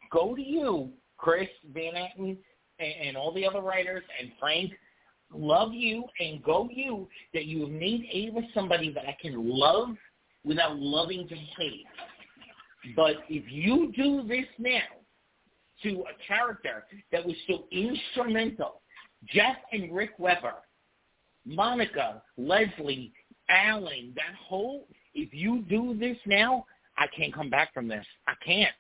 Go 0.10 0.34
to 0.36 0.42
you, 0.42 0.92
Chris 1.18 1.50
Van 1.66 1.94
Etten, 1.94 2.38
and, 2.80 2.94
and 3.02 3.18
all 3.18 3.32
the 3.32 3.46
other 3.46 3.62
writers, 3.62 4.04
and 4.20 4.32
Frank. 4.40 4.74
Love 5.32 5.74
you 5.74 6.06
and 6.20 6.42
go 6.44 6.70
you 6.72 7.10
that 7.34 7.46
you 7.46 7.62
have 7.62 7.72
made 7.72 8.08
Ava 8.12 8.42
somebody 8.54 8.92
that 8.94 9.08
I 9.08 9.18
can 9.22 9.50
love 9.50 9.98
without 10.46 10.78
loving 10.78 11.28
to 11.28 11.36
hate. 11.36 11.86
But 12.96 13.18
if 13.28 13.52
you 13.52 13.92
do 13.92 14.24
this 14.24 14.46
now 14.58 14.88
to 15.84 16.04
a 16.04 16.28
character 16.28 16.86
that 17.12 17.26
was 17.26 17.36
so 17.48 17.66
instrumental, 17.72 18.82
Jeff 19.28 19.58
and 19.72 19.94
Rick 19.96 20.12
Weber, 20.18 20.56
Monica, 21.46 22.22
Leslie, 22.38 23.14
Alan, 23.50 24.14
that 24.16 24.36
whole, 24.48 24.88
if 25.14 25.34
you 25.34 25.64
do 25.70 25.96
this 26.00 26.18
now, 26.26 26.66
I 26.98 27.08
can't 27.16 27.34
come 27.34 27.50
back 27.50 27.74
from 27.74 27.88
this. 27.88 28.06
I 28.28 28.34
can't. 28.46 28.74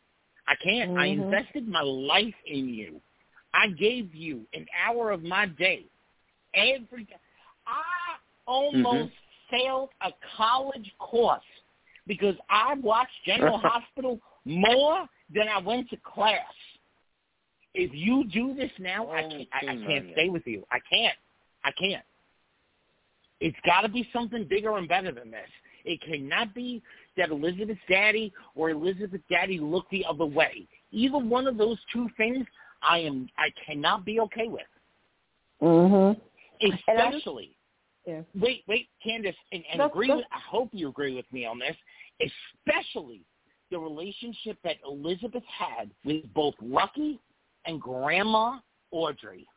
I 0.47 0.55
can't. 0.63 0.91
Mm-hmm. 0.91 0.99
I 0.99 1.05
invested 1.07 1.67
my 1.67 1.81
life 1.81 2.33
in 2.45 2.69
you. 2.69 3.01
I 3.53 3.67
gave 3.69 4.13
you 4.13 4.41
an 4.53 4.65
hour 4.85 5.11
of 5.11 5.23
my 5.23 5.45
day 5.45 5.85
every 6.53 7.05
day. 7.05 7.15
I 7.67 8.17
almost 8.45 9.11
mm-hmm. 9.11 9.55
failed 9.57 9.89
a 10.01 10.11
college 10.37 10.91
course 10.99 11.41
because 12.07 12.35
I 12.49 12.75
watched 12.75 13.11
General 13.25 13.57
Hospital 13.63 14.19
more 14.45 15.07
than 15.33 15.47
I 15.47 15.59
went 15.59 15.89
to 15.89 15.97
class. 15.97 16.41
If 17.75 17.91
you 17.93 18.23
do 18.31 18.55
this 18.55 18.71
now, 18.79 19.09
I 19.11 19.21
can't. 19.21 19.47
I, 19.53 19.71
I 19.71 19.75
can't 19.85 20.07
stay 20.13 20.29
with 20.29 20.47
you. 20.47 20.63
I 20.71 20.79
can't. 20.89 21.15
I 21.63 21.71
can't. 21.71 22.03
It's 23.41 23.57
got 23.65 23.81
to 23.81 23.89
be 23.89 24.07
something 24.13 24.45
bigger 24.49 24.77
and 24.77 24.87
better 24.87 25.11
than 25.11 25.29
this. 25.29 25.49
It 25.83 26.01
cannot 26.01 26.55
be 26.55 26.81
that 27.17 27.29
Elizabeth's 27.29 27.79
daddy 27.89 28.33
or 28.55 28.69
Elizabeth's 28.69 29.23
daddy 29.29 29.59
look 29.59 29.85
the 29.91 30.05
other 30.09 30.25
way. 30.25 30.67
Either 30.91 31.17
one 31.17 31.47
of 31.47 31.57
those 31.57 31.77
two 31.91 32.07
things, 32.17 32.45
I 32.81 32.99
am. 32.99 33.29
I 33.37 33.49
cannot 33.65 34.05
be 34.05 34.19
okay 34.21 34.47
with. 34.47 34.63
Mhm. 35.61 36.19
Especially. 36.61 37.55
Yeah. 38.07 38.21
Wait, 38.39 38.63
wait, 38.67 38.87
Candice, 39.05 39.35
and, 39.51 39.63
and 39.69 39.79
No, 39.79 39.87
agree. 39.87 40.07
no. 40.07 40.17
With, 40.17 40.25
I 40.31 40.39
hope 40.39 40.69
you 40.71 40.87
agree 40.89 41.15
with 41.15 41.25
me 41.31 41.45
on 41.45 41.59
this. 41.59 41.75
Especially 42.21 43.21
the 43.71 43.79
relationship 43.79 44.57
that 44.63 44.77
Elizabeth 44.87 45.43
had 45.45 45.89
with 46.05 46.31
both 46.33 46.53
Lucky 46.61 47.19
and 47.65 47.81
Grandma 47.81 48.59
Audrey. 48.91 49.47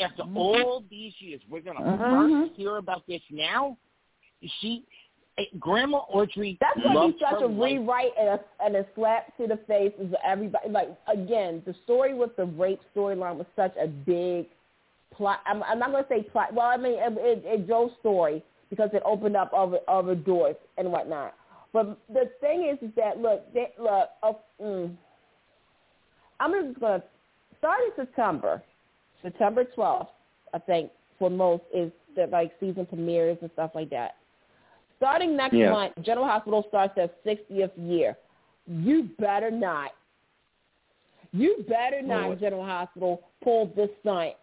After 0.00 0.22
Mm-hmm. 0.22 0.36
all 0.36 0.84
these 0.90 1.12
years, 1.20 1.40
we're 1.50 1.60
going 1.60 1.76
to 1.76 1.82
Mhm. 1.82 2.44
first 2.46 2.56
hear 2.56 2.76
about 2.76 3.04
this 3.06 3.22
now. 3.30 3.76
She, 4.60 4.84
eh, 5.38 5.46
Grandma 5.58 5.98
Audrey, 6.08 6.56
That's 6.60 6.80
going 6.80 7.12
to 7.12 7.18
be 7.18 7.18
such 7.24 7.42
a 7.42 7.46
life. 7.46 7.72
rewrite 7.72 8.12
and 8.16 8.28
a, 8.28 8.44
and 8.60 8.76
a 8.76 8.86
slap 8.94 9.36
to 9.38 9.48
the 9.48 9.56
face 9.66 9.92
of 9.98 10.14
everybody. 10.24 10.68
Like 10.68 10.90
again, 11.08 11.62
the 11.66 11.74
story 11.84 12.14
with 12.14 12.36
the 12.36 12.46
rape 12.46 12.80
storyline 12.94 13.36
was 13.36 13.46
such 13.56 13.74
a 13.76 13.88
big 13.88 14.46
plot. 15.10 15.40
I'm, 15.46 15.62
I'm 15.64 15.80
not 15.80 15.90
going 15.90 16.04
to 16.04 16.08
say 16.08 16.22
plot. 16.22 16.54
Well, 16.54 16.66
I 16.66 16.76
mean 16.76 16.94
it, 16.98 17.12
it, 17.18 17.42
it 17.44 17.66
drove 17.66 17.90
story 17.98 18.44
because 18.70 18.90
it 18.92 19.02
opened 19.04 19.36
up 19.36 19.52
other 19.52 19.80
other 19.88 20.14
doors 20.14 20.56
and 20.76 20.92
whatnot. 20.92 21.34
But 21.72 21.98
the 22.08 22.30
thing 22.40 22.64
is, 22.68 22.78
is 22.88 22.94
that 22.94 23.18
look, 23.18 23.52
they, 23.52 23.72
look. 23.78 24.10
Oh, 24.22 24.38
mm, 24.62 24.96
I'm 26.40 26.52
just 26.68 26.78
going 26.78 27.02
to 27.60 27.66
start 27.66 27.80
in 27.84 28.04
September, 28.06 28.62
September 29.22 29.64
12th. 29.76 30.08
I 30.54 30.58
think 30.58 30.90
for 31.18 31.30
most 31.30 31.62
is 31.74 31.92
the 32.16 32.26
like 32.26 32.52
season 32.60 32.86
premieres 32.86 33.38
and 33.40 33.50
stuff 33.52 33.72
like 33.74 33.90
that. 33.90 34.16
Starting 34.96 35.36
next 35.36 35.54
Yeah. 35.54 35.70
month, 35.70 35.92
General 36.02 36.26
Hospital 36.26 36.64
starts 36.68 36.94
their 36.94 37.08
60th 37.24 37.76
year. 37.76 38.16
You 38.66 39.04
better 39.18 39.50
not. 39.50 39.92
You 41.32 41.64
better 41.68 42.02
not, 42.02 42.30
what? 42.30 42.40
General 42.40 42.64
Hospital, 42.64 43.22
pull 43.42 43.66
this 43.76 43.90
stunt. 44.00 44.34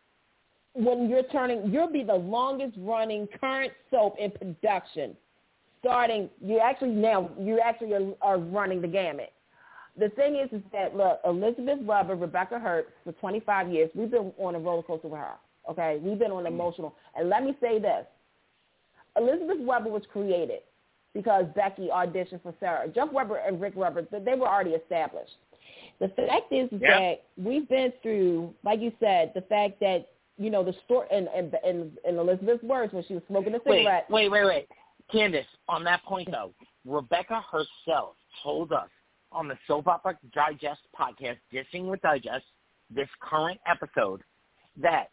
When 0.74 1.10
you're 1.10 1.24
turning, 1.24 1.72
you'll 1.72 1.92
be 1.92 2.04
the 2.04 2.16
longest 2.16 2.78
running 2.78 3.28
current 3.40 3.74
soap 3.90 4.18
in 4.20 4.32
production. 4.32 5.18
Starting, 5.80 6.30
you 6.42 6.60
actually 6.60 6.92
now, 6.92 7.30
you 7.40 7.60
actually 7.60 7.94
are, 7.94 8.14
are 8.22 8.38
running 8.38 8.82
the 8.82 8.88
gamut. 8.88 9.32
The 9.98 10.10
thing 10.10 10.36
is, 10.36 10.52
is 10.52 10.62
that 10.74 10.96
look, 10.96 11.20
Elizabeth 11.26 11.80
Weber, 11.82 12.16
Rebecca 12.16 12.56
Herbst, 12.56 12.92
for 13.04 13.14
25 13.14 13.72
years, 13.72 13.90
we've 13.96 14.12
been 14.12 14.34
on 14.38 14.56
a 14.56 14.60
roller 14.60 14.84
coaster 14.84 15.08
with 15.08 15.20
her. 15.20 15.34
Okay, 15.70 16.00
we've 16.02 16.20
been 16.20 16.32
on 16.32 16.44
mm. 16.44 16.48
emotional. 16.48 16.96
And 17.16 17.30
let 17.30 17.44
me 17.44 17.56
say 17.62 17.80
this: 17.80 18.06
Elizabeth 19.18 19.60
Weber 19.62 19.90
was 19.90 20.04
created 20.12 20.60
because 21.14 21.46
Becky 21.56 21.88
auditioned 21.88 22.44
for 22.44 22.54
Sarah. 22.60 22.88
Jeff 22.90 23.12
Weber 23.12 23.38
and 23.38 23.60
Rick 23.60 23.76
Weber, 23.76 24.06
they 24.12 24.36
were 24.36 24.48
already 24.48 24.72
established. 24.72 25.32
The 26.00 26.10
fact 26.10 26.52
is 26.52 26.70
that 26.82 27.24
we've 27.38 27.68
been 27.70 27.94
through, 28.04 28.54
like 28.64 28.82
you 28.82 28.92
said, 29.00 29.32
the 29.34 29.42
fact 29.42 29.80
that 29.80 30.10
you 30.38 30.50
know 30.50 30.64
the 30.64 30.76
story 30.84 31.08
in 31.12 31.92
Elizabeth's 32.06 32.64
words 32.64 32.94
when 32.94 33.04
she 33.08 33.14
was 33.14 33.24
smoking 33.28 33.54
a 33.54 33.60
Wait, 33.66 33.80
cigarette. 33.80 34.06
wait, 34.10 34.30
wait, 34.30 34.46
wait. 34.46 34.68
Candice, 35.14 35.46
on 35.70 35.84
that 35.86 36.04
point 36.04 36.30
though, 36.30 36.52
Rebecca 36.86 37.42
herself 37.50 38.16
told 38.44 38.74
us 38.74 38.90
on 39.36 39.48
the 39.48 39.57
Soap 39.68 39.88
Opera 39.88 40.18
Digest 40.34 40.82
podcast, 40.99 41.38
Dissing 41.53 41.86
with 41.90 42.02
Digest, 42.02 42.45
this 42.90 43.10
current 43.22 43.60
episode, 43.68 44.22
that 44.78 45.10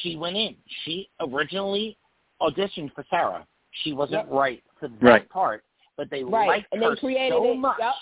she 0.00 0.16
went 0.16 0.36
in. 0.36 0.56
She 0.84 1.10
originally 1.20 1.98
auditioned 2.40 2.92
for 2.94 3.04
Sarah. 3.10 3.46
She 3.82 3.92
wasn't 3.92 4.26
Yep. 4.26 4.32
right 4.32 4.64
for 4.78 4.88
that 4.88 5.02
Right. 5.02 5.28
part, 5.28 5.64
but 5.96 6.08
they 6.10 6.22
Right, 6.24 6.46
liked 6.48 6.68
and 6.72 6.82
her 6.82 6.90
they 6.94 7.00
created 7.00 7.32
so 7.36 7.52
it. 7.52 7.56
much 7.56 7.78
Yep. 7.78 7.94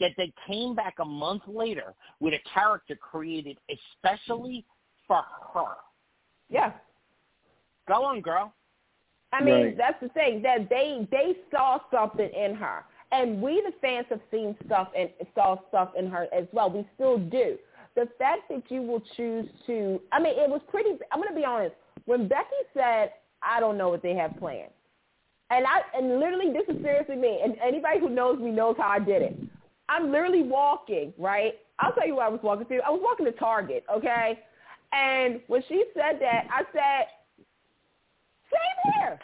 that 0.00 0.16
they 0.16 0.30
came 0.46 0.74
back 0.74 0.98
a 1.00 1.04
month 1.04 1.46
later 1.48 1.94
with 2.20 2.34
a 2.34 2.38
character 2.40 2.94
created 2.96 3.58
especially 3.68 4.64
for 5.06 5.22
her. 5.22 5.76
Yeah. 6.48 6.72
Go 7.86 8.04
on, 8.04 8.20
girl. 8.20 8.52
I 9.32 9.42
mean, 9.42 9.64
Right. 9.66 9.76
that's 9.76 10.00
the 10.00 10.08
thing 10.10 10.40
that 10.42 10.68
they 10.68 11.06
they 11.10 11.36
saw 11.50 11.80
something 11.90 12.30
in 12.30 12.54
her, 12.54 12.86
and 13.12 13.40
we 13.40 13.62
the 13.64 13.72
fans 13.80 14.06
have 14.10 14.20
seen 14.30 14.56
stuff 14.66 14.88
and 14.96 15.10
saw 15.34 15.56
stuff 15.68 15.90
in 15.98 16.08
her 16.08 16.26
as 16.32 16.44
well. 16.52 16.70
We 16.70 16.86
still 16.94 17.18
do. 17.18 17.56
The 17.94 18.08
fact 18.18 18.42
that 18.50 18.62
you 18.68 18.82
will 18.82 19.02
choose 19.16 19.46
to, 19.66 20.00
I 20.12 20.20
mean, 20.20 20.34
it 20.36 20.48
was 20.48 20.60
pretty. 20.68 20.90
I'm 21.10 21.18
going 21.18 21.30
to 21.30 21.34
be 21.34 21.44
honest. 21.44 21.74
When 22.04 22.28
Becky 22.28 22.46
said, 22.74 23.12
"I 23.42 23.60
don't 23.60 23.76
know 23.76 23.88
what 23.88 24.02
they 24.02 24.14
have 24.14 24.36
planned," 24.38 24.70
and 25.50 25.66
I 25.66 25.80
and 25.96 26.20
literally 26.20 26.52
this 26.52 26.74
is 26.74 26.82
seriously 26.82 27.16
me, 27.16 27.40
and 27.42 27.56
anybody 27.62 27.98
who 27.98 28.08
knows 28.08 28.38
me 28.38 28.50
knows 28.50 28.76
how 28.78 28.88
I 28.88 28.98
did 28.98 29.22
it. 29.22 29.38
I'm 29.88 30.12
literally 30.12 30.42
walking, 30.42 31.12
right? 31.18 31.54
I'll 31.78 31.92
tell 31.92 32.06
you 32.06 32.16
what 32.16 32.26
I 32.26 32.28
was 32.28 32.40
walking 32.42 32.66
to. 32.66 32.80
I 32.86 32.90
was 32.90 33.00
walking 33.02 33.26
to 33.26 33.32
Target, 33.32 33.84
okay? 33.90 34.38
And 34.92 35.40
when 35.48 35.62
she 35.68 35.84
said 35.94 36.18
that, 36.20 36.46
I 36.50 36.62
said, 36.72 37.06
same 38.50 38.94
here. 38.94 39.18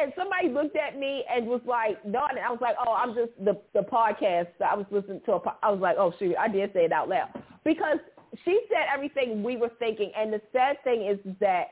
And 0.00 0.12
somebody 0.16 0.48
looked 0.48 0.76
at 0.76 0.98
me 0.98 1.24
and 1.32 1.46
was 1.46 1.60
like, 1.66 2.04
no, 2.04 2.20
and 2.30 2.38
I 2.38 2.50
was 2.50 2.60
like, 2.60 2.76
oh, 2.84 2.92
I'm 2.92 3.14
just 3.14 3.32
the 3.44 3.60
the 3.74 3.86
podcast. 3.86 4.48
I 4.64 4.74
was 4.74 4.86
listening 4.90 5.20
to. 5.26 5.32
A, 5.32 5.40
po- 5.40 5.56
I 5.62 5.70
was 5.70 5.80
like, 5.80 5.96
oh 5.98 6.12
shoot, 6.18 6.34
I 6.38 6.48
did 6.48 6.72
say 6.72 6.84
it 6.84 6.92
out 6.92 7.08
loud 7.08 7.28
because 7.64 7.98
she 8.44 8.60
said 8.68 8.86
everything 8.92 9.42
we 9.42 9.56
were 9.56 9.70
thinking. 9.78 10.12
And 10.16 10.32
the 10.32 10.40
sad 10.52 10.76
thing 10.84 11.06
is 11.06 11.18
that 11.40 11.68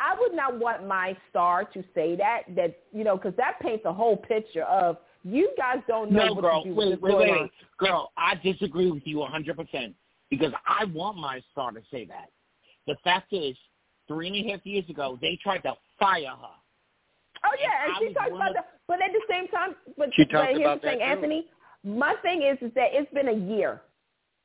I 0.00 0.14
would 0.18 0.34
not 0.34 0.58
want 0.58 0.86
my 0.86 1.16
star 1.30 1.64
to 1.64 1.84
say 1.94 2.16
that. 2.16 2.42
That 2.56 2.78
you 2.92 3.04
know, 3.04 3.16
because 3.16 3.36
that 3.36 3.60
paints 3.60 3.84
a 3.86 3.92
whole 3.92 4.16
picture 4.16 4.64
of 4.64 4.98
you 5.24 5.50
guys 5.56 5.78
don't 5.86 6.10
know 6.10 6.26
No, 6.26 6.34
what 6.34 6.42
girl. 6.42 6.62
to 6.64 6.68
do 6.70 6.74
Wait, 6.74 7.00
wait, 7.00 7.16
wait. 7.16 7.50
Girl, 7.78 8.10
I 8.16 8.34
disagree 8.36 8.90
with 8.90 9.06
you 9.06 9.18
100% 9.18 9.94
because 10.30 10.52
I 10.66 10.84
want 10.86 11.16
my 11.16 11.40
star 11.52 11.70
to 11.70 11.80
say 11.90 12.06
that. 12.06 12.30
The 12.86 12.96
fact 13.04 13.32
is, 13.32 13.56
three 14.08 14.26
and 14.28 14.36
a 14.36 14.52
half 14.52 14.66
years 14.66 14.88
ago, 14.88 15.18
they 15.20 15.38
tried 15.42 15.58
to 15.58 15.74
fire 15.98 16.26
her. 16.26 16.56
Oh 17.44 17.56
yeah, 17.60 17.84
and 17.86 17.92
I 17.94 17.98
she 17.98 18.14
talks 18.14 18.30
about 18.30 18.48
of- 18.50 18.54
that. 18.54 18.68
But 18.88 19.00
at 19.02 19.10
the 19.12 19.22
same 19.30 19.48
time, 19.48 19.74
but, 19.96 20.10
She 20.14 20.24
but 20.24 20.30
talked 20.32 20.56
here's 20.56 20.80
the 20.80 20.80
thing, 20.80 20.98
that, 20.98 21.04
too. 21.04 21.10
Anthony. 21.10 21.46
My 21.84 22.14
thing 22.22 22.42
is, 22.42 22.58
is 22.60 22.72
that 22.74 22.88
it's 22.92 23.12
been 23.12 23.28
a 23.28 23.32
year. 23.56 23.80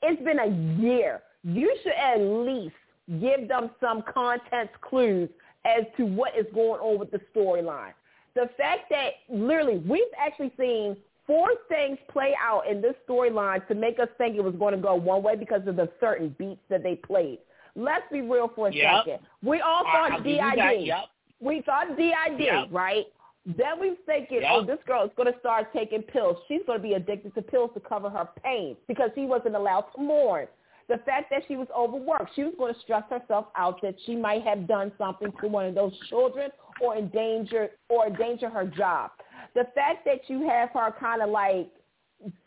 It's 0.01 0.21
been 0.23 0.39
a 0.39 0.81
year. 0.81 1.21
You 1.43 1.75
should 1.83 1.93
at 1.93 2.17
least 2.19 2.75
give 3.19 3.47
them 3.47 3.71
some 3.81 4.03
content 4.13 4.69
clues 4.81 5.29
as 5.65 5.83
to 5.97 6.05
what 6.05 6.35
is 6.37 6.45
going 6.53 6.79
on 6.81 6.97
with 6.99 7.11
the 7.11 7.19
storyline. 7.35 7.93
The 8.35 8.49
fact 8.57 8.89
that 8.91 9.13
literally 9.29 9.77
we've 9.79 10.01
actually 10.17 10.51
seen 10.57 10.95
four 11.25 11.49
things 11.67 11.97
play 12.11 12.35
out 12.41 12.67
in 12.67 12.81
this 12.81 12.93
storyline 13.09 13.67
to 13.67 13.75
make 13.75 13.99
us 13.99 14.07
think 14.17 14.35
it 14.35 14.43
was 14.43 14.55
going 14.55 14.73
to 14.75 14.81
go 14.81 14.95
one 14.95 15.21
way 15.23 15.35
because 15.35 15.67
of 15.67 15.75
the 15.75 15.89
certain 15.99 16.35
beats 16.39 16.61
that 16.69 16.83
they 16.83 16.95
played. 16.95 17.39
Let's 17.75 18.05
be 18.11 18.21
real 18.21 18.49
for 18.55 18.69
a 18.69 18.73
Yep. 18.73 19.03
second. 19.05 19.19
We 19.43 19.59
all 19.61 19.83
thought 19.83 20.11
I'll 20.13 20.21
give 20.21 20.37
you 20.37 20.55
DID. 20.55 20.87
Yep. 20.87 21.05
We 21.39 21.61
thought 21.61 21.95
DID, 21.97 22.39
Yep. 22.39 22.67
right? 22.71 23.05
Then 23.45 23.79
we 23.79 23.95
thinking, 24.05 24.41
Yep. 24.41 24.51
oh, 24.51 24.63
this 24.63 24.79
girl 24.85 25.05
is 25.05 25.11
going 25.15 25.31
to 25.31 25.39
start 25.39 25.71
taking 25.71 26.01
pills. 26.03 26.37
She's 26.47 26.61
going 26.65 26.79
to 26.79 26.83
be 26.83 26.93
addicted 26.93 27.33
to 27.35 27.41
pills 27.41 27.71
to 27.75 27.79
cover 27.79 28.09
her 28.09 28.27
pain 28.43 28.75
because 28.87 29.11
she 29.15 29.25
wasn't 29.25 29.55
allowed 29.55 29.85
to 29.95 30.01
mourn. 30.01 30.47
The 30.89 30.97
fact 30.99 31.29
that 31.31 31.43
she 31.47 31.57
was 31.57 31.67
overworked, 31.75 32.33
she 32.35 32.43
was 32.43 32.53
going 32.57 32.73
to 32.73 32.79
stress 32.79 33.03
herself 33.09 33.47
out 33.55 33.81
that 33.81 33.95
she 34.05 34.15
might 34.15 34.43
have 34.43 34.67
done 34.67 34.91
something 34.97 35.33
to 35.41 35.47
one 35.47 35.65
of 35.65 35.75
those 35.75 35.93
children 36.09 36.49
or 36.81 36.95
endanger 36.95 37.69
or 37.89 38.07
endanger 38.07 38.49
her 38.49 38.65
job. 38.65 39.11
The 39.53 39.65
fact 39.75 40.05
that 40.05 40.29
you 40.29 40.47
have 40.47 40.69
her 40.71 40.93
kind 40.97 41.21
of 41.21 41.29
like 41.29 41.69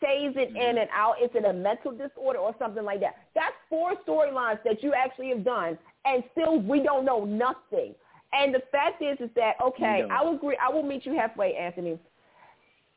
phasing 0.03 0.49
in 0.49 0.53
mm-hmm. 0.55 0.77
and 0.77 0.89
out, 0.93 1.15
is 1.23 1.29
it 1.33 1.45
a 1.45 1.53
mental 1.53 1.91
disorder 1.91 2.39
or 2.39 2.55
something 2.59 2.83
like 2.83 2.99
that? 3.01 3.15
That's 3.35 3.53
four 3.69 3.93
storylines 4.07 4.59
that 4.63 4.81
you 4.81 4.93
actually 4.93 5.29
have 5.29 5.43
done, 5.43 5.77
and 6.05 6.23
still 6.31 6.59
we 6.59 6.81
don't 6.81 7.05
know 7.05 7.25
nothing. 7.25 7.93
And 8.33 8.53
the 8.53 8.61
fact 8.71 9.01
is, 9.01 9.17
is 9.19 9.29
that 9.35 9.55
okay? 9.61 10.03
I 10.09 10.23
will 10.23 10.35
agree. 10.35 10.57
I 10.61 10.71
will 10.71 10.83
meet 10.83 11.05
you 11.05 11.15
halfway, 11.15 11.55
Anthony. 11.55 11.99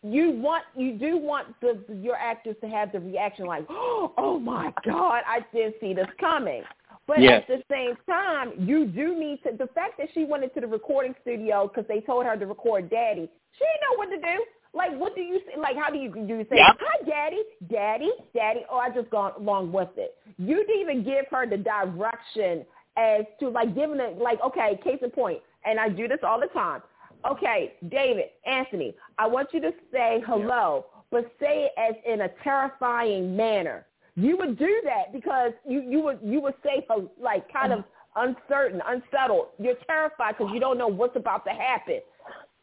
You 0.02 0.32
want, 0.32 0.64
you 0.76 0.98
do 0.98 1.16
want 1.16 1.58
the 1.62 1.82
your 2.02 2.16
actors 2.16 2.56
to 2.60 2.68
have 2.68 2.92
the 2.92 3.00
reaction 3.00 3.46
like, 3.46 3.64
oh 3.70 4.38
my 4.42 4.72
God, 4.84 5.22
I 5.26 5.40
didn't 5.52 5.76
see 5.80 5.94
this 5.94 6.06
coming. 6.20 6.62
But 7.06 7.20
Yes. 7.20 7.42
at 7.42 7.48
the 7.58 7.62
same 7.70 7.96
time, 8.06 8.52
you 8.58 8.86
do 8.86 9.18
need 9.18 9.42
to. 9.44 9.56
The 9.56 9.68
fact 9.74 9.98
that 9.98 10.08
she 10.14 10.24
went 10.24 10.44
into 10.44 10.60
the 10.60 10.66
recording 10.66 11.14
studio 11.22 11.68
because 11.68 11.86
they 11.88 12.00
told 12.00 12.24
her 12.26 12.36
to 12.36 12.46
record 12.46 12.88
Daddy, 12.90 13.28
she 13.58 13.64
didn't 13.64 13.82
know 13.82 13.96
what 13.96 14.10
to 14.10 14.20
do. 14.20 14.44
Like, 14.72 14.98
what 14.98 15.14
do 15.14 15.20
you 15.20 15.40
say? 15.46 15.58
Like, 15.60 15.76
how 15.76 15.90
do 15.90 15.98
you 15.98 16.10
do 16.10 16.34
you 16.38 16.46
say, 16.50 16.56
Yep. 16.56 16.76
"Hi, 16.80 17.04
Daddy, 17.06 17.42
Daddy, 17.70 18.12
Daddy"? 18.34 18.64
Oh, 18.70 18.78
I 18.78 18.90
just 18.90 19.08
gone 19.10 19.32
along 19.38 19.70
with 19.72 19.90
it. 19.96 20.16
You 20.38 20.56
didn't 20.66 20.80
even 20.80 21.02
give 21.04 21.26
her 21.30 21.46
the 21.46 21.58
direction 21.58 22.66
as 22.96 23.24
to 23.40 23.48
like 23.48 23.74
giving 23.74 24.00
it 24.00 24.18
like, 24.18 24.38
okay, 24.44 24.78
case 24.82 24.98
in 25.02 25.10
point, 25.10 25.40
and 25.64 25.78
I 25.80 25.88
do 25.88 26.08
this 26.08 26.20
all 26.22 26.40
the 26.40 26.46
time. 26.48 26.82
Okay, 27.30 27.74
David, 27.88 28.26
Anthony, 28.46 28.94
I 29.18 29.26
want 29.26 29.48
you 29.52 29.60
to 29.62 29.72
say 29.92 30.22
hello, 30.26 30.86
but 31.10 31.24
say 31.40 31.70
it 31.70 31.72
as 31.78 31.94
in 32.06 32.22
a 32.22 32.28
terrifying 32.42 33.36
manner. 33.36 33.86
You 34.16 34.36
would 34.36 34.58
do 34.58 34.80
that 34.84 35.12
because 35.12 35.52
you 35.66 35.80
you 35.80 36.00
would 36.02 36.18
you 36.22 36.40
would 36.40 36.54
say 36.62 36.86
uh, 36.90 37.00
like 37.20 37.50
kind 37.52 37.72
of 37.72 37.84
uncertain, 38.16 38.80
unsettled. 38.86 39.46
You're 39.58 39.74
terrified 39.86 40.36
because 40.38 40.52
you 40.54 40.60
don't 40.60 40.78
know 40.78 40.86
what's 40.86 41.16
about 41.16 41.44
to 41.46 41.50
happen. 41.50 42.00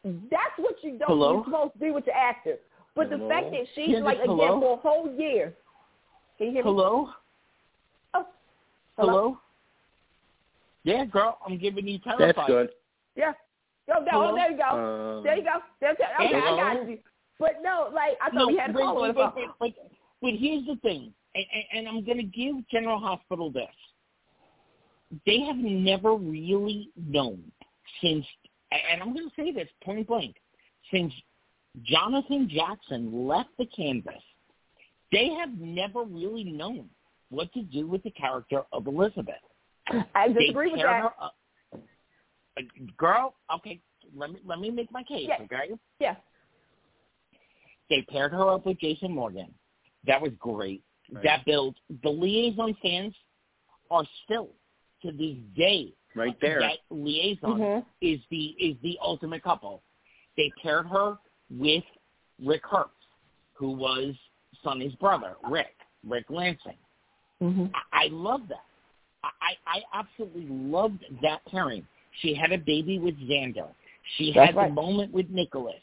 That's 0.04 0.56
what 0.56 0.76
you 0.82 0.98
don't 0.98 1.08
Hello? 1.08 1.34
you're 1.34 1.44
supposed 1.44 1.72
to 1.74 1.78
do 1.78 1.92
with 1.92 2.06
your 2.06 2.16
actor. 2.16 2.56
But 2.94 3.10
the 3.10 3.18
fact 3.28 3.50
that 3.50 3.66
she's 3.74 3.90
Yeah, 3.90 3.98
like 4.00 4.18
again 4.18 4.28
hello? 4.28 4.60
for 4.60 4.72
a 4.74 4.76
whole 4.80 5.14
year. 5.14 5.54
Can 6.38 6.48
you 6.48 6.52
hear 6.52 6.64
me? 6.64 6.70
Hello? 6.70 7.10
Oh, 8.14 8.26
Hello? 8.98 9.38
Yeah, 10.84 11.04
girl, 11.04 11.38
I'm 11.46 11.58
giving 11.58 11.86
you 11.86 11.98
That's 12.18 12.38
good. 12.46 12.70
Yeah. 13.14 13.32
Yo, 13.88 13.94
no, 14.00 14.30
oh, 14.30 14.34
there 14.34 14.50
you 14.50 14.56
go. 14.56 14.62
Uh, 14.64 15.22
there 15.22 15.36
you 15.36 15.44
go. 15.44 15.58
There, 15.80 15.94
there, 15.98 16.08
okay, 16.20 16.30
Hello? 16.32 16.58
I 16.58 16.74
got 16.74 16.88
you. 16.88 16.98
But 17.38 17.56
no, 17.62 17.90
like 17.92 18.12
I 18.20 18.26
thought 18.26 18.34
No, 18.34 18.46
we 18.46 18.56
had 18.56 18.70
a 18.70 18.72
wait, 18.72 18.82
call 18.82 18.98
on 18.98 19.02
wait, 19.02 19.14
the 19.14 19.32
wait, 19.34 19.48
wait, 19.60 19.74
but, 19.76 19.90
but 20.20 20.30
here's 20.34 20.64
the 20.66 20.76
thing, 20.82 21.12
and, 21.34 21.44
and, 21.52 21.64
and 21.78 21.88
I'm 21.88 22.04
going 22.04 22.18
to 22.18 22.22
give 22.22 22.56
General 22.70 23.00
Hospital 23.00 23.50
this. 23.50 23.66
They 25.26 25.40
have 25.40 25.56
never 25.56 26.14
really 26.14 26.90
known 26.96 27.42
since, 28.00 28.24
and 28.70 29.02
I'm 29.02 29.12
going 29.12 29.28
to 29.28 29.34
say 29.34 29.52
this 29.52 29.68
point 29.84 30.06
blank, 30.06 30.36
since 30.92 31.12
Jonathan 31.82 32.48
Jackson 32.48 33.26
left 33.26 33.50
the 33.58 33.66
canvas, 33.66 34.22
they 35.10 35.28
have 35.38 35.50
never 35.58 36.04
really 36.04 36.44
known 36.44 36.88
what 37.30 37.52
to 37.54 37.62
do 37.62 37.86
with 37.86 38.02
the 38.04 38.10
character 38.10 38.62
of 38.72 38.86
Elizabeth. 38.86 39.34
I 40.14 40.28
disagree 40.28 40.70
with 40.72 40.80
that. 40.82 41.02
her 41.02 41.10
Uh, 41.20 41.28
Girl, 42.96 43.34
okay, 43.56 43.80
let 44.14 44.30
me 44.30 44.38
let 44.44 44.58
me 44.60 44.70
make 44.70 44.90
my 44.92 45.02
case, 45.02 45.26
Yeah. 45.28 45.42
okay? 45.44 45.70
Yeah. 45.98 46.16
They 47.88 48.02
paired 48.02 48.32
her 48.32 48.50
up 48.50 48.66
with 48.66 48.78
Jason 48.78 49.12
Morgan. 49.12 49.52
That 50.06 50.20
was 50.20 50.32
great. 50.38 50.82
Right. 51.10 51.24
That 51.24 51.44
built 51.44 51.76
the 52.02 52.08
liaison 52.10 52.74
fans 52.82 53.14
are 53.90 54.04
still 54.24 54.50
to 55.02 55.12
this 55.12 55.36
day 55.56 55.92
right 56.14 56.38
there. 56.40 56.60
that 56.60 56.78
liaison 56.90 57.58
Mhm. 57.58 57.86
is 58.00 58.20
the 58.30 58.54
is 58.58 58.76
the 58.82 58.98
ultimate 59.00 59.42
couple. 59.42 59.82
They 60.36 60.50
paired 60.62 60.86
her 60.86 61.18
with 61.50 61.84
Rick 62.38 62.64
Hearst, 62.66 62.90
who 63.54 63.70
was 63.72 64.14
Sonny's 64.62 64.94
brother, 64.96 65.36
Rick, 65.44 65.76
Rick 66.04 66.30
Lansing. 66.30 66.78
Mhm. 67.40 67.70
I, 67.74 68.04
I 68.04 68.06
love 68.08 68.46
that. 68.48 68.64
I, 69.66 69.78
I 69.78 70.00
absolutely 70.00 70.46
loved 70.48 71.04
that 71.22 71.44
pairing. 71.46 71.86
She 72.20 72.34
had 72.34 72.52
a 72.52 72.58
baby 72.58 72.98
with 72.98 73.14
Zander. 73.20 73.68
She 74.16 74.32
That's 74.34 74.48
had 74.48 74.56
right. 74.56 74.68
the 74.68 74.74
moment 74.74 75.12
with 75.12 75.28
Nicholas. 75.30 75.80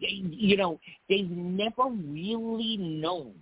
They, 0.00 0.22
you 0.22 0.56
know, 0.56 0.78
they've 1.08 1.30
never 1.30 1.84
really 1.88 2.76
known 2.78 3.34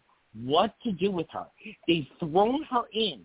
what 0.45 0.75
to 0.85 0.93
do 0.93 1.11
with 1.11 1.27
her. 1.31 1.47
They've 1.87 2.07
thrown 2.21 2.63
her 2.71 2.83
in. 2.93 3.23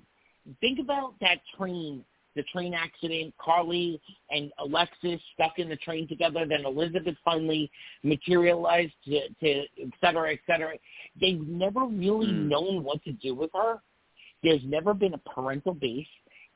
Think 0.60 0.80
about 0.80 1.14
that 1.22 1.38
train, 1.58 2.04
the 2.36 2.44
train 2.52 2.74
accident, 2.74 3.34
Carly 3.38 4.02
and 4.30 4.52
Alexis 4.60 5.22
stuck 5.34 5.58
in 5.58 5.70
the 5.70 5.78
train 5.78 6.08
together, 6.08 6.46
then 6.48 6.66
Elizabeth 6.66 7.16
finally 7.24 7.72
materialized 8.04 8.94
to, 9.06 9.30
to 9.42 9.50
et 9.62 9.90
cetera, 10.02 10.34
et 10.34 10.40
cetera. 10.48 10.74
They've 11.20 11.40
never 11.48 11.86
really 11.86 12.32
Hmm. 12.34 12.50
known 12.50 12.84
what 12.84 13.04
to 13.04 13.14
do 13.14 13.36
with 13.36 13.52
her. 13.54 13.82
There's 14.44 14.64
never 14.66 14.94
been 14.94 15.14
a 15.14 15.20
parental 15.20 15.74
base. 15.74 16.08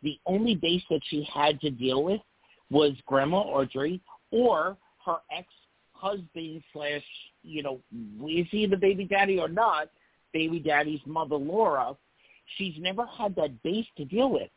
The 0.03 0.19
only 0.25 0.55
base 0.55 0.83
that 0.89 1.01
she 1.09 1.27
had 1.33 1.59
to 1.61 1.69
deal 1.69 2.03
with 2.03 2.21
was 2.69 2.93
Grandma 3.05 3.39
Audrey 3.39 4.01
or 4.31 4.77
her 5.05 5.17
ex-husband 5.35 6.61
slash, 6.73 7.03
you 7.43 7.63
know, 7.63 7.79
is 8.27 8.45
he 8.51 8.67
the 8.67 8.77
baby 8.77 9.05
daddy 9.05 9.39
or 9.39 9.47
not, 9.47 9.89
baby 10.33 10.59
daddy's 10.59 10.99
mother, 11.05 11.35
Laura. 11.35 11.95
She's 12.57 12.75
never 12.79 13.05
had 13.05 13.35
that 13.35 13.61
base 13.63 13.85
to 13.97 14.05
deal 14.05 14.29
with. 14.29 14.49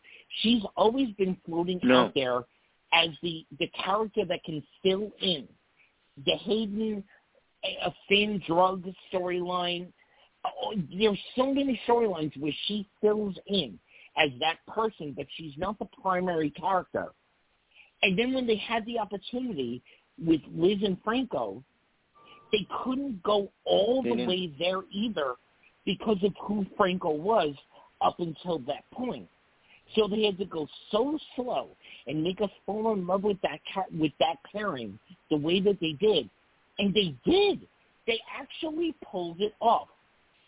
She's 0.43 0.63
always 0.77 1.09
been 1.15 1.37
floating 1.47 1.81
No. 1.83 2.07
out 2.07 2.15
there 2.15 2.43
as 2.93 3.09
the, 3.23 3.47
the 3.59 3.69
character 3.69 4.25
that 4.25 4.45
can 4.45 4.63
fill 4.83 5.11
in. 5.21 5.49
The 6.25 6.37
Hayden, 6.37 7.03
a 7.65 7.93
Finn 8.09 8.43
drug 8.47 8.85
storyline, 9.13 9.93
oh, 10.45 10.75
there's 10.99 11.19
so 11.37 11.53
many 11.53 11.81
storylines 11.89 12.37
where 12.39 12.53
she 12.67 12.89
fills 13.01 13.35
in 13.47 13.79
as 14.21 14.31
that 14.41 14.57
person, 14.73 15.15
but 15.17 15.27
she's 15.37 15.55
not 15.57 15.79
the 15.79 15.89
primary 16.03 16.51
character. 16.51 17.09
And 18.03 18.19
then 18.19 18.33
when 18.35 18.47
they 18.47 18.57
had 18.57 18.85
the 18.87 18.99
opportunity 18.99 19.83
with 20.25 20.41
Liz 20.55 20.79
and 20.85 20.99
Franco, 21.03 21.63
they 22.53 22.67
couldn't 22.83 23.23
go 23.23 23.51
all 23.65 24.03
They 24.03 24.11
the 24.11 24.17
didn't. 24.17 24.29
way 24.29 24.53
there 24.59 24.83
either 24.93 25.35
because 25.87 26.19
of 26.23 26.33
who 26.43 26.67
Franco 26.77 27.11
was 27.11 27.55
up 28.01 28.21
until 28.21 28.59
that 28.61 28.85
point. 28.93 29.29
So 29.97 30.07
they 30.07 30.25
had 30.25 30.39
to 30.39 30.45
go 30.45 30.69
so 30.91 31.19
slow 31.35 31.69
and 32.07 32.23
make 32.23 32.41
us 32.41 32.51
fall 32.65 32.93
in 32.93 33.07
love 33.07 33.25
with 33.25 33.41
that 33.43 33.61
ca- 33.73 33.91
with 33.99 34.13
that 34.21 34.37
pairing 34.53 34.99
the 35.31 35.37
way 35.37 35.61
that 35.61 35.79
they 35.81 35.93
did, 35.93 36.31
and 36.79 36.95
they 36.95 37.15
did. 37.25 37.67
They 38.07 38.21
actually 38.39 38.95
pulled 39.11 39.41
it 39.41 39.55
off 39.61 39.89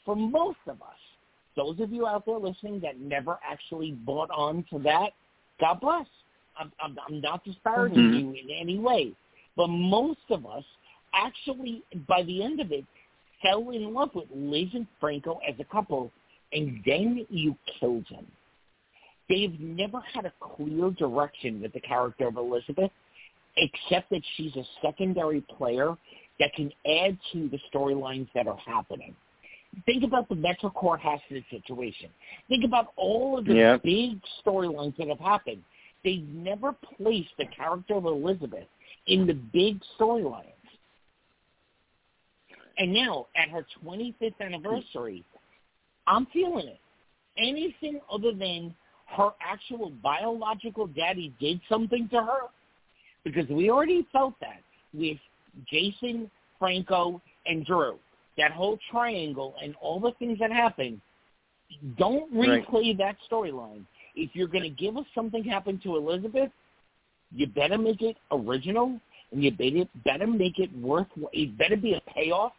for 0.05 0.15
most 0.15 0.59
of 0.69 0.81
us. 0.83 0.99
Those 1.57 1.81
of 1.81 1.93
you 1.93 2.07
out 2.07 2.25
there 2.27 2.39
listening 2.39 2.81
that 2.81 2.99
never 2.99 3.39
actually 3.45 3.93
bought 3.93 4.31
on 4.31 4.65
to 4.71 4.79
that, 4.81 5.11
God 5.61 5.81
bless. 5.81 6.07
I'm, 6.59 6.73
I'm, 6.81 6.97
I'm 7.07 7.21
not 7.21 7.45
disparaging 7.45 8.11
Mhm. 8.11 8.21
you 8.21 8.31
in 8.33 8.51
any 8.51 8.79
way, 8.79 9.15
but 9.57 9.69
most 9.69 10.31
of 10.31 10.47
us 10.47 10.65
actually, 11.15 11.83
by 12.09 12.23
the 12.23 12.43
end 12.43 12.61
of 12.61 12.73
it, 12.73 12.85
fell 13.43 13.71
in 13.71 13.93
love 13.93 14.15
with 14.15 14.29
Liz 14.35 14.69
and 14.75 14.87
Franco 15.01 15.41
as 15.47 15.55
a 15.59 15.65
couple, 15.65 16.11
and 16.53 16.83
then 16.85 17.27
you 17.29 17.57
killed 17.79 18.07
him. 18.09 18.27
They've 19.29 19.59
never 19.61 20.01
had 20.01 20.27
a 20.27 20.33
clear 20.41 20.91
direction 20.91 21.61
with 21.61 21.73
the 21.73 21.81
character 21.81 22.29
of 22.29 22.37
Elizabeth, 22.37 22.91
except 23.57 24.11
that 24.11 24.23
she's 24.37 24.55
a 24.57 24.65
secondary 24.81 25.41
player 25.43 25.97
that 26.39 26.53
can 26.55 26.73
add 26.87 27.19
to 27.33 27.49
the 27.49 27.59
storylines 27.73 28.29
that 28.35 28.47
are 28.47 28.59
happening. 28.59 29.15
Think 29.87 30.05
about 30.05 30.29
the 30.29 30.35
Metro 30.35 30.71
Court 30.71 31.01
hostage 31.01 31.45
situation. 31.51 32.11
Think 32.49 32.65
about 32.65 32.93
all 32.97 33.39
of 33.39 33.47
the 33.47 33.55
Yeah. 33.55 33.77
big 33.79 34.21
storylines 34.45 34.97
that 34.97 35.09
have 35.09 35.19
happened. 35.19 35.65
They've 36.05 36.29
never 36.29 36.73
placed 36.73 37.37
the 37.39 37.47
character 37.47 37.95
of 37.95 38.05
Elizabeth 38.05 38.69
in 39.07 39.27
the 39.27 39.35
big 39.35 39.81
storylines. 39.97 40.47
And 42.79 42.93
now, 42.93 43.29
at 43.37 43.49
her 43.51 43.63
25th 43.83 44.41
anniversary, 44.41 45.25
I'm 46.07 46.27
feeling 46.27 46.67
it. 46.69 46.81
Anything 47.37 48.01
other 48.11 48.33
than 48.33 48.75
her 49.07 49.33
actual 49.41 49.91
biological 50.03 50.87
daddy 50.87 51.33
did 51.39 51.61
something 51.69 52.09
to 52.09 52.23
her, 52.23 52.49
because 53.25 53.49
we 53.49 53.71
already 53.71 54.03
felt 54.13 54.39
that 54.41 54.63
with 54.93 55.19
Jason, 55.67 56.31
Franco, 56.59 57.21
and 57.47 57.65
Drew. 57.65 57.99
That 58.39 58.53
whole 58.53 58.79
triangle 58.91 59.55
and 59.63 59.75
all 59.81 60.01
the 60.01 60.13
things 60.19 60.39
that 60.39 60.51
happened. 60.53 61.01
Don't 61.97 62.31
Right. 62.33 62.67
replay 62.67 62.97
that 62.99 63.17
storyline. 63.31 63.85
If 64.15 64.35
you're 64.35 64.47
going 64.49 64.65
to 64.65 64.71
give 64.71 64.97
us 64.97 65.07
something 65.15 65.43
happened 65.45 65.83
to 65.83 65.97
Elizabeth, 65.97 66.51
you 67.35 67.47
better 67.47 67.79
make 67.79 68.03
it 68.03 68.17
original, 68.31 69.01
and 69.31 69.43
you 69.43 69.51
better 69.51 69.89
better 70.05 70.27
make 70.27 70.59
it 70.59 70.71
worth. 70.77 71.07
It 71.33 71.57
better 71.57 71.77
be 71.77 71.95
a 71.95 72.01
payoff 72.03 72.53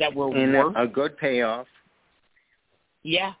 that 0.00 0.12
we're 0.14 0.34
And 0.36 0.52
worth. 0.52 0.76
a, 0.76 0.82
a 0.82 0.86
good 0.88 1.16
payoff. 1.16 1.68
yeah, 3.04 3.34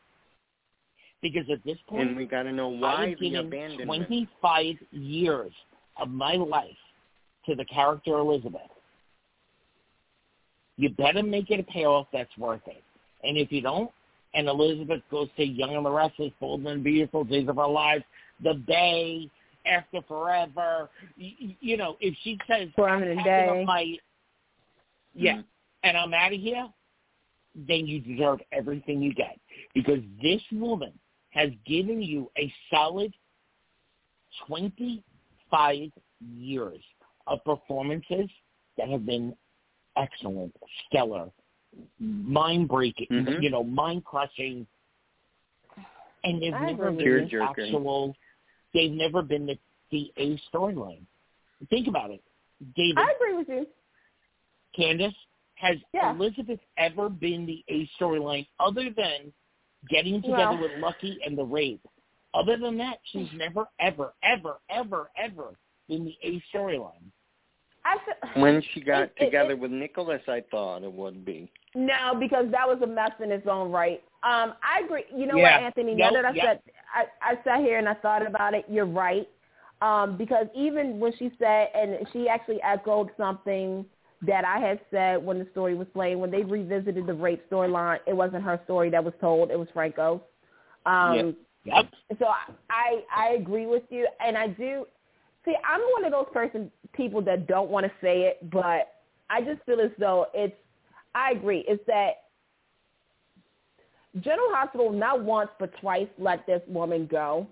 because 1.22 1.48
at 1.50 1.62
this 1.64 1.78
point, 1.88 2.08
And 2.08 2.16
we 2.16 2.24
got 2.24 2.44
to 2.44 2.52
know 2.52 2.72
I 2.76 2.78
why 2.80 3.08
have 3.10 3.18
the 3.18 3.30
given 3.30 3.46
abandonment. 3.46 4.06
25 4.06 4.76
years 4.92 5.52
of 6.00 6.08
my 6.08 6.34
life 6.34 6.76
to 7.46 7.56
the 7.56 7.64
character 7.64 8.18
Elizabeth. 8.18 8.70
You 10.76 10.90
better 10.90 11.22
make 11.22 11.50
it 11.50 11.60
a 11.60 11.62
payoff 11.62 12.06
that's 12.12 12.36
worth 12.36 12.66
it. 12.66 12.82
And 13.24 13.36
if 13.36 13.50
you 13.50 13.62
don't, 13.62 13.90
and 14.34 14.48
Elizabeth 14.48 15.00
goes 15.10 15.28
to 15.36 15.44
Young 15.44 15.76
and 15.76 15.86
the 15.86 15.90
Restless, 15.90 16.32
Bold 16.40 16.66
and 16.66 16.84
Beautiful, 16.84 17.24
Days 17.24 17.48
of 17.48 17.58
Our 17.58 17.70
Lives, 17.70 18.04
The 18.42 18.54
Bay, 18.54 19.30
After 19.64 20.02
Forever, 20.06 20.90
you, 21.16 21.54
you 21.60 21.76
know, 21.76 21.96
if 22.00 22.14
she 22.22 22.38
says, 22.46 22.68
Forever 22.76 23.10
and 23.10 23.12
"I'm 23.12 23.18
a 23.18 23.22
packing 23.24 23.54
Day." 23.54 23.60
up 23.62 23.66
my, 23.66 23.96
yeah, 25.14 25.38
Mhm. 25.38 25.44
and 25.84 25.96
I'm 25.96 26.12
out 26.12 26.32
of 26.34 26.40
here, 26.40 26.68
then 27.54 27.86
you 27.86 28.00
deserve 28.00 28.42
everything 28.52 29.00
you 29.00 29.14
get. 29.14 29.40
Because 29.74 30.00
this 30.20 30.42
woman 30.52 30.92
has 31.30 31.50
given 31.64 32.02
you 32.02 32.30
a 32.36 32.52
solid 32.70 33.14
25 34.46 35.90
years 36.20 36.82
of 37.26 37.42
performances 37.44 38.30
that 38.76 38.88
have 38.88 39.06
been 39.06 39.34
excellent, 39.96 40.54
stellar, 40.86 41.30
mind 41.98 42.68
breaking, 42.68 43.06
Mhm. 43.10 43.42
you 43.42 43.50
know, 43.50 43.62
mind 43.64 44.04
crushing, 44.04 44.66
and 46.24 46.42
they've 46.42 46.54
I 46.54 46.66
never 46.66 46.88
agree 46.88 47.20
been 47.20 47.28
the 47.28 47.42
actual. 47.44 48.16
They've 48.72 48.92
never 48.92 49.22
been 49.22 49.46
the 49.46 49.58
the 49.90 50.12
A 50.16 50.36
storyline. 50.52 51.06
Think 51.70 51.86
about 51.86 52.10
it, 52.10 52.22
David. 52.74 52.98
I 52.98 53.12
agree 53.12 53.34
with 53.34 53.48
you. 53.48 53.66
Candice, 54.76 55.14
has 55.54 55.78
Yeah. 55.94 56.10
Elizabeth 56.10 56.60
ever 56.76 57.08
been 57.08 57.46
the 57.46 57.64
A 57.68 57.86
storyline 57.98 58.46
other 58.58 58.90
than 58.90 59.32
getting 59.88 60.20
together 60.20 60.50
Well- 60.52 60.58
with 60.62 60.78
Lucky 60.78 61.18
and 61.24 61.38
the 61.38 61.44
rape? 61.44 61.80
Other 62.34 62.56
than 62.56 62.76
that, 62.78 62.98
she's 63.04 63.32
never, 63.32 63.68
ever, 63.78 64.12
ever, 64.22 64.60
ever, 64.68 65.10
ever 65.16 65.56
been 65.88 66.04
the 66.04 66.18
A 66.22 66.40
storyline. 66.52 67.12
I 67.86 67.96
feel, 68.04 68.42
When 68.42 68.62
she 68.72 68.80
got 68.80 69.02
It- 69.04 69.12
it- 69.16 69.24
together 69.26 69.52
it- 69.52 69.58
with 69.58 69.70
Nicholas, 69.70 70.22
I 70.28 70.42
thought 70.50 70.82
it 70.82 70.92
would 70.92 71.24
be. 71.24 71.50
No, 71.74 72.14
because 72.18 72.46
that 72.50 72.66
was 72.66 72.78
a 72.82 72.86
mess 72.86 73.12
in 73.22 73.30
its 73.30 73.46
own 73.46 73.70
right. 73.70 74.02
Um, 74.22 74.54
I 74.62 74.80
agree. 74.84 75.04
You 75.14 75.26
know 75.26 75.36
Yeah. 75.36 75.56
what, 75.56 75.62
Anthony? 75.66 75.94
Now 75.94 76.10
Nope, 76.10 76.14
that 76.14 76.24
I 76.24 76.30
yeah. 76.34 76.44
said, 76.44 76.60
I, 76.94 77.04
I 77.30 77.34
sat 77.44 77.60
here 77.60 77.78
and 77.78 77.88
I 77.88 77.94
thought 77.94 78.26
about 78.26 78.54
it. 78.54 78.64
You're 78.68 78.86
right. 78.86 79.28
Um, 79.82 80.16
because 80.16 80.46
even 80.54 80.98
when 80.98 81.12
she 81.18 81.30
said, 81.38 81.68
and 81.74 81.98
she 82.12 82.28
actually 82.28 82.60
echoed 82.62 83.10
something 83.18 83.84
that 84.22 84.44
I 84.46 84.58
had 84.58 84.80
said 84.90 85.22
when 85.22 85.38
the 85.38 85.46
story 85.52 85.74
was 85.74 85.86
playing, 85.92 86.18
when 86.18 86.30
they 86.30 86.42
revisited 86.42 87.06
the 87.06 87.12
rape 87.12 87.42
storyline, 87.50 87.98
it 88.06 88.16
wasn't 88.16 88.42
her 88.42 88.58
story 88.64 88.88
that 88.90 89.04
was 89.04 89.12
told; 89.20 89.50
it 89.50 89.58
was 89.58 89.68
Franco's. 89.74 90.20
Um, 90.86 91.36
Yep. 91.64 91.86
so 92.18 92.26
I, 92.26 92.52
I 92.70 93.02
I 93.14 93.28
agree 93.34 93.66
with 93.66 93.82
you, 93.90 94.08
and 94.24 94.38
I 94.38 94.46
do. 94.48 94.86
See, 95.46 95.54
I'm 95.64 95.80
one 95.92 96.04
of 96.04 96.12
those 96.12 96.26
person 96.32 96.70
people 96.92 97.22
that 97.22 97.46
don't 97.46 97.70
want 97.70 97.86
to 97.86 97.92
say 98.02 98.22
it, 98.22 98.50
but 98.50 98.94
I 99.30 99.40
just 99.42 99.62
feel 99.64 99.80
as 99.80 99.90
though 99.98 100.26
it's. 100.34 100.54
I 101.14 101.30
agree. 101.30 101.64
It's 101.66 101.82
that 101.86 102.24
General 104.20 104.48
Hospital 104.52 104.90
not 104.92 105.22
once 105.22 105.50
but 105.58 105.70
twice 105.80 106.08
let 106.18 106.46
this 106.46 106.60
woman 106.68 107.06
go, 107.06 107.46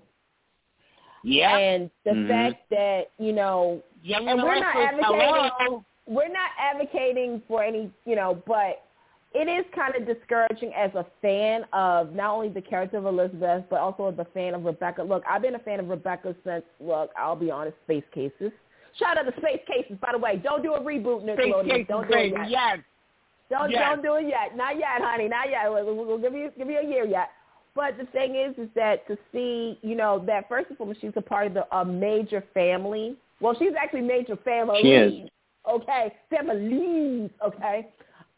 Yeah. 1.22 1.56
and 1.56 1.90
the 2.04 2.10
Mhm. 2.10 2.28
fact 2.28 2.68
that 2.70 3.10
you 3.18 3.32
know 3.32 3.82
Young 4.02 4.28
and 4.28 4.42
we're 4.42 4.54
not 4.58 4.76
advocating- 4.76 5.50
hello. 5.60 5.84
we're 6.06 6.28
not 6.28 6.50
advocating 6.58 7.40
for 7.48 7.62
any, 7.62 7.90
you 8.04 8.16
know, 8.16 8.34
but 8.46 8.83
it 9.34 9.48
is 9.48 9.64
kind 9.74 9.94
of 9.96 10.06
discouraging 10.06 10.72
as 10.74 10.90
a 10.94 11.04
fan 11.20 11.64
of 11.72 12.12
not 12.12 12.34
only 12.34 12.48
the 12.48 12.60
character 12.62 12.98
of 12.98 13.06
Elizabeth, 13.06 13.64
but 13.68 13.80
also 13.80 14.08
as 14.08 14.18
a 14.18 14.24
fan 14.32 14.54
of 14.54 14.64
Rebecca. 14.64 15.02
Look, 15.02 15.24
I've 15.28 15.42
been 15.42 15.56
a 15.56 15.58
fan 15.60 15.80
of 15.80 15.88
Rebecca 15.88 16.34
since, 16.44 16.62
look, 16.80 17.10
I'll 17.18 17.34
be 17.36 17.50
honest, 17.50 17.76
Space 17.84 18.04
Cases. 18.14 18.52
Shout 18.98 19.18
out 19.18 19.24
to 19.24 19.32
Space 19.40 19.60
Cases, 19.66 19.98
by 20.00 20.10
the 20.12 20.18
way. 20.18 20.36
Don't 20.36 20.62
do 20.62 20.74
a 20.74 20.80
reboot, 20.80 21.22
Space 21.22 21.38
Nickelodeon. 21.52 21.68
Case 21.70 21.86
Don't 21.88 22.08
do 22.08 22.14
it 22.16 22.32
yet. 22.32 22.50
yes. 22.50 22.78
Don't 23.50 23.70
Yes. 23.70 23.82
don't 23.82 24.02
do 24.02 24.14
it 24.14 24.28
yet. 24.28 24.56
Not 24.56 24.78
yet, 24.78 25.02
honey. 25.02 25.28
Not 25.28 25.50
yet. 25.50 25.70
We'll, 25.70 25.84
we'll 25.84 26.06
we'll 26.06 26.18
give 26.18 26.32
you 26.32 26.50
give 26.56 26.70
you 26.70 26.78
a 26.78 26.86
year 26.86 27.04
yet. 27.04 27.30
But 27.74 27.98
the 27.98 28.06
thing 28.06 28.36
is, 28.36 28.56
is 28.56 28.68
that 28.76 29.06
to 29.08 29.18
see, 29.32 29.78
you 29.82 29.96
know, 29.96 30.22
that 30.26 30.48
first 30.48 30.70
of 30.70 30.80
all, 30.80 30.94
she's 31.00 31.10
a 31.16 31.20
part 31.20 31.48
of 31.48 31.54
the, 31.54 31.76
a 31.76 31.84
major 31.84 32.42
family. 32.54 33.16
Well, 33.40 33.54
she's 33.58 33.72
actually 33.78 34.02
major 34.02 34.36
family. 34.36 34.78
She 34.80 34.88
is. 34.92 35.28
Okay, 35.68 36.14
families. 36.30 37.30
Okay. 37.44 37.88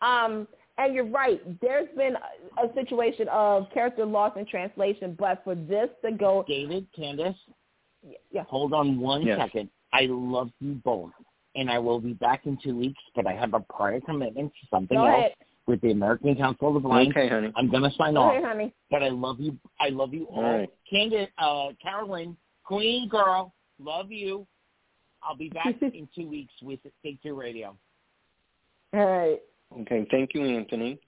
Um, 0.00 0.48
and 0.78 0.94
you're 0.94 1.06
right. 1.08 1.40
There's 1.60 1.88
been 1.96 2.16
a, 2.16 2.66
a 2.66 2.74
situation 2.74 3.28
of 3.28 3.66
character 3.72 4.04
loss 4.04 4.32
in 4.36 4.46
translation, 4.46 5.16
but 5.18 5.42
for 5.44 5.54
this 5.54 5.88
to 6.04 6.12
go, 6.12 6.44
David, 6.46 6.86
Candice, 6.98 7.34
yeah, 8.30 8.44
hold 8.44 8.72
on 8.72 9.00
one 9.00 9.22
Yes. 9.26 9.38
second. 9.40 9.70
I 9.92 10.06
love 10.10 10.50
you 10.60 10.74
both, 10.84 11.10
and 11.54 11.70
I 11.70 11.78
will 11.78 12.00
be 12.00 12.12
back 12.12 12.46
in 12.46 12.58
two 12.62 12.76
weeks, 12.76 13.00
but 13.14 13.26
I 13.26 13.32
have 13.32 13.54
a 13.54 13.60
prior 13.60 14.00
commitment 14.00 14.52
to 14.60 14.66
something 14.70 14.98
go 14.98 15.06
else 15.06 15.18
ahead. 15.18 15.32
with 15.66 15.80
the 15.80 15.90
American 15.92 16.36
Council 16.36 16.68
of 16.68 16.74
the 16.74 16.80
Blind. 16.80 17.10
Okay, 17.16 17.28
honey. 17.28 17.52
I'm 17.56 17.70
gonna 17.70 17.90
sign 17.96 18.14
Go 18.14 18.22
off. 18.22 18.32
ahead, 18.32 18.44
honey. 18.44 18.74
But 18.90 19.02
I 19.02 19.08
love 19.08 19.40
you. 19.40 19.56
I 19.80 19.88
love 19.88 20.12
you 20.12 20.26
all. 20.26 20.44
All 20.44 20.58
right. 20.58 20.70
Candice, 20.92 21.28
uh, 21.38 21.72
Carolyn, 21.82 22.36
Queen 22.64 23.08
girl, 23.08 23.54
love 23.78 24.12
you. 24.12 24.46
I'll 25.22 25.36
be 25.36 25.48
back 25.48 25.74
in 25.80 26.08
two 26.14 26.28
weeks 26.28 26.52
with 26.62 26.80
Take 27.02 27.22
Two 27.22 27.34
Radio. 27.34 27.76
All 28.92 29.00
right. 29.06 29.40
Okay, 29.80 30.06
thank 30.10 30.30
you, 30.34 30.44
Anthony. 30.44 30.98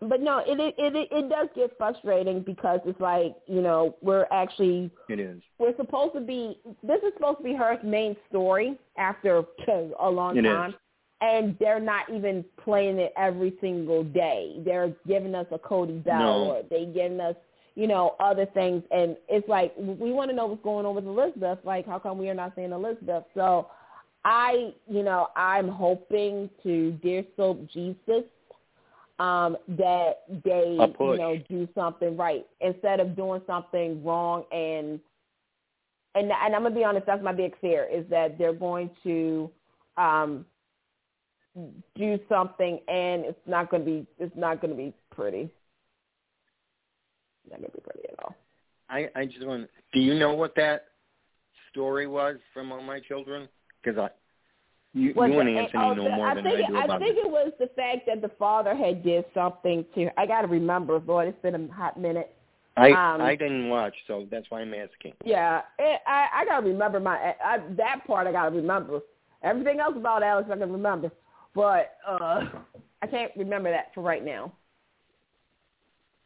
But 0.00 0.20
no, 0.20 0.38
it 0.46 0.60
it 0.60 0.74
it 0.78 1.08
it 1.10 1.28
does 1.30 1.48
get 1.54 1.76
frustrating 1.78 2.40
because 2.42 2.80
it's 2.84 3.00
like 3.00 3.34
you 3.46 3.62
know 3.62 3.96
we're 4.02 4.26
actually 4.30 4.90
It 5.08 5.18
is. 5.18 5.40
we're 5.58 5.74
supposed 5.76 6.12
to 6.14 6.20
be 6.20 6.58
this 6.82 6.98
is 7.02 7.12
supposed 7.14 7.38
to 7.38 7.44
be 7.44 7.54
her 7.54 7.78
main 7.82 8.14
story 8.28 8.78
after 8.98 9.42
a 10.00 10.08
long 10.10 10.36
It 10.36 10.44
is. 10.44 10.50
time 10.52 10.74
and 11.22 11.56
they're 11.58 11.80
not 11.80 12.10
even 12.12 12.44
playing 12.62 12.98
it 12.98 13.10
every 13.16 13.54
single 13.62 14.04
day 14.04 14.56
they're 14.66 14.92
giving 15.06 15.34
us 15.34 15.46
a 15.50 15.58
cody 15.58 15.94
bell 16.00 16.18
No. 16.44 16.44
or 16.50 16.62
they 16.68 16.84
giving 16.84 17.20
us 17.20 17.34
you 17.74 17.86
know 17.86 18.16
other 18.20 18.44
things 18.52 18.82
and 18.90 19.16
it's 19.30 19.48
like 19.48 19.72
we 19.78 20.12
want 20.12 20.28
to 20.28 20.36
know 20.36 20.44
what's 20.44 20.62
going 20.62 20.84
on 20.84 20.94
with 20.94 21.06
elizabeth 21.06 21.58
like 21.64 21.86
how 21.86 21.98
come 21.98 22.18
we 22.18 22.28
are 22.28 22.34
not 22.34 22.52
seeing 22.54 22.70
elizabeth 22.72 23.24
so 23.34 23.68
i 24.26 24.74
you 24.88 25.02
know 25.02 25.28
i'm 25.36 25.68
hoping 25.68 26.50
to 26.62 26.92
dear 27.02 27.24
soap 27.36 27.66
jesus 27.72 28.24
um, 29.18 29.56
that 29.66 30.24
they 30.44 30.76
you 30.76 31.16
know 31.16 31.42
do 31.48 31.66
something 31.74 32.18
right 32.18 32.46
instead 32.60 33.00
of 33.00 33.16
doing 33.16 33.40
something 33.46 34.04
wrong 34.04 34.44
and 34.52 35.00
and 36.16 36.32
and 36.32 36.54
I'm 36.54 36.62
gonna 36.62 36.74
be 36.74 36.82
honest, 36.84 37.06
that's 37.06 37.22
my 37.22 37.32
big 37.32 37.58
fear 37.60 37.84
is 37.84 38.04
that 38.08 38.38
they're 38.38 38.54
going 38.54 38.90
to 39.04 39.50
um, 39.98 40.46
do 41.94 42.18
something 42.28 42.80
and 42.88 43.24
it's 43.24 43.38
not 43.46 43.70
gonna 43.70 43.84
be 43.84 44.06
it's 44.18 44.34
not 44.36 44.60
gonna 44.60 44.74
be 44.74 44.94
pretty. 45.10 45.50
Not 47.50 47.60
gonna 47.60 47.72
be 47.72 47.80
pretty 47.80 48.08
at 48.08 48.24
all. 48.24 48.34
I 48.88 49.08
I 49.14 49.26
just 49.26 49.46
want. 49.46 49.68
Do 49.92 50.00
you 50.00 50.14
know 50.18 50.34
what 50.34 50.54
that 50.56 50.86
story 51.70 52.06
was 52.06 52.36
from 52.54 52.72
All 52.72 52.82
My 52.82 53.00
Children? 53.00 53.48
Because 53.86 54.00
I, 54.00 54.98
you, 54.98 55.12
Was 55.14 55.30
you 55.30 55.38
and 55.40 55.48
it- 55.48 55.56
Anthony 55.56 55.84
oh, 55.84 55.94
know 55.94 56.10
more 56.10 56.26
I 56.28 56.34
than 56.34 56.44
think 56.44 56.56
I 56.56 56.58
it, 56.58 56.66
do 56.66 56.76
I 56.76 56.98
think 56.98 57.16
it. 57.16 57.26
it 57.26 57.30
was 57.30 57.52
the 57.60 57.68
fact 57.76 58.06
that 58.06 58.20
the 58.20 58.30
father 58.36 58.74
had 58.74 59.04
did 59.04 59.24
something 59.32 59.84
to. 59.94 60.08
I 60.18 60.26
gotta 60.26 60.48
remember, 60.48 60.98
boy, 60.98 61.26
it's 61.26 61.42
been 61.42 61.54
a 61.54 61.72
hot 61.72 61.98
minute. 62.00 62.34
I 62.76 62.90
um, 62.90 63.20
I 63.20 63.36
didn't 63.36 63.68
watch, 63.68 63.94
so 64.06 64.26
that's 64.30 64.46
why 64.50 64.60
I'm 64.60 64.74
asking. 64.74 65.12
Yeah, 65.24 65.62
it, 65.78 66.00
I 66.06 66.26
I 66.34 66.44
gotta 66.44 66.66
remember 66.66 66.98
my 66.98 67.34
I, 67.42 67.58
that 67.76 68.06
part. 68.06 68.26
I 68.26 68.32
gotta 68.32 68.54
remember 68.56 69.00
everything 69.42 69.78
else 69.80 69.94
about 69.96 70.22
Alex. 70.22 70.48
I 70.52 70.56
can 70.56 70.72
remember, 70.72 71.10
but 71.54 71.98
uh 72.06 72.44
I 73.02 73.06
can't 73.06 73.30
remember 73.36 73.70
that 73.70 73.94
for 73.94 74.00
right 74.00 74.24
now. 74.24 74.52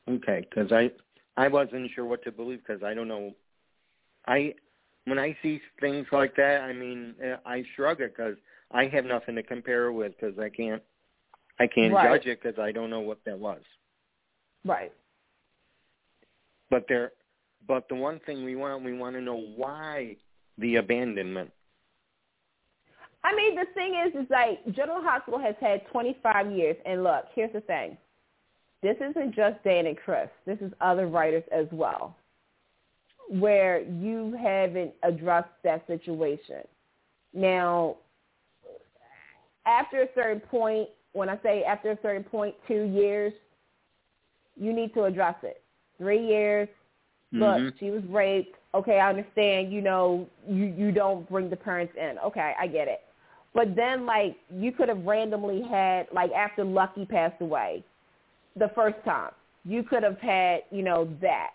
Okay, 0.08 0.46
because 0.48 0.72
I 0.72 0.90
I 1.36 1.48
wasn't 1.48 1.90
sure 1.94 2.06
what 2.06 2.24
to 2.24 2.32
believe 2.32 2.60
because 2.66 2.82
I 2.82 2.94
don't 2.94 3.08
know. 3.08 3.34
I 4.26 4.54
when 5.10 5.18
I 5.18 5.36
see 5.42 5.60
things 5.80 6.06
like 6.12 6.36
that, 6.36 6.62
I 6.62 6.72
mean, 6.72 7.14
uh, 7.22 7.36
I 7.44 7.64
shrug 7.74 8.00
it 8.00 8.16
because 8.16 8.36
I 8.70 8.86
have 8.86 9.04
nothing 9.04 9.34
to 9.34 9.42
compare 9.42 9.86
it 9.86 9.92
with 9.92 10.12
because 10.18 10.38
I 10.38 10.48
can't 10.48 10.82
I 11.58 11.66
can't 11.66 11.92
Right. 11.92 12.08
judge 12.08 12.26
it 12.26 12.42
because 12.42 12.58
I 12.58 12.72
don't 12.72 12.88
know 12.88 13.00
what 13.00 13.22
that 13.26 13.38
was. 13.38 13.60
Right. 14.64 14.92
But 16.70 16.86
there, 16.88 17.12
but 17.66 17.86
the 17.88 17.96
one 17.96 18.20
thing 18.20 18.44
we 18.44 18.56
want 18.56 18.82
we 18.84 18.94
want 18.94 19.16
to 19.16 19.20
know 19.20 19.36
why 19.56 20.16
the 20.56 20.76
abandonment. 20.76 21.50
I 23.22 23.34
mean, 23.34 23.54
the 23.54 23.66
thing 23.74 23.94
is, 23.96 24.14
is 24.14 24.30
like 24.30 24.64
General 24.74 25.02
Hospital 25.02 25.38
has 25.38 25.54
had 25.60 25.86
25 25.88 26.52
years, 26.52 26.76
and 26.86 27.04
look, 27.04 27.26
here's 27.34 27.52
the 27.52 27.60
thing: 27.60 27.98
this 28.82 28.96
isn't 28.96 29.34
just 29.34 29.62
Dan 29.64 29.86
and 29.86 29.96
Chris. 29.98 30.30
This 30.46 30.58
is 30.60 30.72
other 30.80 31.06
writers 31.06 31.44
as 31.52 31.66
well, 31.72 32.16
where 33.30 33.80
you 33.80 34.36
haven't 34.42 34.92
addressed 35.02 35.48
that 35.62 35.86
situation. 35.86 36.66
Now, 37.32 37.96
after 39.66 40.02
a 40.02 40.08
certain 40.14 40.40
point, 40.40 40.88
when 41.12 41.28
I 41.28 41.38
say 41.42 41.62
after 41.62 41.92
a 41.92 41.98
certain 42.02 42.24
point, 42.24 42.54
two 42.66 42.82
years, 42.82 43.32
you 44.56 44.72
need 44.72 44.92
to 44.94 45.04
address 45.04 45.36
it. 45.42 45.62
Three 45.96 46.26
years, 46.26 46.68
look, 47.32 47.58
Mhm. 47.58 47.78
she 47.78 47.90
was 47.90 48.04
raped. 48.06 48.56
Okay, 48.74 48.98
I 48.98 49.08
understand. 49.10 49.72
You 49.72 49.80
know, 49.80 50.28
you 50.46 50.64
you 50.66 50.92
don't 50.92 51.28
bring 51.28 51.50
the 51.50 51.56
parents 51.56 51.94
in. 51.96 52.18
Okay, 52.18 52.54
I 52.58 52.66
get 52.66 52.88
it. 52.88 53.02
But 53.52 53.74
then, 53.74 54.06
like, 54.06 54.36
you 54.50 54.72
could 54.72 54.88
have 54.88 55.04
randomly 55.06 55.62
had, 55.62 56.10
like, 56.12 56.32
after 56.32 56.64
Lucky 56.64 57.04
passed 57.04 57.40
away, 57.40 57.84
the 58.56 58.68
first 58.74 59.02
time, 59.04 59.32
you 59.64 59.82
could 59.82 60.02
have 60.02 60.18
had, 60.20 60.64
you 60.70 60.82
know, 60.82 61.04
that. 61.20 61.50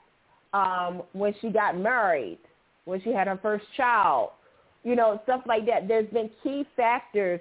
Um, 0.59 1.03
when 1.13 1.33
she 1.41 1.49
got 1.49 1.77
married, 1.77 2.39
when 2.85 3.01
she 3.03 3.11
had 3.11 3.27
her 3.27 3.39
first 3.41 3.65
child, 3.75 4.29
you 4.83 4.95
know, 4.95 5.19
stuff 5.23 5.41
like 5.45 5.65
that. 5.65 5.87
There's 5.87 6.09
been 6.17 6.29
key 6.43 6.65
factors 6.75 7.39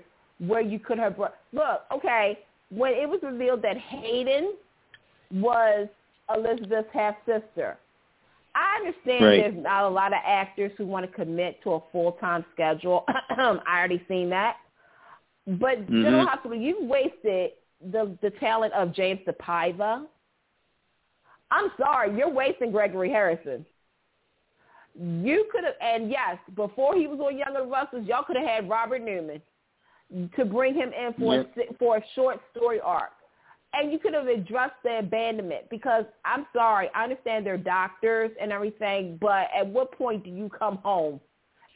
where 0.48 0.62
you 0.72 0.78
could 0.86 0.98
have 0.98 1.16
brought. 1.16 1.34
Look, 1.52 1.78
okay, 1.96 2.26
when 2.70 2.92
it 3.02 3.08
was 3.08 3.20
revealed 3.22 3.62
that 3.62 3.76
Hayden 3.76 4.54
was 5.30 5.88
Elizabeth's 6.34 6.88
half 6.92 7.14
sister, 7.26 7.76
I 8.54 8.68
understand 8.78 9.24
Right. 9.24 9.40
there's 9.42 9.62
not 9.62 9.84
a 9.84 9.88
lot 10.00 10.12
of 10.12 10.20
actors 10.24 10.72
who 10.76 10.86
want 10.86 11.04
to 11.08 11.12
commit 11.12 11.62
to 11.64 11.74
a 11.74 11.80
full 11.92 12.12
time 12.12 12.44
schedule. 12.54 13.04
I 13.30 13.60
already 13.78 14.02
seen 14.08 14.30
that. 14.30 14.56
But 15.46 15.76
Mm-hmm. 15.86 16.02
General 16.02 16.26
Hospital, 16.26 16.56
you've 16.56 16.88
wasted 16.88 17.52
the 17.92 18.16
the 18.22 18.30
talent 18.40 18.72
of 18.72 18.94
James 18.94 19.20
DePaiva. 19.28 20.06
I'm 21.54 21.70
sorry, 21.78 22.16
you're 22.16 22.28
wasting 22.28 22.72
Gregory 22.72 23.10
Harrison. 23.10 23.64
You 25.00 25.48
could 25.52 25.62
have, 25.62 25.74
and 25.80 26.10
yes, 26.10 26.36
before 26.56 26.96
he 26.96 27.06
was 27.06 27.20
on 27.20 27.38
Young 27.38 27.54
and 27.56 27.68
the 27.68 27.72
Restless, 27.72 28.04
y'all 28.06 28.24
could 28.24 28.36
have 28.36 28.46
had 28.46 28.68
Robert 28.68 29.02
Newman 29.02 29.40
to 30.36 30.44
bring 30.44 30.74
him 30.74 30.90
in 30.92 31.14
for 31.14 31.40
a, 31.40 31.46
for 31.78 31.96
a 31.98 32.02
short 32.14 32.40
story 32.54 32.80
arc, 32.80 33.12
and 33.72 33.92
you 33.92 33.98
could 34.00 34.14
have 34.14 34.26
addressed 34.26 34.74
the 34.82 34.98
abandonment. 34.98 35.70
Because 35.70 36.04
I'm 36.24 36.46
sorry, 36.52 36.90
I 36.94 37.04
understand 37.04 37.46
they're 37.46 37.56
doctors 37.56 38.32
and 38.40 38.50
everything, 38.50 39.18
but 39.20 39.48
at 39.56 39.66
what 39.66 39.92
point 39.92 40.24
do 40.24 40.30
you 40.30 40.50
come 40.56 40.78
home 40.78 41.20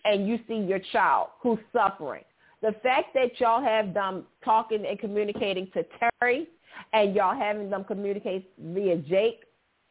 and 0.04 0.26
you 0.26 0.40
see 0.48 0.56
your 0.56 0.80
child 0.92 1.28
who's 1.40 1.58
suffering? 1.72 2.24
The 2.62 2.74
fact 2.82 3.14
that 3.14 3.38
y'all 3.38 3.62
have 3.62 3.94
them 3.94 4.24
talking 4.44 4.84
and 4.84 4.98
communicating 4.98 5.68
to 5.74 5.84
Terry, 6.20 6.48
and 6.92 7.14
y'all 7.14 7.36
having 7.36 7.70
them 7.70 7.84
communicate 7.84 8.50
via 8.58 8.96
Jake, 8.96 9.40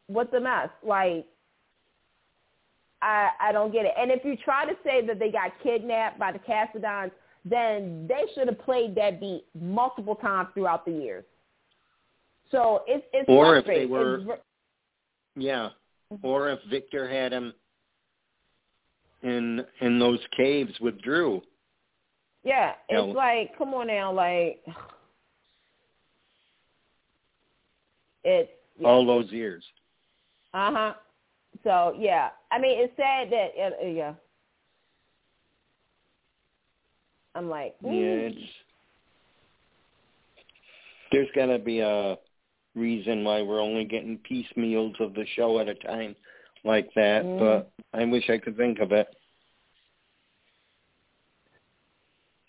what's 0.08 0.32
the 0.32 0.40
mess? 0.40 0.70
Like, 0.84 1.26
I 3.02 3.30
I 3.40 3.52
don't 3.52 3.72
get 3.72 3.86
it. 3.86 3.94
And 3.98 4.10
if 4.12 4.26
you 4.26 4.36
try 4.38 4.66
to 4.66 4.76
say 4.84 5.06
that 5.06 5.20
they 5.20 5.30
got 5.32 5.52
kidnapped 5.62 6.18
by 6.20 6.32
the 6.32 6.40
Cassadines, 6.40 7.12
then 7.46 8.08
they 8.10 8.24
should 8.34 8.48
have 8.48 8.60
played 8.60 8.96
that 8.96 9.20
beat 9.20 9.46
multiple 9.60 10.16
times 10.16 10.50
throughout 10.54 10.84
the 10.86 10.92
years. 10.92 11.24
So 12.52 12.84
it's 12.88 13.06
it's 13.14 13.30
Or 13.30 13.58
if 13.58 13.66
they 13.66 13.86
were- 13.86 14.20
It's 14.20 14.42
Yeah. 15.36 15.70
Mm-hmm. 16.12 16.26
Or 16.26 16.50
if 16.50 16.60
Victor 16.70 17.08
had 17.08 17.32
him 17.34 17.54
in 19.24 19.66
in 19.82 20.00
those 20.00 20.20
caves 20.36 20.80
with 20.80 21.00
Drew. 21.02 21.42
yeah, 22.44 22.76
it's 22.90 23.08
Yeah. 23.08 23.14
like 23.14 23.58
come 23.58 23.74
on 23.74 23.88
now, 23.88 24.12
like 24.14 24.64
it. 28.24 28.60
yeah. 28.80 28.88
all 28.88 29.06
those 29.06 29.32
years. 29.32 29.64
Uh 30.58 30.72
huh. 30.72 30.94
So 31.64 31.96
yeah, 32.00 32.30
I 32.52 32.58
mean 32.58 32.80
it's 32.80 32.98
sad 32.98 33.30
that 33.30 33.50
uh, 33.60 33.86
uh, 33.86 33.88
yeah. 33.88 34.14
I'm 37.36 37.48
like, 37.48 37.76
Yeah, 37.84 37.92
it's 37.92 38.38
there's 41.12 41.28
got 41.36 41.46
to 41.46 41.60
be 41.60 41.82
a 41.82 42.18
reason 42.74 43.24
why 43.24 43.44
we're 43.44 43.62
only 43.62 43.86
getting 43.86 44.18
piecemeals 44.18 44.96
of 45.00 45.14
the 45.14 45.26
show 45.36 45.60
at 45.60 45.70
a 45.70 45.76
time 45.76 46.16
like 46.64 46.90
that. 46.96 47.24
Mm. 47.24 47.38
But 47.38 47.72
I 47.94 48.06
wish 48.06 48.28
I 48.32 48.40
could 48.40 48.58
think 48.58 48.80
of 48.80 48.92
it. 48.92 49.08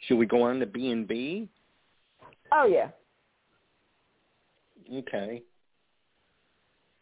Should 0.06 0.16
we 0.16 0.24
go 0.24 0.44
on 0.44 0.60
to 0.60 0.66
B 0.66 0.90
and 0.90 1.06
B? 1.06 1.50
oh 2.52 2.64
yeah. 2.64 2.88
Okay. 4.90 5.42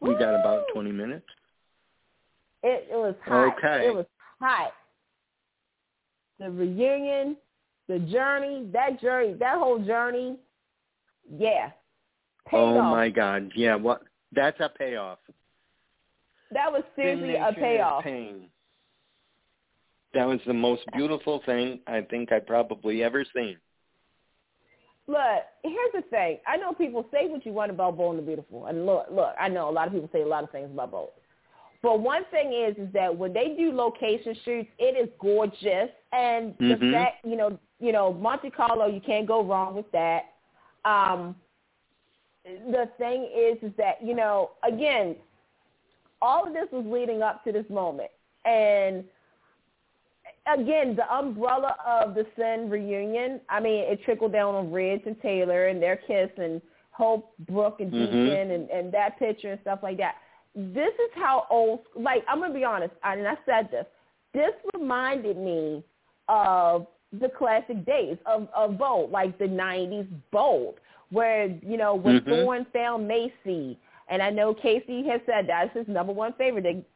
We 0.07 0.15
got 0.15 0.35
about 0.35 0.65
twenty 0.73 0.93
minutes. 0.93 1.27
It 2.63 2.89
it 2.91 2.97
was 2.97 3.15
hot. 3.25 3.57
Okay. 3.57 3.87
It 3.87 3.95
was 3.95 4.07
hot. 4.41 4.73
The 6.39 6.51
reunion, 6.51 7.37
the 7.89 7.99
journey, 8.01 8.69
that 8.73 9.01
journey, 9.01 9.35
that 9.35 9.59
whole 9.59 9.79
journey, 9.79 10.37
yeah. 11.31 11.71
Paid 12.49 12.59
oh 12.59 12.79
off. 12.79 12.93
my 12.93 13.09
God! 13.09 13.51
Yeah, 13.57 13.75
what? 13.75 14.03
That's 14.33 14.59
a 14.61 14.69
payoff. 14.69 15.19
That 16.53 16.71
was 16.71 16.83
seriously 16.95 17.35
a 17.35 17.53
payoff. 17.53 18.05
Pain. 18.05 18.49
That 20.15 20.27
was 20.27 20.41
the 20.47 20.55
most 20.55 20.83
beautiful 20.95 21.43
thing 21.45 21.81
I 21.87 22.01
think 22.03 22.33
I 22.33 22.39
probably 22.39 23.03
ever 23.03 23.25
seen. 23.35 23.57
Look, 25.09 25.45
here's 25.63 25.93
the 25.95 26.03
thing. 26.11 26.39
I 26.47 26.57
know 26.57 26.73
people 26.73 27.07
say 27.13 27.29
what 27.29 27.47
you 27.47 27.53
want 27.53 27.71
about 27.71 27.97
Bold 27.97 28.17
and 28.17 28.23
the 28.23 28.27
Beautiful, 28.27 28.67
and 28.67 28.87
look, 28.87 29.07
look, 29.11 29.35
I 29.39 29.49
know 29.49 29.69
a 29.69 29.71
lot 29.71 29.87
of 29.87 29.93
people 29.93 30.11
say 30.13 30.23
a 30.23 30.27
lot 30.27 30.43
of 30.43 30.51
things 30.51 30.69
about 30.73 30.91
Bold. 30.91 31.11
But 31.83 32.01
one 32.01 32.25
thing 32.33 32.53
is, 32.53 32.77
is 32.77 32.93
that 32.95 33.17
when 33.17 33.33
they 33.33 33.55
do 33.57 33.71
location 33.73 34.35
shoots, 34.45 34.69
it 34.79 34.97
is 34.97 35.09
gorgeous, 35.21 35.91
and 36.13 36.57
the 36.59 36.77
Mhm. 36.77 36.93
fact, 36.93 37.25
you 37.25 37.37
know, 37.37 37.57
you 37.79 37.93
know, 37.93 38.13
Monte 38.13 38.51
Carlo, 38.51 38.87
you 38.87 39.01
can't 39.01 39.27
go 39.27 39.43
wrong 39.43 39.77
with 39.77 39.91
that. 39.93 40.33
Um, 40.85 41.37
the 42.45 42.87
thing 42.99 43.25
is, 43.33 43.63
is 43.63 43.75
that 43.77 44.03
you 44.03 44.15
know, 44.15 44.53
again, 44.63 45.17
all 46.21 46.47
of 46.47 46.53
this 46.53 46.71
was 46.73 46.85
leading 46.87 47.23
up 47.23 47.45
to 47.45 47.53
this 47.53 47.69
moment, 47.69 48.11
and 48.45 49.05
again, 50.53 50.97
the 50.97 51.13
umbrella 51.13 51.77
of 51.87 52.15
the 52.15 52.27
Sin 52.37 52.71
reunion, 52.71 53.41
I 53.49 53.61
mean, 53.61 53.85
it 53.85 54.03
trickled 54.05 54.33
down 54.33 54.55
on 54.55 54.73
Ridge 54.73 55.03
and 55.07 55.21
Taylor 55.21 55.67
and 55.67 55.83
their 55.83 55.97
kiss 55.97 56.31
and 56.37 56.61
Hope, 56.91 57.33
Brooke, 57.41 57.81
and 57.81 57.93
Mhm. 57.93 58.25
Deacon 58.25 58.51
and, 58.53 58.71
and 58.71 58.93
that 58.93 59.19
picture 59.19 59.53
and 59.53 59.61
stuff 59.61 59.81
like 59.83 59.99
that. 59.99 60.17
This 60.55 60.95
is 60.95 61.11
how 61.15 61.47
old, 61.51 61.81
like, 61.95 62.25
I'm 62.29 62.39
going 62.39 62.53
to 62.53 62.59
be 62.59 62.65
honest, 62.65 62.95
I 63.03 63.15
and 63.15 63.29
I 63.29 63.37
said 63.45 63.71
this. 63.71 63.87
This 64.33 64.53
reminded 64.75 65.37
me 65.37 65.85
of 66.29 66.87
the 67.13 67.29
classic 67.29 67.85
days 67.85 68.17
of, 68.27 68.49
of 68.55 68.79
Bold, 68.79 69.11
like 69.11 69.39
the 69.39 69.45
90s 69.45 70.09
Bold, 70.31 70.81
where, 71.11 71.47
you 71.47 71.77
know, 71.77 71.95
when 71.95 72.21
Mhm. 72.21 72.29
Thorne 72.29 72.67
found 72.73 73.07
Macy, 73.07 73.79
and 74.09 74.23
I 74.23 74.31
know 74.31 74.55
Casey 74.55 75.07
has 75.09 75.21
said 75.27 75.49
that's 75.49 75.75
his 75.77 75.89
number 75.89 76.13
one 76.13 76.33
favorite, 76.39 76.87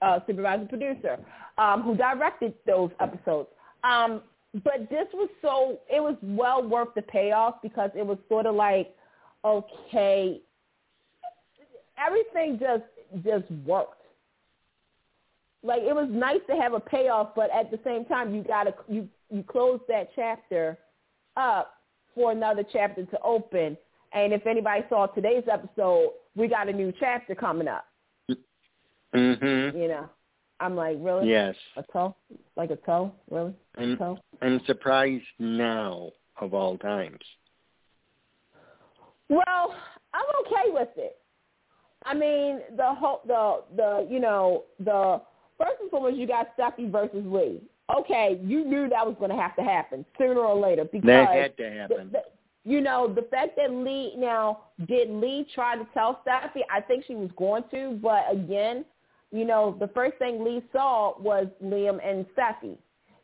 uh, 0.00 0.20
supervisor 0.26 0.66
producer, 0.66 1.18
um, 1.58 1.82
who 1.82 1.94
directed 1.94 2.54
those 2.66 2.90
episodes. 3.00 3.48
Um, 3.82 4.22
but 4.62 4.88
this 4.88 5.06
was 5.12 5.28
so, 5.42 5.80
it 5.92 6.00
was 6.00 6.16
well 6.22 6.66
worth 6.66 6.94
the 6.94 7.02
payoff 7.02 7.56
because 7.62 7.90
it 7.94 8.06
was 8.06 8.18
sort 8.28 8.46
of 8.46 8.54
like, 8.54 8.94
okay, 9.44 10.40
everything 11.98 12.58
just 12.58 12.84
just 13.24 13.50
worked. 13.64 14.02
Like 15.62 15.82
it 15.82 15.94
was 15.94 16.08
nice 16.10 16.40
to 16.48 16.56
have 16.56 16.74
a 16.74 16.80
payoff, 16.80 17.34
but 17.34 17.50
at 17.50 17.70
the 17.70 17.78
same 17.84 18.04
time, 18.04 18.34
you 18.34 18.42
gotta 18.42 18.74
you 18.88 19.08
you 19.30 19.42
close 19.42 19.80
that 19.88 20.10
chapter 20.14 20.78
up 21.36 21.74
for 22.14 22.32
another 22.32 22.64
chapter 22.72 23.04
to 23.04 23.20
open. 23.22 23.76
And 24.12 24.32
if 24.32 24.46
anybody 24.46 24.84
saw 24.88 25.06
today's 25.06 25.44
episode, 25.50 26.10
we 26.36 26.48
got 26.48 26.68
a 26.68 26.72
new 26.72 26.92
chapter 26.98 27.34
coming 27.34 27.68
up. 27.68 27.84
Mhm. 29.14 29.74
You 29.74 29.88
know, 29.88 30.08
I'm 30.60 30.74
like, 30.74 30.96
really? 31.00 31.28
Yes. 31.28 31.54
A 31.76 31.82
toe? 31.92 32.14
Like 32.56 32.70
a 32.70 32.76
toe? 32.76 33.12
Really? 33.30 33.54
A 33.76 33.80
And 33.82 33.98
toe? 33.98 34.18
I'm 34.42 34.60
surprised 34.66 35.24
now 35.38 36.10
of 36.40 36.52
all 36.54 36.76
times. 36.78 37.20
Well, 39.28 39.74
I'm 40.12 40.24
okay 40.46 40.70
with 40.70 40.88
it. 40.96 41.18
I 42.04 42.14
mean, 42.14 42.60
the 42.76 42.92
whole, 42.94 43.20
the, 43.26 43.62
the, 43.76 44.06
you 44.10 44.20
know, 44.20 44.64
the 44.78 45.20
first 45.58 45.80
and 45.80 45.90
foremost, 45.90 46.16
you 46.16 46.26
got 46.26 46.48
Stucky 46.54 46.88
versus 46.88 47.24
Lee. 47.24 47.62
Okay, 47.98 48.38
you 48.42 48.64
knew 48.64 48.88
that 48.88 49.06
was 49.06 49.16
going 49.18 49.30
to 49.30 49.36
have 49.36 49.54
to 49.56 49.62
happen 49.62 50.04
sooner 50.18 50.40
or 50.40 50.58
later 50.60 50.84
because 50.84 51.06
That 51.06 51.28
had 51.34 51.56
to 51.58 51.62
the, 51.62 51.70
happen. 51.70 52.10
the, 52.12 52.22
you 52.64 52.80
know, 52.80 53.12
the 53.12 53.22
fact 53.30 53.56
that 53.56 53.70
Lee 53.70 54.14
now 54.16 54.60
did 54.86 55.10
Lee 55.10 55.46
try 55.54 55.76
to 55.76 55.86
tell 55.92 56.20
Steffy, 56.26 56.60
I 56.72 56.80
think 56.80 57.04
she 57.06 57.14
was 57.14 57.30
going 57.36 57.64
to, 57.70 57.98
but 58.02 58.24
again, 58.32 58.84
you 59.30 59.44
know, 59.44 59.76
the 59.80 59.88
first 59.88 60.16
thing 60.18 60.42
Lee 60.44 60.62
saw 60.72 61.18
was 61.20 61.46
Liam 61.62 61.98
and 62.06 62.24
Steffy. 62.36 62.76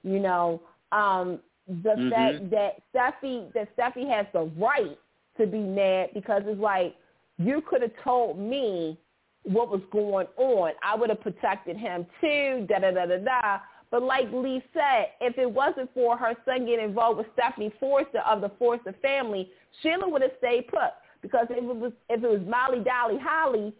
You 0.03 0.19
know, 0.21 0.61
um, 0.93 1.41
the 1.69 1.91
Mhm. 1.91 2.11
fact 2.11 2.51
that 2.51 2.83
Steffy 2.93 3.53
that 3.53 3.75
Steffy 3.77 4.09
has 4.09 4.27
the 4.33 4.51
right 4.59 4.99
to 5.39 5.47
be 5.47 5.61
mad 5.61 6.11
because 6.15 6.43
it's 6.47 6.61
like 6.61 6.97
you 7.39 7.61
could 7.63 7.81
have 7.83 7.97
told 8.03 8.39
me 8.39 8.99
what 9.45 9.71
was 9.71 9.81
going 9.91 10.27
on. 10.37 10.73
I 10.83 10.95
would 10.97 11.09
have 11.11 11.21
protected 11.21 11.77
him 11.77 12.07
too. 12.21 12.67
Da 12.69 12.79
da 12.81 12.91
da 12.91 13.07
da 13.07 13.17
da. 13.19 13.59
But 13.91 14.03
like 14.03 14.31
Lee 14.33 14.63
said, 14.73 15.07
if 15.21 15.37
it 15.37 15.51
wasn't 15.51 15.93
for 15.95 16.17
her 16.17 16.35
son 16.45 16.67
getting 16.67 16.85
involved 16.85 17.19
with 17.19 17.27
Stephanie 17.35 17.73
Forrester 17.81 18.21
of 18.21 18.41
the 18.41 18.51
Forrester 18.59 18.95
family, 19.03 19.51
Sheila 19.83 20.09
would 20.09 20.23
have 20.23 20.31
stayed 20.39 20.69
put. 20.69 20.93
Because 21.23 21.47
if 21.51 21.59
it 21.59 21.63
was 21.65 21.93
if 22.09 22.23
it 22.23 22.29
was 22.29 22.41
Molly 22.47 22.83
Dolly 22.83 23.19
Holly, 23.21 23.75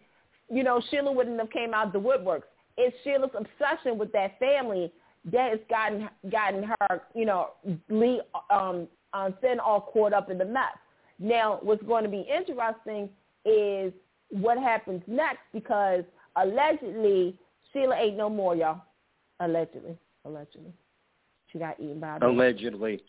you 0.49 0.63
know, 0.63 0.81
Sheila 0.91 1.11
wouldn't 1.11 1.39
have 1.39 1.49
came 1.49 1.73
out 1.73 1.93
the 1.93 1.99
woodworks. 1.99 2.43
It's 2.77 2.95
Sheila's 3.03 3.31
obsession 3.35 3.97
with 3.97 4.11
that 4.11 4.37
family 4.37 4.91
that 5.31 5.51
has 5.51 5.59
gotten 5.69 6.09
gotten 6.29 6.63
her, 6.63 7.01
you 7.15 7.25
know, 7.25 7.51
Lee 7.89 8.21
um 8.49 8.87
um 9.13 9.33
Finn 9.41 9.59
all 9.59 9.89
caught 9.93 10.13
up 10.13 10.29
in 10.29 10.37
the 10.37 10.45
mess. 10.45 10.77
Now 11.19 11.59
what's 11.61 11.83
going 11.83 12.03
to 12.03 12.09
be 12.09 12.25
interesting 12.29 13.09
is 13.45 13.93
what 14.29 14.57
happens 14.57 15.01
next 15.07 15.41
because 15.53 16.03
allegedly 16.35 17.37
Sheila 17.71 17.95
ain't 17.95 18.17
no 18.17 18.29
more, 18.29 18.55
y'all. 18.55 18.81
Allegedly. 19.41 19.97
Allegedly. 20.25 20.71
She 21.51 21.59
got 21.59 21.79
eaten 21.79 21.99
by 21.99 22.15
a 22.15 22.19
bear. 22.19 22.29
Allegedly. 22.29 23.03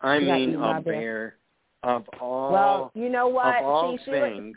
I 0.00 0.18
She 0.18 0.24
mean 0.24 0.54
a 0.56 0.80
bear. 0.80 1.36
of 1.82 2.04
all 2.20 2.52
well, 2.52 2.90
you 2.94 3.08
know 3.08 3.28
what? 3.28 3.58
of 3.58 3.64
all 3.64 3.98
Sheila, 4.04 4.30
things. 4.30 4.56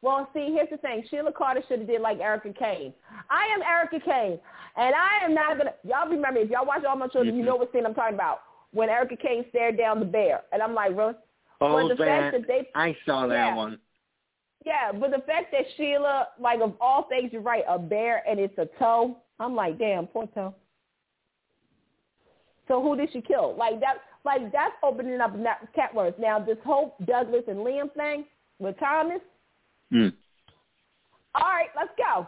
Well, 0.00 0.28
see, 0.32 0.52
here's 0.52 0.70
the 0.70 0.76
thing. 0.78 1.04
Sheila 1.10 1.32
Carter 1.32 1.62
should 1.68 1.80
have 1.80 1.88
did 1.88 2.00
like 2.00 2.18
Erica 2.20 2.52
Kane. 2.52 2.92
I 3.30 3.46
am 3.46 3.62
Erica 3.62 3.98
Kane, 4.04 4.38
and 4.76 4.94
I 4.94 5.24
am 5.24 5.34
not 5.34 5.58
gonna. 5.58 5.74
Y'all 5.84 6.08
remember 6.08 6.40
if 6.40 6.50
y'all 6.50 6.66
watch 6.66 6.84
all 6.84 6.96
my 6.96 7.08
children, 7.08 7.36
you 7.36 7.42
Mhm. 7.42 7.46
know 7.46 7.56
what 7.56 7.72
scene 7.72 7.84
I'm 7.86 7.94
talking 7.94 8.14
about. 8.14 8.40
when 8.72 8.90
Erica 8.90 9.16
Kane 9.16 9.48
stared 9.48 9.78
down 9.78 9.98
the 9.98 10.04
bear, 10.04 10.42
and 10.52 10.62
I'm 10.62 10.74
like, 10.74 10.94
really? 10.94 11.14
Oh, 11.62 11.88
the 11.88 11.94
that, 11.94 12.06
fact 12.06 12.32
that 12.36 12.46
they, 12.46 12.68
I 12.74 12.94
saw 13.06 13.26
that 13.26 13.34
yeah. 13.34 13.54
one. 13.56 13.78
Yeah, 14.66 14.92
but 14.92 15.10
the 15.10 15.20
fact 15.22 15.50
that 15.52 15.64
Sheila, 15.76 16.28
like 16.38 16.60
of 16.60 16.74
all 16.78 17.04
things, 17.04 17.32
you're 17.32 17.40
right, 17.40 17.64
a 17.66 17.78
bear 17.78 18.22
and 18.28 18.38
it's 18.38 18.56
a 18.58 18.66
toe. 18.78 19.16
I'm 19.40 19.54
like, 19.54 19.78
damn, 19.78 20.06
Porto. 20.06 20.54
So 22.66 22.82
who 22.82 22.96
did 22.96 23.10
she 23.12 23.20
kill? 23.20 23.56
Like 23.56 23.80
that, 23.80 23.96
like 24.24 24.52
that's 24.52 24.74
opening 24.82 25.20
up 25.20 25.32
cat 25.74 25.94
words. 25.94 26.16
Now 26.18 26.38
this 26.38 26.58
whole 26.64 26.96
Douglas 27.06 27.44
and 27.48 27.58
Liam 27.58 27.92
thing 27.94 28.24
with 28.58 28.78
Thomas. 28.78 29.20
Mm. 29.92 30.12
All 31.34 31.42
right, 31.42 31.68
let's 31.74 31.90
go. 31.96 32.26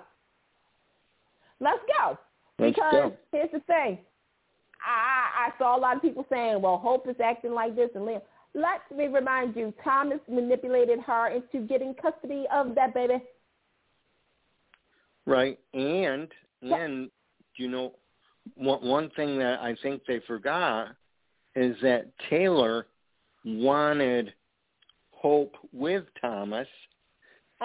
Let's 1.61 1.81
go. 1.99 2.19
Let's 2.59 2.75
because 2.75 2.93
go. 2.93 3.17
here's 3.33 3.51
the 3.53 3.61
thing. 3.61 3.99
I 4.83 5.49
I 5.49 5.59
saw 5.59 5.77
a 5.77 5.81
lot 5.81 5.97
of 5.97 6.03
people 6.03 6.25
saying, 6.31 6.63
well, 6.63 6.79
Hope 6.79 7.07
is 7.09 7.17
acting 7.23 7.53
like 7.53 7.77
this 7.77 7.91
and 7.95 8.05
Liam. 8.05 8.23
Let 8.55 8.81
me 8.97 9.07
remind 9.07 9.55
you, 9.55 9.73
Thomas 9.85 10.19
manipulated 10.29 11.01
her 11.01 11.29
into 11.29 11.67
getting 11.69 11.95
custody 11.95 12.47
of 12.53 12.75
that 12.75 12.95
baby. 12.95 13.23
Right, 15.27 15.59
and 15.75 16.29
and 16.63 17.11
you 17.57 17.69
know, 17.69 17.93
one 18.55 18.87
one 18.87 19.11
thing 19.11 19.39
that 19.39 19.61
I 19.61 19.77
think 19.83 20.03
they 20.07 20.21
forgot 20.27 20.89
is 21.55 21.77
that 21.83 22.07
Taylor 22.29 22.87
wanted 23.45 24.33
Hope 25.13 25.55
with 25.73 26.05
Thomas 26.21 26.69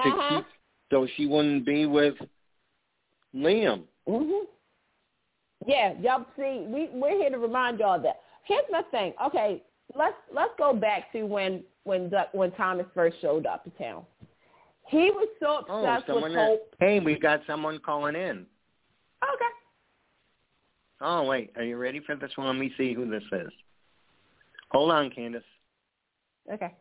to 0.03 0.09
Uh-huh. 0.09 0.37
keep 0.37 0.45
so 0.91 1.07
she 1.15 1.25
wouldn't 1.25 1.65
be 1.65 1.85
with 1.85 2.15
Liam. 3.33 3.83
Mhm. 4.07 4.47
Yeah, 5.65 5.93
y'all 5.99 6.25
see, 6.35 6.65
we 6.67 6.89
we're 6.93 7.17
here 7.17 7.29
to 7.29 7.39
remind 7.39 7.79
y'all 7.79 7.99
that. 8.01 8.21
Here's 8.43 8.69
my 8.69 8.83
thing. 8.91 9.13
Okay, 9.25 9.63
let's 9.95 10.15
let's 10.31 10.53
go 10.57 10.73
back 10.73 11.11
to 11.13 11.23
when 11.23 11.63
when 11.83 12.11
when 12.33 12.51
Thomas 12.51 12.85
first 12.93 13.19
showed 13.21 13.45
up 13.45 13.63
to 13.63 13.69
town. 13.71 14.05
He 14.87 15.09
was 15.11 15.27
so 15.39 15.65
Oh, 15.67 15.85
obsessed 15.85 16.07
someone 16.07 16.23
with 16.23 16.33
that, 16.33 16.47
Hope. 16.47 16.75
hey, 16.79 16.99
we 16.99 17.17
got 17.17 17.41
someone 17.47 17.79
calling 17.79 18.15
in. 18.15 18.45
Okay. 19.23 19.51
Oh 21.01 21.23
wait, 21.23 21.51
are 21.55 21.63
you 21.63 21.77
ready 21.77 21.99
for 21.99 22.15
this 22.15 22.31
one? 22.35 22.47
Let 22.47 22.57
me 22.57 22.71
see 22.77 22.93
who 22.93 23.09
this 23.09 23.23
is. 23.31 23.51
Hold 24.71 24.91
on, 24.91 25.09
Candice. 25.09 25.41
Okay. 26.51 26.73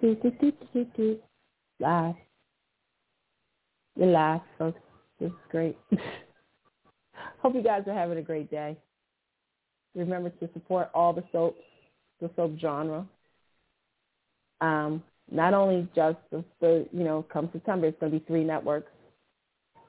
Toot, 0.00 0.22
toot, 0.22 0.40
toot, 0.40 0.54
toot, 0.72 0.94
toot. 0.94 1.22
Live. 1.80 2.14
You're 3.96 4.08
live, 4.08 4.40
folks. 4.58 4.80
This 5.18 5.30
is 5.30 5.36
great. 5.50 5.76
Hope 7.42 7.54
you 7.54 7.62
guys 7.62 7.82
are 7.86 7.94
having 7.94 8.18
a 8.18 8.22
great 8.22 8.50
day. 8.50 8.76
Remember 9.96 10.30
to 10.30 10.48
support 10.52 10.90
all 10.94 11.12
the 11.12 11.24
soaps, 11.32 11.60
the 12.20 12.30
soap 12.36 12.52
genre. 12.60 13.04
Um, 14.60 15.02
not 15.30 15.54
only 15.54 15.88
just 15.94 16.18
the, 16.30 16.44
the 16.60 16.86
you 16.92 17.02
know, 17.02 17.24
come 17.32 17.48
September, 17.52 17.86
it's 17.88 17.98
going 17.98 18.12
to 18.12 18.18
be 18.18 18.24
three 18.26 18.44
networks 18.44 18.90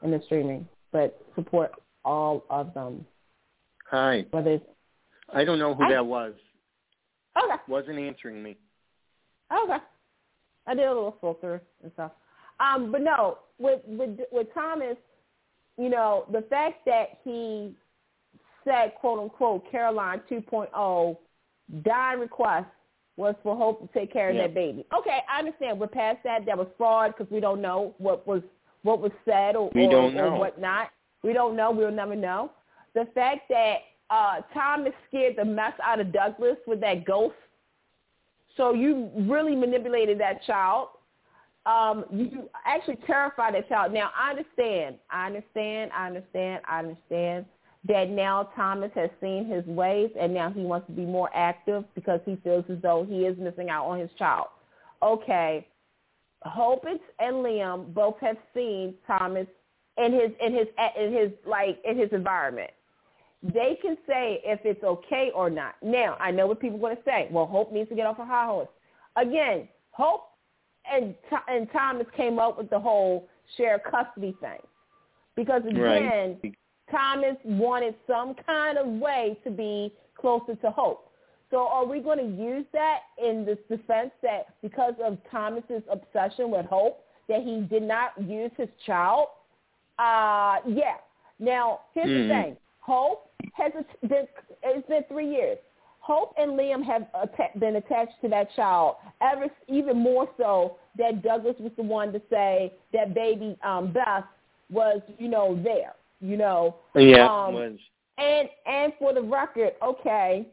in 0.01 0.11
the 0.11 0.21
streaming, 0.25 0.67
but 0.91 1.19
support 1.35 1.71
all 2.05 2.43
of 2.49 2.73
them. 2.73 3.05
Hi. 3.91 4.25
Whether 4.31 4.53
it's 4.53 4.65
I 5.34 5.43
don't 5.43 5.59
know 5.59 5.73
who 5.75 5.84
I- 5.84 5.89
that 5.93 6.05
was. 6.05 6.34
okay, 7.38 7.61
Wasn't 7.67 7.99
answering 7.99 8.41
me. 8.41 8.57
okay. 9.51 9.77
I 10.67 10.73
did 10.73 10.85
a 10.85 10.93
little 10.93 11.17
filter 11.21 11.61
and 11.84 11.91
stuff. 11.93 12.11
Um, 12.59 12.91
but 12.91 13.01
no, 13.01 13.38
with 13.59 13.81
with 13.88 14.19
with 14.31 14.47
Thomas, 14.53 14.97
you 15.77 15.89
know, 15.89 16.25
the 16.31 16.41
fact 16.49 16.85
that 16.85 17.19
he 17.23 17.73
said 18.68 18.94
quote 18.99 19.19
unquote 19.19 19.64
Caroline 19.72 20.22
2.0 20.30 21.18
dying 21.84 22.19
request 22.19 22.68
was 23.15 23.34
for 23.41 23.56
Hope 23.56 23.81
to 23.81 23.99
take 23.99 24.14
care 24.14 24.30
of 24.30 24.35
Yeah. 24.35 24.44
that 24.44 24.53
baby. 24.53 24.85
Okay, 24.98 25.19
I 25.27 25.39
understand. 25.39 25.80
We're 25.80 25.88
past 25.88 26.19
that. 26.23 26.45
That 26.45 26.57
was 26.57 26.68
fraud 26.77 27.15
because 27.18 27.31
we 27.31 27.39
don't 27.39 27.61
know 27.61 27.95
what 27.98 28.27
was 28.27 28.41
what 28.84 29.02
was 29.02 29.11
said 29.26 29.56
or, 29.56 29.72
We 29.73 29.88
or, 29.88 29.95
or 30.03 30.11
know. 30.11 30.35
whatnot. 30.35 30.89
We 31.23 31.34
don't 31.34 31.56
know. 31.56 31.72
We'll 31.72 31.91
never 31.91 32.15
know. 32.15 32.52
The 32.94 33.06
fact 33.15 33.49
that 33.49 33.77
uh, 34.10 34.41
Thomas 34.53 34.94
scared 35.07 35.35
the 35.38 35.44
mess 35.45 35.73
out 35.84 35.99
of 35.99 36.14
Douglas 36.14 36.57
with 36.68 36.80
that 36.81 37.03
ghost. 37.06 37.35
So 38.56 38.73
you 38.73 39.10
really 39.15 39.56
manipulated 39.56 40.19
that 40.19 40.44
child. 40.44 40.89
Um, 41.65 42.06
you 42.11 42.49
actually 42.65 42.98
terrified 43.06 43.56
that 43.56 43.68
child. 43.68 43.91
Now 43.91 44.11
I 44.18 44.30
understand. 44.30 44.98
I 45.10 45.26
understand. 45.26 45.91
I 45.94 46.07
understand. 46.07 46.61
I 46.69 46.80
understand 46.80 47.45
that 47.88 48.09
now 48.09 48.49
Thomas 48.55 48.91
has 48.95 49.09
seen 49.22 49.45
his 49.45 49.65
ways 49.65 50.09
and 50.19 50.34
now 50.34 50.49
he 50.49 50.61
wants 50.61 50.88
to 50.88 50.93
be 50.93 51.05
more 51.05 51.30
active 51.34 51.84
because 51.95 52.19
he 52.26 52.38
feels 52.43 52.65
as 52.69 52.77
though 52.81 53.05
he 53.07 53.26
is 53.26 53.38
missing 53.38 53.69
out 53.69 53.85
on 53.85 53.99
his 53.99 54.09
child. 54.18 54.47
Okay. 55.01 55.68
Hope 56.43 56.85
and 56.85 56.99
and 57.19 57.38
Liam 57.38 57.93
both 57.93 58.15
have 58.22 58.38
seen 58.53 58.93
Thomas 59.05 59.47
in 59.97 60.14
his 60.14 60.31
in 60.43 60.53
his 60.53 60.68
in 60.97 61.14
his 61.14 61.31
like 61.45 61.80
in 61.84 61.97
his 61.97 62.09
environment. 62.11 62.72
They 63.43 63.77
can 63.81 63.97
say 64.07 64.41
if 64.43 64.59
it's 64.64 64.84
okay 64.84 65.31
or 65.34 65.49
not. 65.49 65.76
Now 65.81 66.15
I 66.19 66.31
know 66.31 66.47
what 66.47 66.59
people 66.59 66.77
are 66.77 66.81
going 66.81 66.97
to 66.97 67.03
say. 67.05 67.27
Well, 67.31 67.45
Hope 67.45 67.72
needs 67.72 67.89
to 67.89 67.95
get 67.95 68.05
off 68.05 68.18
her 68.18 68.26
high 68.26 68.45
horse. 68.45 68.69
Again, 69.15 69.68
Hope 69.91 70.30
and 70.91 71.15
and 71.47 71.68
Thomas 71.72 72.07
came 72.15 72.39
up 72.39 72.57
with 72.57 72.69
the 72.69 72.80
whole 72.80 73.27
share 73.55 73.80
custody 73.80 74.35
thing 74.39 74.59
because 75.35 75.64
again, 75.68 76.38
Right. 76.43 76.55
Thomas 76.91 77.35
wanted 77.43 77.95
some 78.05 78.35
kind 78.45 78.77
of 78.77 78.88
way 78.88 79.38
to 79.43 79.51
be 79.51 79.93
closer 80.15 80.55
to 80.55 80.72
Hope. 80.72 81.11
So 81.49 81.68
are 81.68 81.85
we 81.85 81.99
going 81.99 82.18
to 82.18 82.43
use 82.43 82.65
that 82.73 82.99
in 83.23 83.45
this 83.45 83.57
defense 83.69 84.11
that 84.22 84.47
because 84.61 84.93
of 85.03 85.18
Thomas's 85.31 85.84
obsession 85.89 86.51
with 86.51 86.65
Hope, 86.65 87.03
that 87.30 87.41
he 87.43 87.61
did 87.69 87.84
not 87.84 88.11
use 88.22 88.51
his 88.57 88.69
child? 88.85 89.27
Uh, 89.97 90.57
yeah. 90.68 90.95
Now, 91.39 91.81
here's 91.93 92.07
Mhm. 92.09 92.27
the 92.27 92.34
thing. 92.34 92.57
Hope 92.81 93.30
has 93.53 93.72
been, 94.07 94.27
it's 94.64 94.88
been 94.88 95.03
three 95.05 95.30
years. 95.30 95.57
Hope 95.99 96.34
and 96.38 96.51
Liam 96.57 96.81
have 96.84 97.07
been 97.59 97.76
attached 97.76 98.19
to 98.22 98.30
that 98.30 98.49
child 98.55 98.95
ever, 99.19 99.49
even 99.68 99.97
more 99.97 100.30
so 100.38 100.77
that 100.97 101.22
Douglas 101.22 101.57
was 101.59 101.72
the 101.76 101.84
one 101.84 102.14
to 102.14 102.22
say 102.30 102.73
that 102.93 103.14
baby 103.14 103.57
um, 103.61 103.91
Beth 103.91 104.23
was, 104.69 105.01
you 105.18 105.27
know, 105.27 105.55
there, 105.64 105.93
you 106.19 106.38
know. 106.38 106.77
Yeah, 106.95 107.27
Um, 107.27 107.56
it. 107.56 107.80
And 108.18 108.49
and 108.65 108.94
for 108.99 109.14
the 109.14 109.22
record, 109.22 109.73
okay, 109.84 110.48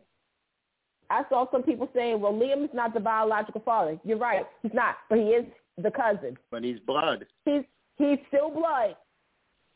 I 1.11 1.23
saw 1.29 1.51
some 1.51 1.63
people 1.63 1.89
saying, 1.95 2.21
well, 2.21 2.33
Liam 2.33 2.65
is 2.65 2.71
not 2.75 2.95
the 2.95 3.01
biological 3.01 3.63
father. 3.63 3.99
You're 4.05 4.19
right, 4.19 4.47
he's 4.63 4.75
not, 4.75 4.97
but 5.09 5.19
he 5.19 5.25
is 5.27 5.47
the 5.83 5.91
cousin. 5.91 6.37
But 6.51 6.65
he's 6.65 6.79
blood. 6.81 7.27
He's 7.45 7.63
he's 7.97 8.19
still 8.29 8.51
blood. 8.51 8.97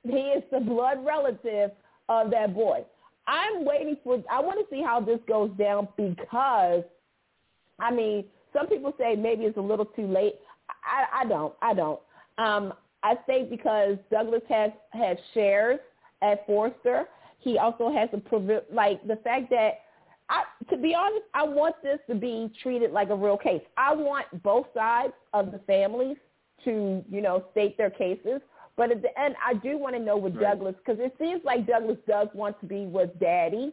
He 0.04 0.18
is 0.18 0.42
the 0.52 0.60
blood 0.60 1.04
relative 1.04 1.70
of 2.08 2.30
that 2.30 2.54
boy. 2.54 2.84
I'm 3.26 3.64
waiting 3.64 3.96
for. 4.02 4.22
I 4.30 4.40
want 4.40 4.58
to 4.58 4.74
see 4.74 4.82
how 4.82 5.00
this 5.00 5.20
goes 5.28 5.50
down 5.58 5.88
because, 5.96 6.82
I 7.78 7.90
mean, 7.90 8.24
some 8.52 8.66
people 8.66 8.94
say 8.98 9.16
maybe 9.16 9.44
it's 9.44 9.58
a 9.58 9.62
little 9.62 9.84
too 9.84 10.06
late. 10.06 10.36
I, 10.68 11.22
I 11.22 11.24
don't. 11.26 11.54
I 11.60 11.74
don't. 11.74 12.00
Um, 12.38 12.72
I 13.02 13.14
think 13.14 13.50
because 13.50 13.96
Douglas 14.10 14.42
has 14.48 14.70
has 14.92 15.16
shares 15.34 15.80
at 16.22 16.44
Forrester, 16.46 17.04
he 17.38 17.58
also 17.58 17.92
has 17.92 18.08
a 18.12 18.16
privi- 18.16 18.62
like 18.72 19.06
the 19.06 19.16
fact 19.16 19.50
that. 19.50 19.80
I, 20.30 20.42
to 20.68 20.76
be 20.76 20.94
honest, 20.94 21.24
I 21.32 21.42
want 21.42 21.76
this 21.82 21.98
to 22.06 22.14
be 22.14 22.52
treated 22.62 22.90
like 22.92 23.08
a 23.08 23.14
real 23.16 23.38
case. 23.38 23.62
I 23.78 23.94
want 23.94 24.26
both 24.42 24.66
sides 24.74 25.14
of 25.32 25.52
the 25.52 25.58
families 25.60 26.18
to, 26.64 27.02
you 27.10 27.22
know, 27.22 27.46
state 27.52 27.78
their 27.78 27.88
cases. 27.88 28.42
But 28.76 28.90
at 28.92 29.00
the 29.00 29.18
end, 29.18 29.36
I 29.42 29.54
do 29.54 29.78
want 29.78 29.96
to 29.96 30.00
know 30.00 30.18
with 30.18 30.36
Right. 30.36 30.42
Douglas 30.42 30.74
because 30.84 31.00
it 31.00 31.14
seems 31.18 31.42
like 31.44 31.66
Douglas 31.66 31.96
does 32.06 32.28
want 32.34 32.60
to 32.60 32.66
be 32.66 32.84
with 32.84 33.18
Daddy 33.18 33.72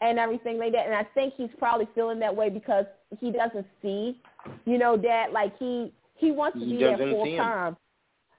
and 0.00 0.18
everything 0.18 0.58
like 0.58 0.72
that. 0.72 0.86
And 0.86 0.94
I 0.94 1.04
think 1.14 1.34
he's 1.36 1.50
probably 1.58 1.86
feeling 1.94 2.18
that 2.20 2.34
way 2.34 2.48
because 2.48 2.86
he 3.20 3.30
doesn't 3.30 3.66
see, 3.82 4.18
you 4.64 4.78
know, 4.78 4.96
Dad 4.96 5.30
like 5.32 5.56
he 5.58 5.92
he 6.16 6.32
wants 6.32 6.58
to 6.58 6.64
He 6.64 6.72
be 6.72 6.78
there 6.78 6.96
full 6.96 7.36
time. 7.36 7.76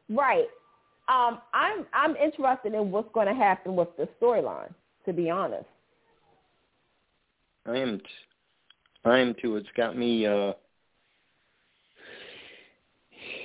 Right. 0.09 0.47
Um, 1.09 1.39
I'm 1.53 1.85
I'm 1.93 2.15
interested 2.15 2.73
in 2.73 2.91
what's 2.91 3.09
going 3.13 3.27
to 3.27 3.33
happen 3.33 3.75
with 3.75 3.89
the 3.97 4.07
storyline. 4.21 4.73
To 5.05 5.11
be 5.13 5.29
honest. 5.29 5.65
I 7.65 7.77
am. 7.77 7.99
T- 7.99 8.05
I 9.05 9.19
am 9.19 9.35
too. 9.41 9.57
It's 9.57 9.67
got 9.75 9.97
me. 9.97 10.25
uh 10.25 10.53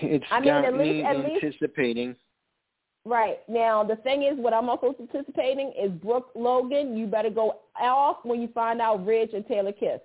It's 0.01 0.25
I 0.31 0.41
mean, 0.41 0.45
got 0.49 0.75
me 0.75 0.85
least- 0.85 1.07
at 1.07 1.17
least- 1.19 1.45
anticipating. 1.45 2.15
Right. 3.05 3.39
Now, 3.49 3.83
the 3.83 3.97
thing 3.97 4.23
is, 4.23 4.37
what 4.37 4.53
I'm 4.53 4.69
also 4.69 4.95
anticipating 5.01 5.73
is 5.81 5.91
Brooke 5.93 6.31
Logan, 6.35 6.95
you 6.97 7.07
better 7.07 7.31
go 7.31 7.61
off 7.81 8.19
when 8.23 8.41
you 8.43 8.49
find 8.49 8.81
out 8.83 9.05
Ridge 9.07 9.31
and 9.33 9.47
Taylor 9.47 9.73
kiss. 9.73 10.01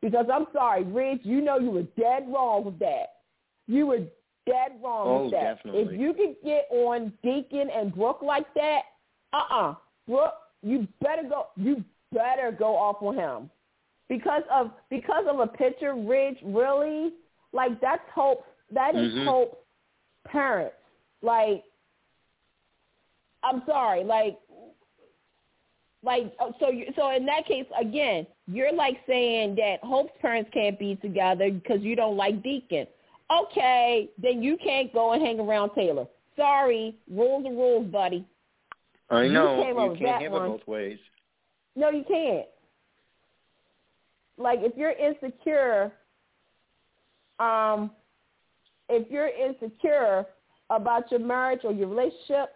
Because 0.00 0.26
I'm 0.32 0.46
sorry, 0.54 0.82
Ridge, 0.84 1.20
you 1.22 1.40
know 1.42 1.58
you 1.58 1.70
were 1.70 1.82
dead 1.98 2.24
wrong 2.32 2.64
with 2.64 2.78
that. 2.78 3.16
You 3.66 3.86
were 3.88 4.00
dead 4.46 4.72
wrong 4.82 5.06
oh, 5.06 5.22
with 5.24 5.32
that. 5.32 5.56
Definitely. 5.56 5.94
If 5.94 6.00
you 6.00 6.14
could 6.14 6.36
get 6.44 6.66
on 6.70 7.12
Deacon 7.22 7.68
and 7.74 7.94
Brooke 7.94 8.22
like 8.22 8.52
that, 8.54 8.82
uh-uh. 9.32 9.74
Brooke, 10.06 10.34
you 10.62 10.86
better 11.00 11.22
go. 11.28 11.48
You 11.56 11.84
better 12.12 12.52
go 12.56 12.76
off 12.76 13.02
on 13.02 13.16
him 13.16 13.50
because 14.08 14.42
of 14.50 14.70
because 14.88 15.24
of 15.28 15.40
a 15.40 15.46
picture. 15.46 15.94
Ridge, 15.94 16.38
really, 16.44 17.12
like 17.52 17.80
that's 17.80 18.08
hope. 18.14 18.44
That 18.72 18.94
is 18.94 19.12
Mhm. 19.12 19.24
hope. 19.24 19.62
Parents, 20.24 20.74
like, 21.22 21.62
I'm 23.44 23.64
sorry, 23.64 24.02
like, 24.02 24.38
like 26.02 26.34
uh, 26.40 26.50
so. 26.58 26.68
You, 26.70 26.92
so 26.96 27.10
in 27.10 27.24
that 27.26 27.46
case, 27.46 27.66
again, 27.78 28.26
you're 28.48 28.72
like 28.72 29.00
saying 29.06 29.54
that 29.56 29.78
Hope's 29.84 30.12
parents 30.20 30.50
can't 30.52 30.78
be 30.78 30.96
together 30.96 31.50
because 31.50 31.80
you 31.82 31.94
don't 31.94 32.16
like 32.16 32.42
Deacon. 32.42 32.86
Okay, 33.30 34.10
then 34.22 34.42
you 34.42 34.56
can't 34.56 34.92
go 34.92 35.12
and 35.12 35.22
hang 35.22 35.40
around 35.40 35.70
Taylor. 35.74 36.06
Sorry, 36.36 36.96
rules 37.10 37.44
are 37.46 37.50
rules, 37.50 37.90
buddy. 37.90 38.24
I 39.10 39.24
you 39.24 39.32
know 39.32 39.62
came 39.62 39.78
you 39.78 39.96
can't 39.98 40.22
have 40.22 40.32
one. 40.32 40.42
it 40.42 40.48
both 40.48 40.66
ways. 40.66 40.98
No, 41.74 41.90
you 41.90 42.04
can't. 42.06 42.46
Like 44.38 44.60
if 44.62 44.76
you're 44.76 44.92
insecure, 44.92 45.92
um, 47.38 47.90
if 48.88 49.10
you're 49.10 49.28
insecure 49.28 50.26
about 50.70 51.10
your 51.10 51.20
marriage 51.20 51.60
or 51.64 51.72
your 51.72 51.88
relationship, 51.88 52.52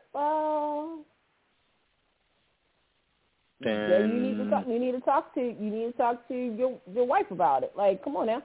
Then 3.60 3.90
then 3.90 4.10
you 4.10 4.20
need 4.20 4.44
to 4.44 4.50
talk. 4.50 4.64
You 4.66 4.78
need 4.78 4.92
to 4.92 5.00
talk 5.00 5.34
to. 5.34 5.40
You 5.40 5.70
need 5.70 5.92
to 5.92 5.92
talk 5.92 6.26
to 6.28 6.34
your 6.34 6.78
your 6.92 7.06
wife 7.06 7.30
about 7.30 7.62
it. 7.62 7.72
Like, 7.76 8.02
come 8.02 8.16
on 8.16 8.26
now. 8.26 8.42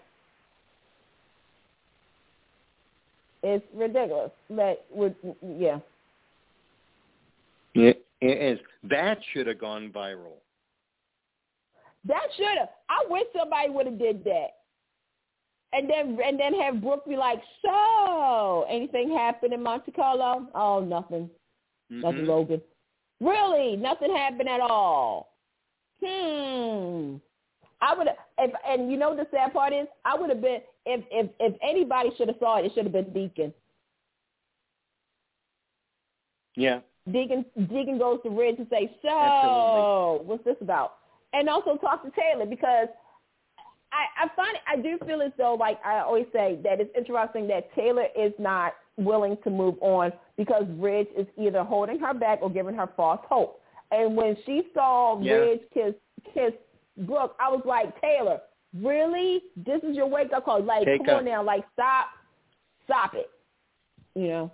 It's 3.48 3.64
ridiculous. 3.76 4.32
That 4.50 4.84
would 4.90 5.16
yeah. 5.44 5.78
it, 7.76 8.04
it 8.20 8.54
is. 8.54 8.60
That 8.90 9.20
should 9.32 9.46
have 9.46 9.60
gone 9.60 9.92
viral. 9.96 10.40
That 12.08 12.24
should 12.36 12.58
have. 12.58 12.70
I 12.90 13.06
wish 13.08 13.26
somebody 13.38 13.70
would 13.70 13.86
have 13.86 14.00
did 14.00 14.24
that. 14.24 14.48
And 15.74 15.88
then 15.88 16.18
and 16.26 16.40
then 16.40 16.60
have 16.60 16.82
Brooke 16.82 17.06
be 17.08 17.18
like, 17.18 17.40
so 17.62 18.66
anything 18.68 19.16
happened 19.16 19.54
in 19.54 19.62
Monte 19.62 19.92
Carlo? 19.92 20.48
Oh, 20.56 20.80
nothing. 20.80 21.30
Nothing, 21.92 22.22
Mhm. 22.22 22.28
Logan. 22.28 22.62
Really, 23.22 23.76
nothing 23.76 24.16
happened 24.16 24.50
at 24.50 24.60
all. 24.60 25.34
Hmm. 26.04 27.18
I 27.82 27.94
would 27.96 28.08
have, 28.08 28.18
if, 28.40 28.52
and 28.68 28.92
you 28.92 28.98
know 28.98 29.10
what 29.10 29.18
the 29.18 29.28
sad 29.32 29.54
part 29.54 29.74
is, 29.74 29.88
I 30.06 30.16
would 30.18 30.30
have 30.30 30.42
been 30.42 30.62
if 30.86 31.04
if 31.12 31.30
if 31.40 31.54
anybody 31.62 32.10
should 32.18 32.28
have 32.28 32.38
saw 32.40 32.58
it, 32.60 32.66
it 32.66 32.72
should 32.74 32.86
have 32.86 32.94
been 32.94 33.12
Deacon. 33.14 33.54
Yeah. 36.56 36.80
Deacon 37.12 37.46
Deacon 37.58 37.98
goes 38.00 38.20
to 38.24 38.30
Ridge 38.30 38.56
and 38.58 38.68
say, 38.70 38.92
"So, 39.02 39.10
Absolutely. 39.10 40.26
what's 40.28 40.44
this 40.44 40.56
about?" 40.62 40.98
And 41.34 41.50
also 41.50 41.78
talk 41.78 42.04
to 42.04 42.12
Taylor 42.12 42.46
because 42.46 42.88
I, 43.92 44.26
I 44.26 44.28
find 44.36 44.58
I 44.68 44.78
do 44.78 44.98
feel 45.06 45.22
as 45.22 45.32
though, 45.38 45.56
like 45.56 45.80
I 45.86 46.00
always 46.00 46.26
say, 46.34 46.60
that 46.64 46.80
it's 46.82 46.92
interesting 46.98 47.48
that 47.48 47.74
Taylor 47.76 48.08
is 48.18 48.34
not 48.40 48.74
willing 48.98 49.38
to 49.44 49.50
move 49.50 49.76
on 49.82 50.14
because 50.38 50.64
Ridge 50.78 51.08
is 51.16 51.28
either 51.38 51.64
holding 51.64 52.00
her 52.00 52.14
back 52.14 52.40
or 52.42 52.50
giving 52.50 52.76
her 52.76 52.90
false 52.96 53.22
hope. 53.30 53.62
And 53.92 54.16
when 54.16 54.36
she 54.46 54.64
saw 54.74 55.20
Yeah. 55.22 55.34
Ridge 55.34 55.62
kiss 55.74 55.94
kiss 56.34 56.54
Brooke, 56.98 57.36
I 57.40 57.50
was 57.50 57.62
like, 57.66 58.00
Taylor, 58.02 58.40
really? 58.82 59.42
This 59.58 59.82
is 59.84 59.96
your 59.96 60.08
wake 60.08 60.32
up 60.36 60.46
call? 60.46 60.64
Like, 60.64 60.86
Take 60.86 61.06
come 61.06 61.18
on 61.18 61.26
now, 61.26 61.44
like 61.44 61.66
stop, 61.74 62.08
stop 62.86 63.14
it. 63.14 63.30
You 64.16 64.28
know. 64.28 64.52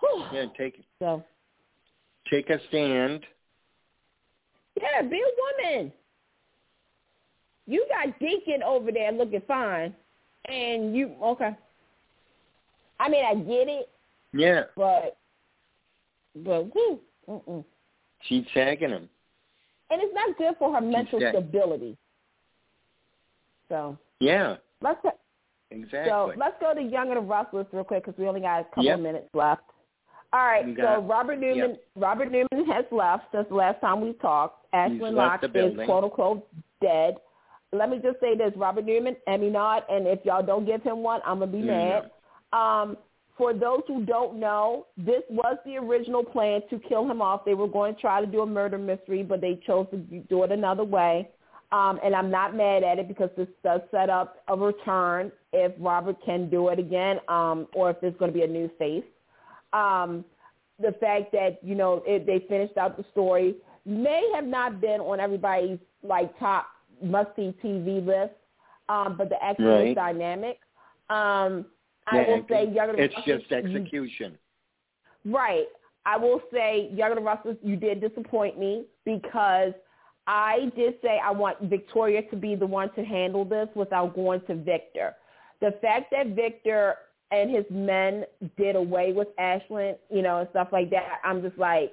Whew. 0.00 0.24
Yeah. 0.32 0.46
Take 0.56 0.78
it. 0.78 0.84
So 0.98 1.24
take 2.30 2.50
a 2.50 2.58
stand. 2.68 3.24
Yeah, 4.80 5.02
be 5.02 5.20
a 5.20 5.68
woman. 5.68 5.92
You 7.66 7.86
got 7.88 8.18
Deacon 8.18 8.62
over 8.62 8.90
there 8.90 9.12
looking 9.12 9.42
fine, 9.46 9.94
and 10.46 10.96
you 10.96 11.14
okay? 11.22 11.56
I 12.98 13.08
mean, 13.08 13.24
I 13.24 13.34
get 13.34 13.68
it, 13.68 13.88
Yeah. 14.32 14.64
but 14.76 15.16
but 16.36 16.70
mm-mm. 17.28 17.64
She's 18.22 18.44
tagging 18.52 18.90
him. 18.90 19.08
And 19.90 20.00
it's 20.00 20.14
not 20.14 20.38
good 20.38 20.54
for 20.58 20.72
her 20.72 20.80
mental 20.80 21.20
stability. 21.20 21.96
So 23.68 23.96
Yeah. 24.20 24.56
let's 24.80 25.00
so 25.02 25.16
Exactly. 25.70 26.36
let's 26.36 26.58
go 26.60 26.74
to 26.74 26.82
Young 26.82 27.08
and 27.08 27.18
the 27.18 27.20
Restless 27.20 27.66
real 27.72 27.84
quick 27.84 28.04
because 28.04 28.18
we 28.18 28.26
only 28.26 28.40
got 28.40 28.60
a 28.60 28.64
couple 28.64 28.84
Yep. 28.84 28.98
of 28.98 29.02
minutes 29.02 29.34
left. 29.34 29.62
All 30.32 30.44
right, 30.44 30.76
so 30.76 31.00
Robert 31.02 31.38
Newman 31.38 31.78
Robert 31.96 32.30
Newman 32.30 32.66
has 32.66 32.84
left 32.92 33.24
since 33.32 33.48
the 33.48 33.54
last 33.54 33.80
time 33.80 34.00
we 34.00 34.12
talked. 34.14 34.66
Ashland 34.72 35.16
Locke 35.16 35.42
is 35.54 35.76
quote 35.86 36.04
unquote 36.04 36.48
dead. 36.80 37.16
Let 37.72 37.88
me 37.90 37.98
just 37.98 38.18
say 38.20 38.36
this: 38.36 38.52
Robert 38.56 38.84
Newman, 38.84 39.16
Emmy 39.26 39.50
nod, 39.50 39.84
and 39.88 40.06
if 40.06 40.24
y'all 40.24 40.42
don't 40.42 40.64
give 40.64 40.82
him 40.82 41.02
one, 41.02 41.20
I'm 41.24 41.40
gonna 41.40 41.50
be 41.50 41.62
mad. 41.62 42.10
Um, 42.52 42.96
for 43.40 43.54
those 43.54 43.80
who 43.88 44.04
don't 44.04 44.38
know, 44.38 44.86
this 44.98 45.22
was 45.30 45.56
the 45.64 45.78
original 45.78 46.22
plan 46.22 46.60
to 46.68 46.78
kill 46.78 47.10
him 47.10 47.22
off. 47.22 47.42
They 47.46 47.54
were 47.54 47.66
going 47.66 47.94
to 47.94 48.00
try 48.00 48.20
to 48.20 48.26
do 48.26 48.42
a 48.42 48.46
murder 48.46 48.76
mystery, 48.76 49.22
but 49.22 49.40
they 49.40 49.58
chose 49.66 49.86
to 49.92 49.96
do 49.96 50.42
it 50.42 50.52
another 50.52 50.84
way. 50.84 51.26
Um, 51.72 51.98
and 52.04 52.14
I'm 52.14 52.30
not 52.30 52.54
mad 52.54 52.82
at 52.82 52.98
it 52.98 53.08
because 53.08 53.30
this 53.38 53.48
does 53.64 53.80
set 53.90 54.10
up 54.10 54.42
a 54.48 54.54
return 54.54 55.32
if 55.54 55.72
Robert 55.78 56.16
can 56.22 56.50
do 56.50 56.68
it 56.68 56.78
again, 56.78 57.18
um, 57.28 57.66
or 57.72 57.88
if 57.88 57.96
there's 58.02 58.14
going 58.18 58.30
to 58.30 58.36
be 58.36 58.44
a 58.44 58.46
new 58.46 58.70
face. 58.78 59.04
Um, 59.72 60.22
the 60.78 60.92
fact 61.00 61.32
that 61.32 61.60
you 61.62 61.74
know 61.74 62.02
it, 62.06 62.26
they 62.26 62.44
finished 62.46 62.76
out 62.76 62.98
the 62.98 63.04
story 63.10 63.54
may 63.86 64.30
have 64.34 64.44
not 64.44 64.82
been 64.82 65.00
on 65.00 65.18
everybody's 65.18 65.78
like 66.02 66.38
top 66.38 66.66
must 67.02 67.30
see 67.36 67.54
TV 67.64 68.04
list, 68.04 68.34
um, 68.90 69.16
but 69.16 69.30
the 69.30 69.42
acting 69.42 69.64
Right. 69.64 69.94
dynamic. 69.94 70.58
Um, 71.08 71.64
I 72.06 72.16
will 72.22 72.44
say 72.48 72.64
Younger 72.72 73.00
It's 73.00 73.14
Russell, 73.16 73.38
just 73.38 73.50
you- 73.50 73.56
execution. 73.56 74.38
Right. 75.24 75.66
I 76.06 76.16
will 76.16 76.40
say, 76.50 76.88
Younger 76.94 77.20
Russell, 77.20 77.56
you 77.62 77.76
did 77.76 78.00
disappoint 78.00 78.58
me 78.58 78.84
because 79.04 79.72
I 80.26 80.70
did 80.76 80.94
say 81.02 81.20
I 81.22 81.30
want 81.30 81.60
Victoria 81.62 82.22
to 82.30 82.36
be 82.36 82.54
the 82.54 82.66
one 82.66 82.92
to 82.94 83.04
handle 83.04 83.44
this 83.44 83.68
without 83.74 84.14
going 84.14 84.40
to 84.46 84.54
Victor. 84.54 85.14
The 85.60 85.74
fact 85.82 86.10
that 86.12 86.28
Victor 86.28 86.94
and 87.30 87.50
his 87.50 87.66
men 87.70 88.24
did 88.56 88.76
away 88.76 89.12
with 89.12 89.28
Ashland, 89.38 89.98
you 90.10 90.22
know, 90.22 90.38
and 90.38 90.48
stuff 90.50 90.68
like 90.72 90.88
that, 90.90 91.20
I'm 91.22 91.42
just 91.42 91.58
like, 91.58 91.92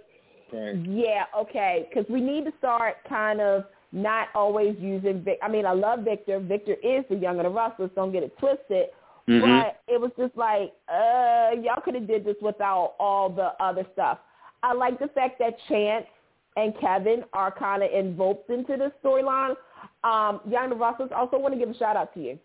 yeah, 0.54 1.26
okay, 1.38 1.88
because 1.90 2.10
we 2.10 2.22
need 2.22 2.46
to 2.46 2.54
start 2.58 2.96
kind 3.10 3.42
of 3.42 3.66
not 3.92 4.30
always 4.34 4.78
using 4.80 5.22
Vic. 5.22 5.38
I 5.44 5.50
mean, 5.50 5.66
I 5.66 5.74
love 5.74 6.00
Victor. 6.00 6.40
Victor 6.40 6.76
is 6.82 7.04
the 7.10 7.16
Young 7.16 7.38
and 7.38 7.46
the 7.46 7.50
Restless. 7.50 7.92
Don't 7.96 8.14
get 8.14 8.24
it 8.24 8.38
twisted. 8.38 8.88
Mhm. 9.28 9.42
But 9.42 9.82
it 9.88 10.00
was 10.00 10.12
just 10.18 10.36
like, 10.38 10.74
uh, 10.88 11.52
y'all 11.62 11.82
could 11.82 11.96
have 11.96 12.08
did 12.08 12.24
this 12.24 12.38
without 12.42 12.96
all 13.00 13.30
the 13.30 13.62
other 13.62 13.86
stuff. 13.94 14.20
I 14.64 14.74
like 14.74 15.00
the 15.00 15.10
fact 15.10 15.40
that 15.40 15.58
Chance 15.68 16.08
and 16.56 16.78
Kevin 16.80 17.24
are 17.34 17.52
kind 17.52 17.84
of 17.84 17.92
invoked 17.92 18.50
into 18.50 18.78
this 18.78 18.92
storyline. 19.04 19.56
Um, 20.04 20.42
Young 20.48 20.72
and 20.72 20.80
also 21.12 21.38
want 21.38 21.54
to 21.54 21.60
give 21.60 21.70
a 21.70 21.78
shout 21.78 21.96
out 21.96 22.14
to 22.14 22.22
you. 22.22 22.40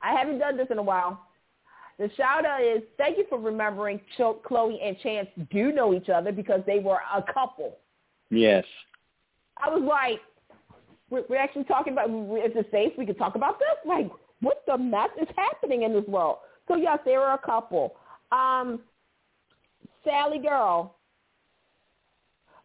I 0.00 0.12
haven't 0.12 0.38
done 0.38 0.56
this 0.56 0.68
in 0.70 0.78
a 0.78 0.82
while. 0.82 1.20
The 1.98 2.08
shout 2.16 2.46
out 2.46 2.62
is 2.62 2.82
thank 2.96 3.18
you 3.18 3.26
for 3.28 3.38
remembering 3.38 4.00
Chloe 4.16 4.80
and 4.80 4.98
Chance 5.00 5.28
do 5.50 5.72
know 5.72 5.92
each 5.92 6.08
other 6.08 6.32
because 6.32 6.60
they 6.66 6.78
were 6.78 7.00
a 7.14 7.22
couple. 7.22 7.78
Yes. 8.30 8.64
I 9.62 9.68
was 9.68 9.82
like, 9.82 10.20
we're, 11.10 11.24
we're 11.28 11.36
actually 11.36 11.64
talking 11.64 11.92
about, 11.92 12.08
is 12.08 12.56
it 12.56 12.68
safe 12.70 12.92
we 12.96 13.04
could 13.06 13.18
talk 13.18 13.34
about 13.34 13.58
this? 13.58 13.68
Like, 13.84 14.10
what 14.42 14.62
the 14.66 14.76
mess 14.76 15.08
is 15.20 15.28
happening 15.36 15.82
in 15.82 15.94
this 15.94 16.06
world? 16.06 16.38
So, 16.68 16.76
yes, 16.76 16.98
there 17.04 17.22
are 17.22 17.34
a 17.34 17.38
couple. 17.38 17.94
Um, 18.30 18.80
Sally 20.04 20.38
Girl. 20.38 20.96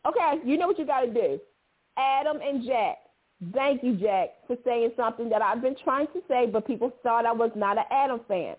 Okay, 0.06 0.42
you 0.46 0.58
know 0.58 0.68
what 0.68 0.78
you 0.78 0.86
got 0.86 1.02
to 1.02 1.14
do. 1.14 1.40
Adam 1.98 2.40
and 2.42 2.66
Jack. 2.66 2.98
Thank 3.54 3.84
you, 3.84 3.96
Jack, 3.96 4.30
for 4.48 4.58
saying 4.66 4.92
something 4.98 5.30
that 5.30 5.42
I've 5.42 5.62
been 5.62 5.76
trying 5.84 6.08
to 6.08 6.22
say, 6.28 6.48
but 6.48 6.66
people 6.66 6.92
thought 7.04 7.26
I 7.26 7.32
was 7.32 7.52
not 7.56 7.78
an 7.78 7.84
Adam 7.92 8.22
fan. 8.28 8.56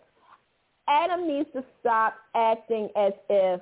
Adam 0.89 1.27
needs 1.27 1.49
to 1.53 1.65
stop 1.81 2.15
acting 2.35 2.89
as 2.97 3.13
if 3.29 3.61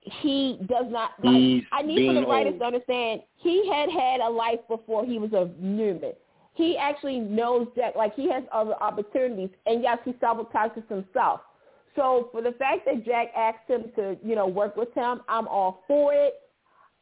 he 0.00 0.58
does 0.68 0.86
not 0.88 1.10
like 1.22 1.34
He's 1.34 1.62
I 1.72 1.82
need 1.82 2.06
for 2.06 2.14
the 2.14 2.26
writers 2.26 2.52
old. 2.52 2.60
to 2.60 2.66
understand 2.66 3.22
he 3.36 3.68
had 3.68 3.90
had 3.90 4.20
a 4.20 4.28
life 4.28 4.60
before 4.68 5.04
he 5.04 5.18
was 5.18 5.32
a 5.32 5.50
Newman. 5.60 6.12
He 6.58 6.76
actually 6.76 7.20
knows 7.20 7.68
that 7.76 7.94
like 7.94 8.16
he 8.16 8.28
has 8.32 8.42
other 8.52 8.74
opportunities 8.82 9.48
and 9.66 9.80
yes 9.80 9.98
he 10.04 10.12
sabotages 10.14 10.86
himself. 10.88 11.40
So 11.94 12.30
for 12.32 12.42
the 12.42 12.50
fact 12.52 12.80
that 12.86 13.04
Jack 13.06 13.28
asked 13.36 13.68
him 13.68 13.92
to, 13.94 14.16
you 14.24 14.34
know, 14.34 14.48
work 14.48 14.76
with 14.76 14.92
him, 14.92 15.20
I'm 15.28 15.46
all 15.46 15.84
for 15.86 16.12
it. 16.12 16.34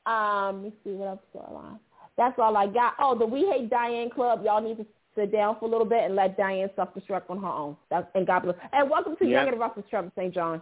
Um, 0.04 0.62
let 0.62 0.64
me 0.64 0.72
see 0.84 0.90
what 0.90 1.06
else 1.06 1.20
storyline. 1.34 1.78
That's 2.18 2.38
all 2.38 2.54
I 2.54 2.66
got. 2.66 2.94
Oh, 2.98 3.18
the 3.18 3.24
We 3.24 3.46
Hate 3.50 3.70
Diane 3.70 4.10
Club. 4.10 4.42
Y'all 4.44 4.60
need 4.60 4.76
to 4.76 4.86
sit 5.14 5.32
down 5.32 5.56
for 5.58 5.64
a 5.64 5.68
little 5.68 5.86
bit 5.86 6.04
and 6.04 6.14
let 6.14 6.36
Diane 6.36 6.68
self-destruct 6.76 7.30
on 7.30 7.40
her 7.40 7.48
own. 7.48 7.76
That's, 7.90 8.06
and 8.14 8.26
God 8.26 8.40
bless. 8.40 8.56
And 8.74 8.90
welcome 8.90 9.16
to 9.16 9.24
Yep. 9.24 9.32
Young 9.32 9.48
and 9.48 9.58
Russell 9.58 9.84
Trevor 9.88 10.12
St. 10.16 10.34
John. 10.34 10.60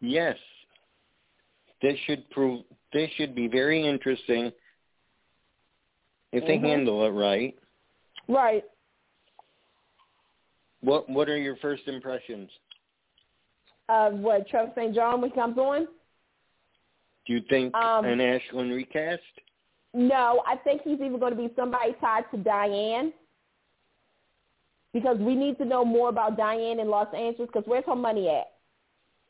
Yes. 0.00 0.36
This 1.82 1.96
should 2.06 2.28
prove 2.30 2.64
this 2.92 3.08
should 3.16 3.36
be 3.36 3.46
very 3.46 3.88
interesting 3.88 4.50
if 6.32 6.46
they 6.46 6.58
Mhm. 6.58 6.62
handle 6.68 7.04
it 7.06 7.10
right. 7.10 7.56
Right. 8.28 8.64
What 10.80 11.08
what 11.08 11.28
are 11.28 11.36
your 11.36 11.56
first 11.56 11.86
impressions? 11.88 12.50
Uh, 13.88 14.10
what 14.10 14.46
Trevor 14.48 14.72
St. 14.74 14.94
John 14.94 15.20
when 15.20 15.30
he 15.30 15.34
comes 15.34 15.58
on? 15.58 15.86
Do 17.26 17.32
you 17.34 17.40
think 17.42 17.74
Um, 17.76 18.04
an 18.04 18.20
Ashland 18.20 18.72
recast? 18.72 19.22
No, 19.92 20.42
I 20.46 20.56
think 20.56 20.82
he's 20.82 21.00
even 21.00 21.18
going 21.18 21.36
to 21.36 21.48
be 21.48 21.52
somebody 21.54 21.92
tied 21.94 22.30
to 22.30 22.36
Diane 22.38 23.12
because 24.92 25.18
we 25.18 25.34
need 25.34 25.58
to 25.58 25.64
know 25.64 25.84
more 25.84 26.08
about 26.08 26.36
Diane 26.36 26.78
in 26.78 26.88
Los 26.88 27.12
Angeles 27.12 27.48
because 27.52 27.66
where's 27.66 27.84
her 27.86 27.96
money 27.96 28.28
at? 28.28 28.52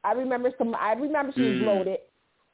I 0.05 0.13
remember 0.13 0.53
some. 0.57 0.75
I 0.75 0.93
remember 0.93 1.33
she 1.33 1.43
was 1.43 1.57
Hmm. 1.59 1.65
loaded. 1.67 2.01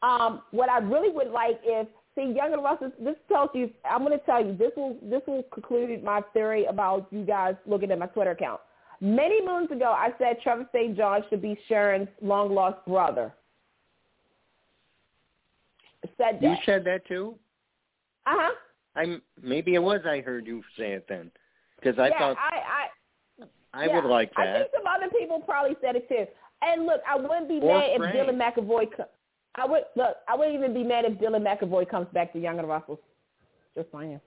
Um, 0.02 0.42
what 0.52 0.68
I 0.68 0.78
really 0.78 1.10
would 1.10 1.30
like 1.30 1.60
is 1.64 1.86
see 2.16 2.32
Young 2.34 2.52
and 2.52 2.64
Russell. 2.64 2.90
This 2.98 3.14
tells 3.28 3.50
you. 3.54 3.70
I'm 3.88 4.04
going 4.04 4.18
to 4.18 4.24
tell 4.24 4.44
you. 4.44 4.56
This 4.56 4.72
will 4.76 4.96
this 5.02 5.22
will 5.26 5.44
conclude 5.44 6.02
my 6.02 6.22
theory 6.32 6.64
about 6.64 7.06
you 7.10 7.24
guys 7.24 7.54
looking 7.66 7.90
at 7.92 7.98
my 7.98 8.06
Twitter 8.06 8.32
account. 8.32 8.60
Many 9.00 9.44
moons 9.46 9.70
ago, 9.70 9.94
I 9.96 10.10
said 10.18 10.38
Trevor 10.42 10.66
St. 10.72 10.96
John 10.96 11.22
should 11.28 11.42
be 11.42 11.58
Sharon's 11.68 12.08
long 12.22 12.54
lost 12.54 12.84
brother. 12.86 13.32
I 16.04 16.08
said 16.16 16.40
that. 16.40 16.42
You 16.42 16.56
said 16.64 16.84
that 16.84 17.06
too? 17.06 17.36
uh 18.26 18.34
huh. 18.34 18.54
I 18.96 19.16
maybe 19.42 19.74
it 19.74 19.82
was 19.82 20.00
I 20.06 20.20
heard 20.20 20.46
you 20.46 20.62
say 20.78 20.92
it 20.92 21.06
then, 21.08 21.30
because 21.78 21.98
I 21.98 22.08
yeah, 22.08 22.18
thought 22.18 22.36
I, 22.38 22.56
I 22.56 23.82
I 23.82 23.86
yeah, 23.86 23.94
would 23.94 24.08
like 24.08 24.32
that. 24.36 24.48
I 24.48 24.58
think 24.60 24.70
some 24.74 24.86
other 24.86 25.10
people 25.10 25.40
probably 25.40 25.76
said 25.82 25.96
it 25.96 26.08
too. 26.08 26.24
And 26.62 26.86
look, 26.86 27.02
I 27.06 27.16
wouldn't 27.16 27.48
be 27.48 27.60
Or 27.62 27.78
mad 27.78 27.90
if 27.90 28.00
Dylan 28.00 28.40
McAvoy. 28.40 28.96
Co- 28.96 29.04
I 29.56 29.66
would 29.66 29.84
look. 29.96 30.16
I 30.28 30.36
wouldn't 30.36 30.56
even 30.56 30.74
be 30.74 30.84
mad 30.84 31.04
if 31.04 31.14
Dylan 31.14 31.42
McAvoy 31.42 31.88
comes 31.88 32.06
back 32.12 32.32
to 32.34 32.38
Young 32.38 32.58
and 32.58 32.68
Russell. 32.68 33.00
Just 33.74 33.88
saying. 33.92 34.20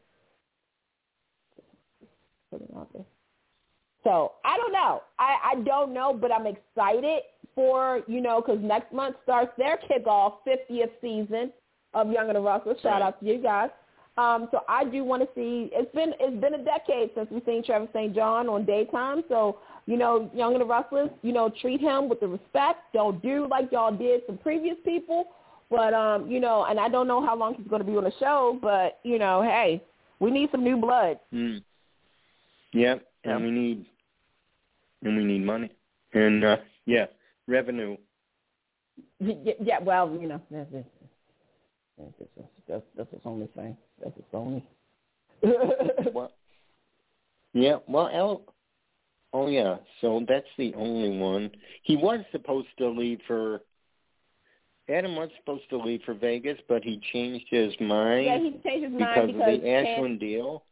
Put 2.51 2.61
it 2.61 2.69
out 2.75 2.91
there. 2.93 3.03
So 4.03 4.33
I 4.45 4.57
don't 4.57 4.71
know. 4.73 5.03
I 5.19 5.35
I 5.51 5.55
don't 5.63 5.93
know, 5.93 6.13
but 6.13 6.31
I'm 6.31 6.47
excited 6.47 7.21
for 7.53 8.01
you 8.07 8.21
know 8.21 8.41
because 8.41 8.59
next 8.61 8.91
month 8.93 9.17
starts 9.23 9.51
their 9.57 9.77
kickoff 9.89 10.35
50th 10.47 10.91
season 11.01 11.51
of 11.93 12.11
Young 12.11 12.27
and 12.27 12.35
the 12.35 12.41
Restless. 12.41 12.77
Shout 12.81 12.93
Right. 12.93 13.01
out 13.01 13.19
to 13.19 13.25
you 13.25 13.37
guys. 13.37 13.69
Um, 14.19 14.47
so 14.51 14.61
I 14.67 14.83
do 14.85 15.03
want 15.03 15.21
to 15.23 15.29
see. 15.35 15.69
It's 15.71 15.93
been 15.95 16.11
it's 16.19 16.39
been 16.41 16.55
a 16.55 16.63
decade 16.63 17.11
since 17.15 17.27
we've 17.31 17.43
seen 17.45 17.63
Trevor 17.63 17.87
St. 17.93 18.13
John 18.13 18.49
on 18.49 18.65
daytime. 18.65 19.23
So 19.29 19.59
you 19.85 19.97
know, 19.97 20.29
Young 20.35 20.53
and 20.53 20.61
the 20.61 20.65
Restless, 20.65 21.09
you 21.21 21.31
know, 21.33 21.51
treat 21.61 21.79
him 21.81 22.09
with 22.09 22.19
the 22.19 22.27
respect. 22.27 22.79
Don't 22.93 23.21
do 23.21 23.47
like 23.49 23.71
y'all 23.71 23.95
did 23.95 24.21
some 24.27 24.37
previous 24.37 24.75
people. 24.83 25.25
But 25.69 25.93
um, 25.93 26.29
you 26.29 26.39
know, 26.39 26.65
and 26.65 26.79
I 26.79 26.89
don't 26.89 27.07
know 27.07 27.25
how 27.25 27.35
long 27.35 27.53
he's 27.55 27.67
going 27.67 27.81
to 27.81 27.87
be 27.91 27.95
on 27.97 28.03
the 28.03 28.13
show. 28.19 28.59
But 28.61 28.99
you 29.03 29.19
know, 29.19 29.41
hey, 29.41 29.81
we 30.19 30.31
need 30.31 30.49
some 30.51 30.63
new 30.63 30.77
blood. 30.77 31.19
Mm. 31.33 31.63
Yep, 32.73 33.03
Yeah. 33.25 33.35
and 33.35 33.45
we 33.45 33.51
need 33.51 33.85
and 35.03 35.17
we 35.17 35.23
need 35.23 35.45
money 35.45 35.69
and 36.13 36.43
uh, 36.43 36.57
yeah, 36.85 37.05
revenue. 37.47 37.95
Yeah, 39.19 39.79
well, 39.81 40.17
you 40.19 40.27
know, 40.27 40.41
that's 40.51 40.69
that's 40.71 40.87
that's, 41.99 42.49
that's, 42.67 42.83
that's 42.97 43.11
his 43.11 43.21
only 43.25 43.47
thing. 43.55 43.75
That's 44.03 44.15
his 44.15 44.25
only. 44.33 44.65
Well, 46.13 46.31
yeah, 47.53 47.77
well, 47.87 48.09
El, 48.13 48.41
oh 49.33 49.47
yeah, 49.47 49.77
so 50.01 50.23
that's 50.27 50.47
the 50.57 50.73
only 50.75 51.17
one. 51.17 51.49
He 51.83 51.95
was 51.95 52.19
supposed 52.31 52.67
to 52.77 52.89
leave 52.89 53.19
for. 53.27 53.61
Adam 54.89 55.15
was 55.15 55.29
supposed 55.39 55.69
to 55.69 55.77
leave 55.77 56.01
for 56.03 56.13
Vegas, 56.15 56.57
but 56.67 56.83
he 56.83 56.99
changed 57.13 57.45
his 57.49 57.73
mind 57.79 58.25
yeah, 58.25 58.39
he 58.39 58.59
changed 58.63 58.85
his 58.85 58.93
because, 58.93 58.99
mind 58.99 59.19
of 59.19 59.35
because 59.35 59.59
the 59.59 59.65
Chance, 59.65 59.87
Ashland 59.87 60.19
deal. 60.19 60.63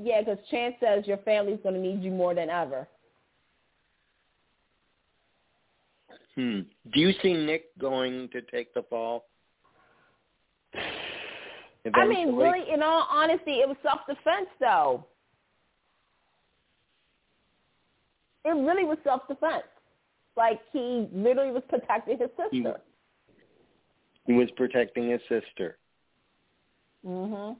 yeah, 0.00 0.20
because 0.20 0.38
Chance 0.50 0.76
says 0.80 1.06
your 1.06 1.16
family's 1.18 1.58
going 1.62 1.74
to 1.74 1.80
need 1.80 2.02
you 2.02 2.12
more 2.12 2.34
than 2.34 2.48
ever. 2.48 2.86
Hmm. 6.36 6.60
Do 6.92 7.00
you 7.00 7.12
see 7.22 7.32
Nick 7.32 7.76
going 7.78 8.28
to 8.32 8.40
take 8.42 8.72
the 8.72 8.82
fall? 8.88 9.24
I 11.94 12.06
mean, 12.06 12.34
really, 12.34 12.70
in 12.72 12.82
all 12.82 13.06
honesty, 13.10 13.60
it 13.60 13.68
was 13.68 13.76
self-defense, 13.82 14.48
though. 14.58 15.04
It 18.44 18.50
really 18.50 18.84
was 18.84 18.98
self-defense. 19.04 19.64
Like 20.36 20.60
he 20.72 21.08
literally 21.12 21.50
was 21.50 21.62
protecting 21.68 22.18
his 22.18 22.30
He- 22.50 22.62
sister. 22.62 22.80
He 24.26 24.32
was 24.32 24.50
protecting 24.52 25.08
his 25.10 25.20
sister, 25.28 25.78
Mhm. 27.04 27.56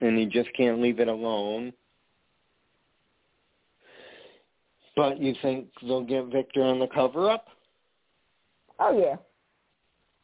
and 0.00 0.18
he 0.18 0.26
just 0.26 0.52
can't 0.54 0.80
leave 0.80 0.98
it 0.98 1.08
alone. 1.08 1.72
But 4.96 5.18
you 5.18 5.34
think 5.34 5.72
they'll 5.80 6.02
get 6.02 6.24
Victor 6.26 6.62
on 6.62 6.80
the 6.80 6.88
cover 6.88 7.30
up? 7.30 7.48
Oh 8.80 8.90
yeah. 8.98 9.16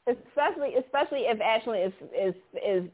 Especially 0.06 0.74
especially 0.76 1.20
if 1.22 1.40
Ashley 1.40 1.78
is 1.78 1.92
is 2.16 2.34
is 2.64 2.84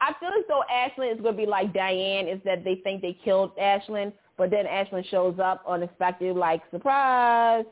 I 0.00 0.12
feel 0.20 0.30
as 0.30 0.44
though 0.48 0.62
Ashland 0.72 1.18
is 1.18 1.22
gonna 1.22 1.36
be 1.36 1.46
like 1.46 1.72
Diane 1.74 2.28
is 2.28 2.40
that 2.44 2.64
they 2.64 2.76
think 2.76 3.02
they 3.02 3.16
killed 3.24 3.52
Ashland, 3.58 4.12
but 4.38 4.50
then 4.50 4.66
Ashland 4.66 5.06
shows 5.10 5.38
up 5.38 5.62
unexpected 5.66 6.36
like 6.36 6.62
surprise. 6.70 7.64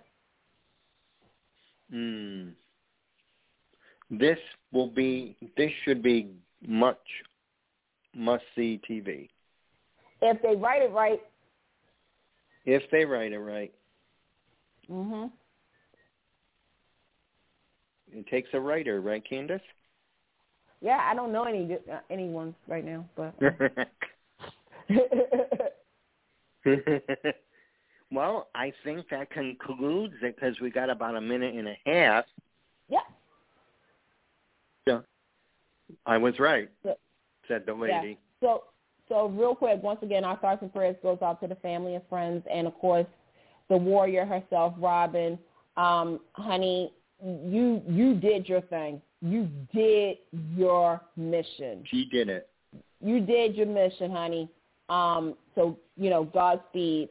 Hmm. 1.90 2.48
This 4.10 4.38
will 4.72 4.88
be. 4.90 5.36
This 5.56 5.70
should 5.84 6.02
be 6.02 6.30
much 6.66 6.98
must 8.14 8.42
see 8.56 8.80
TV 8.90 9.28
If 10.20 10.42
they 10.42 10.56
write 10.56 10.82
it 10.82 10.90
right. 10.92 11.20
if 12.66 12.82
they 12.90 13.04
write 13.04 13.32
it 13.32 13.38
right. 13.38 13.72
Mhm. 14.90 15.30
It 18.12 18.26
takes 18.28 18.48
a 18.52 18.60
writer, 18.60 19.00
right, 19.00 19.22
Candice? 19.30 19.60
Yeah, 20.80 20.98
I 21.02 21.14
don't 21.14 21.32
know 21.32 21.44
any 21.44 21.66
good- 21.66 21.88
uh, 21.90 22.00
anyone 22.10 22.54
right 22.68 22.84
now, 22.84 23.04
but 23.16 23.34
well, 28.12 28.48
I 28.54 28.72
think 28.84 29.08
that 29.10 29.30
concludes 29.30 30.14
it 30.22 30.36
because 30.36 30.60
we 30.60 30.70
got 30.70 30.88
about 30.90 31.16
a 31.16 31.20
minute 31.20 31.54
and 31.54 31.68
a 31.68 31.76
half. 31.84 32.24
yeah. 32.88 33.00
So 34.86 35.02
I 36.06 36.16
was 36.16 36.38
right, 36.38 36.70
Yeah. 36.84 36.94
said 37.48 37.66
the 37.66 37.72
Yeah. 37.74 38.00
lady. 38.00 38.18
So, 38.40 38.64
so 39.08 39.26
real 39.28 39.54
quick, 39.54 39.82
once 39.82 40.02
again, 40.02 40.24
our 40.24 40.36
thoughts 40.36 40.62
and 40.62 40.72
prayers 40.72 40.96
goes 41.02 41.20
out 41.22 41.40
to 41.40 41.48
the 41.48 41.56
family 41.56 41.94
and 41.96 42.06
friends, 42.08 42.46
and 42.50 42.66
of 42.66 42.74
course, 42.78 43.06
the 43.68 43.76
warrior 43.76 44.24
herself, 44.24 44.74
Robin. 44.78 45.38
Um, 45.76 46.20
honey, 46.32 46.92
you 47.24 47.82
you 47.88 48.14
did 48.14 48.48
your 48.48 48.60
thing. 48.62 49.00
You 49.20 49.48
did 49.74 50.18
your 50.54 51.00
mission. 51.16 51.82
She 51.86 52.04
did 52.06 52.28
it. 52.28 52.48
You 53.00 53.20
did 53.20 53.56
your 53.56 53.66
mission, 53.66 54.10
honey. 54.10 54.48
Um, 54.88 55.34
so 55.54 55.78
you 55.96 56.10
know, 56.10 56.24
Godspeed. 56.24 57.08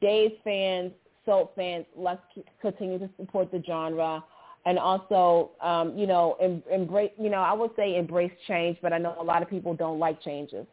Dave 0.00 0.32
fans, 0.42 0.90
Soap 1.24 1.54
fans, 1.56 1.84
let's 1.96 2.20
continue 2.60 2.98
to 2.98 3.08
support 3.16 3.50
the 3.50 3.62
genre. 3.66 4.22
And 4.64 4.78
also, 4.78 5.50
um, 5.60 5.96
you 5.96 6.06
know, 6.06 6.36
em- 6.40 6.62
embrace. 6.72 7.12
You 7.18 7.30
know, 7.30 7.40
I 7.40 7.52
would 7.52 7.70
say 7.76 7.96
embrace 7.96 8.32
change, 8.48 8.78
but 8.82 8.92
I 8.92 8.98
know 8.98 9.16
a 9.20 9.22
lot 9.22 9.42
of 9.42 9.48
people 9.48 9.74
don't 9.74 9.98
like 9.98 10.20
changes. 10.22 10.66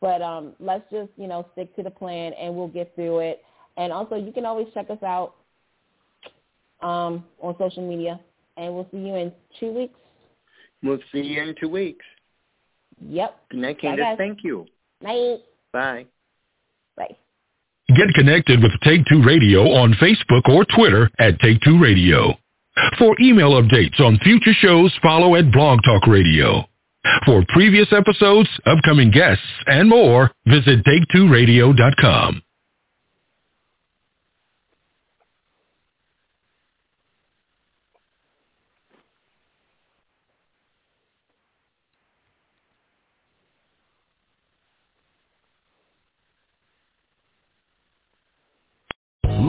But 0.00 0.20
um, 0.20 0.52
let's 0.58 0.84
just, 0.90 1.10
you 1.16 1.26
know, 1.26 1.46
stick 1.52 1.74
to 1.76 1.82
the 1.82 1.90
plan, 1.90 2.32
and 2.34 2.54
we'll 2.54 2.68
get 2.68 2.94
through 2.94 3.20
it. 3.20 3.42
And 3.76 3.92
also, 3.92 4.16
you 4.16 4.32
can 4.32 4.44
always 4.44 4.66
check 4.74 4.90
us 4.90 5.02
out 5.02 5.34
um, 6.82 7.24
on 7.40 7.54
social 7.58 7.86
media, 7.88 8.20
and 8.56 8.74
we'll 8.74 8.88
see 8.90 8.98
you 8.98 9.14
in 9.16 9.32
two 9.58 9.72
weeks. 9.72 9.98
We'll 10.82 10.98
see 11.12 11.20
you 11.20 11.42
in 11.42 11.54
two 11.60 11.68
weeks. 11.68 12.04
Yep. 13.00 13.36
Good 13.50 13.60
night, 13.60 13.76
Bye, 13.82 13.88
Candice. 13.88 13.96
guys. 13.98 14.18
Thank 14.18 14.38
you. 14.44 14.66
Night. 15.02 15.38
Bye. 15.72 16.06
Bye. 16.96 17.16
Get 17.88 18.08
connected 18.14 18.62
with 18.62 18.72
Take 18.82 19.04
Two 19.06 19.22
Radio 19.22 19.62
on 19.72 19.92
Facebook 19.94 20.48
or 20.48 20.64
Twitter 20.64 21.10
at 21.18 21.38
Take 21.40 21.60
Two 21.60 21.78
Radio. 21.80 22.34
For 22.98 23.14
email 23.20 23.52
updates 23.60 24.00
on 24.00 24.18
future 24.18 24.52
shows, 24.52 24.94
follow 25.02 25.34
at 25.36 25.50
Blog 25.52 25.80
Talk 25.84 26.06
Radio. 26.06 26.64
For 27.24 27.44
previous 27.48 27.86
episodes, 27.92 28.48
upcoming 28.66 29.10
guests, 29.10 29.44
and 29.66 29.88
more, 29.88 30.30
visit 30.46 30.84
Take2Radio.com. 30.84 32.42